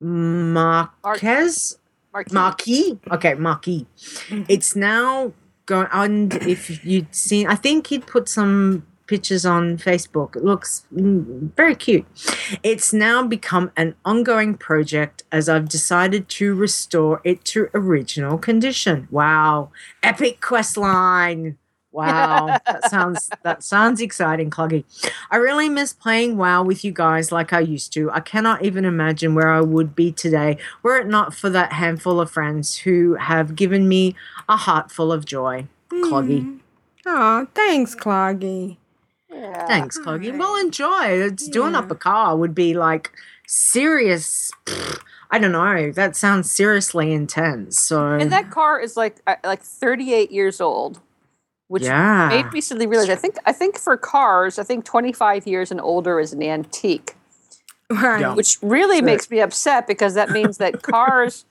Marquez. 0.00 1.78
Marquis. 2.12 2.34
Marquis. 2.34 2.98
Okay, 3.10 3.34
Marquis. 3.34 3.86
Mm-hmm. 4.28 4.44
It's 4.48 4.76
now 4.76 5.32
going 5.66 5.88
on. 5.88 6.30
If 6.32 6.84
you'd 6.84 7.14
seen, 7.14 7.46
I 7.46 7.56
think 7.56 7.88
he'd 7.88 8.06
put 8.06 8.28
some 8.28 8.86
pictures 9.06 9.46
on 9.46 9.78
Facebook. 9.78 10.36
It 10.36 10.44
looks 10.44 10.86
mm, 10.94 11.54
very 11.54 11.74
cute. 11.74 12.06
It's 12.62 12.92
now 12.92 13.26
become 13.26 13.70
an 13.76 13.94
ongoing 14.04 14.56
project 14.56 15.22
as 15.32 15.48
I've 15.48 15.68
decided 15.68 16.28
to 16.30 16.54
restore 16.54 17.20
it 17.24 17.44
to 17.46 17.68
original 17.74 18.38
condition. 18.38 19.08
Wow. 19.10 19.70
Epic 20.02 20.40
quest 20.40 20.76
line. 20.76 21.58
Wow, 21.96 22.58
that 22.66 22.90
sounds 22.90 23.30
that 23.42 23.64
sounds 23.64 24.02
exciting, 24.02 24.50
Cloggy. 24.50 24.84
I 25.30 25.36
really 25.36 25.70
miss 25.70 25.94
playing 25.94 26.36
WoW 26.36 26.62
with 26.62 26.84
you 26.84 26.92
guys 26.92 27.32
like 27.32 27.54
I 27.54 27.60
used 27.60 27.94
to. 27.94 28.10
I 28.10 28.20
cannot 28.20 28.62
even 28.62 28.84
imagine 28.84 29.34
where 29.34 29.48
I 29.48 29.62
would 29.62 29.96
be 29.96 30.12
today 30.12 30.58
were 30.82 30.98
it 30.98 31.06
not 31.06 31.32
for 31.32 31.48
that 31.48 31.72
handful 31.72 32.20
of 32.20 32.30
friends 32.30 32.76
who 32.76 33.14
have 33.14 33.56
given 33.56 33.88
me 33.88 34.14
a 34.46 34.58
heart 34.58 34.92
full 34.92 35.10
of 35.10 35.24
joy. 35.24 35.68
Cloggy. 35.88 36.60
Oh, 37.06 37.46
thanks, 37.54 37.94
Cloggy. 37.94 38.76
Thanks, 39.66 39.98
Cloggy. 39.98 40.36
Well, 40.38 40.56
enjoy. 40.56 41.06
It's 41.06 41.48
doing 41.48 41.74
up 41.74 41.90
a 41.90 41.94
car 41.94 42.36
would 42.36 42.54
be 42.54 42.74
like 42.74 43.10
serious. 43.46 44.50
pfft, 44.64 45.00
I 45.30 45.38
don't 45.38 45.52
know. 45.52 45.90
That 45.92 46.14
sounds 46.16 46.50
seriously 46.50 47.12
intense. 47.12 47.80
So 47.80 48.06
And 48.12 48.30
that 48.32 48.50
car 48.50 48.78
is 48.80 48.96
like 48.96 49.16
uh, 49.26 49.34
like 49.44 49.60
38 49.62 50.30
years 50.30 50.60
old, 50.60 51.00
which 51.68 51.82
Yeah. 51.82 52.28
made 52.28 52.52
me 52.52 52.60
suddenly 52.60 52.86
realize. 52.86 53.10
I 53.10 53.16
think 53.16 53.36
I 53.44 53.52
think 53.52 53.76
for 53.78 53.96
cars, 53.96 54.58
I 54.58 54.62
think 54.62 54.84
25 54.84 55.46
years 55.46 55.70
and 55.72 55.80
older 55.80 56.20
is 56.20 56.32
an 56.32 56.42
antique, 56.42 57.16
Right. 57.90 58.20
Yeah. 58.20 58.34
which 58.34 58.58
really 58.62 59.02
makes 59.02 59.28
me 59.30 59.40
upset 59.40 59.86
because 59.88 60.14
that 60.14 60.30
means 60.30 60.58
that 60.58 60.82
cars 60.94 61.44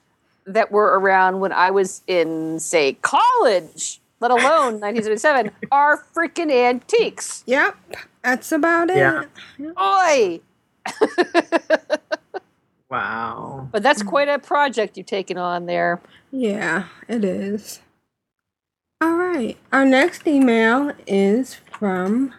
that 0.46 0.70
were 0.72 0.98
around 0.98 1.40
when 1.40 1.52
I 1.52 1.70
was 1.70 2.02
in, 2.06 2.58
say, 2.60 2.94
college, 3.02 4.00
let 4.20 4.30
alone 4.30 4.80
1977, 4.80 5.50
are 5.70 6.04
freaking 6.14 6.50
antiques. 6.50 7.44
Yep, 7.46 7.76
that's 8.22 8.52
about 8.52 8.90
it. 8.90 8.96
Yeah. 8.96 9.24
Oi! 9.80 10.40
wow. 12.90 13.68
But 13.70 13.82
that's 13.82 14.02
quite 14.02 14.28
a 14.28 14.38
project 14.38 14.96
you've 14.96 15.06
taken 15.06 15.36
on 15.36 15.66
there. 15.66 16.00
Yeah, 16.30 16.84
it 17.08 17.24
is. 17.24 17.80
All 19.00 19.14
right. 19.14 19.58
Our 19.72 19.84
next 19.84 20.26
email 20.26 20.92
is 21.06 21.54
from 21.54 22.32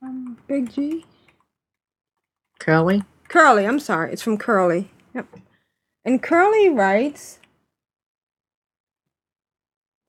from 0.00 0.38
Big 0.46 0.72
G. 0.72 1.04
Curly. 2.58 3.04
Curly, 3.28 3.66
I'm 3.66 3.78
sorry. 3.78 4.12
It's 4.12 4.22
from 4.22 4.38
Curly. 4.38 4.90
Yep. 5.14 5.26
And 6.04 6.22
Curly 6.22 6.70
writes 6.70 7.40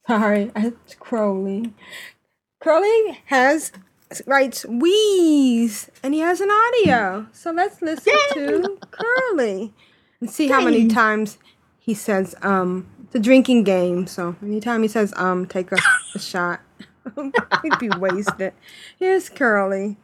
Sorry, 0.09 0.51
it's 0.55 0.95
Crowley. 0.95 1.71
Curly 2.59 3.19
has 3.25 3.71
writes 4.25 4.65
wheeze 4.65 5.91
and 6.01 6.15
he 6.15 6.21
has 6.21 6.41
an 6.41 6.49
audio. 6.49 7.27
So 7.31 7.51
let's 7.51 7.79
listen 7.83 8.11
to 8.33 8.79
Curly 8.89 9.71
and 10.19 10.27
see 10.27 10.47
how 10.47 10.61
many 10.61 10.87
times 10.87 11.37
he 11.77 11.93
says 11.93 12.33
um 12.41 12.87
it's 13.03 13.13
a 13.13 13.19
drinking 13.19 13.65
game, 13.65 14.07
so 14.07 14.35
anytime 14.41 14.81
he 14.81 14.87
says 14.87 15.13
um 15.15 15.45
take 15.45 15.71
a, 15.71 15.77
a 16.15 16.19
shot. 16.19 16.61
He'd 17.61 17.77
be 17.77 17.89
wasted. 17.89 18.53
Here's 18.97 19.29
Curly. 19.29 19.95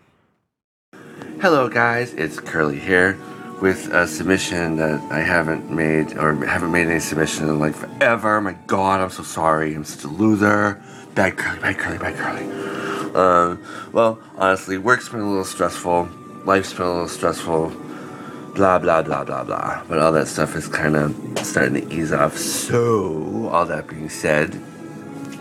Hello, 1.41 1.67
guys. 1.67 2.13
It's 2.13 2.39
Curly 2.39 2.77
here 2.77 3.17
with 3.61 3.87
a 3.93 4.07
submission 4.07 4.77
that 4.77 5.01
I 5.11 5.19
haven't 5.19 5.69
made 5.71 6.17
or 6.17 6.33
haven't 6.45 6.71
made 6.71 6.87
any 6.87 6.99
submission 6.99 7.47
in 7.47 7.59
like 7.59 7.73
forever. 7.73 8.41
My 8.41 8.53
God, 8.67 9.01
I'm 9.01 9.09
so 9.09 9.23
sorry. 9.23 9.73
I'm 9.73 9.83
such 9.83 10.03
a 10.03 10.07
loser. 10.07 10.81
Bad 11.13 11.37
Curly, 11.37 11.59
bad 11.59 11.77
Curly, 11.77 11.97
bad 11.97 12.15
Curly. 12.15 13.15
Um, 13.15 13.63
well, 13.93 14.19
honestly, 14.35 14.77
work's 14.77 15.07
been 15.07 15.21
a 15.21 15.27
little 15.27 15.45
stressful. 15.45 16.09
Life's 16.43 16.73
been 16.73 16.85
a 16.85 16.91
little 16.91 17.07
stressful. 17.07 17.69
Blah 18.55 18.79
blah 18.79 19.01
blah 19.01 19.23
blah 19.23 19.43
blah. 19.43 19.83
But 19.87 19.99
all 19.99 20.11
that 20.13 20.27
stuff 20.27 20.55
is 20.55 20.67
kind 20.67 20.95
of 20.95 21.39
starting 21.39 21.75
to 21.75 21.93
ease 21.93 22.11
off. 22.11 22.37
So, 22.37 23.49
all 23.51 23.65
that 23.65 23.87
being 23.87 24.09
said, 24.09 24.51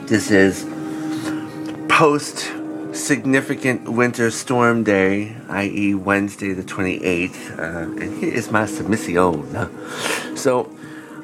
this 0.07 0.31
is 0.31 0.65
post 1.89 2.53
significant 2.95 3.89
winter 3.89 4.31
storm 4.31 4.85
day, 4.85 5.37
i.e., 5.49 5.95
Wednesday 5.95 6.53
the 6.53 6.62
28th. 6.62 7.59
Uh, 7.59 7.62
and 8.01 8.19
here 8.19 8.33
is 8.33 8.51
my 8.51 8.66
submission. 8.66 10.37
So, 10.37 10.71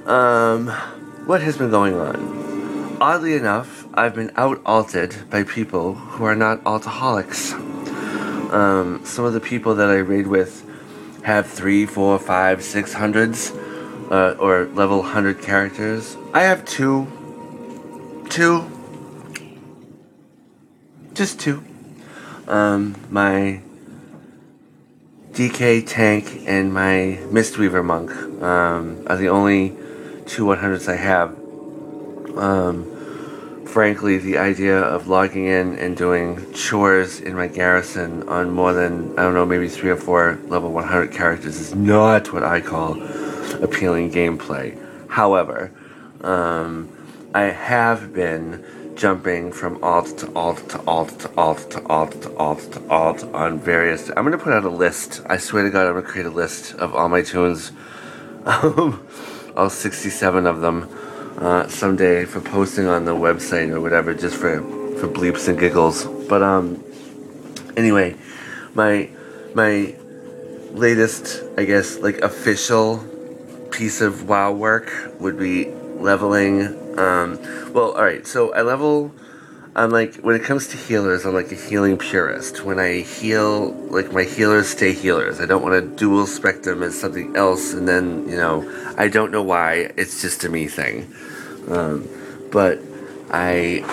um, 0.07 0.69
what 1.27 1.41
has 1.43 1.57
been 1.57 1.71
going 1.71 1.95
on? 1.95 2.99
Oddly 3.01 3.35
enough, 3.35 3.87
I've 3.95 4.15
been 4.15 4.33
out 4.37 4.61
alted 4.67 5.31
by 5.31 5.45
people 5.45 5.95
who 5.95 6.25
are 6.25 6.35
not 6.35 6.63
altaholics. 6.65 7.53
Um, 8.53 9.05
some 9.05 9.25
of 9.25 9.33
the 9.33 9.41
people 9.41 9.75
that 9.77 9.89
I 9.89 9.99
raid 9.99 10.27
with 10.27 10.67
have 11.23 11.47
three, 11.47 11.87
four, 11.87 12.19
five, 12.19 12.63
six 12.63 12.93
hundreds, 12.93 13.53
uh, 14.11 14.37
or 14.39 14.67
level 14.67 15.03
hundred 15.03 15.41
characters. 15.41 16.17
I 16.35 16.43
have 16.43 16.65
two. 16.65 17.07
Two 18.29 18.70
just 21.21 21.39
two. 21.39 21.63
Um, 22.49 22.97
my 23.11 23.61
DK 25.33 25.87
tank 25.87 26.45
and 26.47 26.73
my 26.73 27.19
Mistweaver 27.29 27.85
monk 27.85 28.11
um, 28.43 29.05
are 29.07 29.19
the 29.19 29.29
only 29.29 29.77
two 30.25 30.47
100s 30.47 30.89
I 30.89 30.97
have. 30.97 31.39
Um, 32.39 33.67
frankly, 33.67 34.17
the 34.17 34.39
idea 34.39 34.79
of 34.79 35.09
logging 35.09 35.45
in 35.45 35.79
and 35.79 35.95
doing 35.95 36.51
chores 36.55 37.21
in 37.21 37.35
my 37.35 37.49
garrison 37.49 38.27
on 38.27 38.51
more 38.51 38.73
than, 38.73 39.11
I 39.19 39.23
don't 39.25 39.35
know, 39.35 39.45
maybe 39.45 39.69
three 39.69 39.91
or 39.91 39.99
four 39.99 40.39
level 40.47 40.73
100 40.73 41.13
characters 41.13 41.61
is 41.61 41.75
not 41.75 42.33
what 42.33 42.45
I 42.45 42.63
call 42.63 42.95
appealing 43.63 44.11
gameplay. 44.11 44.75
However, 45.11 45.71
um, 46.23 46.89
I 47.35 47.43
have 47.43 48.15
been 48.15 48.65
jumping 49.01 49.51
from 49.51 49.83
alt 49.83 50.19
to 50.19 50.31
alt 50.35 50.69
to 50.69 50.79
alt 50.87 51.19
to 51.19 51.35
alt 51.39 51.71
to 51.71 51.87
alt 51.87 52.13
to 52.21 52.37
alt 52.37 52.61
to 52.71 52.89
alt 52.91 53.25
on 53.33 53.59
various. 53.59 54.11
I'm 54.11 54.25
gonna 54.25 54.37
put 54.37 54.53
out 54.53 54.65
a 54.65 54.69
list. 54.69 55.23
I 55.25 55.39
swear 55.39 55.63
to 55.63 55.71
God, 55.71 55.87
I'm 55.87 55.95
gonna 55.95 56.07
create 56.07 56.27
a 56.27 56.31
list 56.31 56.75
of 56.75 56.95
all 56.95 57.09
my 57.09 57.23
tunes, 57.23 57.73
um, 58.45 59.03
all 59.57 59.71
67 59.71 60.47
of 60.47 60.61
them, 60.61 60.87
uh, 61.39 61.67
someday 61.69 62.27
for 62.27 62.43
posting 62.43 62.89
on 62.89 63.07
the 63.07 63.15
website 63.15 63.71
or 63.71 63.81
whatever, 63.81 64.13
just 64.13 64.37
for 64.37 64.61
for 64.99 65.09
bleeps 65.09 65.49
and 65.49 65.59
giggles. 65.59 66.05
But 66.29 66.43
um, 66.43 66.85
anyway, 67.79 68.17
my 68.75 69.09
my 69.55 69.95
latest, 70.73 71.43
I 71.57 71.65
guess, 71.65 71.97
like 72.01 72.19
official 72.19 72.99
piece 73.71 74.03
of 74.03 74.29
WoW 74.29 74.53
work 74.53 74.93
would 75.19 75.39
be 75.39 75.73
leveling. 76.01 76.67
Um, 76.99 77.39
well, 77.73 77.93
all 77.93 78.03
right. 78.03 78.27
So 78.27 78.53
I 78.53 78.63
level. 78.63 79.15
I'm 79.77 79.91
like 79.91 80.17
when 80.17 80.35
it 80.35 80.43
comes 80.43 80.67
to 80.69 80.77
healers, 80.77 81.25
I'm 81.25 81.35
like 81.35 81.53
a 81.53 81.55
healing 81.55 81.97
purist. 81.97 82.65
When 82.65 82.81
I 82.81 83.01
heal, 83.03 83.73
like 83.91 84.13
my 84.13 84.25
healers 84.25 84.69
stay 84.69 84.93
healers. 84.93 85.41
I 85.41 85.47
don't 85.47 85.63
want 85.63 85.81
to 85.81 85.97
dual 85.97 86.27
spec 86.27 86.63
them 86.63 86.83
as 86.83 86.99
something 86.99 87.37
else, 87.37 87.73
and 87.73 87.87
then 87.87 88.29
you 88.29 88.37
know 88.37 88.69
I 88.99 89.09
don't 89.09 89.31
know 89.31 89.43
why. 89.43 89.93
It's 89.97 90.21
just 90.21 90.45
a 90.45 90.49
me 90.49 90.67
thing. 90.67 91.13
Um, 91.69 92.09
but 92.51 92.81
I 93.31 93.85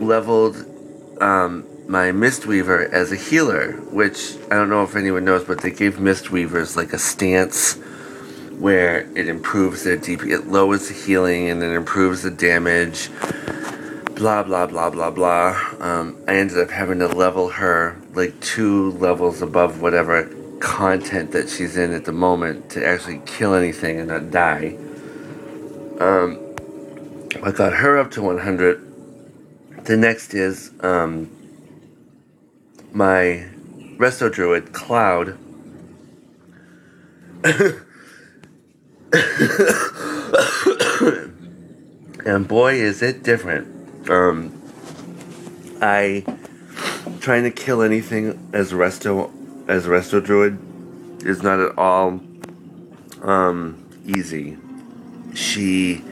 leveled 0.00 0.56
um, 1.20 1.66
my 1.88 2.12
Mistweaver 2.12 2.88
as 2.90 3.10
a 3.10 3.16
healer, 3.16 3.72
which 3.90 4.36
I 4.50 4.54
don't 4.54 4.70
know 4.70 4.84
if 4.84 4.94
anyone 4.94 5.24
knows, 5.24 5.44
but 5.44 5.60
they 5.60 5.70
gave 5.70 5.96
Mistweavers 5.96 6.76
like 6.76 6.92
a 6.92 6.98
stance 6.98 7.78
where 8.58 9.00
it 9.16 9.28
improves 9.28 9.84
their 9.84 9.96
DP, 9.96 10.30
it 10.30 10.46
lowers 10.46 10.88
the 10.88 10.94
healing 10.94 11.48
and 11.50 11.60
then 11.60 11.74
improves 11.74 12.22
the 12.22 12.30
damage. 12.30 13.10
Blah 14.14 14.44
blah 14.44 14.66
blah 14.66 14.90
blah 14.90 15.10
blah. 15.10 15.60
Um, 15.80 16.16
I 16.28 16.36
ended 16.36 16.58
up 16.58 16.70
having 16.70 17.00
to 17.00 17.08
level 17.08 17.48
her 17.50 18.00
like 18.14 18.38
two 18.40 18.92
levels 18.92 19.42
above 19.42 19.80
whatever 19.80 20.30
content 20.60 21.32
that 21.32 21.48
she's 21.48 21.76
in 21.76 21.92
at 21.92 22.04
the 22.04 22.12
moment 22.12 22.70
to 22.70 22.86
actually 22.86 23.20
kill 23.26 23.54
anything 23.54 23.98
and 23.98 24.08
not 24.08 24.30
die. 24.30 24.76
Um, 26.00 26.38
I 27.42 27.50
got 27.50 27.72
her 27.74 27.98
up 27.98 28.10
to 28.12 28.22
100. 28.22 29.84
The 29.84 29.96
next 29.96 30.32
is 30.32 30.70
um, 30.80 31.30
my 32.92 33.46
Resto 33.98 34.32
Druid 34.32 34.72
Cloud. 34.72 35.38
and 42.26 42.48
boy, 42.48 42.74
is 42.74 43.02
it 43.02 43.22
different. 43.22 44.10
Um, 44.10 44.60
I 45.80 46.24
trying 47.20 47.44
to 47.44 47.50
kill 47.50 47.82
anything 47.82 48.50
as 48.52 48.72
resto 48.72 49.30
as 49.68 49.86
resto 49.86 50.22
druid 50.22 50.58
is 51.24 51.42
not 51.42 51.60
at 51.60 51.78
all 51.78 52.20
um, 53.22 53.84
easy. 54.04 54.58
She 55.34 56.02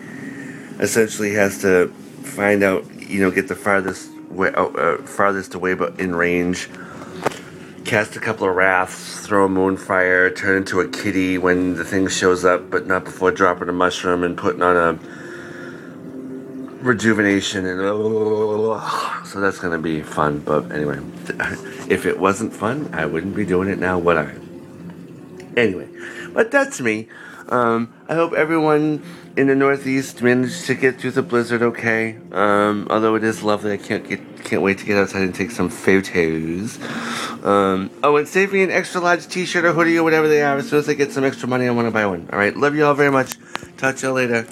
essentially 0.79 1.35
has 1.35 1.61
to 1.63 1.89
find 2.23 2.63
out, 2.63 2.85
you 3.01 3.21
know, 3.21 3.31
get 3.31 3.49
the 3.49 3.57
farthest 3.57 4.11
where, 4.29 4.59
uh, 4.59 4.67
uh, 4.67 5.03
farthest 5.03 5.55
away 5.55 5.75
but 5.75 5.99
in 6.01 6.15
range. 6.15 6.69
Cast 7.85 8.17
a 8.17 8.21
couple 8.21 8.49
of 8.49 8.55
wraths, 8.55 9.27
throw 9.27 9.47
a 9.47 9.49
moonfire, 9.49 10.35
turn 10.35 10.59
into 10.59 10.81
a 10.81 10.89
kitty 10.89 11.37
when 11.37 11.75
the 11.75 11.85
thing 11.85 12.09
shows 12.09 12.45
up, 12.45 12.71
but 12.71 12.87
not 12.87 13.05
before 13.05 13.31
dropping 13.31 13.69
a 13.69 13.73
mushroom 13.73 14.23
and 14.23 14.37
putting 14.37 14.63
on 14.63 14.77
a 14.77 14.99
rejuvenation 16.83 17.65
and 17.65 17.81
so 17.81 19.41
that's 19.41 19.59
gonna 19.59 19.79
be 19.79 20.03
fun. 20.03 20.41
But 20.41 20.71
anyway, 20.73 20.99
if 21.89 22.07
it 22.07 22.19
wasn't 22.19 22.53
fun, 22.53 22.91
I 22.93 23.07
wouldn't 23.07 23.35
be 23.35 23.45
doing 23.45 23.69
it 23.69 23.79
now, 23.79 23.99
would 23.99 24.17
I? 24.17 24.35
Anyway, 25.57 25.89
but 26.33 26.51
that's 26.51 26.81
me. 26.81 27.09
Um, 27.49 27.93
I 28.09 28.15
hope 28.15 28.33
everyone 28.33 29.03
in 29.37 29.47
the 29.47 29.55
Northeast 29.55 30.23
managed 30.23 30.67
to 30.67 30.75
get 30.75 31.01
through 31.01 31.13
the 31.13 31.23
blizzard 31.23 31.63
okay. 31.63 32.19
Um, 32.33 32.87
although 32.91 33.15
it 33.15 33.25
is 33.25 33.43
lovely, 33.43 33.73
I 33.73 33.77
can't 33.77 34.09
get 34.09 34.32
can't 34.45 34.63
wait 34.63 34.79
to 34.79 34.85
get 34.85 34.97
outside 34.97 35.23
and 35.23 35.35
take 35.35 35.51
some 35.51 35.69
photos. 35.69 36.79
Um, 37.45 37.91
oh, 38.03 38.17
and 38.17 38.29
save 38.29 38.53
me 38.53 38.63
an 38.63 38.71
extra 38.71 39.01
large 39.01 39.27
T-shirt 39.27 39.65
or 39.65 39.73
hoodie 39.73 39.99
or 39.99 40.05
whatever 40.05 40.29
they 40.29 40.43
are. 40.43 40.59
As 40.59 40.69
soon 40.69 40.79
as 40.81 40.89
I 40.89 40.95
get 40.95 41.13
some 41.13 41.25
extra 41.25 41.49
money, 41.49 41.67
I 41.67 41.71
want 41.71 41.89
to 41.89 41.91
buy 41.91 42.07
one. 42.07 42.29
All 42.33 42.39
right, 42.39 42.57
love 42.57 42.75
you 42.75 42.85
all 42.85 42.95
very 42.95 43.11
much. 43.11 43.35
Talk 43.77 43.97
to 43.97 44.07
you 44.09 44.13
later. 44.13 44.47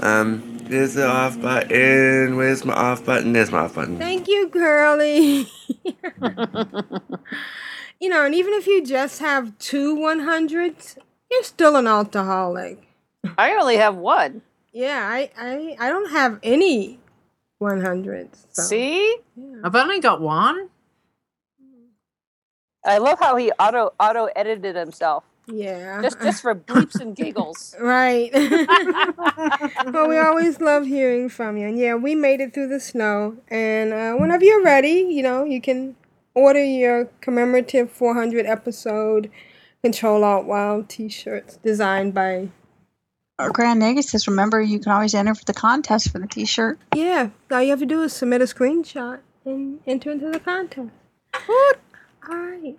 Um, 0.00 0.58
there's 0.64 0.94
the 0.94 1.06
off 1.06 1.40
button. 1.40 2.36
Where's 2.36 2.64
my 2.64 2.74
off 2.74 3.04
button? 3.04 3.32
There's 3.32 3.52
my 3.52 3.58
off 3.58 3.74
button. 3.74 3.98
Thank 3.98 4.26
you, 4.28 4.48
Curly. 4.48 5.46
you 8.00 8.08
know, 8.08 8.24
and 8.24 8.34
even 8.34 8.54
if 8.54 8.66
you 8.66 8.84
just 8.84 9.20
have 9.20 9.58
two 9.58 9.96
100s, 9.96 10.96
you're 11.30 11.42
still 11.42 11.76
an 11.76 11.84
altaholic. 11.84 12.78
I 13.38 13.52
only 13.52 13.76
have 13.76 13.96
one. 13.96 14.42
Yeah, 14.72 15.06
I, 15.06 15.30
I, 15.38 15.76
I 15.78 15.88
don't 15.88 16.10
have 16.10 16.40
any 16.42 16.98
100s. 17.62 18.46
So. 18.50 18.62
See? 18.62 19.16
I've 19.64 19.74
only 19.74 20.00
got 20.00 20.20
one. 20.20 20.68
I 22.84 22.98
love 22.98 23.18
how 23.20 23.36
he 23.36 23.52
auto 23.52 23.92
auto 24.00 24.26
edited 24.34 24.74
himself. 24.74 25.24
Yeah. 25.46 26.02
Just 26.02 26.20
just 26.20 26.42
for 26.42 26.54
bleeps 26.68 27.00
and 27.00 27.14
giggles. 27.14 27.74
Right. 27.80 28.30
but 29.92 30.08
we 30.08 30.18
always 30.18 30.60
love 30.60 30.86
hearing 30.86 31.28
from 31.28 31.56
you. 31.56 31.68
And 31.68 31.78
yeah, 31.78 31.94
we 31.94 32.14
made 32.14 32.40
it 32.40 32.52
through 32.54 32.68
the 32.68 32.80
snow. 32.80 33.36
And 33.48 33.92
uh, 33.92 34.14
whenever 34.14 34.44
you're 34.44 34.64
ready, 34.64 35.06
you 35.08 35.22
know, 35.22 35.44
you 35.44 35.60
can 35.60 35.96
order 36.34 36.62
your 36.62 37.06
commemorative 37.20 37.90
400 37.90 38.46
episode 38.46 39.30
Control 39.82 40.22
Alt 40.22 40.46
WoW 40.46 40.84
t 40.86 41.08
shirts 41.08 41.56
designed 41.56 42.14
by. 42.14 42.48
Or 43.42 43.50
Grand 43.50 43.80
Negus 43.80 44.10
says, 44.10 44.28
remember, 44.28 44.60
you 44.60 44.78
can 44.78 44.92
always 44.92 45.14
enter 45.14 45.34
for 45.34 45.44
the 45.44 45.54
contest 45.54 46.10
for 46.10 46.18
the 46.18 46.26
t 46.26 46.44
shirt. 46.44 46.78
Yeah. 46.94 47.30
All 47.50 47.62
you 47.62 47.70
have 47.70 47.80
to 47.80 47.86
do 47.86 48.02
is 48.02 48.12
submit 48.12 48.40
a 48.40 48.44
screenshot 48.44 49.20
and 49.44 49.80
enter 49.86 50.10
into 50.10 50.30
the 50.30 50.40
contest. 50.40 50.90
All 51.48 52.36
right. 52.36 52.78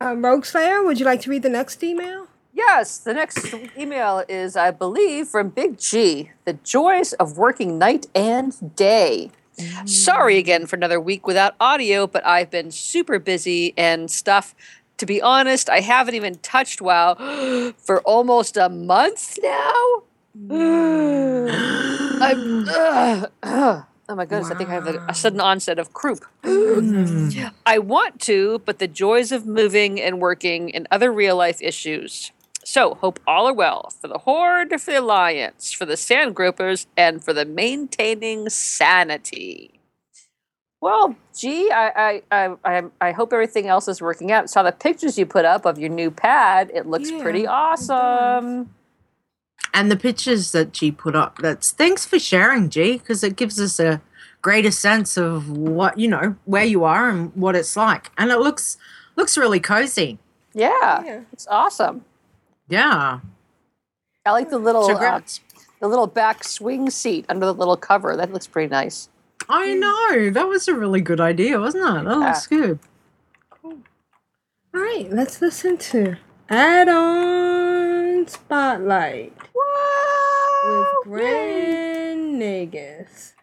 Um, 0.00 0.22
Rogueslayer, 0.22 0.84
would 0.84 1.00
you 1.00 1.04
like 1.04 1.20
to 1.22 1.30
read 1.30 1.42
the 1.42 1.48
next 1.48 1.82
email? 1.82 2.28
Yes, 2.52 2.98
the 2.98 3.14
next 3.14 3.54
email 3.76 4.24
is, 4.28 4.56
I 4.56 4.70
believe, 4.70 5.28
from 5.28 5.48
Big 5.48 5.78
G. 5.78 6.30
The 6.44 6.54
joys 6.54 7.12
of 7.14 7.36
working 7.36 7.78
night 7.78 8.06
and 8.14 8.74
day. 8.74 9.30
Sorry 9.86 10.38
again 10.38 10.66
for 10.66 10.76
another 10.76 11.00
week 11.00 11.26
without 11.26 11.56
audio, 11.58 12.06
but 12.06 12.24
I've 12.24 12.50
been 12.50 12.70
super 12.70 13.18
busy 13.18 13.74
and 13.76 14.08
stuff. 14.08 14.54
To 14.98 15.06
be 15.06 15.22
honest, 15.22 15.70
I 15.70 15.80
haven't 15.80 16.14
even 16.14 16.36
touched 16.36 16.80
WoW 16.80 17.14
for 17.78 18.00
almost 18.02 18.56
a 18.56 18.68
month 18.68 19.38
now. 19.42 20.02
I'm, 22.20 22.68
ugh, 22.68 23.30
ugh. 23.42 23.84
oh 24.08 24.14
my 24.14 24.26
goodness, 24.26 24.50
I 24.50 24.54
think 24.54 24.70
I 24.70 24.74
have 24.74 24.86
a, 24.86 25.04
a 25.08 25.14
sudden 25.14 25.40
onset 25.40 25.78
of 25.78 25.92
croup. 25.92 26.24
Mm. 26.78 27.52
I 27.66 27.78
want 27.78 28.20
to, 28.22 28.60
but 28.60 28.78
the 28.78 28.86
joys 28.86 29.32
of 29.32 29.46
moving 29.46 30.00
and 30.00 30.20
working 30.20 30.72
and 30.74 30.86
other 30.90 31.10
real 31.12 31.36
life 31.36 31.60
issues. 31.60 32.30
So, 32.64 32.94
hope 32.96 33.18
all 33.26 33.48
are 33.48 33.52
well 33.52 33.92
for 34.00 34.08
the 34.08 34.18
Horde, 34.18 34.80
for 34.80 34.92
the 34.92 35.00
Alliance, 35.00 35.72
for 35.72 35.86
the 35.86 35.96
Sand 35.96 36.36
Groupers, 36.36 36.86
and 36.96 37.24
for 37.24 37.32
the 37.32 37.44
maintaining 37.44 38.48
sanity. 38.48 39.77
Well, 40.80 41.16
gee, 41.36 41.70
I, 41.72 41.88
I, 41.88 42.22
I, 42.30 42.56
I, 42.64 42.82
I 43.00 43.12
hope 43.12 43.32
everything 43.32 43.66
else 43.66 43.88
is 43.88 44.00
working 44.00 44.30
out. 44.30 44.48
Saw 44.48 44.62
the 44.62 44.72
pictures 44.72 45.18
you 45.18 45.26
put 45.26 45.44
up 45.44 45.64
of 45.66 45.78
your 45.78 45.88
new 45.88 46.10
pad. 46.10 46.70
It 46.72 46.86
looks 46.86 47.10
pretty 47.10 47.46
awesome. 47.46 48.74
And 49.74 49.90
the 49.90 49.96
pictures 49.96 50.52
that 50.52 50.72
G 50.72 50.92
put 50.92 51.16
up. 51.16 51.38
That's 51.38 51.72
thanks 51.72 52.06
for 52.06 52.18
sharing, 52.18 52.70
G, 52.70 52.98
because 52.98 53.24
it 53.24 53.36
gives 53.36 53.60
us 53.60 53.80
a 53.80 54.00
greater 54.40 54.70
sense 54.70 55.16
of 55.16 55.50
what 55.50 55.98
you 55.98 56.08
know 56.08 56.36
where 56.44 56.64
you 56.64 56.84
are 56.84 57.10
and 57.10 57.34
what 57.34 57.56
it's 57.56 57.76
like. 57.76 58.10
And 58.16 58.30
it 58.30 58.38
looks 58.38 58.78
looks 59.16 59.36
really 59.36 59.60
cozy. 59.60 60.18
Yeah, 60.54 61.22
it's 61.32 61.46
awesome. 61.48 62.04
Yeah. 62.68 63.20
I 64.24 64.30
like 64.30 64.50
the 64.50 64.58
little 64.58 64.88
uh, 64.90 65.20
the 65.80 65.88
little 65.88 66.06
back 66.06 66.44
swing 66.44 66.90
seat 66.90 67.24
under 67.28 67.46
the 67.46 67.54
little 67.54 67.76
cover. 67.76 68.16
That 68.16 68.32
looks 68.32 68.46
pretty 68.46 68.70
nice. 68.70 69.08
I 69.48 69.72
hmm. 69.72 69.80
know. 69.80 70.30
That 70.30 70.48
was 70.48 70.68
a 70.68 70.74
really 70.74 71.00
good 71.00 71.20
idea, 71.20 71.60
wasn't 71.60 71.84
it? 71.84 72.04
That 72.04 72.18
looks 72.18 72.46
good. 72.46 72.78
Cool. 73.50 73.78
All 74.74 74.80
right, 74.80 75.08
let's 75.10 75.40
listen 75.40 75.78
to 75.78 76.16
Add 76.48 76.88
On 76.88 78.26
Spotlight 78.26 79.36
with 80.66 80.88
Grand 81.04 82.38
Negus. 82.38 83.34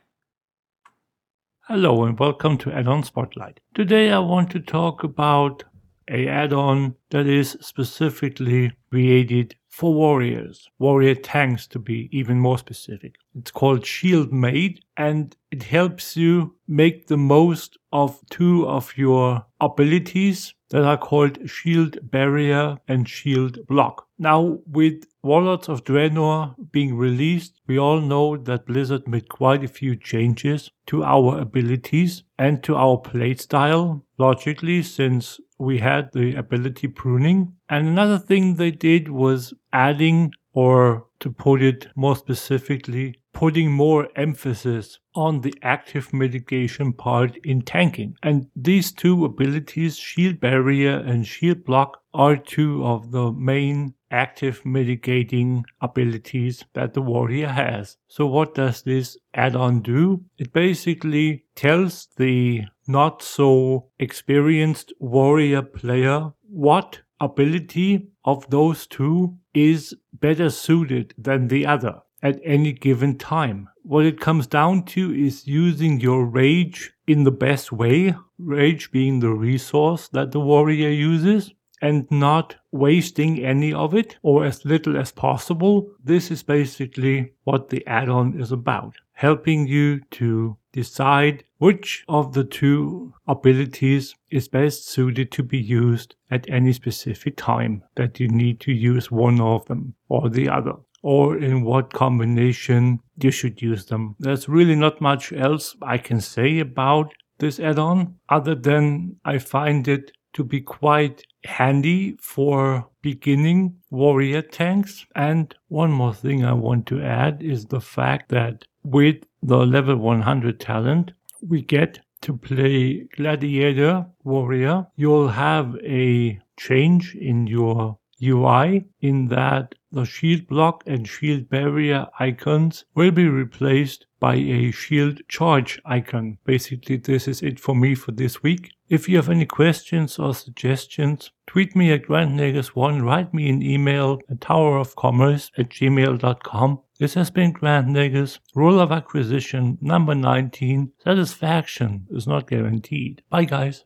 Hello 1.67 2.03
and 2.03 2.19
welcome 2.19 2.59
to 2.59 2.71
Add-on 2.71 3.03
Spotlight. 3.03 3.59
Today 3.73 4.11
I 4.11 4.19
want 4.19 4.51
to 4.51 4.59
talk 4.59 5.03
about 5.03 5.63
a 6.09 6.27
add-on 6.27 6.95
that 7.09 7.27
is 7.27 7.57
specifically 7.61 8.71
created 8.89 9.55
for 9.75 9.93
warriors, 9.93 10.69
warrior 10.79 11.15
tanks 11.15 11.67
to 11.67 11.79
be 11.79 12.07
even 12.11 12.39
more 12.39 12.57
specific. 12.57 13.15
It's 13.37 13.51
called 13.51 13.81
ShieldMaid 13.81 14.79
and 14.95 15.35
it 15.51 15.63
helps 15.63 16.15
you 16.15 16.55
make 16.67 17.07
the 17.07 17.17
most 17.17 17.77
of 17.91 18.21
two 18.29 18.65
of 18.67 18.97
your 18.97 19.45
abilities 19.59 20.53
that 20.69 20.83
are 20.83 20.97
called 20.97 21.49
Shield 21.49 21.97
Barrier 22.09 22.77
and 22.87 23.07
Shield 23.07 23.65
Block. 23.67 24.07
Now, 24.17 24.59
with 24.65 25.03
Warlords 25.23 25.67
of 25.69 25.83
Draenor 25.83 26.55
being 26.71 26.95
released, 26.95 27.59
we 27.67 27.77
all 27.77 27.99
know 27.99 28.37
that 28.37 28.65
Blizzard 28.65 29.07
made 29.07 29.29
quite 29.29 29.63
a 29.63 29.67
few 29.67 29.95
changes 29.95 30.71
to 30.87 31.03
our 31.03 31.39
abilities 31.39 32.23
and 32.37 32.63
to 32.63 32.75
our 32.75 32.97
playstyle, 32.97 34.01
logically, 34.17 34.81
since 34.83 35.39
we 35.57 35.79
had 35.79 36.11
the 36.13 36.35
ability 36.35 36.87
pruning. 36.87 37.53
And 37.69 37.87
another 37.87 38.19
thing 38.19 38.55
they 38.55 38.71
did 38.71 39.09
was 39.09 39.53
adding, 39.73 40.31
or 40.53 41.07
to 41.25 41.31
put 41.31 41.59
it 41.59 41.87
more 41.95 42.15
specifically, 42.15 43.19
putting 43.33 43.71
more 43.71 44.07
emphasis 44.15 44.99
on 45.15 45.41
the 45.41 45.55
active 45.63 46.13
mitigation 46.13 46.93
part 46.93 47.35
in 47.43 47.63
tanking. 47.63 48.15
And 48.21 48.45
these 48.55 48.91
two 48.91 49.25
abilities, 49.25 49.97
Shield 49.97 50.39
Barrier 50.39 50.99
and 50.99 51.25
Shield 51.25 51.65
Block, 51.65 51.97
are 52.13 52.37
two 52.37 52.85
of 52.85 53.09
the 53.09 53.31
main 53.31 53.95
active 54.11 54.63
mitigating 54.67 55.65
abilities 55.81 56.63
that 56.75 56.93
the 56.93 57.01
warrior 57.01 57.47
has. 57.49 57.97
So 58.07 58.27
what 58.27 58.53
does 58.53 58.83
this 58.83 59.17
add-on 59.33 59.81
do? 59.81 60.23
It 60.37 60.53
basically 60.53 61.45
tells 61.55 62.07
the 62.17 62.65
not 62.87 63.23
so 63.23 63.87
experienced 63.97 64.93
warrior 64.99 65.63
player 65.63 66.33
what 66.47 67.01
ability 67.19 68.07
of 68.23 68.49
those 68.49 68.87
two 68.87 69.37
is 69.53 69.95
better 70.13 70.49
suited 70.49 71.13
than 71.17 71.47
the 71.47 71.65
other 71.65 72.01
at 72.21 72.39
any 72.43 72.73
given 72.73 73.17
time. 73.17 73.69
What 73.83 74.05
it 74.05 74.19
comes 74.19 74.47
down 74.47 74.85
to 74.85 75.13
is 75.13 75.47
using 75.47 75.99
your 75.99 76.25
rage 76.25 76.91
in 77.07 77.23
the 77.23 77.31
best 77.31 77.71
way, 77.71 78.15
rage 78.39 78.91
being 78.91 79.19
the 79.19 79.31
resource 79.31 80.07
that 80.09 80.31
the 80.31 80.39
warrior 80.39 80.89
uses, 80.89 81.53
and 81.81 82.09
not 82.09 82.55
wasting 82.71 83.43
any 83.45 83.71
of 83.73 83.93
it 83.93 84.17
or 84.23 84.45
as 84.45 84.65
little 84.65 84.97
as 84.97 85.11
possible. 85.11 85.91
This 86.03 86.31
is 86.31 86.41
basically 86.41 87.33
what 87.43 87.69
the 87.69 87.85
add 87.85 88.09
on 88.09 88.39
is 88.39 88.51
about, 88.51 88.95
helping 89.15 89.65
you 89.65 89.99
to 90.11 90.55
decide 90.71 91.43
which 91.57 92.03
of 92.07 92.33
the 92.33 92.43
two 92.43 93.13
abilities 93.27 94.15
is 94.29 94.47
best 94.47 94.87
suited 94.87 95.31
to 95.31 95.41
be 95.41 95.57
used 95.57 96.15
at 96.29 96.49
any 96.49 96.73
specific 96.73 97.35
time 97.37 97.81
that 97.95 98.19
you 98.19 98.27
need 98.27 98.59
to 98.59 98.71
use 98.71 99.09
one 99.09 99.39
of 99.41 99.65
them 99.65 99.95
or 100.09 100.29
the 100.29 100.47
other 100.49 100.73
or 101.01 101.37
in 101.37 101.63
what 101.63 101.93
combination 101.93 102.99
you 103.21 103.29
should 103.29 103.61
use 103.61 103.85
them. 103.85 104.15
There's 104.19 104.49
really 104.49 104.75
not 104.75 104.99
much 104.99 105.31
else 105.31 105.75
I 105.81 105.97
can 105.99 106.19
say 106.19 106.59
about 106.59 107.13
this 107.37 107.59
add-on 107.59 108.15
other 108.29 108.55
than 108.55 109.15
I 109.23 109.37
find 109.37 109.87
it 109.87 110.11
to 110.33 110.43
be 110.43 110.61
quite 110.61 111.23
handy 111.45 112.17
for 112.19 112.89
beginning 113.01 113.75
warrior 113.91 114.41
tanks. 114.41 115.05
And 115.15 115.55
one 115.67 115.91
more 115.91 116.13
thing 116.13 116.43
I 116.43 116.53
want 116.53 116.87
to 116.87 117.01
add 117.01 117.41
is 117.41 117.65
the 117.65 117.81
fact 117.81 118.29
that 118.29 118.65
with 118.85 119.17
the 119.41 119.65
level 119.65 119.97
100 119.97 120.59
talent, 120.59 121.11
we 121.41 121.61
get 121.61 121.99
to 122.21 122.37
play 122.37 123.07
Gladiator 123.15 124.05
Warrior, 124.23 124.87
you'll 124.95 125.29
have 125.29 125.75
a 125.83 126.39
change 126.57 127.15
in 127.15 127.47
your 127.47 127.97
UI 128.23 128.85
in 129.01 129.27
that 129.27 129.75
the 129.91 130.05
shield 130.05 130.47
block 130.47 130.83
and 130.85 131.07
shield 131.07 131.49
barrier 131.49 132.07
icons 132.19 132.85
will 132.95 133.11
be 133.11 133.27
replaced 133.27 134.04
by 134.19 134.35
a 134.35 134.71
shield 134.71 135.21
charge 135.27 135.81
icon. 135.85 136.37
Basically, 136.45 136.97
this 136.97 137.27
is 137.27 137.41
it 137.41 137.59
for 137.59 137.75
me 137.75 137.95
for 137.95 138.11
this 138.11 138.41
week. 138.41 138.71
If 138.87 139.09
you 139.09 139.17
have 139.17 139.29
any 139.29 139.45
questions 139.45 140.19
or 140.19 140.33
suggestions, 140.33 141.31
tweet 141.47 141.75
me 141.75 141.91
at 141.91 142.03
grandnegus1, 142.03 143.03
write 143.03 143.33
me 143.33 143.49
an 143.49 143.61
email 143.61 144.19
at 144.29 144.39
towerofcommerce 144.39 145.51
at 145.57 145.69
gmail.com. 145.69 146.81
This 146.99 147.15
has 147.15 147.29
been 147.29 147.51
Grand 147.51 147.87
Negus, 147.87 148.39
rule 148.53 148.79
of 148.79 148.91
acquisition 148.91 149.77
number 149.81 150.15
19. 150.15 150.93
Satisfaction 151.03 152.07
is 152.11 152.25
not 152.25 152.47
guaranteed. 152.47 153.21
Bye, 153.29 153.45
guys. 153.45 153.85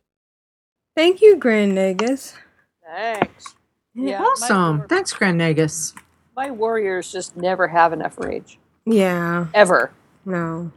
Thank 0.94 1.20
you, 1.20 1.36
Grand 1.36 1.74
Negus. 1.74 2.34
Thanks. 2.86 3.56
Yeah, 3.94 4.22
awesome. 4.22 4.86
Thanks, 4.88 5.12
Grand 5.12 5.38
Negus. 5.38 5.94
My 6.36 6.50
warriors 6.50 7.10
just 7.10 7.36
never 7.36 7.66
have 7.66 7.92
enough 7.92 8.18
rage. 8.18 8.58
Yeah. 8.86 9.46
Ever. 9.54 9.92
No. 10.24 10.72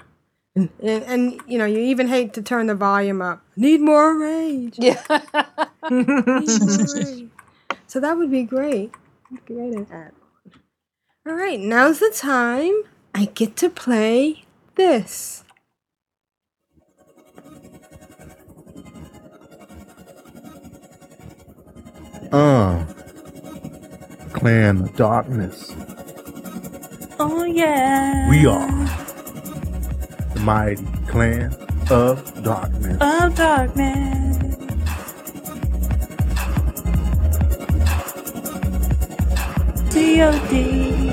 And, 0.55 0.69
and, 0.81 1.03
and, 1.03 1.41
you 1.47 1.57
know, 1.57 1.65
you 1.65 1.79
even 1.79 2.07
hate 2.07 2.33
to 2.33 2.41
turn 2.41 2.67
the 2.67 2.75
volume 2.75 3.21
up. 3.21 3.43
Need 3.55 3.81
more 3.81 4.17
rage. 4.19 4.75
Yeah. 4.77 5.01
Need 5.89 6.07
more 6.07 6.87
rage. 6.95 7.29
So 7.87 7.99
that 7.99 8.17
would 8.17 8.31
be 8.31 8.43
great. 8.43 8.91
Great 9.45 9.75
at 9.75 9.89
that. 9.89 10.13
All 11.27 11.33
right, 11.35 11.59
now's 11.59 11.99
the 11.99 12.11
time 12.15 12.73
I 13.15 13.25
get 13.25 13.55
to 13.57 13.69
play 13.69 14.43
this. 14.75 15.43
Uh. 22.31 22.85
Clan 24.33 24.81
of 24.81 24.95
Darkness. 24.95 25.73
Oh 27.19 27.45
yeah. 27.45 28.29
We 28.29 28.45
are 28.45 28.67
the 28.67 29.22
mighty 30.43 30.83
clan 31.07 31.55
of 31.89 32.43
darkness. 32.43 32.97
Of 32.99 33.35
darkness. 33.35 34.37
D.O.D. 39.93 41.09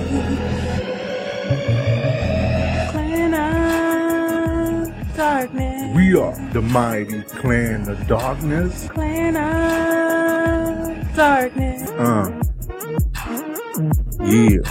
Clan 2.91 3.35
of 3.35 5.17
darkness. 5.17 5.97
We 5.97 6.17
are 6.17 6.35
the 6.53 6.63
mighty 6.63 7.23
clan 7.23 7.89
of 7.89 8.05
darkness. 8.09 8.89
Clan 8.89 9.37
of 9.37 11.15
darkness. 11.15 11.89
Uh. 11.91 12.43
Yeah. 14.25 14.63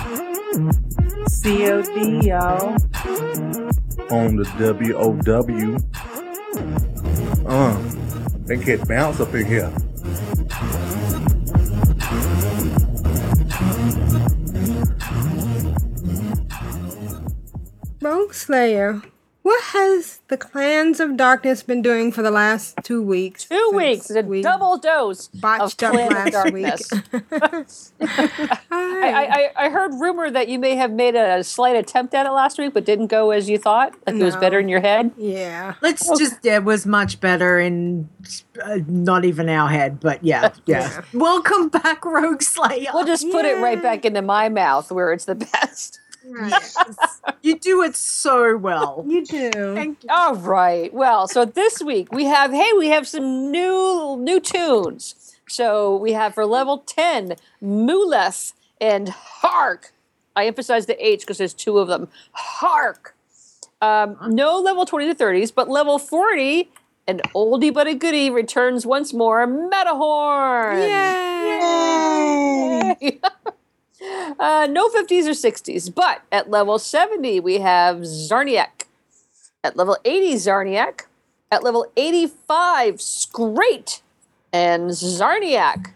C.O.D. 1.28 2.28
y'all. 2.28 2.89
On 4.12 4.36
the 4.36 4.46
WOW. 4.58 5.78
Uh. 7.48 8.00
They 8.50 8.58
get 8.58 8.88
bounce 8.88 9.20
up 9.20 9.36
in 9.36 9.46
here. 9.46 9.72
Rogueslayer, 18.02 19.04
what 19.42 19.64
has 19.64 20.20
the 20.28 20.38
clans 20.38 21.00
of 21.00 21.16
darkness 21.16 21.64
been 21.64 21.82
doing 21.82 22.12
for 22.12 22.22
the 22.22 22.32
last 22.32 22.78
two 22.84 23.02
weeks? 23.02 23.46
Two 23.46 23.72
weeks. 23.74 24.10
A 24.10 24.22
double 24.42 24.78
dose 24.78 25.28
of 25.34 25.42
botched 25.42 25.82
up 25.82 25.94
Clan 25.94 26.28
of 26.28 26.34
last 26.34 26.54
week. 26.54 27.30
Darkness. 27.30 27.94
I, 28.02 29.52
I, 29.58 29.66
I 29.66 29.70
heard 29.70 29.94
rumor 29.94 30.30
that 30.30 30.50
you 30.50 30.60
may 30.60 30.76
have 30.76 30.92
made 30.92 31.16
a 31.16 31.44
slight 31.44 31.76
attempt 31.76 32.14
at 32.14 32.26
it 32.26 32.32
last 32.32 32.58
week, 32.58 32.74
but 32.74 32.86
didn't 32.86 33.08
go 33.08 33.32
as 33.32 33.50
you 33.50 33.58
thought. 33.58 33.94
Like 34.06 34.18
it 34.18 34.24
was 34.24 34.36
better 34.36 34.60
in 34.60 34.68
your 34.68 34.82
head. 34.82 35.12
Yeah. 35.18 35.76
Let's 35.82 36.06
just, 36.18 36.46
it 36.46 36.64
was 36.64 36.86
much 36.86 37.20
better 37.20 37.60
in 37.60 38.10
uh, 38.64 38.80
not 38.88 39.26
even 39.26 39.48
our 39.50 39.70
head, 39.70 40.00
but 40.00 40.24
yeah, 40.24 40.54
yeah. 40.66 41.02
Welcome 41.14 41.70
back, 41.70 42.02
Rogueslayer. 42.02 42.88
We'll 42.94 43.06
just 43.06 43.30
put 43.32 43.46
it 43.46 43.62
right 43.62 43.82
back 43.82 44.06
into 44.06 44.22
my 44.22 44.50
mouth 44.50 44.92
where 44.92 45.14
it's 45.14 45.26
the 45.26 45.36
best. 45.36 46.00
You 47.42 47.58
do 47.60 47.82
it 47.84 47.96
so 47.96 48.58
well. 48.58 49.04
You 49.08 49.26
do. 49.26 49.52
Thank 49.76 50.04
you. 50.04 50.10
All 50.12 50.36
right. 50.36 50.94
Well, 50.94 51.28
so 51.28 51.46
this 51.46 51.82
week 51.82 52.12
we 52.12 52.26
have 52.26 52.52
hey, 52.52 52.72
we 52.78 52.90
have 52.90 53.08
some 53.08 53.52
new 53.52 54.18
new 54.20 54.40
tunes. 54.40 55.16
So 55.48 55.96
we 55.98 56.14
have 56.14 56.36
for 56.36 56.46
level 56.46 56.80
10, 56.86 57.36
Muleth 57.62 58.54
and 58.80 59.10
Hark. 59.10 59.94
I 60.36 60.46
emphasize 60.46 60.86
the 60.86 61.04
H 61.06 61.22
because 61.22 61.40
there's 61.40 61.54
two 61.56 61.80
of 61.80 61.88
them. 61.88 62.08
Hark. 62.32 63.16
Um, 63.82 64.18
no 64.28 64.60
level 64.60 64.86
20 64.86 65.08
to 65.14 65.16
30s, 65.16 65.52
but 65.54 65.70
level 65.70 65.98
40, 65.98 66.70
an 67.08 67.22
oldie 67.34 67.74
but 67.74 67.88
a 67.88 67.96
goodie 67.96 68.30
returns 68.30 68.86
once 68.86 69.14
more, 69.14 69.48
Metahorn. 69.48 70.78
Yay! 73.00 73.20
uh, 74.02 74.68
no 74.70 74.90
50s 74.90 75.26
or 75.26 75.32
60s, 75.32 75.94
but 75.94 76.22
at 76.32 76.50
level 76.50 76.80
70 76.80 77.40
we 77.40 77.60
have 77.60 77.98
Zarniak. 77.98 78.86
At 79.64 79.76
level 79.76 79.98
80, 80.06 80.36
Zarniak. 80.36 81.02
At 81.52 81.64
level 81.64 81.92
85, 81.98 82.96
Scrate 82.96 84.02
and 84.54 84.92
Zarniak. 84.92 85.94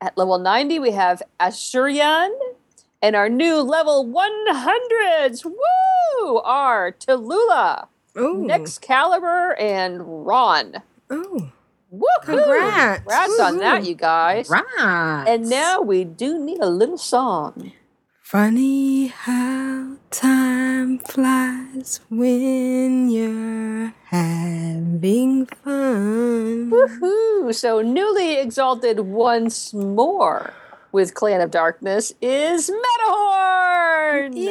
At 0.00 0.16
level 0.16 0.38
90, 0.38 0.78
we 0.78 0.92
have 0.92 1.22
Ashurian. 1.38 2.30
And 3.02 3.16
our 3.16 3.28
new 3.28 3.56
level 3.60 4.06
100s, 4.06 5.44
woo, 5.44 6.38
are 6.38 6.92
Tallulah, 6.92 7.88
Nexcalibur, 8.14 9.58
and 9.58 10.26
Ron. 10.26 10.82
Oh. 11.10 11.52
Woo! 11.90 12.06
Congrats. 12.22 13.00
Congrats 13.00 13.40
on 13.40 13.58
that, 13.58 13.84
you 13.84 13.94
guys. 13.94 14.48
Right. 14.48 15.24
And 15.26 15.48
now 15.48 15.80
we 15.80 16.04
do 16.04 16.38
need 16.38 16.60
a 16.60 16.68
little 16.70 16.98
song. 16.98 17.72
Funny 18.22 19.08
how 19.08 19.96
time 20.12 21.00
flies 21.00 21.98
when 22.08 23.10
you're 23.10 23.92
having 24.04 25.46
fun. 25.46 26.70
Woohoo! 26.70 27.52
So 27.52 27.82
newly 27.82 28.38
exalted 28.38 29.00
once 29.00 29.74
more 29.74 30.54
with 30.92 31.14
Clan 31.14 31.40
of 31.40 31.50
Darkness 31.50 32.12
is 32.22 32.70
Metahorn! 32.70 34.36
Yay! 34.36 34.50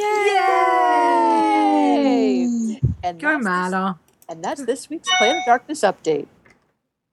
And 3.02 3.18
Go 3.18 3.42
that's 3.42 3.70
Meta. 3.70 3.96
And 4.28 4.44
that's 4.44 4.64
this 4.66 4.90
week's 4.90 5.08
Clan 5.16 5.38
of 5.38 5.44
Darkness 5.46 5.80
update. 5.80 6.26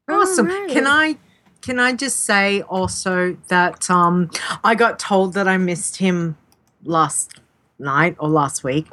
Awesome. 0.08 0.50
Alright. 0.50 0.70
Can 0.70 0.88
I 0.88 1.18
can 1.62 1.80
I 1.80 1.94
just 1.94 2.22
say 2.22 2.62
also 2.62 3.38
that 3.50 3.90
um 3.90 4.30
I 4.64 4.76
got 4.76 5.00
told 5.00 5.34
that 5.34 5.48
I 5.48 5.58
missed 5.58 5.98
him 5.98 6.38
last 6.84 7.40
night 7.80 8.16
or 8.20 8.30
last 8.30 8.64
week 8.64 8.88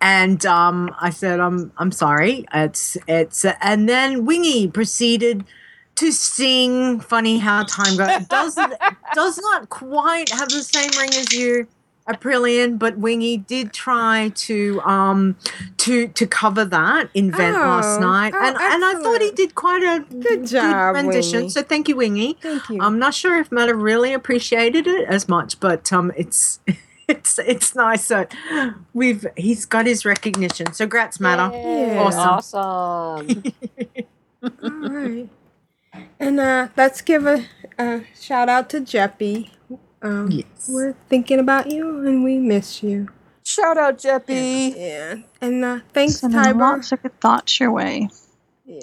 and 0.00 0.44
um 0.46 0.94
I 1.00 1.10
said 1.10 1.40
I'm 1.40 1.72
I'm 1.76 1.92
sorry 1.92 2.46
it's 2.54 2.96
it's 3.08 3.44
and 3.60 3.88
then 3.88 4.24
Wingy 4.24 4.68
proceeded 4.68 5.44
to 5.96 6.12
sing 6.12 7.00
funny 7.00 7.38
how 7.38 7.64
time 7.64 7.96
goes 7.96 8.26
does 8.28 8.54
does 9.14 9.38
not 9.38 9.68
quite 9.68 10.30
have 10.30 10.48
the 10.48 10.62
same 10.62 10.90
ring 10.98 11.10
as 11.10 11.32
you 11.32 11.66
Aprillian, 12.08 12.78
but 12.78 12.98
Wingy 12.98 13.36
did 13.36 13.72
try 13.72 14.30
to 14.34 14.80
um 14.82 15.36
to 15.78 16.08
to 16.08 16.26
cover 16.26 16.64
that 16.64 17.08
in 17.14 17.30
vent 17.30 17.56
last 17.56 17.98
Oh, 17.98 18.00
night, 18.00 18.32
oh, 18.34 18.38
and 18.44 18.56
and 18.56 18.84
I 18.84 18.94
thought 19.02 19.20
he 19.20 19.30
did 19.32 19.54
quite 19.54 19.82
a 19.82 20.04
good, 20.14 20.46
job, 20.46 20.94
rendition. 20.96 21.38
Wingy. 21.40 21.50
So 21.50 21.62
thank 21.62 21.88
you, 21.88 21.96
Wingy. 21.96 22.36
Thank 22.40 22.68
you. 22.68 22.78
I'm 22.80 22.98
not 22.98 23.14
sure 23.14 23.38
if 23.38 23.52
Meta 23.52 23.74
really 23.74 24.12
appreciated 24.12 24.86
it 24.86 25.08
as 25.08 25.28
much, 25.28 25.60
but 25.60 25.92
um, 25.92 26.10
it's 26.16 26.60
it's 27.08 27.38
it's 27.38 27.74
nice 27.74 28.08
that 28.08 28.32
we've 28.92 29.26
he's 29.36 29.64
got 29.64 29.86
his 29.86 30.04
recognition. 30.04 30.72
So 30.72 30.86
grats, 30.86 31.20
Meta. 31.20 31.50
Yay, 31.52 31.96
Awesome. 31.98 32.54
Awesome. 32.54 33.42
All 34.62 34.90
right. 34.90 35.28
And 36.18 36.38
uh, 36.40 36.68
let's 36.76 37.00
give 37.02 37.26
a, 37.26 37.46
a 37.78 38.02
shout 38.18 38.48
out 38.48 38.70
to 38.70 38.80
Jeppy. 38.80 39.50
Um, 40.02 40.30
yes. 40.30 40.68
We're 40.68 40.94
thinking 41.08 41.38
about 41.38 41.70
you 41.70 42.06
and 42.06 42.24
we 42.24 42.38
miss 42.38 42.82
you. 42.82 43.08
Shout 43.44 43.76
out, 43.76 43.98
Jeppy. 43.98 44.74
Yeah. 44.76 45.16
And 45.40 45.64
uh, 45.64 45.80
thanks, 45.92 46.20
Sending 46.20 46.40
Tiber. 46.42 46.58
lots 46.58 46.92
of 46.92 47.02
good 47.02 47.18
thoughts 47.20 47.58
your 47.60 47.72
way. 47.72 48.08
Yeah. 48.64 48.80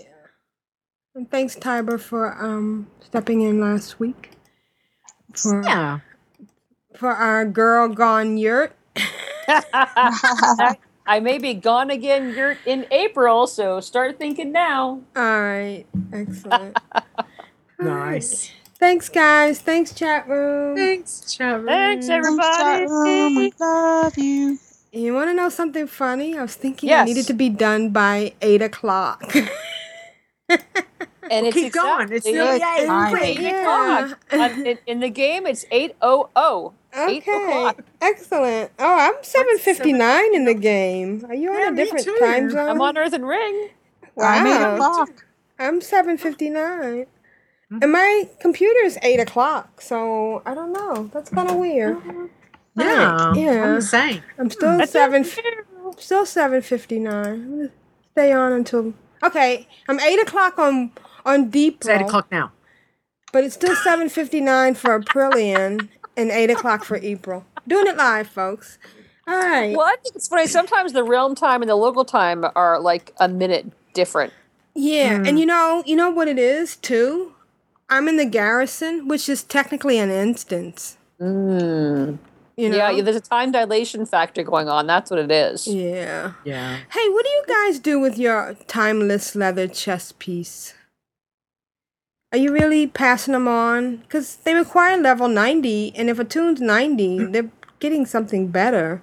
And 1.16 1.30
thanks, 1.32 1.56
Tiber, 1.56 1.98
for 1.98 2.34
um 2.44 2.88
stepping 3.00 3.42
in 3.42 3.60
last 3.60 4.00
week. 4.00 4.32
For, 5.34 5.64
Yeah. 5.64 6.00
For 6.96 7.10
our 7.12 7.46
girl 7.46 7.88
gone 7.88 8.38
yurt. 8.38 8.76
I 9.48 11.20
may 11.22 11.38
be 11.38 11.54
gone 11.54 11.90
again 11.90 12.34
Gert, 12.34 12.58
in 12.66 12.86
April, 12.92 13.48
so 13.48 13.80
start 13.80 14.20
thinking 14.20 14.52
now. 14.52 15.02
All 15.16 15.42
right. 15.42 15.86
Excellent. 16.14 16.78
Nice. 17.80 18.52
Thanks, 18.80 19.10
guys. 19.10 19.62
Thanks, 19.62 19.94
chat 19.94 20.28
room. 20.28 20.78
Thanks, 20.78 21.22
chat 21.36 21.62
room. 21.62 21.68
Thanks, 21.68 22.10
everybody. 22.10 22.86
we 23.36 23.54
love 23.60 24.18
you. 24.18 24.60
You 24.92 25.14
want 25.14 25.30
to 25.30 25.34
know 25.34 25.50
something 25.50 25.88
funny? 25.88 26.38
I 26.38 26.44
was 26.44 26.56
thinking 26.56 26.94
I 26.94 26.94
Yes. 26.94 27.08
needed 27.08 27.28
to 27.28 27.34
be 27.34 27.50
done 27.50 27.92
by 27.92 28.34
8 28.42 28.62
o'clock. 28.64 29.34
And 31.30 31.46
it's 31.46 31.62
keep 31.62 31.72
going. 31.74 32.12
It's 32.12 32.28
exactly 32.28 32.34
nearly 32.34 32.60
eight. 32.78 33.22
eight 33.22 33.46
Great. 33.46 33.48
o'clock. 33.48 34.20
In, 34.66 34.80
in 34.88 35.00
the 35.02 35.10
game, 35.10 35.46
it's 35.48 35.66
eight 35.72 35.96
oh 36.02 36.30
oh. 36.36 36.74
Eight 37.08 37.24
Okay, 37.24 37.28
o'clock. 37.28 37.84
excellent. 38.02 38.72
Oh, 38.80 38.98
I'm 39.00 39.16
7:59 39.24 40.36
in 40.36 40.46
the 40.46 40.54
game. 40.54 41.26
Are 41.30 41.36
you 41.36 41.52
on 41.52 41.74
a 41.74 41.76
different 41.76 42.06
too. 42.06 42.18
time 42.20 42.50
zone? 42.50 42.70
I'm 42.70 42.82
on 42.82 42.98
Earthen 42.98 43.26
Ring. 43.26 43.70
Wow. 44.16 44.28
I'm 44.28 44.48
eight 44.48 44.62
Wow. 44.62 44.74
o'clock. 44.74 45.26
I'm 47.72 47.80
7:59. 47.80 47.84
And 47.84 47.92
my 47.92 48.30
computer's 48.40 48.98
8 49.02 49.20
o'clock, 49.20 49.82
so 49.82 50.42
I 50.46 50.54
don't 50.54 50.72
know. 50.72 51.10
That's 51.14 51.30
kind 51.30 51.50
of 51.50 51.58
weird. 51.58 51.98
Uh-huh. 51.98 52.28
Yeah, 52.76 53.34
Yeah. 53.34 53.64
I'm 53.64 53.76
the 53.76 53.82
same. 53.82 54.22
I'm 54.38 54.50
still 54.50 54.78
That's 54.78 54.92
seven. 54.92 55.24
Still 55.98 56.26
7:59. 56.26 57.08
I'm 57.08 57.50
gonna 57.58 57.70
stay 58.12 58.32
on 58.32 58.52
until. 58.54 58.94
Okay, 59.24 59.68
I'm 59.90 60.00
8 60.00 60.20
o'clock 60.20 60.60
on 60.60 60.92
on 61.26 61.50
Deep. 61.50 61.78
It's 61.82 61.90
eight 61.90 62.02
o'clock 62.02 62.32
now. 62.32 62.52
But 63.34 63.44
it's 63.44 63.56
still 63.56 63.76
7.59 63.76 64.78
for 64.78 65.00
Aprillian 65.00 65.90
and 66.16 66.32
8 66.32 66.50
o'clock 66.50 66.84
for 66.86 66.98
April. 66.98 67.46
Doing 67.68 67.88
it 67.88 67.98
live, 67.98 68.28
folks. 68.28 68.80
All 69.28 69.38
right. 69.38 69.76
Well, 69.76 69.86
I 69.86 69.98
think 70.02 70.16
it's 70.16 70.30
funny. 70.30 70.48
Sometimes 70.48 70.94
the 70.94 71.04
realm 71.04 71.36
time 71.36 71.62
and 71.62 71.70
the 71.70 71.76
local 71.76 72.06
time 72.06 72.46
are 72.56 72.80
like 72.80 73.14
a 73.20 73.28
minute 73.28 73.70
different. 73.94 74.32
Yeah, 74.74 75.16
and 75.16 75.28
hmm. 75.28 75.38
you 75.38 75.46
know, 75.46 75.84
you 75.86 75.96
know 75.96 76.10
what 76.10 76.28
it 76.28 76.40
is, 76.40 76.78
too? 76.78 77.34
I'm 77.90 78.08
in 78.08 78.18
the 78.18 78.26
garrison, 78.26 79.08
which 79.08 79.30
is 79.30 79.44
technically 79.44 79.98
an 79.98 80.10
instance. 80.10 80.98
Mm. 81.22 82.20
You 82.58 82.70
know? 82.70 82.76
Yeah, 82.76 82.90
yeah, 82.90 83.04
there's 83.04 83.16
a 83.16 83.22
time 83.22 83.52
dilation 83.52 84.06
factor 84.06 84.44
going 84.44 84.68
on. 84.68 84.88
That's 84.88 85.12
what 85.12 85.20
it 85.20 85.32
is. 85.32 85.68
Yeah. 85.68 86.34
Yeah. 86.44 86.78
Hey, 86.92 87.10
what 87.10 87.24
do 87.24 87.30
you 87.30 87.44
guys 87.48 87.80
do 87.80 88.00
with 88.00 88.18
your 88.18 88.58
timeless 88.68 89.36
leather 89.36 89.68
chest 89.68 90.20
piece? 90.20 90.74
Are 92.34 92.38
you 92.38 92.52
really 92.52 92.88
passing 92.88 93.34
them 93.34 93.48
on? 93.48 93.98
Because 93.98 94.38
they 94.38 94.54
require 94.54 94.98
level 94.98 95.30
90, 95.30 95.96
and 95.96 96.10
if 96.10 96.20
a 96.20 96.26
toon's 96.26 96.60
90, 96.60 97.26
they're 97.32 97.52
getting 97.80 98.06
something 98.06 98.48
better. 98.48 99.02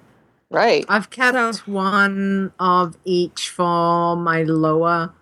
Right. 0.51 0.85
I've 0.87 1.09
kept 1.09 1.67
one 1.67 2.53
of 2.59 2.97
each 3.03 3.49
for 3.49 4.15
my 4.15 4.43
lower 4.43 5.13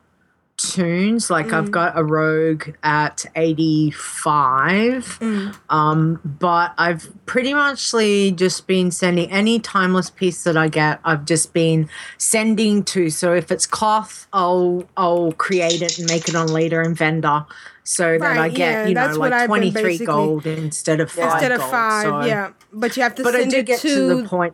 toons. 0.58 1.30
Like 1.30 1.48
Mm. 1.48 1.54
I've 1.54 1.72
got 1.72 1.98
a 1.98 2.04
rogue 2.04 2.70
at 2.84 3.26
85. 3.36 5.20
Mm. 5.20 5.56
Um, 5.70 6.20
but 6.24 6.74
I've 6.78 7.10
pretty 7.26 7.54
muchly 7.54 8.32
just 8.32 8.68
been 8.68 8.92
sending 8.92 9.32
any 9.32 9.60
timeless 9.60 10.10
piece 10.10 10.44
that 10.44 10.56
I 10.58 10.68
get, 10.68 11.00
I've 11.04 11.26
just 11.26 11.54
been 11.54 11.90
sending 12.18 12.84
to. 12.86 13.10
So 13.10 13.34
if 13.34 13.52
it's 13.52 13.66
cloth, 13.66 14.28
I'll 14.34 14.84
I'll 14.98 15.32
create 15.34 15.82
it 15.82 15.98
and 16.00 16.08
make 16.08 16.28
it 16.30 16.36
on 16.36 16.48
later 16.48 16.82
and 16.82 16.96
vendor. 16.96 17.46
So 17.86 18.18
that 18.18 18.38
I 18.38 18.48
get, 18.48 18.58
yeah, 18.58 18.88
you 18.88 18.94
know, 18.94 19.20
like 19.20 19.46
23 19.46 19.98
gold 20.06 20.46
instead 20.46 21.02
of 21.02 21.12
five 21.12 21.34
Instead 21.34 21.52
of 21.52 21.60
gold. 21.60 21.72
five, 21.72 22.04
So- 22.06 22.22
yeah. 22.26 22.52
But 22.72 22.96
you 22.96 23.04
have 23.04 23.14
to 23.16 23.24
But 23.24 23.36
I 23.36 23.40
send 23.40 23.52
do 23.52 23.58
it 23.58 23.66
get 23.66 23.80
to, 23.82 23.88
to 23.90 24.16
the 24.22 24.28
point 24.28 24.54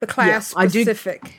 the 0.00 0.06
class 0.08 0.52
I 0.56 0.66
do- 0.66 0.82
specific. 0.82 1.38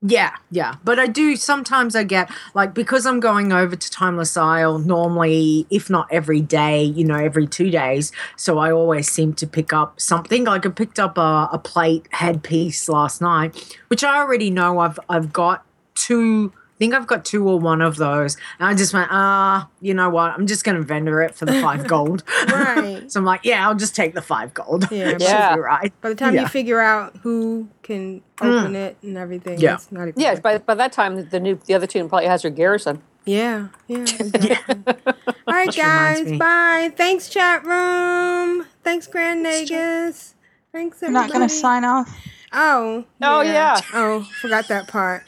Yeah, 0.00 0.36
yeah. 0.52 0.76
But 0.84 1.00
I 1.00 1.08
do 1.08 1.34
sometimes 1.34 1.96
I 1.96 2.04
get 2.04 2.30
like 2.54 2.72
because 2.72 3.04
I'm 3.04 3.18
going 3.18 3.52
over 3.52 3.74
to 3.74 3.90
Timeless 3.90 4.36
Isle 4.36 4.78
normally, 4.78 5.66
if 5.70 5.90
not 5.90 6.06
every 6.12 6.40
day, 6.40 6.84
you 6.84 7.04
know, 7.04 7.16
every 7.16 7.48
two 7.48 7.68
days. 7.68 8.12
So 8.36 8.58
I 8.58 8.70
always 8.70 9.10
seem 9.10 9.32
to 9.34 9.46
pick 9.46 9.72
up 9.72 10.00
something. 10.00 10.44
Like 10.44 10.64
I 10.64 10.68
picked 10.68 11.00
up 11.00 11.18
a, 11.18 11.48
a 11.52 11.58
plate 11.58 12.06
headpiece 12.12 12.88
last 12.88 13.20
night, 13.20 13.76
which 13.88 14.04
I 14.04 14.18
already 14.18 14.50
know 14.50 14.78
I've 14.78 15.00
I've 15.08 15.32
got 15.32 15.66
two 15.96 16.52
think 16.78 16.94
I've 16.94 17.06
got 17.06 17.24
two 17.24 17.48
or 17.48 17.58
one 17.58 17.80
of 17.82 17.96
those. 17.96 18.36
And 18.58 18.68
I 18.68 18.74
just 18.74 18.92
went, 18.94 19.08
ah, 19.10 19.68
you 19.80 19.94
know 19.94 20.08
what? 20.10 20.32
I'm 20.32 20.46
just 20.46 20.64
gonna 20.64 20.82
vendor 20.82 21.20
it 21.22 21.34
for 21.34 21.44
the 21.44 21.60
five 21.60 21.86
gold. 21.88 22.22
Right. 22.48 23.04
so 23.10 23.20
I'm 23.20 23.24
like, 23.26 23.44
yeah, 23.44 23.66
I'll 23.68 23.74
just 23.74 23.94
take 23.96 24.14
the 24.14 24.22
five 24.22 24.54
gold. 24.54 24.88
Yeah, 24.90 25.16
Yeah. 25.20 25.54
right. 25.56 25.92
By 26.00 26.08
the 26.10 26.14
time 26.14 26.34
Yeah. 26.34 26.42
you 26.42 26.48
figure 26.48 26.80
out 26.80 27.16
who 27.22 27.68
can 27.82 28.22
open 28.40 28.76
it 28.76 28.96
and 29.02 29.16
everything, 29.18 29.58
Yeah. 29.58 29.74
it's 29.74 29.90
not 29.90 30.08
even 30.08 30.20
Yeah, 30.20 30.38
by, 30.40 30.58
by 30.58 30.74
that 30.76 30.92
time, 30.92 31.28
the 31.28 31.40
new 31.40 31.58
the 31.66 31.74
other 31.74 31.86
toon 31.86 32.08
probably 32.08 32.26
has 32.28 32.42
her 32.42 32.50
garrison. 32.50 33.02
Yeah, 33.24 33.68
yeah. 33.88 33.98
Exactly. 33.98 34.56
All 35.46 35.54
right, 35.54 35.66
Which 35.66 35.76
guys. 35.76 36.38
Bye. 36.38 36.92
Thanks, 36.96 37.28
chat 37.28 37.62
room. 37.64 38.64
Thanks, 38.82 39.06
Grand 39.06 39.44
Nagus. 39.44 40.32
Thanks, 40.72 41.02
You're 41.02 41.08
everybody. 41.10 41.12
not 41.12 41.30
going 41.30 41.46
to 41.46 41.54
sign 41.54 41.84
off. 41.84 42.08
Oh. 42.52 43.04
Oh, 43.20 43.40
yeah. 43.42 43.78
Oh, 43.92 44.26
forgot 44.40 44.68
that 44.68 44.88
part. 44.88 45.24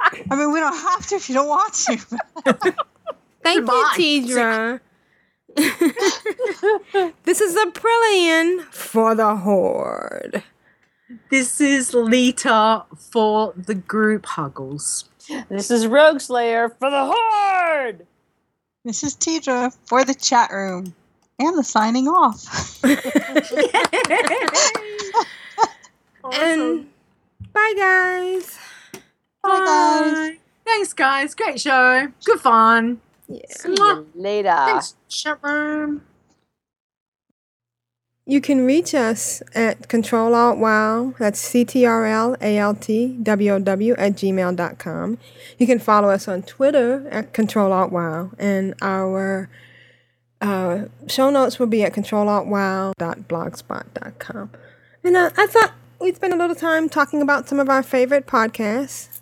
I 0.00 0.36
mean, 0.36 0.52
we 0.52 0.60
don't 0.60 0.76
have 0.76 1.06
to 1.08 1.16
if 1.16 1.28
you 1.28 1.34
don't 1.34 1.48
want 1.48 1.74
to. 1.74 1.96
Thank 3.42 3.66
Goodbye. 3.66 3.94
you, 3.98 4.22
Tedrah. 4.26 4.80
this 7.24 7.40
is 7.40 7.56
a 7.56 7.66
Aprillian 7.66 8.62
for 8.64 9.14
the 9.14 9.36
Horde. 9.36 10.42
This 11.30 11.60
is 11.60 11.92
Leeta 11.92 12.84
for 12.96 13.52
the 13.56 13.74
group 13.74 14.26
Huggles. 14.26 15.08
This 15.48 15.70
is 15.70 15.86
Rogueslayer 15.86 16.70
for 16.78 16.90
the 16.90 17.12
Horde. 17.12 18.06
This 18.84 19.02
is 19.02 19.16
Tedrah 19.16 19.76
for 19.86 20.04
the 20.04 20.14
chat 20.14 20.50
room 20.52 20.94
and 21.38 21.58
the 21.58 21.64
signing 21.64 22.08
off. 22.08 22.78
And 26.32 26.88
bye, 27.52 27.74
guys. 27.76 28.57
Bye, 30.68 30.68
guys. 30.68 30.76
Thanks, 30.92 30.92
guys. 30.94 31.34
Great 31.34 31.60
show. 31.60 32.08
Good 32.24 32.40
fun. 32.40 33.00
Yeah. 33.28 33.40
See 33.50 33.68
you 33.68 34.06
later. 34.14 34.48
Thanks, 34.48 34.96
chat 35.08 35.38
room. 35.42 36.02
You 38.26 38.40
can 38.42 38.66
reach 38.66 38.94
us 38.94 39.42
at 39.54 39.88
Control 39.88 40.34
Alt 40.34 40.58
Wow. 40.58 41.14
That's 41.18 41.40
C 41.40 41.64
T 41.64 41.86
R 41.86 42.04
L 42.04 42.36
A 42.42 42.58
L 42.58 42.74
T 42.74 43.16
W 43.22 43.54
O 43.54 43.58
W 43.58 43.94
at 43.96 44.12
gmail.com. 44.12 45.18
You 45.56 45.66
can 45.66 45.78
follow 45.78 46.10
us 46.10 46.28
on 46.28 46.42
Twitter 46.42 47.08
at 47.10 47.32
Control 47.32 47.72
Alt 47.72 47.90
Wow. 47.90 48.32
And 48.38 48.74
our 48.82 49.48
uh, 50.42 50.84
show 51.06 51.30
notes 51.30 51.58
will 51.58 51.68
be 51.68 51.82
at 51.82 51.94
controlaltwow.blogspot.com. 51.94 54.50
And 55.04 55.16
uh, 55.16 55.30
I 55.36 55.46
thought 55.46 55.72
we'd 55.98 56.16
spend 56.16 56.34
a 56.34 56.36
little 56.36 56.56
time 56.56 56.90
talking 56.90 57.22
about 57.22 57.48
some 57.48 57.58
of 57.58 57.70
our 57.70 57.82
favorite 57.82 58.26
podcasts. 58.26 59.17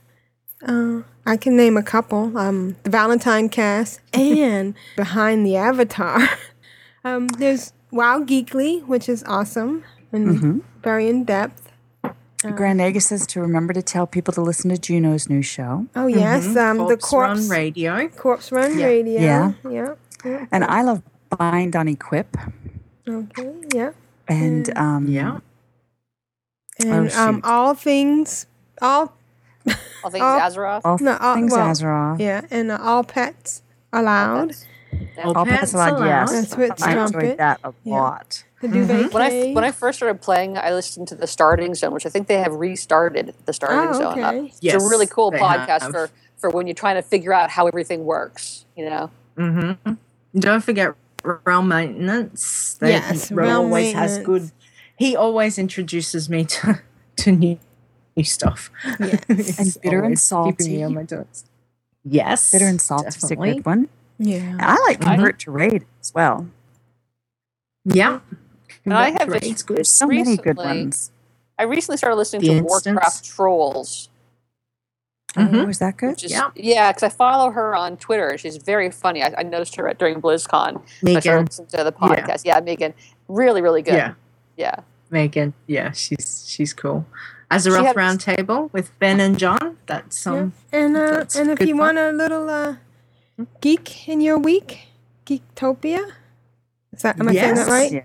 Uh, 0.65 1.03
I 1.25 1.37
can 1.37 1.57
name 1.57 1.77
a 1.77 1.83
couple 1.83 2.37
um, 2.39 2.77
The 2.85 2.91
Valentine 2.91 3.49
Cast 3.49 4.01
and 4.13 4.75
Behind 4.97 5.45
the 5.47 5.57
Avatar. 5.57 6.21
Um, 7.05 7.29
there's 7.29 7.73
Wow 7.93 8.25
Geekly, 8.25 8.85
which 8.85 9.09
is 9.09 9.23
awesome 9.29 9.85
and 10.11 10.27
Mhm. 10.41 10.63
very 10.83 11.09
in 11.09 11.23
depth. 11.23 11.71
Grand 12.57 12.81
Nagus 12.81 13.03
says 13.03 13.29
to 13.29 13.41
remember 13.41 13.73
to 13.73 13.81
tell 13.81 14.09
people 14.09 14.35
to 14.35 14.41
listen 14.41 14.71
to 14.71 14.77
Juno's 14.77 15.29
new 15.31 15.41
show. 15.41 15.87
Oh 15.95 16.09
yes, 16.09 16.45
Mhm. 16.49 16.57
um, 16.57 16.77
the 16.89 16.97
Corpse 16.97 17.09
corpse 17.09 17.41
Run 17.43 17.49
Radio. 17.49 18.09
Corpse 18.09 18.51
Run 18.51 18.77
Yeah. 18.77 18.87
Radio. 18.87 19.21
Yeah. 19.21 19.53
yeah, 19.71 19.95
yeah. 20.25 20.47
And 20.51 20.65
I 20.65 20.83
love 20.83 21.03
Bind 21.31 21.77
on 21.77 21.87
Equip. 21.87 22.37
Okay, 23.09 23.53
yeah, 23.73 23.91
And 24.27 24.77
um, 24.77 25.07
Yeah. 25.07 25.39
and 26.81 27.09
Oh, 27.15 27.23
um, 27.23 27.41
all 27.45 27.75
things, 27.75 28.47
all 28.83 29.16
All 30.05 30.11
things 30.11 30.23
All- 30.23 30.41
Azeroth. 30.41 30.81
all 30.85 30.99
no, 31.01 31.17
all, 31.19 31.35
things 31.35 31.53
well, 31.53 31.67
Azeroth. 31.69 32.21
Yeah, 32.21 32.43
and 32.51 32.71
uh, 32.71 32.79
all 32.81 33.03
pets 33.05 33.63
allowed. 33.93 34.53
All 35.25 35.37
All 35.39 35.45
pets 35.45 35.61
pets 35.61 35.75
allowed, 35.75 35.93
allowed. 35.95 36.07
yes. 36.07 36.33
That's 36.33 36.57
what 36.57 36.83
I 36.83 36.93
Trumpet. 36.95 37.15
enjoyed 37.23 37.39
that 37.39 37.61
a 37.65 37.73
Yeah. 37.85 37.95
lot. 37.95 38.45
The 38.63 38.69
Duvet 38.69 39.13
When 39.13 39.23
I 39.23 39.53
when 39.53 39.65
I 39.65 39.71
first 39.73 39.99
started 39.99 40.21
playing, 40.23 40.57
I 40.57 40.73
listened 40.73 41.09
to 41.09 41.15
the 41.15 41.27
Starting 41.27 41.75
Zone, 41.75 41.93
which 41.93 42.07
I 42.07 42.09
think 42.09 42.27
they 42.29 42.39
have 42.39 42.55
restarted 42.55 43.35
the 43.45 43.53
Starting 43.53 43.91
Oh, 43.91 43.93
Zone. 43.93 44.21
up. 44.23 44.35
okay. 44.35 44.47
It's 44.47 44.59
Yes, 44.63 44.83
a 44.85 44.89
really 44.89 45.07
cool 45.07 45.31
podcast 45.33 45.83
have. 45.83 45.91
for 45.93 46.11
for 46.39 46.51
when 46.51 46.67
you're 46.67 46.75
trying 46.75 46.97
to 46.97 47.03
figure 47.03 47.33
out 47.35 47.51
how 47.51 47.67
everything 47.67 48.05
works. 48.05 48.65
You 48.77 48.89
know. 48.89 49.11
Mm-hmm. 49.37 49.93
Don't 50.39 50.63
forget 50.65 50.95
realm 51.45 51.69
maintenance. 51.69 52.77
They- 52.81 52.91
Yes, 52.93 53.31
Ro 53.31 53.45
realm 53.45 53.65
always 53.67 53.93
has 53.93 54.19
good. 54.19 54.51
He 54.97 55.15
always 55.17 55.59
introduces 55.59 56.31
me 56.31 56.45
to 56.47 56.81
to 57.17 57.33
new, 57.33 57.59
new 58.17 58.25
stuff. 58.25 58.71
Yes. 58.99 59.59
And 59.59 59.83
bitter 59.83 60.03
and 60.03 60.23
Always 60.33 60.57
keeping 60.57 60.73
me 60.77 60.83
on 60.83 60.95
my 60.95 61.05
toes. 61.05 61.45
Yes, 62.09 62.53
Bitter 62.53 62.67
and 62.67 62.81
Salt 62.81 63.07
is 63.09 63.31
a 63.31 63.37
good 63.37 63.65
one. 63.67 63.89
Yeah. 64.19 64.37
And 64.39 64.63
I 64.63 64.77
like 64.77 65.01
mm-hmm. 65.01 65.11
Convert 65.11 65.39
to 65.41 65.51
Raid 65.51 65.85
as 66.01 66.15
well. 66.15 66.49
Yeah, 67.85 68.21
And 68.85 68.95
I 68.95 69.11
have 69.11 69.33
It's 69.35 69.47
just 69.49 69.67
good. 69.67 69.87
So 69.87 70.07
many 70.07 70.37
good 70.37 70.57
recently- 70.57 70.65
ones. 70.65 71.11
I 71.59 71.63
recently 71.63 71.97
started 71.97 72.17
listening 72.17 72.43
The 72.43 72.49
to 72.49 72.53
Instance. 72.59 72.87
Warcraft 72.87 73.25
Trolls. 73.25 74.09
Oh, 75.39 75.41
mm-hmm. 75.41 75.71
is 75.71 75.79
that 75.79 75.97
good? 75.97 76.11
Which 76.11 76.25
is, 76.25 76.33
yeah, 76.55 76.93
because 76.93 77.03
I 77.03 77.09
follow 77.09 77.51
her 77.51 77.75
on 77.75 77.97
Twitter. 77.97 78.29
and 78.29 78.41
She's 78.41 78.57
very 78.57 78.91
funny. 78.91 79.23
I, 79.23 79.35
I 79.39 79.43
noticed 79.43 79.77
her 79.77 79.89
at, 79.89 79.99
during 79.99 80.21
BlizzCon. 80.21 80.83
Megan. 81.03 81.23
started 81.51 81.69
to 81.71 81.85
the 81.85 81.93
podcast. 81.93 82.43
Yeah, 82.45 82.61
Megan, 82.61 82.95
really, 83.29 83.63
really 83.63 83.83
good. 83.83 83.95
Yeah. 83.95 84.15
yeah. 84.57 84.81
Megan, 85.11 85.55
yeah, 85.67 85.93
she's 85.93 86.45
she's 86.49 86.73
cool. 86.73 87.07
Azeroth 87.51 87.79
She 87.81 87.85
had- 87.87 87.97
Roundtable 87.97 88.73
with 88.73 88.97
Ben 88.99 89.21
and 89.21 89.39
John. 89.39 89.77
That's 89.87 90.27
um, 90.27 90.53
And 90.73 90.97
uh, 90.97 91.11
That's 91.11 91.37
and 91.37 91.51
if 91.51 91.61
you 91.61 91.77
fun. 91.77 91.97
want 91.97 91.99
a 91.99 92.13
little 92.13 92.49
uh, 92.51 92.77
geek 93.61 94.09
in 94.09 94.21
your 94.21 94.39
week, 94.39 94.89
Geektopia. 95.27 96.11
Is 96.93 97.03
that 97.03 97.21
am 97.21 97.29
I 97.29 97.35
saying 97.35 97.55
that 97.55 97.69
right? 97.69 97.93
Yeah. 97.93 98.03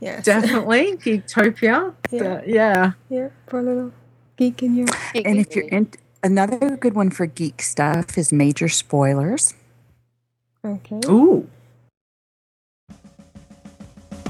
Yes. 0.00 0.24
definitely 0.24 0.96
Geektopia. 1.04 1.94
Yeah. 2.10 2.18
The- 2.22 2.42
yeah. 2.46 2.92
Yeah, 3.10 3.28
for 3.46 3.60
a 3.60 3.62
little 3.62 3.92
geek 4.36 4.62
in 4.62 4.74
your. 4.76 4.86
And 5.14 5.38
if 5.38 5.54
you're 5.54 5.68
in, 5.68 5.90
another 6.22 6.76
good 6.76 6.94
one 6.94 7.10
for 7.10 7.26
geek 7.26 7.60
stuff 7.62 8.16
is 8.16 8.32
major 8.32 8.68
spoilers. 8.68 9.54
Okay. 10.64 11.00
Ooh. 11.06 11.48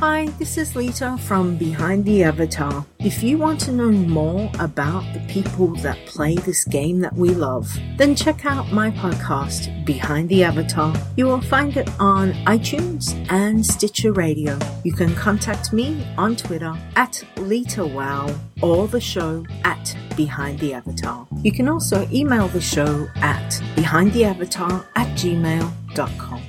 Hi, 0.01 0.27
this 0.39 0.57
is 0.57 0.77
Leeta 0.77 1.19
from 1.19 1.57
Behind 1.57 2.05
the 2.05 2.23
Avatar. 2.23 2.87
If 3.01 3.21
you 3.21 3.37
want 3.37 3.59
to 3.63 3.73
know 3.73 3.91
more 3.91 4.49
about 4.61 5.03
the 5.13 5.19
people 5.29 5.75
that 5.79 5.99
play 6.07 6.37
this 6.37 6.65
game 6.65 7.01
that 7.01 7.15
we 7.15 7.31
love, 7.31 7.69
then 7.97 8.15
check 8.15 8.47
out 8.47 8.71
my 8.71 8.93
podcast, 8.93 9.85
Behind 9.85 10.29
the 10.29 10.45
Avatar. 10.45 10.95
You 11.17 11.27
will 11.27 11.41
find 11.41 11.77
it 11.77 11.91
on 11.99 12.33
iTunes 12.45 13.13
and 13.29 13.67
Stitcher 13.67 14.13
Radio. 14.13 14.57
You 14.85 14.93
can 14.93 15.17
contact 15.17 15.73
me 15.73 16.07
on 16.17 16.37
Twitter 16.37 16.79
at 16.95 17.25
LeetaWow 17.35 18.39
or 18.63 18.87
the 18.87 19.01
show 19.01 19.45
at 19.65 19.97
Behind 20.17 20.61
the 20.61 20.75
Avatar. 20.75 21.27
You 21.43 21.51
can 21.51 21.69
also 21.69 22.09
email 22.13 22.47
the 22.47 22.61
show 22.61 23.09
at 23.17 23.51
behindtheavatar 23.75 24.87
at 24.95 25.09
gmail.com. 25.19 26.48